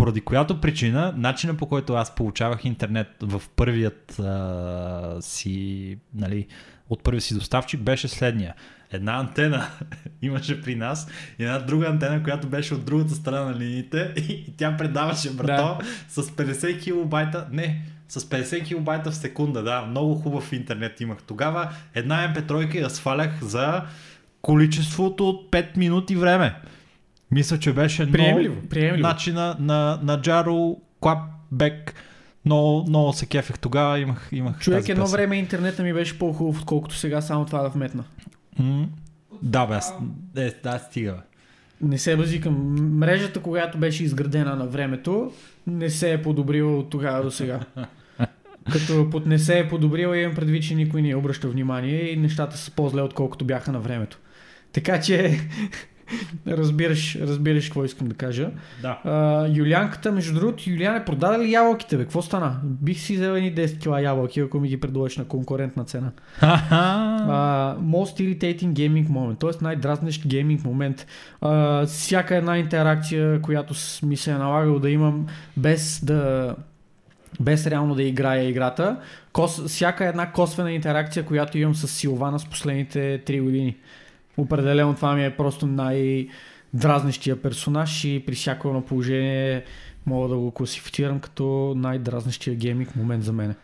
Поради 0.00 0.20
която 0.20 0.60
причина, 0.60 1.14
начина 1.16 1.56
по 1.56 1.66
който 1.66 1.94
аз 1.94 2.14
получавах 2.14 2.64
интернет 2.64 3.08
в 3.22 3.42
първият 3.56 4.18
а, 4.18 5.16
си, 5.20 5.98
нали, 6.14 6.46
от 6.90 7.02
първия 7.02 7.20
си 7.20 7.34
доставчик 7.34 7.80
беше 7.80 8.08
следния. 8.08 8.54
Една 8.90 9.18
антена 9.18 9.66
имаше 10.22 10.62
при 10.62 10.74
нас 10.74 11.08
и 11.38 11.44
една 11.44 11.58
друга 11.58 11.86
антена, 11.86 12.22
която 12.22 12.46
беше 12.46 12.74
от 12.74 12.84
другата 12.84 13.14
страна 13.14 13.44
на 13.44 13.54
линиите 13.58 14.12
и, 14.16 14.32
и 14.48 14.54
тя 14.56 14.76
предаваше 14.76 15.30
брато 15.30 15.78
да. 15.78 16.22
с 16.22 16.30
50 16.30 16.82
килобайта, 16.82 17.46
не, 17.52 17.82
с 18.08 18.20
50 18.20 18.64
килобайта 18.64 19.10
в 19.10 19.16
секунда, 19.16 19.62
да, 19.62 19.82
много 19.82 20.14
хубав 20.14 20.52
интернет 20.52 21.00
имах. 21.00 21.18
Тогава 21.26 21.72
една 21.94 22.34
MP3 22.34 22.74
я 22.74 22.90
свалях 22.90 23.44
за 23.44 23.82
количеството 24.42 25.28
от 25.28 25.50
5 25.50 25.76
минути 25.76 26.16
време. 26.16 26.54
Мисля, 27.30 27.58
че 27.58 27.72
беше 27.72 28.12
приемливо, 28.12 28.54
много 28.54 28.68
приемливо. 28.68 29.02
начина 29.08 29.56
на, 29.60 30.00
на 30.02 30.20
Jaro 30.20 30.76
Clapback 31.00 31.92
много, 32.44 32.84
много 32.88 33.12
се 33.12 33.26
кефех 33.26 33.58
тогава, 33.58 33.98
имах, 33.98 34.28
имах 34.32 34.58
Човек, 34.58 34.80
тази 34.80 34.92
едно 34.92 35.04
песен. 35.04 35.16
време 35.16 35.36
интернета 35.36 35.82
ми 35.82 35.92
беше 35.92 36.18
по-хубав, 36.18 36.58
отколкото 36.58 36.94
сега 36.94 37.20
само 37.20 37.44
това 37.44 37.62
да 37.62 37.68
вметна. 37.68 38.04
М, 38.58 38.88
Да, 39.42 39.66
бе, 39.66 39.78
е, 40.42 40.54
да, 40.62 40.78
стига, 40.78 41.12
бе. 41.12 41.20
Не 41.88 41.98
се 41.98 42.16
базикам. 42.16 42.76
Мрежата, 42.98 43.40
когато 43.40 43.78
беше 43.78 44.04
изградена 44.04 44.56
на 44.56 44.66
времето, 44.66 45.32
не 45.66 45.90
се 45.90 46.12
е 46.12 46.22
подобрила 46.22 46.78
от 46.78 46.90
тогава 46.90 47.22
до 47.22 47.30
сега. 47.30 47.60
Като 48.72 49.10
под 49.10 49.26
не 49.26 49.38
се 49.38 49.58
е 49.58 49.68
подобрила, 49.68 50.18
имам 50.18 50.34
предвид, 50.34 50.62
че 50.62 50.74
никой 50.74 51.02
не 51.02 51.14
обръща 51.14 51.48
внимание 51.48 52.10
и 52.10 52.16
нещата 52.16 52.56
са 52.56 52.70
по-зле, 52.70 53.02
отколкото 53.02 53.44
бяха 53.44 53.72
на 53.72 53.80
времето. 53.80 54.18
Така 54.72 55.00
че, 55.00 55.40
разбираш, 56.46 57.16
разбираш 57.16 57.64
какво 57.64 57.84
искам 57.84 58.08
да 58.08 58.14
кажа. 58.14 58.50
Да. 58.82 58.98
А, 59.04 59.46
Юлианката, 59.48 60.12
между 60.12 60.34
другото, 60.34 60.70
Юлиан 60.70 60.96
е 60.96 61.04
продаде 61.04 61.44
ли 61.44 61.52
ябълките, 61.52 61.96
бе? 61.96 62.02
Какво 62.02 62.22
стана? 62.22 62.56
Бих 62.64 63.00
си 63.00 63.14
взел 63.14 63.32
едни 63.32 63.54
10 63.54 63.78
кила 63.78 64.00
ябълки, 64.00 64.40
ако 64.40 64.60
ми 64.60 64.68
ги 64.68 64.80
предложиш 64.80 65.16
на 65.16 65.24
конкурентна 65.24 65.84
цена. 65.84 66.10
А, 66.40 67.76
most 67.76 68.38
irritating 68.38 68.72
gaming 68.72 69.08
moment, 69.08 69.40
т.е. 69.40 69.64
най-дразнещ 69.64 70.26
гейминг 70.26 70.64
момент. 70.64 71.06
А, 71.40 71.86
всяка 71.86 72.36
една 72.36 72.58
интеракция, 72.58 73.42
която 73.42 73.74
ми 74.02 74.16
се 74.16 74.30
е 74.30 74.34
налагало 74.34 74.78
да 74.78 74.90
имам 74.90 75.26
без 75.56 76.04
да 76.04 76.54
без 77.40 77.66
реално 77.66 77.94
да 77.94 78.02
играя 78.02 78.48
играта. 78.48 78.96
Кос, 79.32 79.64
всяка 79.66 80.06
една 80.06 80.32
косвена 80.32 80.72
интеракция, 80.72 81.24
която 81.24 81.58
имам 81.58 81.74
с 81.74 81.88
Силвана 81.88 82.38
с 82.38 82.46
последните 82.46 83.22
3 83.26 83.42
години. 83.42 83.76
Определено 84.36 84.94
това 84.94 85.14
ми 85.14 85.24
е 85.24 85.36
просто 85.36 85.66
най-дразнещия 85.66 87.42
персонаж 87.42 88.04
и 88.04 88.22
при 88.26 88.34
всяко 88.34 88.68
едно 88.68 88.82
положение 88.82 89.64
мога 90.06 90.28
да 90.28 90.36
го 90.36 90.50
класифицирам 90.50 91.20
като 91.20 91.74
най-дразнещия 91.76 92.56
гейминг 92.56 92.96
момент 92.96 93.24
за 93.24 93.32
мен. 93.32 93.54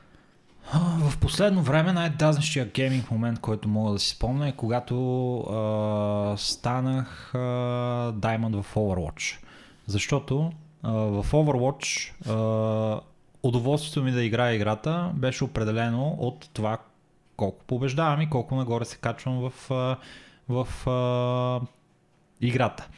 В 0.74 1.18
последно 1.20 1.62
време 1.62 1.92
най-дазнещия 1.92 2.70
гейминг 2.74 3.10
момент, 3.10 3.40
който 3.40 3.68
мога 3.68 3.92
да 3.92 3.98
си 3.98 4.10
спомня 4.10 4.48
е 4.48 4.52
когато 4.52 5.38
а, 5.40 6.34
станах 6.36 7.34
а, 7.34 7.38
Diamond 8.12 8.62
в 8.62 8.74
Overwatch. 8.74 9.38
Защото 9.86 10.52
а, 10.82 10.92
в 10.92 11.32
Overwatch 11.32 12.12
а, 12.30 13.00
удоволствието 13.42 14.02
ми 14.02 14.12
да 14.12 14.24
играя 14.24 14.54
играта 14.54 15.10
беше 15.14 15.44
определено 15.44 16.16
от 16.18 16.50
това 16.52 16.78
колко 17.36 17.64
побеждавам 17.64 18.20
и 18.20 18.30
колко 18.30 18.54
нагоре 18.54 18.84
се 18.84 18.96
качвам 18.96 19.50
в, 19.50 19.70
а, 19.70 19.96
в 20.48 20.88
а, 20.90 21.66
играта. 22.40 22.88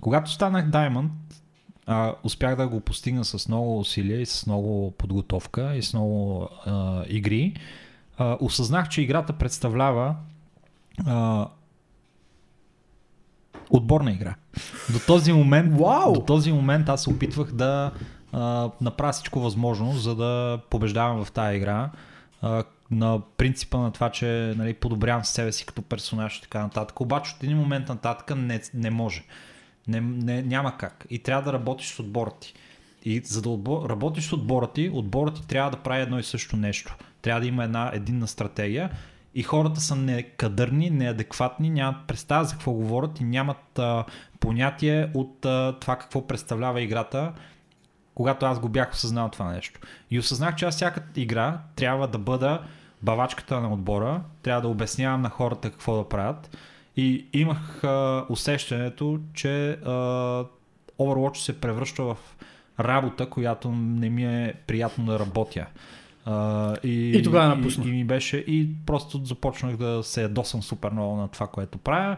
Когато 0.00 0.30
станах 0.30 0.70
Diamond, 0.70 1.08
а, 1.86 2.14
успях 2.22 2.56
да 2.56 2.68
го 2.68 2.80
постигна 2.80 3.24
с 3.24 3.48
много 3.48 3.78
усилия 3.78 4.20
и 4.20 4.26
с 4.26 4.46
много 4.46 4.90
подготовка 4.90 5.76
и 5.76 5.82
с 5.82 5.92
много 5.92 6.48
а, 6.66 7.04
игри. 7.08 7.54
А, 8.18 8.36
осъзнах, 8.40 8.88
че 8.88 9.02
играта 9.02 9.32
представлява 9.32 10.16
а, 11.06 11.48
отборна 13.70 14.12
игра. 14.12 14.34
До 14.92 14.98
този 15.06 15.32
момент, 15.32 15.78
Вау! 15.80 16.12
до 16.12 16.20
този 16.20 16.52
момент 16.52 16.88
аз 16.88 17.02
се 17.02 17.10
опитвах 17.10 17.52
да 17.52 17.92
а, 18.32 18.70
направя 18.80 19.12
всичко 19.12 19.40
възможно, 19.40 19.92
за 19.92 20.14
да 20.14 20.60
побеждавам 20.70 21.24
в 21.24 21.32
тази 21.32 21.56
игра. 21.56 21.90
А, 22.42 22.64
на 22.90 23.20
принципа 23.36 23.78
на 23.78 23.92
това, 23.92 24.10
че 24.10 24.54
нали, 24.56 24.74
подобрявам 24.74 25.24
себе 25.24 25.52
си 25.52 25.66
като 25.66 25.82
персонаж 25.82 26.38
и 26.38 26.42
така 26.42 26.62
нататък. 26.62 27.00
Обаче 27.00 27.34
от 27.36 27.42
един 27.42 27.56
момент 27.56 27.88
нататък 27.88 28.36
не, 28.36 28.60
не 28.74 28.90
може. 28.90 29.22
Не, 29.88 30.00
не, 30.00 30.42
няма 30.42 30.76
как. 30.78 31.06
И 31.10 31.18
трябва 31.18 31.42
да 31.42 31.52
работиш 31.52 31.94
с 31.94 32.00
отбора 32.00 32.30
ти. 32.40 32.54
И 33.04 33.20
за 33.24 33.42
да 33.42 33.48
отбор, 33.48 33.90
работиш 33.90 34.28
с 34.28 34.32
отбора 34.32 34.66
ти, 34.66 34.90
отборът 34.92 35.34
ти 35.34 35.46
трябва 35.46 35.70
да 35.70 35.76
прави 35.76 36.02
едно 36.02 36.18
и 36.18 36.22
също 36.22 36.56
нещо. 36.56 36.96
Трябва 37.22 37.40
да 37.40 37.46
има 37.46 37.64
една 37.64 37.90
единна 37.94 38.28
стратегия 38.28 38.90
и 39.36 39.42
хората 39.42 39.80
са 39.80 39.96
некадърни, 39.96 40.90
неадекватни, 40.90 41.70
нямат 41.70 42.06
представа 42.06 42.44
за 42.44 42.52
какво 42.52 42.72
говорят 42.72 43.20
и 43.20 43.24
нямат 43.24 43.78
а, 43.78 44.04
понятие 44.40 45.10
от 45.14 45.46
а, 45.46 45.76
това 45.80 45.96
какво 45.96 46.26
представлява 46.26 46.82
играта, 46.82 47.32
когато 48.14 48.46
аз 48.46 48.60
го 48.60 48.68
бях 48.68 48.92
осъзнал 48.92 49.28
това 49.28 49.52
нещо. 49.52 49.80
И 50.10 50.18
осъзнах, 50.18 50.54
че 50.56 50.64
аз 50.64 50.74
всяка 50.74 51.02
игра 51.16 51.60
трябва 51.74 52.08
да 52.08 52.18
бъда 52.18 52.62
бавачката 53.02 53.60
на 53.60 53.72
отбора, 53.72 54.20
трябва 54.42 54.62
да 54.62 54.68
обяснявам 54.68 55.22
на 55.22 55.30
хората 55.30 55.70
какво 55.70 55.96
да 55.96 56.08
правят. 56.08 56.56
И 56.96 57.26
имах 57.32 57.84
а, 57.84 58.26
усещането, 58.28 59.18
че 59.34 59.70
а, 59.70 59.90
Overwatch 60.98 61.36
се 61.36 61.60
превръща 61.60 62.02
в 62.02 62.16
работа, 62.80 63.30
която 63.30 63.70
не 63.72 64.10
ми 64.10 64.24
е 64.24 64.54
приятно 64.66 65.06
да 65.06 65.18
работя. 65.18 65.66
А, 66.24 66.76
и, 66.84 67.18
И 67.18 67.22
тогава 67.22 67.56
напусна. 67.56 67.84
И, 67.84 67.88
и 67.88 67.92
ми 67.92 68.04
беше, 68.04 68.36
и 68.36 68.68
просто 68.86 69.24
започнах 69.24 69.76
да 69.76 70.02
се 70.02 70.22
ядосам 70.22 70.62
супер 70.62 70.90
много 70.90 71.16
на 71.16 71.28
това, 71.28 71.46
което 71.46 71.78
правя. 71.78 72.16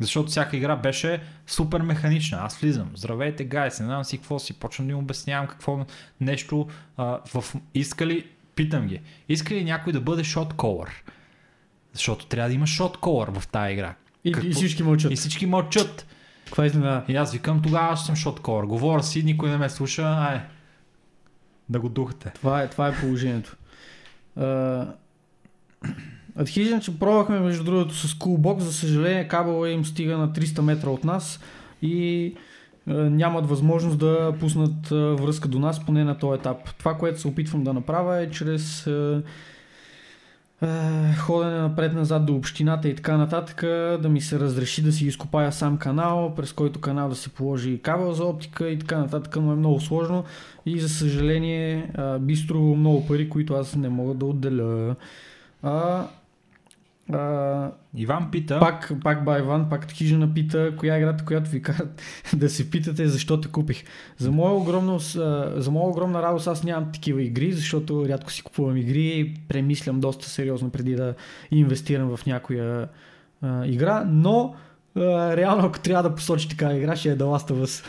Защото 0.00 0.28
всяка 0.28 0.56
игра 0.56 0.76
беше 0.76 1.22
супер 1.46 1.80
механична. 1.80 2.38
Аз 2.38 2.58
влизам, 2.58 2.90
здравейте, 2.94 3.44
гайс, 3.44 3.80
не 3.80 3.86
знам 3.86 4.04
си 4.04 4.18
какво 4.18 4.38
си, 4.38 4.52
почвам 4.52 4.86
да 4.86 4.92
им 4.92 4.98
обяснявам 4.98 5.46
какво 5.46 5.86
нещо. 6.20 6.66
А, 6.96 7.18
в, 7.34 7.54
иска 7.74 8.06
ли, 8.06 8.26
питам 8.64 8.86
ги, 8.86 9.00
иска 9.28 9.54
ли 9.54 9.64
някой 9.64 9.92
да 9.92 10.00
бъде 10.00 10.24
шот 10.24 10.54
колър? 10.54 11.04
Защото 11.92 12.26
трябва 12.26 12.48
да 12.48 12.54
има 12.54 12.66
шот 12.66 12.96
колър 12.96 13.30
в 13.30 13.48
тази 13.48 13.72
игра. 13.72 13.94
И, 14.24 14.32
Какво- 14.32 14.48
и 14.48 14.52
всички 14.52 14.82
мълчат. 14.82 15.12
И 15.12 15.16
всички 15.16 15.46
мълчат. 15.46 16.06
Каква 16.46 16.66
изненада? 16.66 17.04
И 17.08 17.16
аз 17.16 17.32
викам, 17.32 17.62
тогава 17.62 17.92
аз 17.92 18.06
съм 18.06 18.16
шот 18.16 18.40
колър. 18.40 18.64
Говоря 18.64 19.02
си, 19.02 19.22
никой 19.22 19.50
не 19.50 19.56
ме 19.56 19.68
слуша, 19.68 20.02
ай, 20.02 20.40
да 21.68 21.80
го 21.80 21.88
духате. 21.88 22.30
Това 22.34 22.62
е, 22.62 22.68
това 22.68 22.88
е 22.88 22.96
положението. 22.96 23.56
Uh, 24.38 24.92
Adhesion, 26.38 26.80
че 26.80 26.98
пробвахме 26.98 27.40
между 27.40 27.64
другото 27.64 27.94
с 27.94 28.14
Coolbox, 28.14 28.58
за 28.58 28.72
съжаление 28.72 29.28
кабела 29.28 29.70
им 29.70 29.84
стига 29.84 30.18
на 30.18 30.32
300 30.32 30.60
метра 30.60 30.90
от 30.90 31.04
нас 31.04 31.40
и 31.82 32.34
нямат 32.86 33.48
възможност 33.48 33.98
да 33.98 34.34
пуснат 34.40 34.92
а, 34.92 34.94
връзка 34.96 35.48
до 35.48 35.58
нас, 35.58 35.86
поне 35.86 36.04
на 36.04 36.18
този 36.18 36.38
етап. 36.40 36.56
Това, 36.78 36.94
което 36.94 37.20
се 37.20 37.28
опитвам 37.28 37.64
да 37.64 37.72
направя 37.72 38.20
е 38.20 38.30
чрез 38.30 38.86
а, 38.86 39.22
ходене 41.18 41.58
напред-назад 41.58 42.26
до 42.26 42.34
общината 42.34 42.88
и 42.88 42.94
така 42.94 43.16
нататък, 43.16 43.60
да 44.02 44.08
ми 44.08 44.20
се 44.20 44.40
разреши 44.40 44.82
да 44.82 44.92
си 44.92 45.06
изкопая 45.06 45.52
сам 45.52 45.78
канал, 45.78 46.34
през 46.36 46.52
който 46.52 46.80
канал 46.80 47.08
да 47.08 47.14
се 47.14 47.28
положи 47.28 47.82
кабел 47.82 48.12
за 48.12 48.24
оптика 48.24 48.68
и 48.68 48.78
така 48.78 48.98
нататък, 48.98 49.36
но 49.36 49.52
е 49.52 49.56
много 49.56 49.80
сложно 49.80 50.24
и 50.66 50.80
за 50.80 50.88
съжаление 50.88 51.92
би 52.20 52.36
струвало 52.36 52.76
много 52.76 53.06
пари, 53.06 53.28
които 53.28 53.54
аз 53.54 53.76
не 53.76 53.88
мога 53.88 54.14
да 54.14 54.26
отделя. 54.26 54.96
А, 57.14 57.72
Иван 57.96 58.30
пита, 58.30 58.60
пак, 58.60 58.92
пак 59.02 59.24
ба 59.24 59.38
Иван, 59.38 59.68
пак 59.68 59.90
хижина 59.90 60.34
пита, 60.34 60.76
коя 60.76 60.94
е 60.94 60.98
играта, 60.98 61.24
която 61.24 61.50
ви 61.50 61.62
карат 61.62 62.02
да 62.36 62.50
се 62.50 62.70
питате 62.70 63.08
защо 63.08 63.40
те 63.40 63.48
купих. 63.48 63.84
За 64.18 64.32
моя, 64.32 64.54
огромно, 64.54 64.98
за 64.98 65.68
моя 65.70 65.88
огромна 65.88 66.22
радост 66.22 66.46
аз 66.46 66.64
нямам 66.64 66.92
такива 66.92 67.22
игри, 67.22 67.52
защото 67.52 68.08
рядко 68.08 68.32
си 68.32 68.42
купувам 68.42 68.76
игри 68.76 69.06
и 69.06 69.34
премислям 69.48 70.00
доста 70.00 70.28
сериозно 70.28 70.70
преди 70.70 70.94
да 70.94 71.14
инвестирам 71.50 72.16
в 72.16 72.26
някоя 72.26 72.88
а, 73.42 73.66
игра, 73.66 74.04
но 74.06 74.54
а, 74.96 75.36
реално 75.36 75.66
ако 75.66 75.80
трябва 75.80 76.08
да 76.08 76.14
посочи 76.14 76.48
такава 76.48 76.74
игра, 76.74 76.96
ще 76.96 77.10
е 77.10 77.18
The 77.18 77.22
Last 77.22 77.52
of 77.52 77.64
Us. 77.64 77.86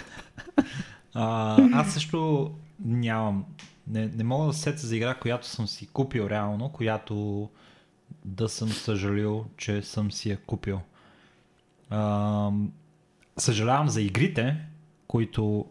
а, 1.13 1.57
аз 1.73 1.93
също 1.93 2.51
нямам, 2.85 3.45
не, 3.87 4.11
не 4.15 4.23
мога 4.23 4.47
да 4.47 4.53
се 4.53 4.61
сетя 4.61 4.87
за 4.87 4.95
игра, 4.95 5.13
която 5.13 5.47
съм 5.47 5.67
си 5.67 5.87
купил 5.87 6.27
реално, 6.29 6.69
която 6.69 7.49
да 8.25 8.49
съм 8.49 8.69
съжалил, 8.69 9.45
че 9.57 9.81
съм 9.81 10.11
си 10.11 10.29
я 10.29 10.37
купил. 10.37 10.81
А, 11.89 12.51
съжалявам 13.37 13.89
за 13.89 14.01
игрите, 14.01 14.57
които 15.07 15.65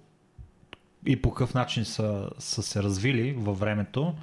и 1.06 1.22
по 1.22 1.30
какъв 1.30 1.54
начин 1.54 1.84
са, 1.84 2.30
са 2.38 2.62
се 2.62 2.82
развили 2.82 3.32
във 3.32 3.58
времето, 3.58 4.14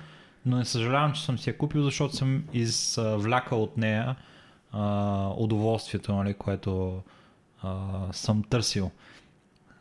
но 0.45 0.57
не 0.57 0.65
съжалявам, 0.65 1.13
че 1.13 1.25
съм 1.25 1.37
си 1.37 1.49
я 1.49 1.57
купил, 1.57 1.83
защото 1.83 2.15
съм 2.15 2.43
извлякал 2.53 3.63
от 3.63 3.77
нея 3.77 4.15
а, 4.71 5.29
удоволствието, 5.37 6.15
нали, 6.15 6.33
което 6.33 7.01
а, 7.61 7.83
съм 8.11 8.43
търсил. 8.43 8.91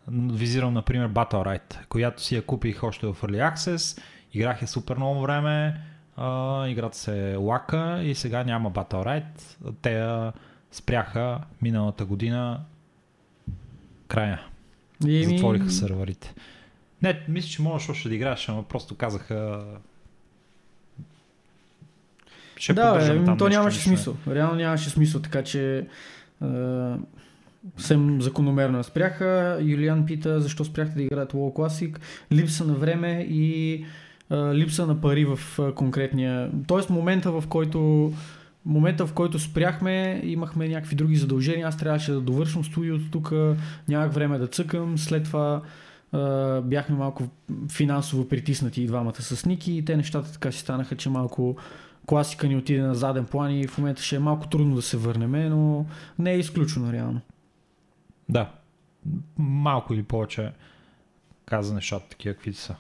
Визирам, 0.09 0.75
например, 0.75 1.13
Battle 1.13 1.33
Ride, 1.33 1.87
която 1.87 2.23
си 2.23 2.37
я 2.37 2.47
купих 2.47 2.83
още 2.83 3.07
в 3.07 3.17
Early 3.23 3.55
Access, 3.55 4.03
играх 4.33 4.63
я 4.63 4.69
супер 4.69 4.97
много 4.97 5.21
време, 5.21 5.81
а, 6.17 6.69
играта 6.69 6.99
се 6.99 7.37
лака 7.37 8.01
и 8.03 8.15
сега 8.15 8.45
няма 8.45 8.73
Battle 8.73 8.93
Ride. 8.93 9.73
Те 9.83 9.93
я 9.93 10.33
спряха 10.73 11.41
миналата 11.63 12.05
година 12.05 12.61
края. 14.09 14.41
И 15.07 15.25
Затвориха 15.25 15.71
сървърите. 15.71 16.35
Не, 17.03 17.23
мисля, 17.29 17.49
че 17.49 17.63
можеш 17.63 17.89
още 17.89 18.09
да 18.09 18.15
играеш, 18.15 18.49
ама 18.49 18.63
просто 18.63 18.95
казаха... 18.95 19.65
Ще 22.57 22.73
да, 22.73 22.95
бе, 22.95 23.25
там 23.25 23.39
то 23.39 23.49
нямаше 23.49 23.81
смисъл. 23.81 24.17
Реално 24.29 24.55
нямаше 24.55 24.91
смисъл, 24.91 25.23
така 25.23 25.45
че 25.45 25.79
е, 25.79 25.87
съвсем 27.77 28.23
закономерно 28.23 28.85
спряха. 28.85 29.59
Юлиан 29.61 30.07
пита 30.07 30.41
защо 30.41 30.65
спряхте 30.65 30.95
да 30.95 31.03
играете 31.03 31.37
WoW 31.37 31.53
Classic. 31.53 31.99
Липса 32.33 32.65
на 32.65 32.75
време 32.75 33.27
и 33.31 33.85
липса 34.33 34.87
на 34.87 35.01
пари 35.01 35.25
в 35.25 35.61
конкретния. 35.75 36.51
Тоест 36.67 36.91
момента 36.91 37.33
в 37.33 37.45
който 37.49 38.13
момента 38.65 39.07
в 39.07 39.13
който 39.13 39.39
спряхме, 39.39 40.21
имахме 40.25 40.69
някакви 40.69 40.97
други 40.97 41.17
задължения. 41.17 41.67
Аз 41.67 41.77
трябваше 41.77 42.13
да 42.13 42.21
довършвам 42.21 42.65
студиото 42.65 43.11
тук, 43.11 43.33
нямах 43.89 44.13
време 44.13 44.39
да 44.39 44.47
цъкам. 44.47 44.99
След 44.99 45.25
това 45.25 45.63
а, 46.13 46.61
бяхме 46.61 46.97
малко 46.97 47.25
финансово 47.73 48.29
притиснати 48.29 48.83
и 48.83 48.87
двамата 48.87 49.23
с 49.23 49.47
Ники 49.47 49.73
и 49.73 49.85
те 49.85 49.97
нещата 49.97 50.33
така 50.33 50.53
си 50.53 50.59
станаха, 50.59 50.97
че 50.97 51.11
малко 51.11 51.57
класика 52.07 52.49
ни 52.49 52.57
отиде 52.57 52.83
на 52.83 52.95
заден 52.95 53.25
план 53.25 53.55
и 53.55 53.67
в 53.67 53.79
момента 53.79 54.03
ще 54.03 54.17
е 54.17 54.19
малко 54.19 54.49
трудно 54.49 54.75
да 54.75 54.83
се 54.83 54.97
върнем, 54.97 55.49
но 55.51 55.87
не 56.19 56.33
е 56.33 56.39
изключено 56.39 56.93
реално. 56.93 57.21
Да. 58.29 58.51
Малко 59.39 59.95
или 59.95 60.03
повече 60.03 60.53
каза 61.47 61.75
нещата 61.75 62.09
такива, 62.09 62.35
каквито 62.35 62.59
са. 62.59 62.77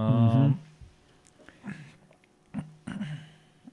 А. 0.00 0.50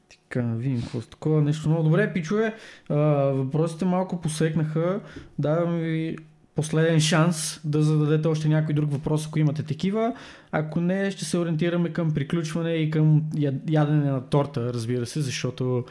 Така, 0.10 0.42
видим 0.42 0.82
какво 0.82 1.00
е 1.00 1.02
такова. 1.02 1.42
Нещо 1.42 1.70
много 1.70 1.84
добре, 1.84 2.14
пичове. 2.14 2.56
А, 2.90 2.96
въпросите 2.96 3.86
малко 3.86 4.22
посекнаха. 4.22 5.00
Давам 5.40 5.78
ви 5.78 6.18
последен 6.56 7.00
шанс 7.00 7.62
да 7.64 7.84
зададете 7.84 8.28
още 8.28 8.48
някой 8.48 8.74
друг 8.76 8.92
въпрос, 8.92 9.28
ако 9.28 9.40
имате 9.40 9.64
такива. 9.64 10.14
Ако 10.52 10.82
не, 10.82 11.12
ще 11.12 11.26
се 11.26 11.38
ориентираме 11.38 11.90
към 11.90 12.14
приключване 12.14 12.74
и 12.74 12.92
към 12.92 13.24
ядене 13.70 14.12
на 14.12 14.22
торта, 14.22 14.74
разбира 14.74 15.06
се, 15.06 15.22
защото 15.22 15.86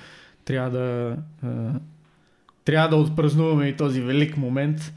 трябва 0.44 0.70
да, 0.70 1.16
а, 1.42 1.72
трябва 2.64 2.88
да 2.88 2.96
отпразнуваме 2.96 3.66
и 3.66 3.76
този 3.76 4.00
велик 4.00 4.36
момент. 4.36 4.92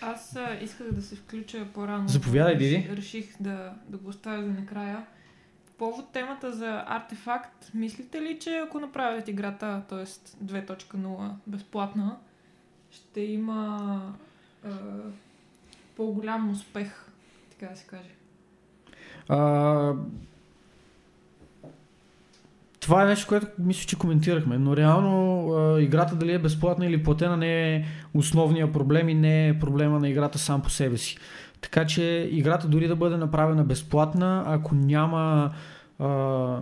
Аз 0.00 0.36
а, 0.36 0.58
исках 0.62 0.92
да 0.92 1.02
се 1.02 1.16
включа 1.16 1.66
по-рано. 1.74 2.08
Заповядай, 2.08 2.56
Диди. 2.56 2.88
Реших 2.92 3.42
да, 3.42 3.72
да 3.88 3.96
го 3.98 4.08
оставя 4.08 4.42
за 4.42 4.52
накрая. 4.52 5.06
По 5.66 5.72
повод 5.72 6.12
темата 6.12 6.52
за 6.52 6.84
артефакт, 6.86 7.70
мислите 7.74 8.22
ли, 8.22 8.38
че 8.40 8.50
ако 8.66 8.80
направят 8.80 9.28
играта, 9.28 9.82
т.е. 9.88 10.04
2.0 10.44 11.30
безплатна, 11.46 12.16
ще 12.90 13.20
има 13.20 14.00
а, 14.64 14.70
по-голям 15.96 16.50
успех, 16.50 17.06
така 17.50 17.72
да 17.72 17.76
се 17.76 17.86
каже? 17.86 18.10
А, 19.28 19.92
това 22.80 23.02
е 23.02 23.06
нещо, 23.06 23.28
което 23.28 23.46
мисля, 23.58 23.86
че 23.86 23.98
коментирахме, 23.98 24.58
но 24.58 24.76
реално 24.76 25.48
а, 25.52 25.80
играта 25.80 26.16
дали 26.16 26.32
е 26.32 26.38
безплатна 26.38 26.86
или 26.86 27.02
платена 27.02 27.36
не 27.36 27.74
е 27.74 27.84
основния 28.14 28.72
проблем 28.72 29.08
и 29.08 29.14
не 29.14 29.48
е 29.48 29.58
проблема 29.58 29.98
на 30.00 30.08
играта 30.08 30.38
сам 30.38 30.62
по 30.62 30.70
себе 30.70 30.98
си. 30.98 31.16
Така 31.60 31.86
че 31.86 32.28
играта 32.32 32.68
дори 32.68 32.88
да 32.88 32.96
бъде 32.96 33.16
направена 33.16 33.64
безплатна, 33.64 34.44
ако 34.46 34.74
няма 34.74 35.50
а, 35.98 36.58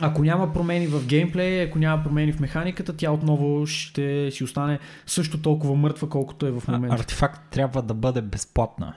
ако 0.00 0.22
няма 0.22 0.52
промени 0.52 0.86
в 0.86 1.06
геймплей, 1.06 1.62
ако 1.62 1.78
няма 1.78 2.02
промени 2.02 2.32
в 2.32 2.40
механиката, 2.40 2.96
тя 2.96 3.10
отново 3.10 3.66
ще 3.66 4.30
си 4.30 4.44
остане 4.44 4.78
също 5.06 5.42
толкова 5.42 5.74
мъртва, 5.74 6.08
колкото 6.08 6.46
е 6.46 6.50
в 6.50 6.68
момента. 6.68 6.96
артефакт 6.96 7.50
трябва 7.50 7.82
да 7.82 7.94
бъде 7.94 8.22
безплатна. 8.22 8.94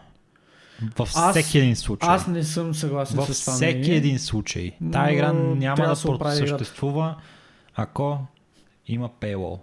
В 0.95 1.01
Аз- 1.15 1.31
всеки 1.31 1.57
един 1.57 1.75
случай. 1.75 2.09
Аз 2.09 2.27
не 2.27 2.43
съм 2.43 2.73
съгласен 2.73 3.17
Във 3.17 3.35
с 3.35 3.41
това. 3.41 3.53
всеки 3.53 3.77
мнение. 3.77 3.95
един 3.95 4.19
случай. 4.19 4.71
Тая 4.91 5.13
игра 5.13 5.33
няма 5.33 5.75
да 5.77 5.95
да 5.95 6.35
играта. 6.35 6.35
съществува, 6.35 7.15
ако 7.75 8.19
има 8.87 9.09
paywall. 9.21 9.59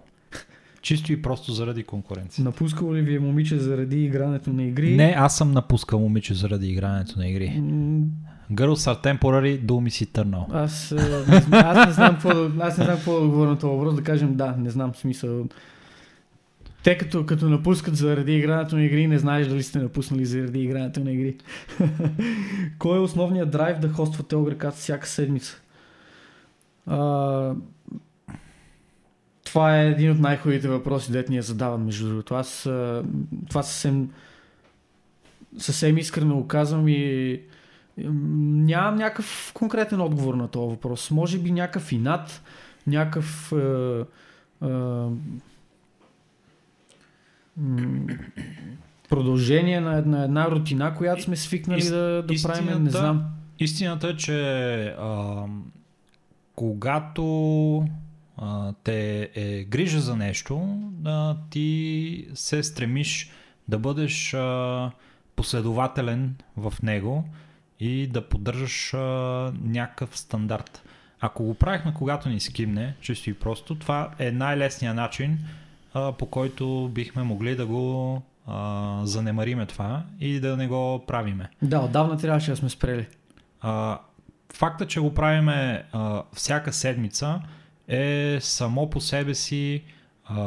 Чисто 0.83 1.13
и 1.13 1.21
просто 1.21 1.51
заради 1.51 1.83
конкуренция. 1.83 2.43
Напускало 2.43 2.95
ли 2.95 3.01
ви 3.01 3.15
е 3.15 3.19
момиче 3.19 3.57
заради 3.59 4.05
игрането 4.05 4.53
на 4.53 4.63
игри? 4.63 4.95
Не, 4.95 5.15
аз 5.17 5.37
съм 5.37 5.51
напускал 5.51 5.99
момиче 5.99 6.33
заради 6.33 6.67
игрането 6.67 7.19
на 7.19 7.27
игри. 7.27 7.61
М, 7.61 8.01
Girls 8.51 8.93
are 8.93 9.03
temporary, 9.03 9.61
do 9.61 9.71
me 9.71 9.89
си 9.89 10.05
търнал. 10.05 10.47
Аз, 10.51 10.91
е, 10.91 10.95
не, 10.95 11.39
зна- 11.41 11.63
аз 11.65 11.87
не 11.87 11.93
знам 11.93 12.13
какво 12.13 12.29
аз 12.59 12.77
не 12.77 12.83
знам 12.83 12.95
какво 12.95 13.19
да 13.19 13.27
говоря 13.27 13.49
на 13.49 13.59
този 13.59 13.75
въпрос, 13.75 13.95
да 13.95 14.03
кажем 14.03 14.35
да, 14.35 14.55
не 14.57 14.69
знам 14.69 14.95
смисъл. 14.95 15.45
Те 16.83 16.97
като, 16.97 17.25
като 17.25 17.49
напускат 17.49 17.95
заради 17.95 18.35
игрането 18.35 18.75
на 18.75 18.83
игри, 18.83 19.07
не 19.07 19.19
знаеш 19.19 19.47
дали 19.47 19.63
сте 19.63 19.79
напуснали 19.79 20.25
заради 20.25 20.59
игрането 20.63 20.99
на 20.99 21.11
игри. 21.11 21.35
Кой 22.79 22.97
е 22.97 23.01
основният 23.01 23.51
драйв 23.51 23.79
да 23.79 23.89
хоствате 23.89 24.35
Огрекат 24.35 24.73
всяка 24.73 25.07
седмица? 25.07 25.61
А, 26.87 26.97
това 29.53 29.77
е 29.77 29.87
един 29.87 30.11
от 30.11 30.19
най-хубавите 30.19 30.67
въпроси, 30.67 31.11
дет 31.11 31.29
ни 31.29 31.35
я 31.35 31.41
задавам, 31.43 31.85
между 31.85 32.07
другото. 32.09 32.35
Аз 32.35 32.61
това 33.49 33.63
съвсем, 33.63 34.09
съвсем 35.57 35.97
искрено 35.97 36.35
го 36.35 36.47
казвам 36.47 36.87
и 36.87 37.41
нямам 37.97 38.95
някакъв 38.95 39.51
конкретен 39.53 40.01
отговор 40.01 40.33
на 40.33 40.47
този 40.47 40.69
въпрос. 40.69 41.11
Може 41.11 41.39
би 41.39 41.51
някакъв 41.51 41.91
инат, 41.91 42.41
някакъв 42.87 43.51
е, 43.51 43.99
е, 44.65 44.67
продължение 49.09 49.81
на 49.81 49.97
една, 49.97 50.23
една 50.23 50.51
рутина, 50.51 50.95
която 50.95 51.23
сме 51.23 51.35
свикнали 51.35 51.81
Ис- 51.81 51.89
да, 51.89 52.23
да 52.23 52.33
правим, 52.43 52.65
не 52.65 52.71
истината- 52.71 52.97
знам. 52.97 53.23
Истината 53.59 54.07
е, 54.07 54.17
че 54.17 54.43
а, 54.99 55.43
когато 56.55 57.23
а, 58.43 58.73
те 58.83 59.29
е 59.35 59.63
грижа 59.63 59.99
за 59.99 60.15
нещо, 60.15 60.79
а, 61.05 61.35
ти 61.49 62.27
се 62.33 62.63
стремиш 62.63 63.31
да 63.67 63.79
бъдеш 63.79 64.33
а, 64.33 64.91
последователен 65.35 66.35
в 66.57 66.73
него 66.83 67.23
и 67.79 68.07
да 68.07 68.29
поддържаш 68.29 68.93
а, 68.93 68.97
някакъв 69.63 70.17
стандарт. 70.17 70.83
Ако 71.19 71.43
го 71.43 71.53
правихме 71.53 71.93
когато 71.93 72.29
ни 72.29 72.39
скимне, 72.39 72.95
чисто 73.01 73.29
и 73.29 73.33
просто, 73.33 73.75
това 73.75 74.11
е 74.19 74.31
най-лесният 74.31 74.95
начин, 74.95 75.39
а, 75.93 76.11
по 76.11 76.25
който 76.25 76.91
бихме 76.93 77.23
могли 77.23 77.55
да 77.55 77.65
го 77.65 78.21
а, 78.47 78.99
занемариме 79.03 79.65
това 79.65 80.03
и 80.19 80.39
да 80.39 80.57
не 80.57 80.67
го 80.67 81.03
правиме. 81.07 81.49
Да, 81.61 81.79
отдавна 81.79 82.17
трябваше 82.17 82.51
да 82.51 82.57
сме 82.57 82.69
спрели. 82.69 83.07
А, 83.61 83.99
факта, 84.53 84.87
че 84.87 84.99
го 84.99 85.13
правиме 85.13 85.83
а, 85.91 86.23
всяка 86.33 86.73
седмица 86.73 87.41
е 87.93 88.37
само 88.41 88.89
по 88.89 89.01
себе 89.01 89.35
си 89.35 89.83
а, 90.25 90.41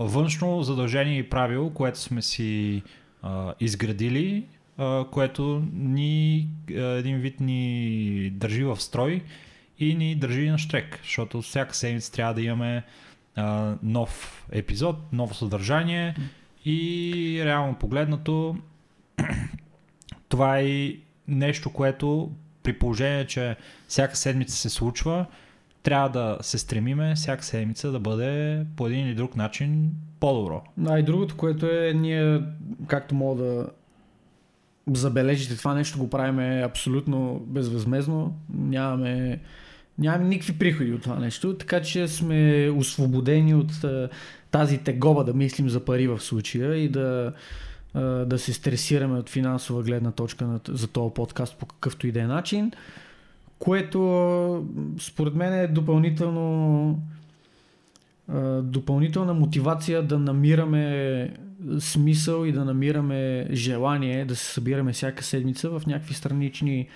външно 0.00 0.62
задължение 0.62 1.18
и 1.18 1.30
правило, 1.30 1.70
което 1.70 1.98
сме 1.98 2.22
си 2.22 2.82
а, 3.22 3.54
изградили, 3.60 4.44
а, 4.78 5.04
което 5.10 5.62
ни 5.72 6.48
а, 6.70 6.82
един 6.82 7.18
вид 7.18 7.40
ни 7.40 8.30
държи 8.34 8.64
в 8.64 8.80
строй 8.80 9.22
и 9.78 9.94
ни 9.94 10.14
държи 10.14 10.50
на 10.50 10.58
штрек, 10.58 11.00
защото 11.02 11.42
всяка 11.42 11.74
седмица 11.74 12.12
трябва 12.12 12.34
да 12.34 12.42
имаме 12.42 12.82
а, 13.36 13.74
нов 13.82 14.44
епизод, 14.52 14.96
ново 15.12 15.34
съдържание 15.34 16.14
и 16.64 17.40
реално 17.44 17.74
погледнато 17.74 18.56
това 20.28 20.58
е 20.58 20.92
нещо, 21.28 21.72
което 21.72 22.32
при 22.62 22.72
положение, 22.72 23.26
че 23.26 23.56
всяка 23.88 24.16
седмица 24.16 24.56
се 24.56 24.70
случва, 24.70 25.26
трябва 25.82 26.08
да 26.08 26.38
се 26.40 26.58
стремиме 26.58 27.14
всяка 27.14 27.44
седмица 27.44 27.92
да 27.92 28.00
бъде 28.00 28.64
по 28.76 28.86
един 28.86 29.06
или 29.06 29.14
друг 29.14 29.36
начин 29.36 29.90
по-добро. 30.20 30.62
А 30.88 30.98
и 30.98 31.02
другото, 31.02 31.36
което 31.36 31.66
е, 31.66 31.92
ние, 31.94 32.42
както 32.86 33.14
мога 33.14 33.42
да 33.42 33.66
забележите, 34.92 35.56
това 35.56 35.74
нещо 35.74 35.98
го 35.98 36.10
правиме 36.10 36.62
абсолютно 36.64 37.42
безвъзмезно. 37.46 38.36
Нямаме, 38.54 39.40
нямаме 39.98 40.28
никакви 40.28 40.58
приходи 40.58 40.92
от 40.92 41.02
това 41.02 41.16
нещо, 41.16 41.54
така 41.54 41.82
че 41.82 42.08
сме 42.08 42.70
освободени 42.76 43.54
от 43.54 43.72
тази 44.50 44.78
тегоба 44.78 45.24
да 45.24 45.34
мислим 45.34 45.68
за 45.68 45.84
пари 45.84 46.08
в 46.08 46.20
случая 46.20 46.76
и 46.76 46.88
да, 46.88 47.32
да 48.26 48.38
се 48.38 48.52
стресираме 48.52 49.18
от 49.18 49.28
финансова 49.28 49.82
гледна 49.82 50.12
точка 50.12 50.60
за 50.68 50.88
този 50.88 51.14
подкаст 51.14 51.56
по 51.56 51.66
какъвто 51.66 52.06
и 52.06 52.12
да 52.12 52.20
е 52.20 52.26
начин, 52.26 52.72
което 53.58 54.66
според 55.00 55.34
мен 55.34 55.52
е 55.52 55.66
допълнително 55.66 57.02
допълнителна 58.62 59.34
мотивация 59.34 60.02
да 60.02 60.18
намираме 60.18 61.34
смисъл 61.78 62.44
и 62.44 62.52
да 62.52 62.64
намираме 62.64 63.46
желание 63.52 64.24
да 64.24 64.36
се 64.36 64.52
събираме 64.52 64.92
всяка 64.92 65.24
седмица 65.24 65.70
в 65.70 65.82
някакви 65.86 66.14
странични, 66.14 66.88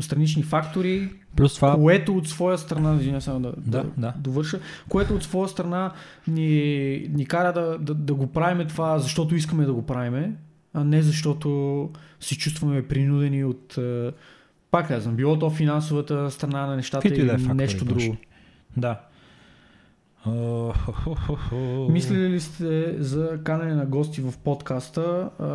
странични 0.00 0.42
фактори, 0.42 1.10
Плюс 1.36 1.54
това, 1.54 1.74
което 1.74 2.16
от 2.16 2.28
своя 2.28 2.58
страна, 2.58 2.96
извиня 3.00 3.20
само 3.20 3.40
да, 3.40 3.52
Да, 3.66 3.84
да. 3.98 4.14
довърша, 4.18 4.60
което 4.88 5.14
от 5.14 5.22
своя 5.22 5.48
страна 5.48 5.92
ни, 6.28 7.08
ни 7.12 7.26
кара 7.26 7.52
да, 7.52 7.78
да, 7.78 7.94
да 7.94 8.14
го 8.14 8.26
правиме 8.26 8.66
това, 8.66 8.98
защото 8.98 9.34
искаме 9.34 9.64
да 9.64 9.72
го 9.72 9.86
правиме, 9.86 10.32
а 10.74 10.84
не 10.84 11.02
защото 11.02 11.90
се 12.20 12.38
чувстваме 12.38 12.88
принудени 12.88 13.44
от, 13.44 13.78
пак 14.70 14.88
казвам, 14.88 15.14
било 15.14 15.38
то 15.38 15.50
финансовата 15.50 16.30
страна 16.30 16.66
на 16.66 16.76
нещата 16.76 17.08
да 17.08 17.14
е 17.14 17.18
или 17.18 17.28
фактори 17.28 17.54
нещо 17.54 17.84
външни. 17.84 18.04
друго. 18.04 18.16
да. 18.76 19.00
А, 20.24 20.30
хо-хо-хо-хо. 20.74 21.56
Мислили 21.90 22.28
ли 22.28 22.40
сте 22.40 22.94
за 22.98 23.38
канене 23.44 23.74
на 23.74 23.86
гости 23.86 24.20
в 24.20 24.34
подкаста? 24.34 25.00
А, 25.38 25.46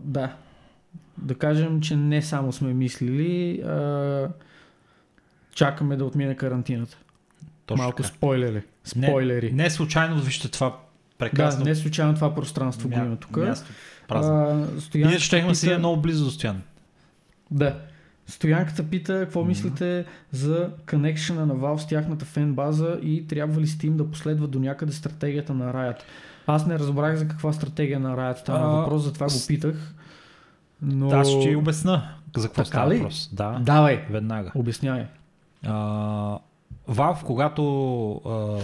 да. 0.00 0.36
да 1.18 1.34
кажем, 1.34 1.80
че 1.80 1.96
не 1.96 2.22
само 2.22 2.52
сме 2.52 2.74
мислили, 2.74 3.60
а, 3.60 4.28
чакаме 5.54 5.96
да 5.96 6.04
отмине 6.04 6.36
карантината. 6.36 6.96
Точно 7.66 7.82
Малко 7.82 7.96
така. 7.96 8.08
спойлери. 8.08 8.62
Спойлери. 8.84 9.52
Не, 9.52 9.62
не 9.62 9.70
случайно 9.70 10.20
вижте 10.20 10.48
това 10.48 10.68
да, 10.68 10.76
прекрасно 11.18 11.64
не 11.64 11.74
случайно 11.74 12.14
това 12.14 12.34
пространство 12.34 12.88
го 12.88 12.94
има 12.96 13.16
тук. 13.16 13.36
място. 13.36 13.70
Празно. 14.08 14.34
А, 14.34 14.80
Стоянката 14.80 15.10
Ние 15.10 15.18
ще 15.18 15.36
има 15.36 15.54
си 15.54 15.66
пита- 15.66 15.74
е 15.74 15.78
много 15.78 16.00
близо 16.00 16.24
до 16.24 16.30
Стоян. 16.30 16.62
Да. 17.50 17.78
Стоянката 18.26 18.82
пита 18.82 19.20
какво 19.20 19.40
Мгм. 19.40 19.48
мислите 19.48 20.04
за 20.32 20.70
коннекшена 20.90 21.46
на 21.46 21.54
Valve 21.56 21.76
с 21.76 21.86
тяхната 21.86 22.24
фен 22.24 22.54
база 22.54 22.98
и 23.02 23.26
трябва 23.26 23.60
ли 23.60 23.66
Steam 23.66 23.90
да 23.90 24.10
последва 24.10 24.46
до 24.46 24.58
някъде 24.58 24.92
стратегията 24.92 25.54
на 25.54 25.72
Riot. 25.72 25.98
Аз 26.46 26.66
не 26.66 26.78
разбрах 26.78 27.16
за 27.16 27.28
каква 27.28 27.52
стратегия 27.52 28.00
на 28.00 28.16
Riot 28.16 28.36
стана 28.38 28.64
А, 28.64 28.68
въпрос, 28.68 29.02
затова 29.02 29.26
го 29.26 29.46
питах. 29.48 29.94
Но... 30.82 31.10
Аз 31.10 31.28
ще 31.28 31.40
ти 31.40 31.56
обясна 31.56 32.08
за 32.36 32.48
какво 32.48 32.62
Така 32.62 32.66
става 32.68 32.90
ли? 32.90 32.96
въпрос. 32.96 33.30
Да, 33.32 33.58
Давай, 33.62 34.06
веднага. 34.10 34.52
обяснявай. 34.54 35.06
А, 35.66 36.38
Valve, 36.90 37.22
когато 37.22 37.62
а, 38.12 38.58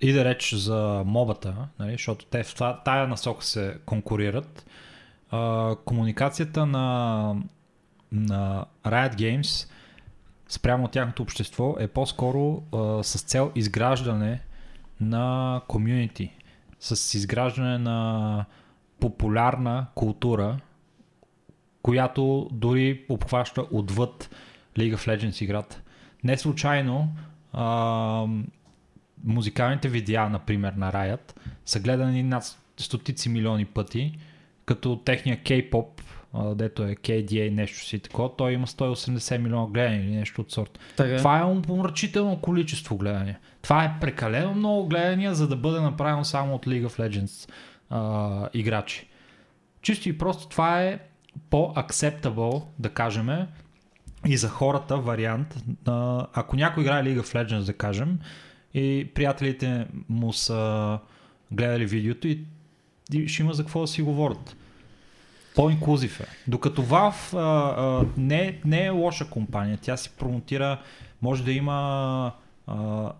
иде 0.00 0.24
реч 0.24 0.54
за 0.54 1.02
мобата, 1.06 1.54
нали, 1.78 1.92
защото 1.92 2.24
те 2.24 2.42
в 2.42 2.54
тая 2.84 3.08
насока 3.08 3.44
се 3.44 3.76
конкурират, 3.86 4.66
а, 5.30 5.74
комуникацията 5.84 6.66
на, 6.66 7.36
на 8.12 8.64
Riot 8.84 9.14
Games 9.14 9.68
спрямо 10.48 10.88
тяхното 10.88 11.22
общество 11.22 11.76
е 11.78 11.88
по-скоро 11.88 12.62
а, 12.72 13.02
с 13.02 13.22
цел 13.22 13.52
изграждане 13.54 14.40
на 15.00 15.60
комюнити, 15.68 16.30
с 16.80 17.14
изграждане 17.14 17.78
на 17.78 18.44
популярна 19.00 19.86
култура, 19.94 20.58
която 21.82 22.48
дори 22.52 23.04
обхваща 23.08 23.66
отвъд 23.70 24.30
League 24.76 24.96
of 24.96 25.08
Legends 25.08 25.42
играта. 25.42 25.80
Не 26.24 26.38
случайно 26.38 27.08
а, 27.52 28.26
музикалните 29.24 29.88
видеа, 29.88 30.28
например, 30.28 30.72
на 30.72 30.92
Riot 30.92 31.32
са 31.66 31.80
гледани 31.80 32.22
над 32.22 32.58
стотици 32.76 33.28
милиони 33.28 33.64
пъти, 33.64 34.18
като 34.64 34.96
техния 34.96 35.42
а, 35.42 36.21
дето 36.34 36.82
е 36.82 36.94
KDA, 36.94 37.50
нещо 37.50 37.86
си 37.86 37.98
такова, 37.98 38.36
той 38.36 38.52
има 38.52 38.66
180 38.66 39.38
милиона 39.38 39.66
гледания 39.66 40.04
или 40.04 40.10
нещо 40.10 40.40
от 40.40 40.52
сорта. 40.52 40.80
Така. 40.96 41.16
Това 41.16 41.40
е 41.40 41.44
умопомрачително 41.44 42.40
количество 42.40 42.96
гледания. 42.96 43.38
Това 43.62 43.84
е 43.84 43.96
прекалено 44.00 44.54
много 44.54 44.88
гледания, 44.88 45.34
за 45.34 45.48
да 45.48 45.56
бъде 45.56 45.80
направено 45.80 46.24
само 46.24 46.54
от 46.54 46.66
League 46.66 46.86
of 46.86 47.08
Legends 47.08 47.50
а, 47.90 48.48
играчи. 48.54 49.08
Чисто 49.82 50.08
и 50.08 50.18
просто 50.18 50.48
това 50.48 50.82
е 50.82 50.98
по-acceptable, 51.50 52.64
да 52.78 52.88
кажем, 52.88 53.28
и 54.26 54.36
за 54.36 54.48
хората 54.48 54.96
вариант. 54.96 55.56
А, 55.86 56.26
ако 56.32 56.56
някой 56.56 56.82
играе 56.82 57.02
League 57.02 57.20
of 57.20 57.44
Legends, 57.44 57.64
да 57.64 57.72
кажем, 57.72 58.18
и 58.74 59.10
приятелите 59.14 59.86
му 60.08 60.32
са 60.32 60.98
гледали 61.50 61.86
видеото 61.86 62.28
и, 62.28 62.44
и 63.12 63.28
ще 63.28 63.42
има 63.42 63.54
за 63.54 63.62
какво 63.62 63.80
да 63.80 63.86
си 63.86 64.02
говорят. 64.02 64.56
По-инклюзив 65.54 66.20
е. 66.20 66.26
Докато 66.46 66.82
Valve 66.82 67.34
а, 67.34 67.38
а, 67.38 68.04
не, 68.16 68.60
не 68.64 68.84
е 68.84 68.90
лоша 68.90 69.30
компания, 69.30 69.78
тя 69.82 69.96
си 69.96 70.10
промотира, 70.18 70.80
може 71.22 71.44
да 71.44 71.52
има 71.52 72.32
а, 72.66 73.12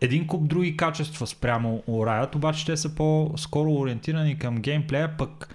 един 0.00 0.26
куп 0.26 0.48
други 0.48 0.76
качества 0.76 1.26
спрямо 1.26 1.82
Riot, 1.88 2.36
обаче 2.36 2.66
те 2.66 2.76
са 2.76 2.94
по-скоро 2.94 3.72
ориентирани 3.72 4.38
към 4.38 4.56
геймплея, 4.56 5.16
пък 5.16 5.54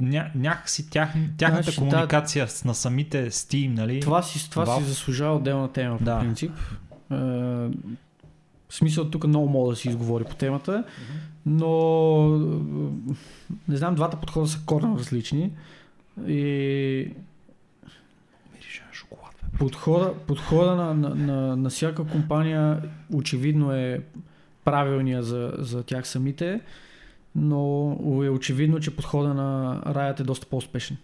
ня, 0.00 0.30
някакси 0.34 0.90
тях, 0.90 1.14
тяхната 1.38 1.62
Значи, 1.62 1.78
комуникация 1.78 2.48
с, 2.48 2.64
на 2.64 2.74
самите 2.74 3.30
Steam, 3.30 3.68
нали? 3.74 4.00
Това 4.00 4.22
си, 4.22 4.50
това 4.50 4.66
си 4.66 4.72
Valve. 4.72 4.84
заслужава 4.84 5.36
отделна 5.36 5.72
тема, 5.72 5.98
по 5.98 6.04
Да. 6.04 6.20
принцип. 6.20 6.52
Е, 7.12 7.14
в 8.68 8.74
смисъл, 8.74 9.10
тук 9.10 9.26
много 9.26 9.48
мога 9.48 9.70
да 9.70 9.76
си 9.76 9.88
изговори 9.88 10.24
по 10.24 10.34
темата, 10.34 10.84
но 11.46 12.28
не 13.68 13.76
знам, 13.76 13.94
двата 13.94 14.16
подхода 14.16 14.46
са 14.46 14.58
коренно 14.66 14.98
различни. 14.98 15.52
И 16.26 17.12
подхода, 19.58 20.14
подхода 20.26 20.74
на, 20.76 20.94
на, 20.94 21.14
на, 21.14 21.56
на 21.56 21.70
всяка 21.70 22.04
компания 22.04 22.82
очевидно 23.12 23.72
е 23.72 24.00
правилния 24.64 25.22
за, 25.22 25.52
за 25.58 25.82
тях 25.82 26.08
самите, 26.08 26.60
но 27.34 27.92
е 28.24 28.28
очевидно, 28.28 28.80
че 28.80 28.96
подхода 28.96 29.34
на 29.34 29.82
Riot 29.86 30.20
е 30.20 30.24
доста 30.24 30.46
по-успешен. 30.46 30.96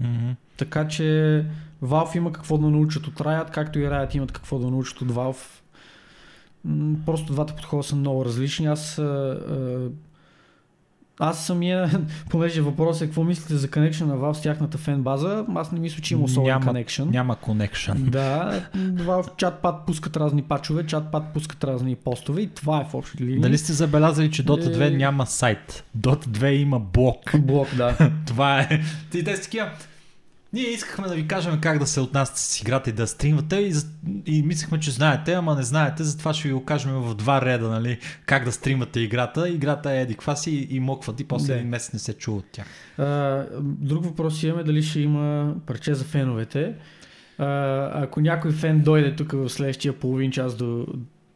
Мгм. 0.00 0.30
Така 0.56 0.88
че 0.88 1.46
Valve 1.82 2.16
има 2.16 2.32
какво 2.32 2.58
да 2.58 2.70
научат 2.70 3.06
от 3.06 3.14
Riot, 3.14 3.50
както 3.50 3.78
и 3.78 3.82
Riot 3.82 4.16
имат 4.16 4.32
какво 4.32 4.58
да 4.58 4.70
научат 4.70 5.00
от 5.00 5.12
Valve. 5.12 5.61
Просто 7.06 7.32
двата 7.32 7.54
подхода 7.54 7.82
са 7.82 7.96
много 7.96 8.24
различни. 8.24 8.66
Аз, 8.66 9.00
аз 11.20 11.46
самия, 11.46 11.90
понеже 12.30 12.60
въпросът 12.60 13.02
е 13.02 13.06
какво 13.06 13.24
мислите 13.24 13.56
за 13.56 13.68
connection 13.68 14.00
на 14.02 14.16
Valve 14.16 14.32
с 14.32 14.42
тяхната 14.42 14.78
фен 14.78 15.02
база, 15.02 15.44
аз 15.54 15.72
не 15.72 15.80
мисля, 15.80 16.00
че 16.02 16.14
има 16.14 16.24
особен 16.24 16.48
Няма- 16.48 16.64
connection. 16.66 17.10
Няма 17.10 17.36
connection. 17.36 17.94
Да, 18.10 18.62
в 18.96 19.24
чат-пат 19.36 19.86
пускат 19.86 20.16
разни 20.16 20.42
пачове, 20.42 20.84
чат-пат 20.84 21.22
пускат 21.34 21.64
разни 21.64 21.94
постове 21.96 22.40
и 22.42 22.46
това 22.46 22.80
е 22.80 22.84
в 22.84 22.94
общи 22.94 23.24
линии. 23.24 23.40
Дали 23.40 23.58
сте 23.58 23.72
забелязали, 23.72 24.30
че 24.30 24.44
Dota 24.44 24.76
2 24.76 24.86
Е. 24.86 24.90
няма 24.90 25.26
сайт? 25.26 25.84
Dota 25.98 26.26
2 26.26 26.46
има 26.48 26.80
блок. 26.80 27.38
Блок, 27.38 27.68
да. 27.76 28.10
Това 28.26 28.60
е. 28.60 28.80
И 29.14 29.24
те 29.24 29.36
са 29.36 29.42
такива. 29.42 29.70
Ние 30.54 30.64
искахме 30.64 31.08
да 31.08 31.14
ви 31.14 31.28
кажем 31.28 31.60
как 31.60 31.78
да 31.78 31.86
се 31.86 32.00
отнасяте 32.00 32.40
с 32.40 32.60
играта 32.60 32.90
и 32.90 32.92
да 32.92 33.06
стримвате 33.06 33.56
и, 33.56 33.72
и 34.26 34.42
мислехме, 34.42 34.80
че 34.80 34.90
знаете, 34.90 35.32
ама 35.32 35.54
не 35.54 35.62
знаете, 35.62 36.04
затова 36.04 36.34
ще 36.34 36.48
ви 36.48 36.54
го 36.54 36.64
кажем 36.64 36.92
в 36.92 37.14
два 37.14 37.40
реда, 37.40 37.68
нали, 37.68 37.98
как 38.26 38.44
да 38.44 38.52
стримвате 38.52 39.00
играта. 39.00 39.48
Играта 39.48 39.92
е 39.92 40.00
еди 40.00 40.14
каква 40.14 40.36
си 40.36 40.50
и, 40.50 40.76
и 40.76 40.80
мокват 40.80 41.20
и 41.20 41.24
после 41.24 41.54
един 41.54 41.68
месец 41.68 41.92
не 41.92 41.98
се 41.98 42.12
чува 42.12 42.38
от 42.38 42.44
тях. 42.52 42.66
А, 42.98 43.44
друг 43.60 44.04
въпрос 44.04 44.42
имаме 44.42 44.62
дали 44.62 44.82
ще 44.82 45.00
има 45.00 45.54
парче 45.66 45.94
за 45.94 46.04
феновете. 46.04 46.74
А, 47.38 48.02
ако 48.02 48.20
някой 48.20 48.52
фен 48.52 48.80
дойде 48.80 49.16
тук 49.16 49.32
в 49.32 49.48
следващия 49.48 49.92
половин 49.92 50.30
час 50.30 50.56
до, 50.56 50.86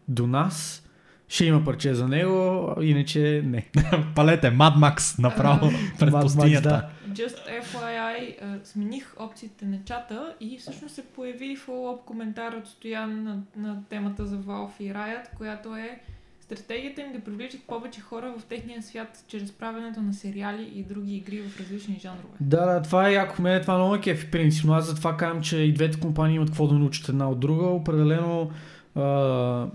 до 0.09 0.27
нас, 0.27 0.83
ще 1.29 1.45
има 1.45 1.65
парче 1.65 1.95
за 1.95 2.09
него, 2.09 2.69
иначе 2.81 3.43
не. 3.45 3.67
Палете, 4.15 4.51
Mad 4.51 4.77
Max 4.77 5.19
направо 5.19 5.71
пред 5.99 6.11
Mad 6.11 6.19
Max, 6.19 6.23
пустинята. 6.23 6.69
да. 6.69 6.89
Just 7.17 7.63
FYI, 7.63 8.37
а, 8.43 8.65
смених 8.65 9.15
опциите 9.19 9.65
на 9.65 9.79
чата 9.85 10.35
и 10.41 10.59
всъщност 10.59 10.95
се 10.95 11.05
появи 11.05 11.57
фоллоп 11.57 12.05
коментар 12.05 12.53
от 12.53 12.67
Стоян 12.67 13.25
на, 13.25 13.43
на 13.57 13.83
темата 13.89 14.27
за 14.27 14.37
Valve 14.37 14.81
и 14.81 14.93
Riot, 14.93 15.37
която 15.37 15.77
е 15.77 16.01
стратегията 16.41 17.01
им 17.01 17.13
да 17.13 17.21
привличат 17.21 17.61
повече 17.63 18.01
хора 18.01 18.35
в 18.39 18.45
техния 18.45 18.83
свят 18.83 19.25
чрез 19.29 19.53
правенето 19.53 20.03
на 20.03 20.15
сериали 20.15 20.73
и 20.75 20.83
други 20.83 21.17
игри 21.17 21.43
в 21.43 21.61
различни 21.61 21.99
жанрове. 22.03 22.37
Да, 22.41 22.67
да, 22.67 22.83
това 22.83 23.09
е 23.09 23.13
яко. 23.13 23.43
Мен 23.43 23.63
това 23.63 23.79
много 23.79 23.95
е 23.95 24.01
кефи 24.01 24.31
принципно. 24.31 24.73
Аз 24.73 24.87
затова 24.87 25.17
казвам, 25.17 25.43
че 25.43 25.57
и 25.57 25.73
двете 25.73 26.01
компании 26.01 26.37
имат 26.37 26.49
какво 26.49 26.67
да 26.67 26.75
научат 26.75 27.09
една 27.09 27.31
от 27.31 27.41
друга. 27.41 27.67
Определено 27.67 28.51
а, 28.95 29.67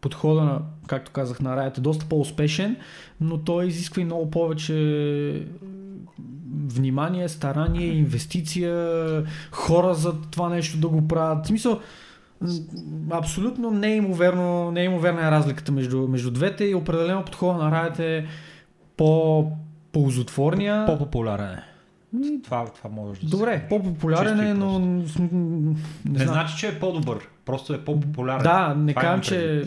подхода 0.00 0.44
на, 0.44 0.60
както 0.86 1.12
казах, 1.12 1.40
на 1.40 1.56
Riot 1.56 1.78
е 1.78 1.80
доста 1.80 2.06
по-успешен, 2.08 2.76
но 3.20 3.38
той 3.38 3.66
изисква 3.66 4.02
и 4.02 4.04
много 4.04 4.30
повече 4.30 4.74
внимание, 6.72 7.28
старание, 7.28 7.86
инвестиция, 7.86 9.24
хора 9.50 9.94
за 9.94 10.20
това 10.20 10.48
нещо 10.48 10.78
да 10.78 10.88
го 10.88 11.08
правят. 11.08 11.44
В 11.44 11.48
смисъл, 11.48 11.80
абсолютно 13.10 13.70
неимоверно, 13.70 14.70
неимоверна 14.70 15.28
е 15.28 15.30
разликата 15.30 15.72
между, 15.72 16.08
между 16.08 16.30
двете 16.30 16.64
и 16.64 16.74
определено 16.74 17.24
подхода 17.24 17.58
на 17.58 17.70
Riot 17.72 17.98
е 17.98 18.26
по-ползотворния. 18.96 20.86
По-популярен 20.86 21.50
е. 21.50 21.62
Това, 22.44 22.66
това 22.66 22.90
може 22.90 23.20
да 23.20 23.26
се 23.28 23.36
Добре, 23.36 23.52
каже. 23.54 23.68
по-популярен 23.68 24.40
е, 24.40 24.54
но... 24.54 24.78
Не, 24.78 25.04
Не 26.04 26.18
знам. 26.18 26.28
значи, 26.28 26.56
че 26.58 26.68
е 26.68 26.78
по-добър. 26.80 27.28
Просто 27.44 27.74
е 27.74 27.84
по-популярен. 27.84 28.42
Да, 28.42 28.74
не 28.78 28.92
Това 28.92 29.02
казвам, 29.02 29.20
че... 29.20 29.64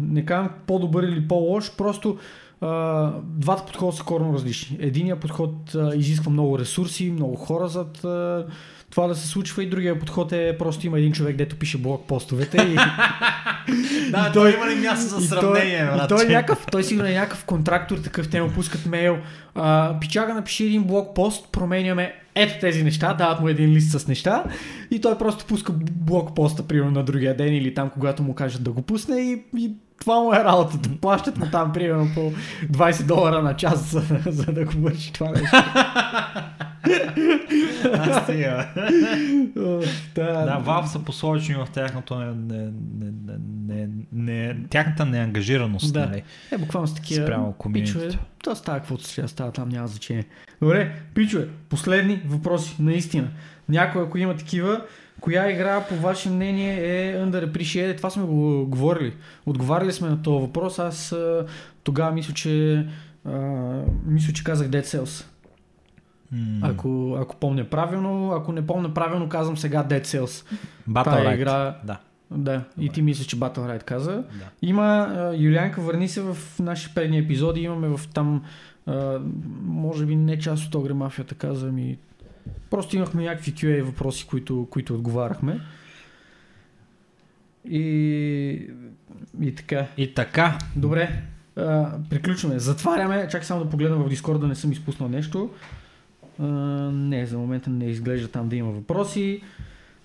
Не 0.00 0.24
казвам 0.24 0.50
по-добър 0.66 1.02
или 1.02 1.28
по-лош, 1.28 1.76
просто 1.76 2.18
а, 2.60 3.10
двата 3.24 3.66
подхода 3.66 3.92
са 3.92 4.04
коренно 4.04 4.34
различни. 4.34 4.78
Единият 4.80 5.20
подход 5.20 5.74
а, 5.74 5.96
изисква 5.96 6.32
много 6.32 6.58
ресурси, 6.58 7.10
много 7.10 7.36
хора 7.36 7.68
зад 7.68 8.04
а, 8.04 8.46
това 8.94 9.06
да 9.06 9.14
се 9.14 9.28
случва 9.28 9.62
и 9.62 9.70
другия 9.70 9.98
подход 9.98 10.32
е 10.32 10.56
просто 10.58 10.86
има 10.86 10.98
един 10.98 11.12
човек, 11.12 11.36
дето 11.36 11.56
пише 11.56 11.78
блог 11.78 12.06
постовете 12.06 12.56
и, 12.56 12.74
Да, 14.10 14.28
И 14.30 14.32
той 14.32 14.54
има 14.54 14.66
ли 14.66 14.74
място 14.74 15.20
за 15.20 15.28
сравнение, 15.28 15.84
брат? 15.84 16.08
той, 16.08 16.24
е 16.24 16.28
някакъв, 16.28 16.66
той 16.70 16.84
сигурно 16.84 17.08
е 17.08 17.12
някакъв 17.12 17.44
контрактор, 17.44 17.98
такъв 17.98 18.30
те 18.30 18.42
му 18.42 18.50
пускат 18.50 18.86
мейл. 18.86 19.18
А, 19.54 19.96
пичага 20.00 20.34
напиши 20.34 20.64
един 20.64 20.84
блог 20.84 21.14
пост, 21.14 21.52
променяме 21.52 22.14
ето 22.34 22.54
тези 22.60 22.82
неща, 22.82 23.14
дават 23.14 23.40
му 23.40 23.48
един 23.48 23.70
лист 23.70 23.98
с 23.98 24.08
неща 24.08 24.44
и 24.90 25.00
той 25.00 25.18
просто 25.18 25.46
пуска 25.46 25.72
блог 25.92 26.34
поста 26.34 26.62
примерно 26.62 26.90
на 26.90 27.02
другия 27.02 27.36
ден 27.36 27.54
или 27.54 27.74
там 27.74 27.90
когато 27.90 28.22
му 28.22 28.34
кажат 28.34 28.62
да 28.62 28.72
го 28.72 28.82
пусне 28.82 29.20
и, 29.20 29.42
и 29.56 29.72
Това 30.00 30.20
му 30.20 30.34
е 30.34 30.44
работата. 30.44 30.88
Плащат 31.00 31.36
му 31.38 31.46
там 31.52 31.72
примерно 31.72 32.08
по 32.14 32.32
20 32.66 33.06
долара 33.06 33.42
на 33.42 33.56
час, 33.56 33.90
за, 33.90 34.02
за 34.26 34.46
да 34.46 34.64
го 34.64 34.72
върши 34.76 35.12
това 35.12 35.30
нещо. 35.30 35.56
А, 37.92 38.22
стига. 38.22 38.66
О, 39.58 39.80
да, 40.14 40.62
Valve 40.66 40.86
са 40.86 40.98
посочени 40.98 41.58
в 41.58 41.68
тяхното 41.72 42.18
не, 42.18 42.32
не, 42.34 42.70
не, 43.00 43.12
не, 43.66 43.88
не, 44.12 44.56
тяхната 44.70 45.06
неангажираност, 45.06 45.92
Да. 45.92 46.06
нали? 46.06 46.22
Е, 46.52 46.58
буквално 46.58 46.88
с 46.88 46.94
такива 46.94 47.26
Спрямо 47.26 47.54
пичове. 47.72 48.10
То 48.44 48.54
става 48.54 48.78
каквото 48.78 49.04
ще 49.04 49.28
става, 49.28 49.52
там 49.52 49.68
няма 49.68 49.88
значение. 49.88 50.24
Добре, 50.62 50.94
пичове, 51.14 51.48
последни 51.68 52.22
въпроси, 52.26 52.76
наистина. 52.78 53.28
Някой, 53.68 54.02
ако 54.02 54.18
има 54.18 54.36
такива, 54.36 54.80
коя 55.24 55.50
игра, 55.50 55.80
по 55.80 55.96
ваше 55.96 56.30
мнение, 56.30 56.74
е 57.10 57.16
underappreciated? 57.16 57.96
Това 57.96 58.10
сме 58.10 58.24
го 58.24 58.66
говорили. 58.66 59.12
Отговаряли 59.46 59.92
сме 59.92 60.08
на 60.08 60.22
този 60.22 60.40
въпрос. 60.40 60.78
Аз 60.78 61.14
тогава 61.82 62.12
мисля, 62.12 62.34
че 62.34 62.86
а, 63.24 63.30
мисля, 64.06 64.32
че 64.32 64.44
казах 64.44 64.68
Dead 64.68 64.82
Cells. 64.82 65.24
М, 66.32 66.38
Ако, 66.62 67.16
ако 67.20 67.36
помня 67.36 67.64
правилно, 67.64 68.30
ако 68.30 68.52
не 68.52 68.66
помня 68.66 68.94
правилно, 68.94 69.28
казвам 69.28 69.56
сега 69.56 69.84
Dead 69.84 70.02
Cells. 70.02 70.46
Battle 70.90 71.04
Тая 71.04 71.24
Right. 71.26 71.34
игра- 71.34 71.76
Да, 71.84 71.98
Да, 72.30 72.64
и 72.78 72.88
ти 72.88 73.02
мисля, 73.02 73.24
че 73.24 73.36
Battle 73.36 73.58
Ride 73.58 73.82
каза. 73.82 74.12
да. 74.12 74.24
Има, 74.62 75.08
Юлианка, 75.36 75.80
върни 75.80 76.08
се 76.08 76.20
в 76.22 76.36
нашите 76.58 76.94
предни 76.94 77.18
епизоди, 77.18 77.60
имаме 77.60 77.88
в 77.88 78.00
там, 78.08 78.42
а, 78.86 79.18
може 79.62 80.06
би 80.06 80.16
не 80.16 80.38
част 80.38 80.66
от 80.66 80.74
Огре 80.74 80.92
Мафията 80.94 81.34
каза 81.34 81.66
ми, 81.66 81.98
просто 82.70 82.96
имахме 82.96 83.22
някакви 83.22 83.54
QA 83.54 83.82
въпроси, 83.82 84.26
които, 84.26 84.66
които 84.70 84.94
отговаряхме. 84.94 85.60
И, 87.70 88.70
и 89.40 89.54
така. 89.54 89.86
И 89.96 90.14
така, 90.14 90.58
Добре, 90.76 91.22
а, 91.56 91.90
приключваме. 92.10 92.58
Затваряме. 92.58 93.28
Чакай 93.30 93.44
само 93.44 93.64
да 93.64 93.70
погледна 93.70 93.96
в 93.96 94.08
Дискорд 94.08 94.40
да 94.40 94.46
не 94.46 94.54
съм 94.54 94.72
изпуснал 94.72 95.08
нещо. 95.08 95.50
А, 96.38 96.44
не, 96.92 97.26
за 97.26 97.38
момента 97.38 97.70
не 97.70 97.84
изглежда 97.84 98.28
там 98.28 98.48
да 98.48 98.56
има 98.56 98.70
въпроси. 98.70 99.42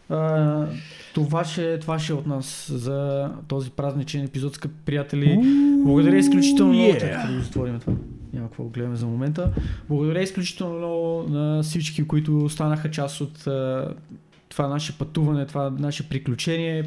А, 0.10 0.66
това, 1.14 1.44
ще, 1.44 1.80
това 1.80 2.00
ще 2.00 2.12
е 2.12 2.16
от 2.16 2.28
нас 2.28 2.72
за 2.74 3.32
този 3.48 3.72
празничен 3.72 4.26
епизод, 4.26 4.56
скъпи 4.56 4.76
приятели. 4.86 5.40
Благодаря 5.86 6.18
изключително 6.18 6.74
много. 6.74 6.90
yeah. 6.90 7.00
Чакай 7.00 7.36
да 7.36 7.42
затворим 7.42 7.80
това. 7.80 7.94
Няма 8.34 8.48
какво 8.48 8.64
да 8.64 8.70
гледаме 8.70 8.96
за 8.96 9.06
момента. 9.06 9.52
Благодаря 9.90 10.22
изключително 10.22 10.78
много 10.78 11.26
на 11.30 11.64
всички, 11.64 12.08
които 12.08 12.50
станаха 12.50 12.92
част 12.92 13.22
от 13.22 13.48
това 14.50 14.68
наше 14.68 14.98
пътуване, 14.98 15.46
това 15.46 15.70
наше 15.70 16.10
приключение. 16.10 16.84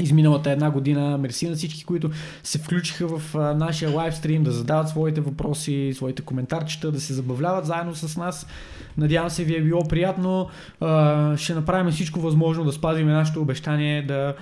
Изминалата 0.00 0.50
една 0.50 0.70
година. 0.70 1.18
Мерси 1.18 1.48
на 1.48 1.56
всички, 1.56 1.84
които 1.84 2.10
се 2.42 2.58
включиха 2.58 3.18
в 3.18 3.34
нашия 3.56 3.90
лайвстрим, 3.90 4.42
да 4.42 4.50
задават 4.50 4.88
своите 4.88 5.20
въпроси, 5.20 5.92
своите 5.94 6.22
коментарчета, 6.22 6.92
да 6.92 7.00
се 7.00 7.14
забавляват 7.14 7.66
заедно 7.66 7.94
с 7.94 8.16
нас. 8.16 8.46
Надявам 8.98 9.30
се 9.30 9.44
ви 9.44 9.56
е 9.56 9.62
било 9.62 9.88
приятно. 9.88 10.48
Ще 11.36 11.54
направим 11.54 11.92
всичко 11.92 12.20
възможно 12.20 12.64
да 12.64 12.72
спазим 12.72 13.06
нашето 13.06 13.40
обещание 13.40 14.02
да 14.02 14.34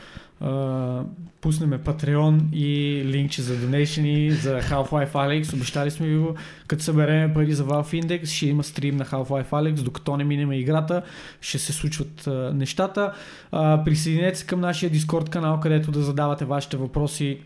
а, 0.44 1.04
пуснем 1.40 1.70
Patreon 1.70 2.52
и 2.52 3.02
линкче 3.04 3.42
за 3.42 3.56
донейшени 3.56 4.30
за 4.30 4.60
Half-Life 4.60 5.12
Alex. 5.12 5.54
Обещали 5.54 5.90
сме 5.90 6.06
ви 6.06 6.16
го. 6.16 6.34
Като 6.66 6.82
съберем 6.82 7.34
пари 7.34 7.52
за 7.52 7.64
Valve 7.64 8.02
Index, 8.04 8.26
ще 8.26 8.46
има 8.46 8.64
стрим 8.64 8.96
на 8.96 9.04
Half-Life 9.04 9.50
Alex, 9.50 9.82
докато 9.82 10.16
не 10.16 10.24
минем 10.24 10.52
играта, 10.52 11.02
ще 11.40 11.58
се 11.58 11.72
случват 11.72 12.26
а, 12.26 12.52
нещата. 12.54 13.12
А, 13.52 13.84
присъединете 13.84 14.38
се 14.38 14.46
към 14.46 14.60
нашия 14.60 14.90
Discord 14.90 15.28
канал, 15.28 15.60
където 15.60 15.90
да 15.90 16.02
задавате 16.02 16.44
вашите 16.44 16.76
въпроси. 16.76 17.38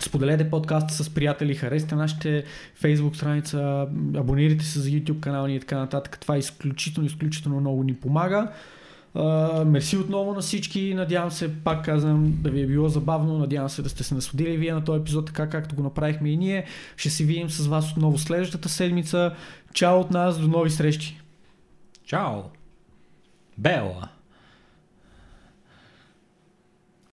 Споделете 0.00 0.50
подкаста 0.50 0.94
с 0.94 1.10
приятели, 1.10 1.54
харесайте 1.54 1.94
нашите 1.94 2.44
Facebook 2.82 3.14
страница, 3.14 3.86
абонирайте 4.16 4.64
се 4.64 4.80
за 4.80 4.88
YouTube 4.88 5.20
канал 5.20 5.46
ни 5.46 5.56
и 5.56 5.60
така 5.60 5.78
нататък. 5.78 6.18
Това 6.20 6.38
изключително, 6.38 7.06
изключително 7.06 7.60
много 7.60 7.82
ни 7.82 7.94
помага. 7.94 8.48
Мерси 9.66 9.96
отново 9.96 10.34
на 10.34 10.40
всички. 10.40 10.94
Надявам 10.94 11.30
се, 11.30 11.54
пак 11.64 11.84
казвам, 11.84 12.38
да 12.42 12.50
ви 12.50 12.62
е 12.62 12.66
било 12.66 12.88
забавно. 12.88 13.38
Надявам 13.38 13.68
се 13.68 13.82
да 13.82 13.88
сте 13.88 14.04
се 14.04 14.14
насладили 14.14 14.56
вие 14.56 14.72
на 14.72 14.84
този 14.84 15.00
епизод, 15.00 15.26
така 15.26 15.48
както 15.48 15.74
го 15.74 15.82
направихме 15.82 16.30
и 16.30 16.36
ние. 16.36 16.64
Ще 16.96 17.10
се 17.10 17.24
видим 17.24 17.50
с 17.50 17.66
вас 17.66 17.92
отново 17.92 18.18
следващата 18.18 18.68
седмица. 18.68 19.34
Чао 19.72 20.00
от 20.00 20.10
нас, 20.10 20.38
до 20.38 20.48
нови 20.48 20.70
срещи! 20.70 21.20
чао! 22.06 22.42
Бела! 23.58 24.15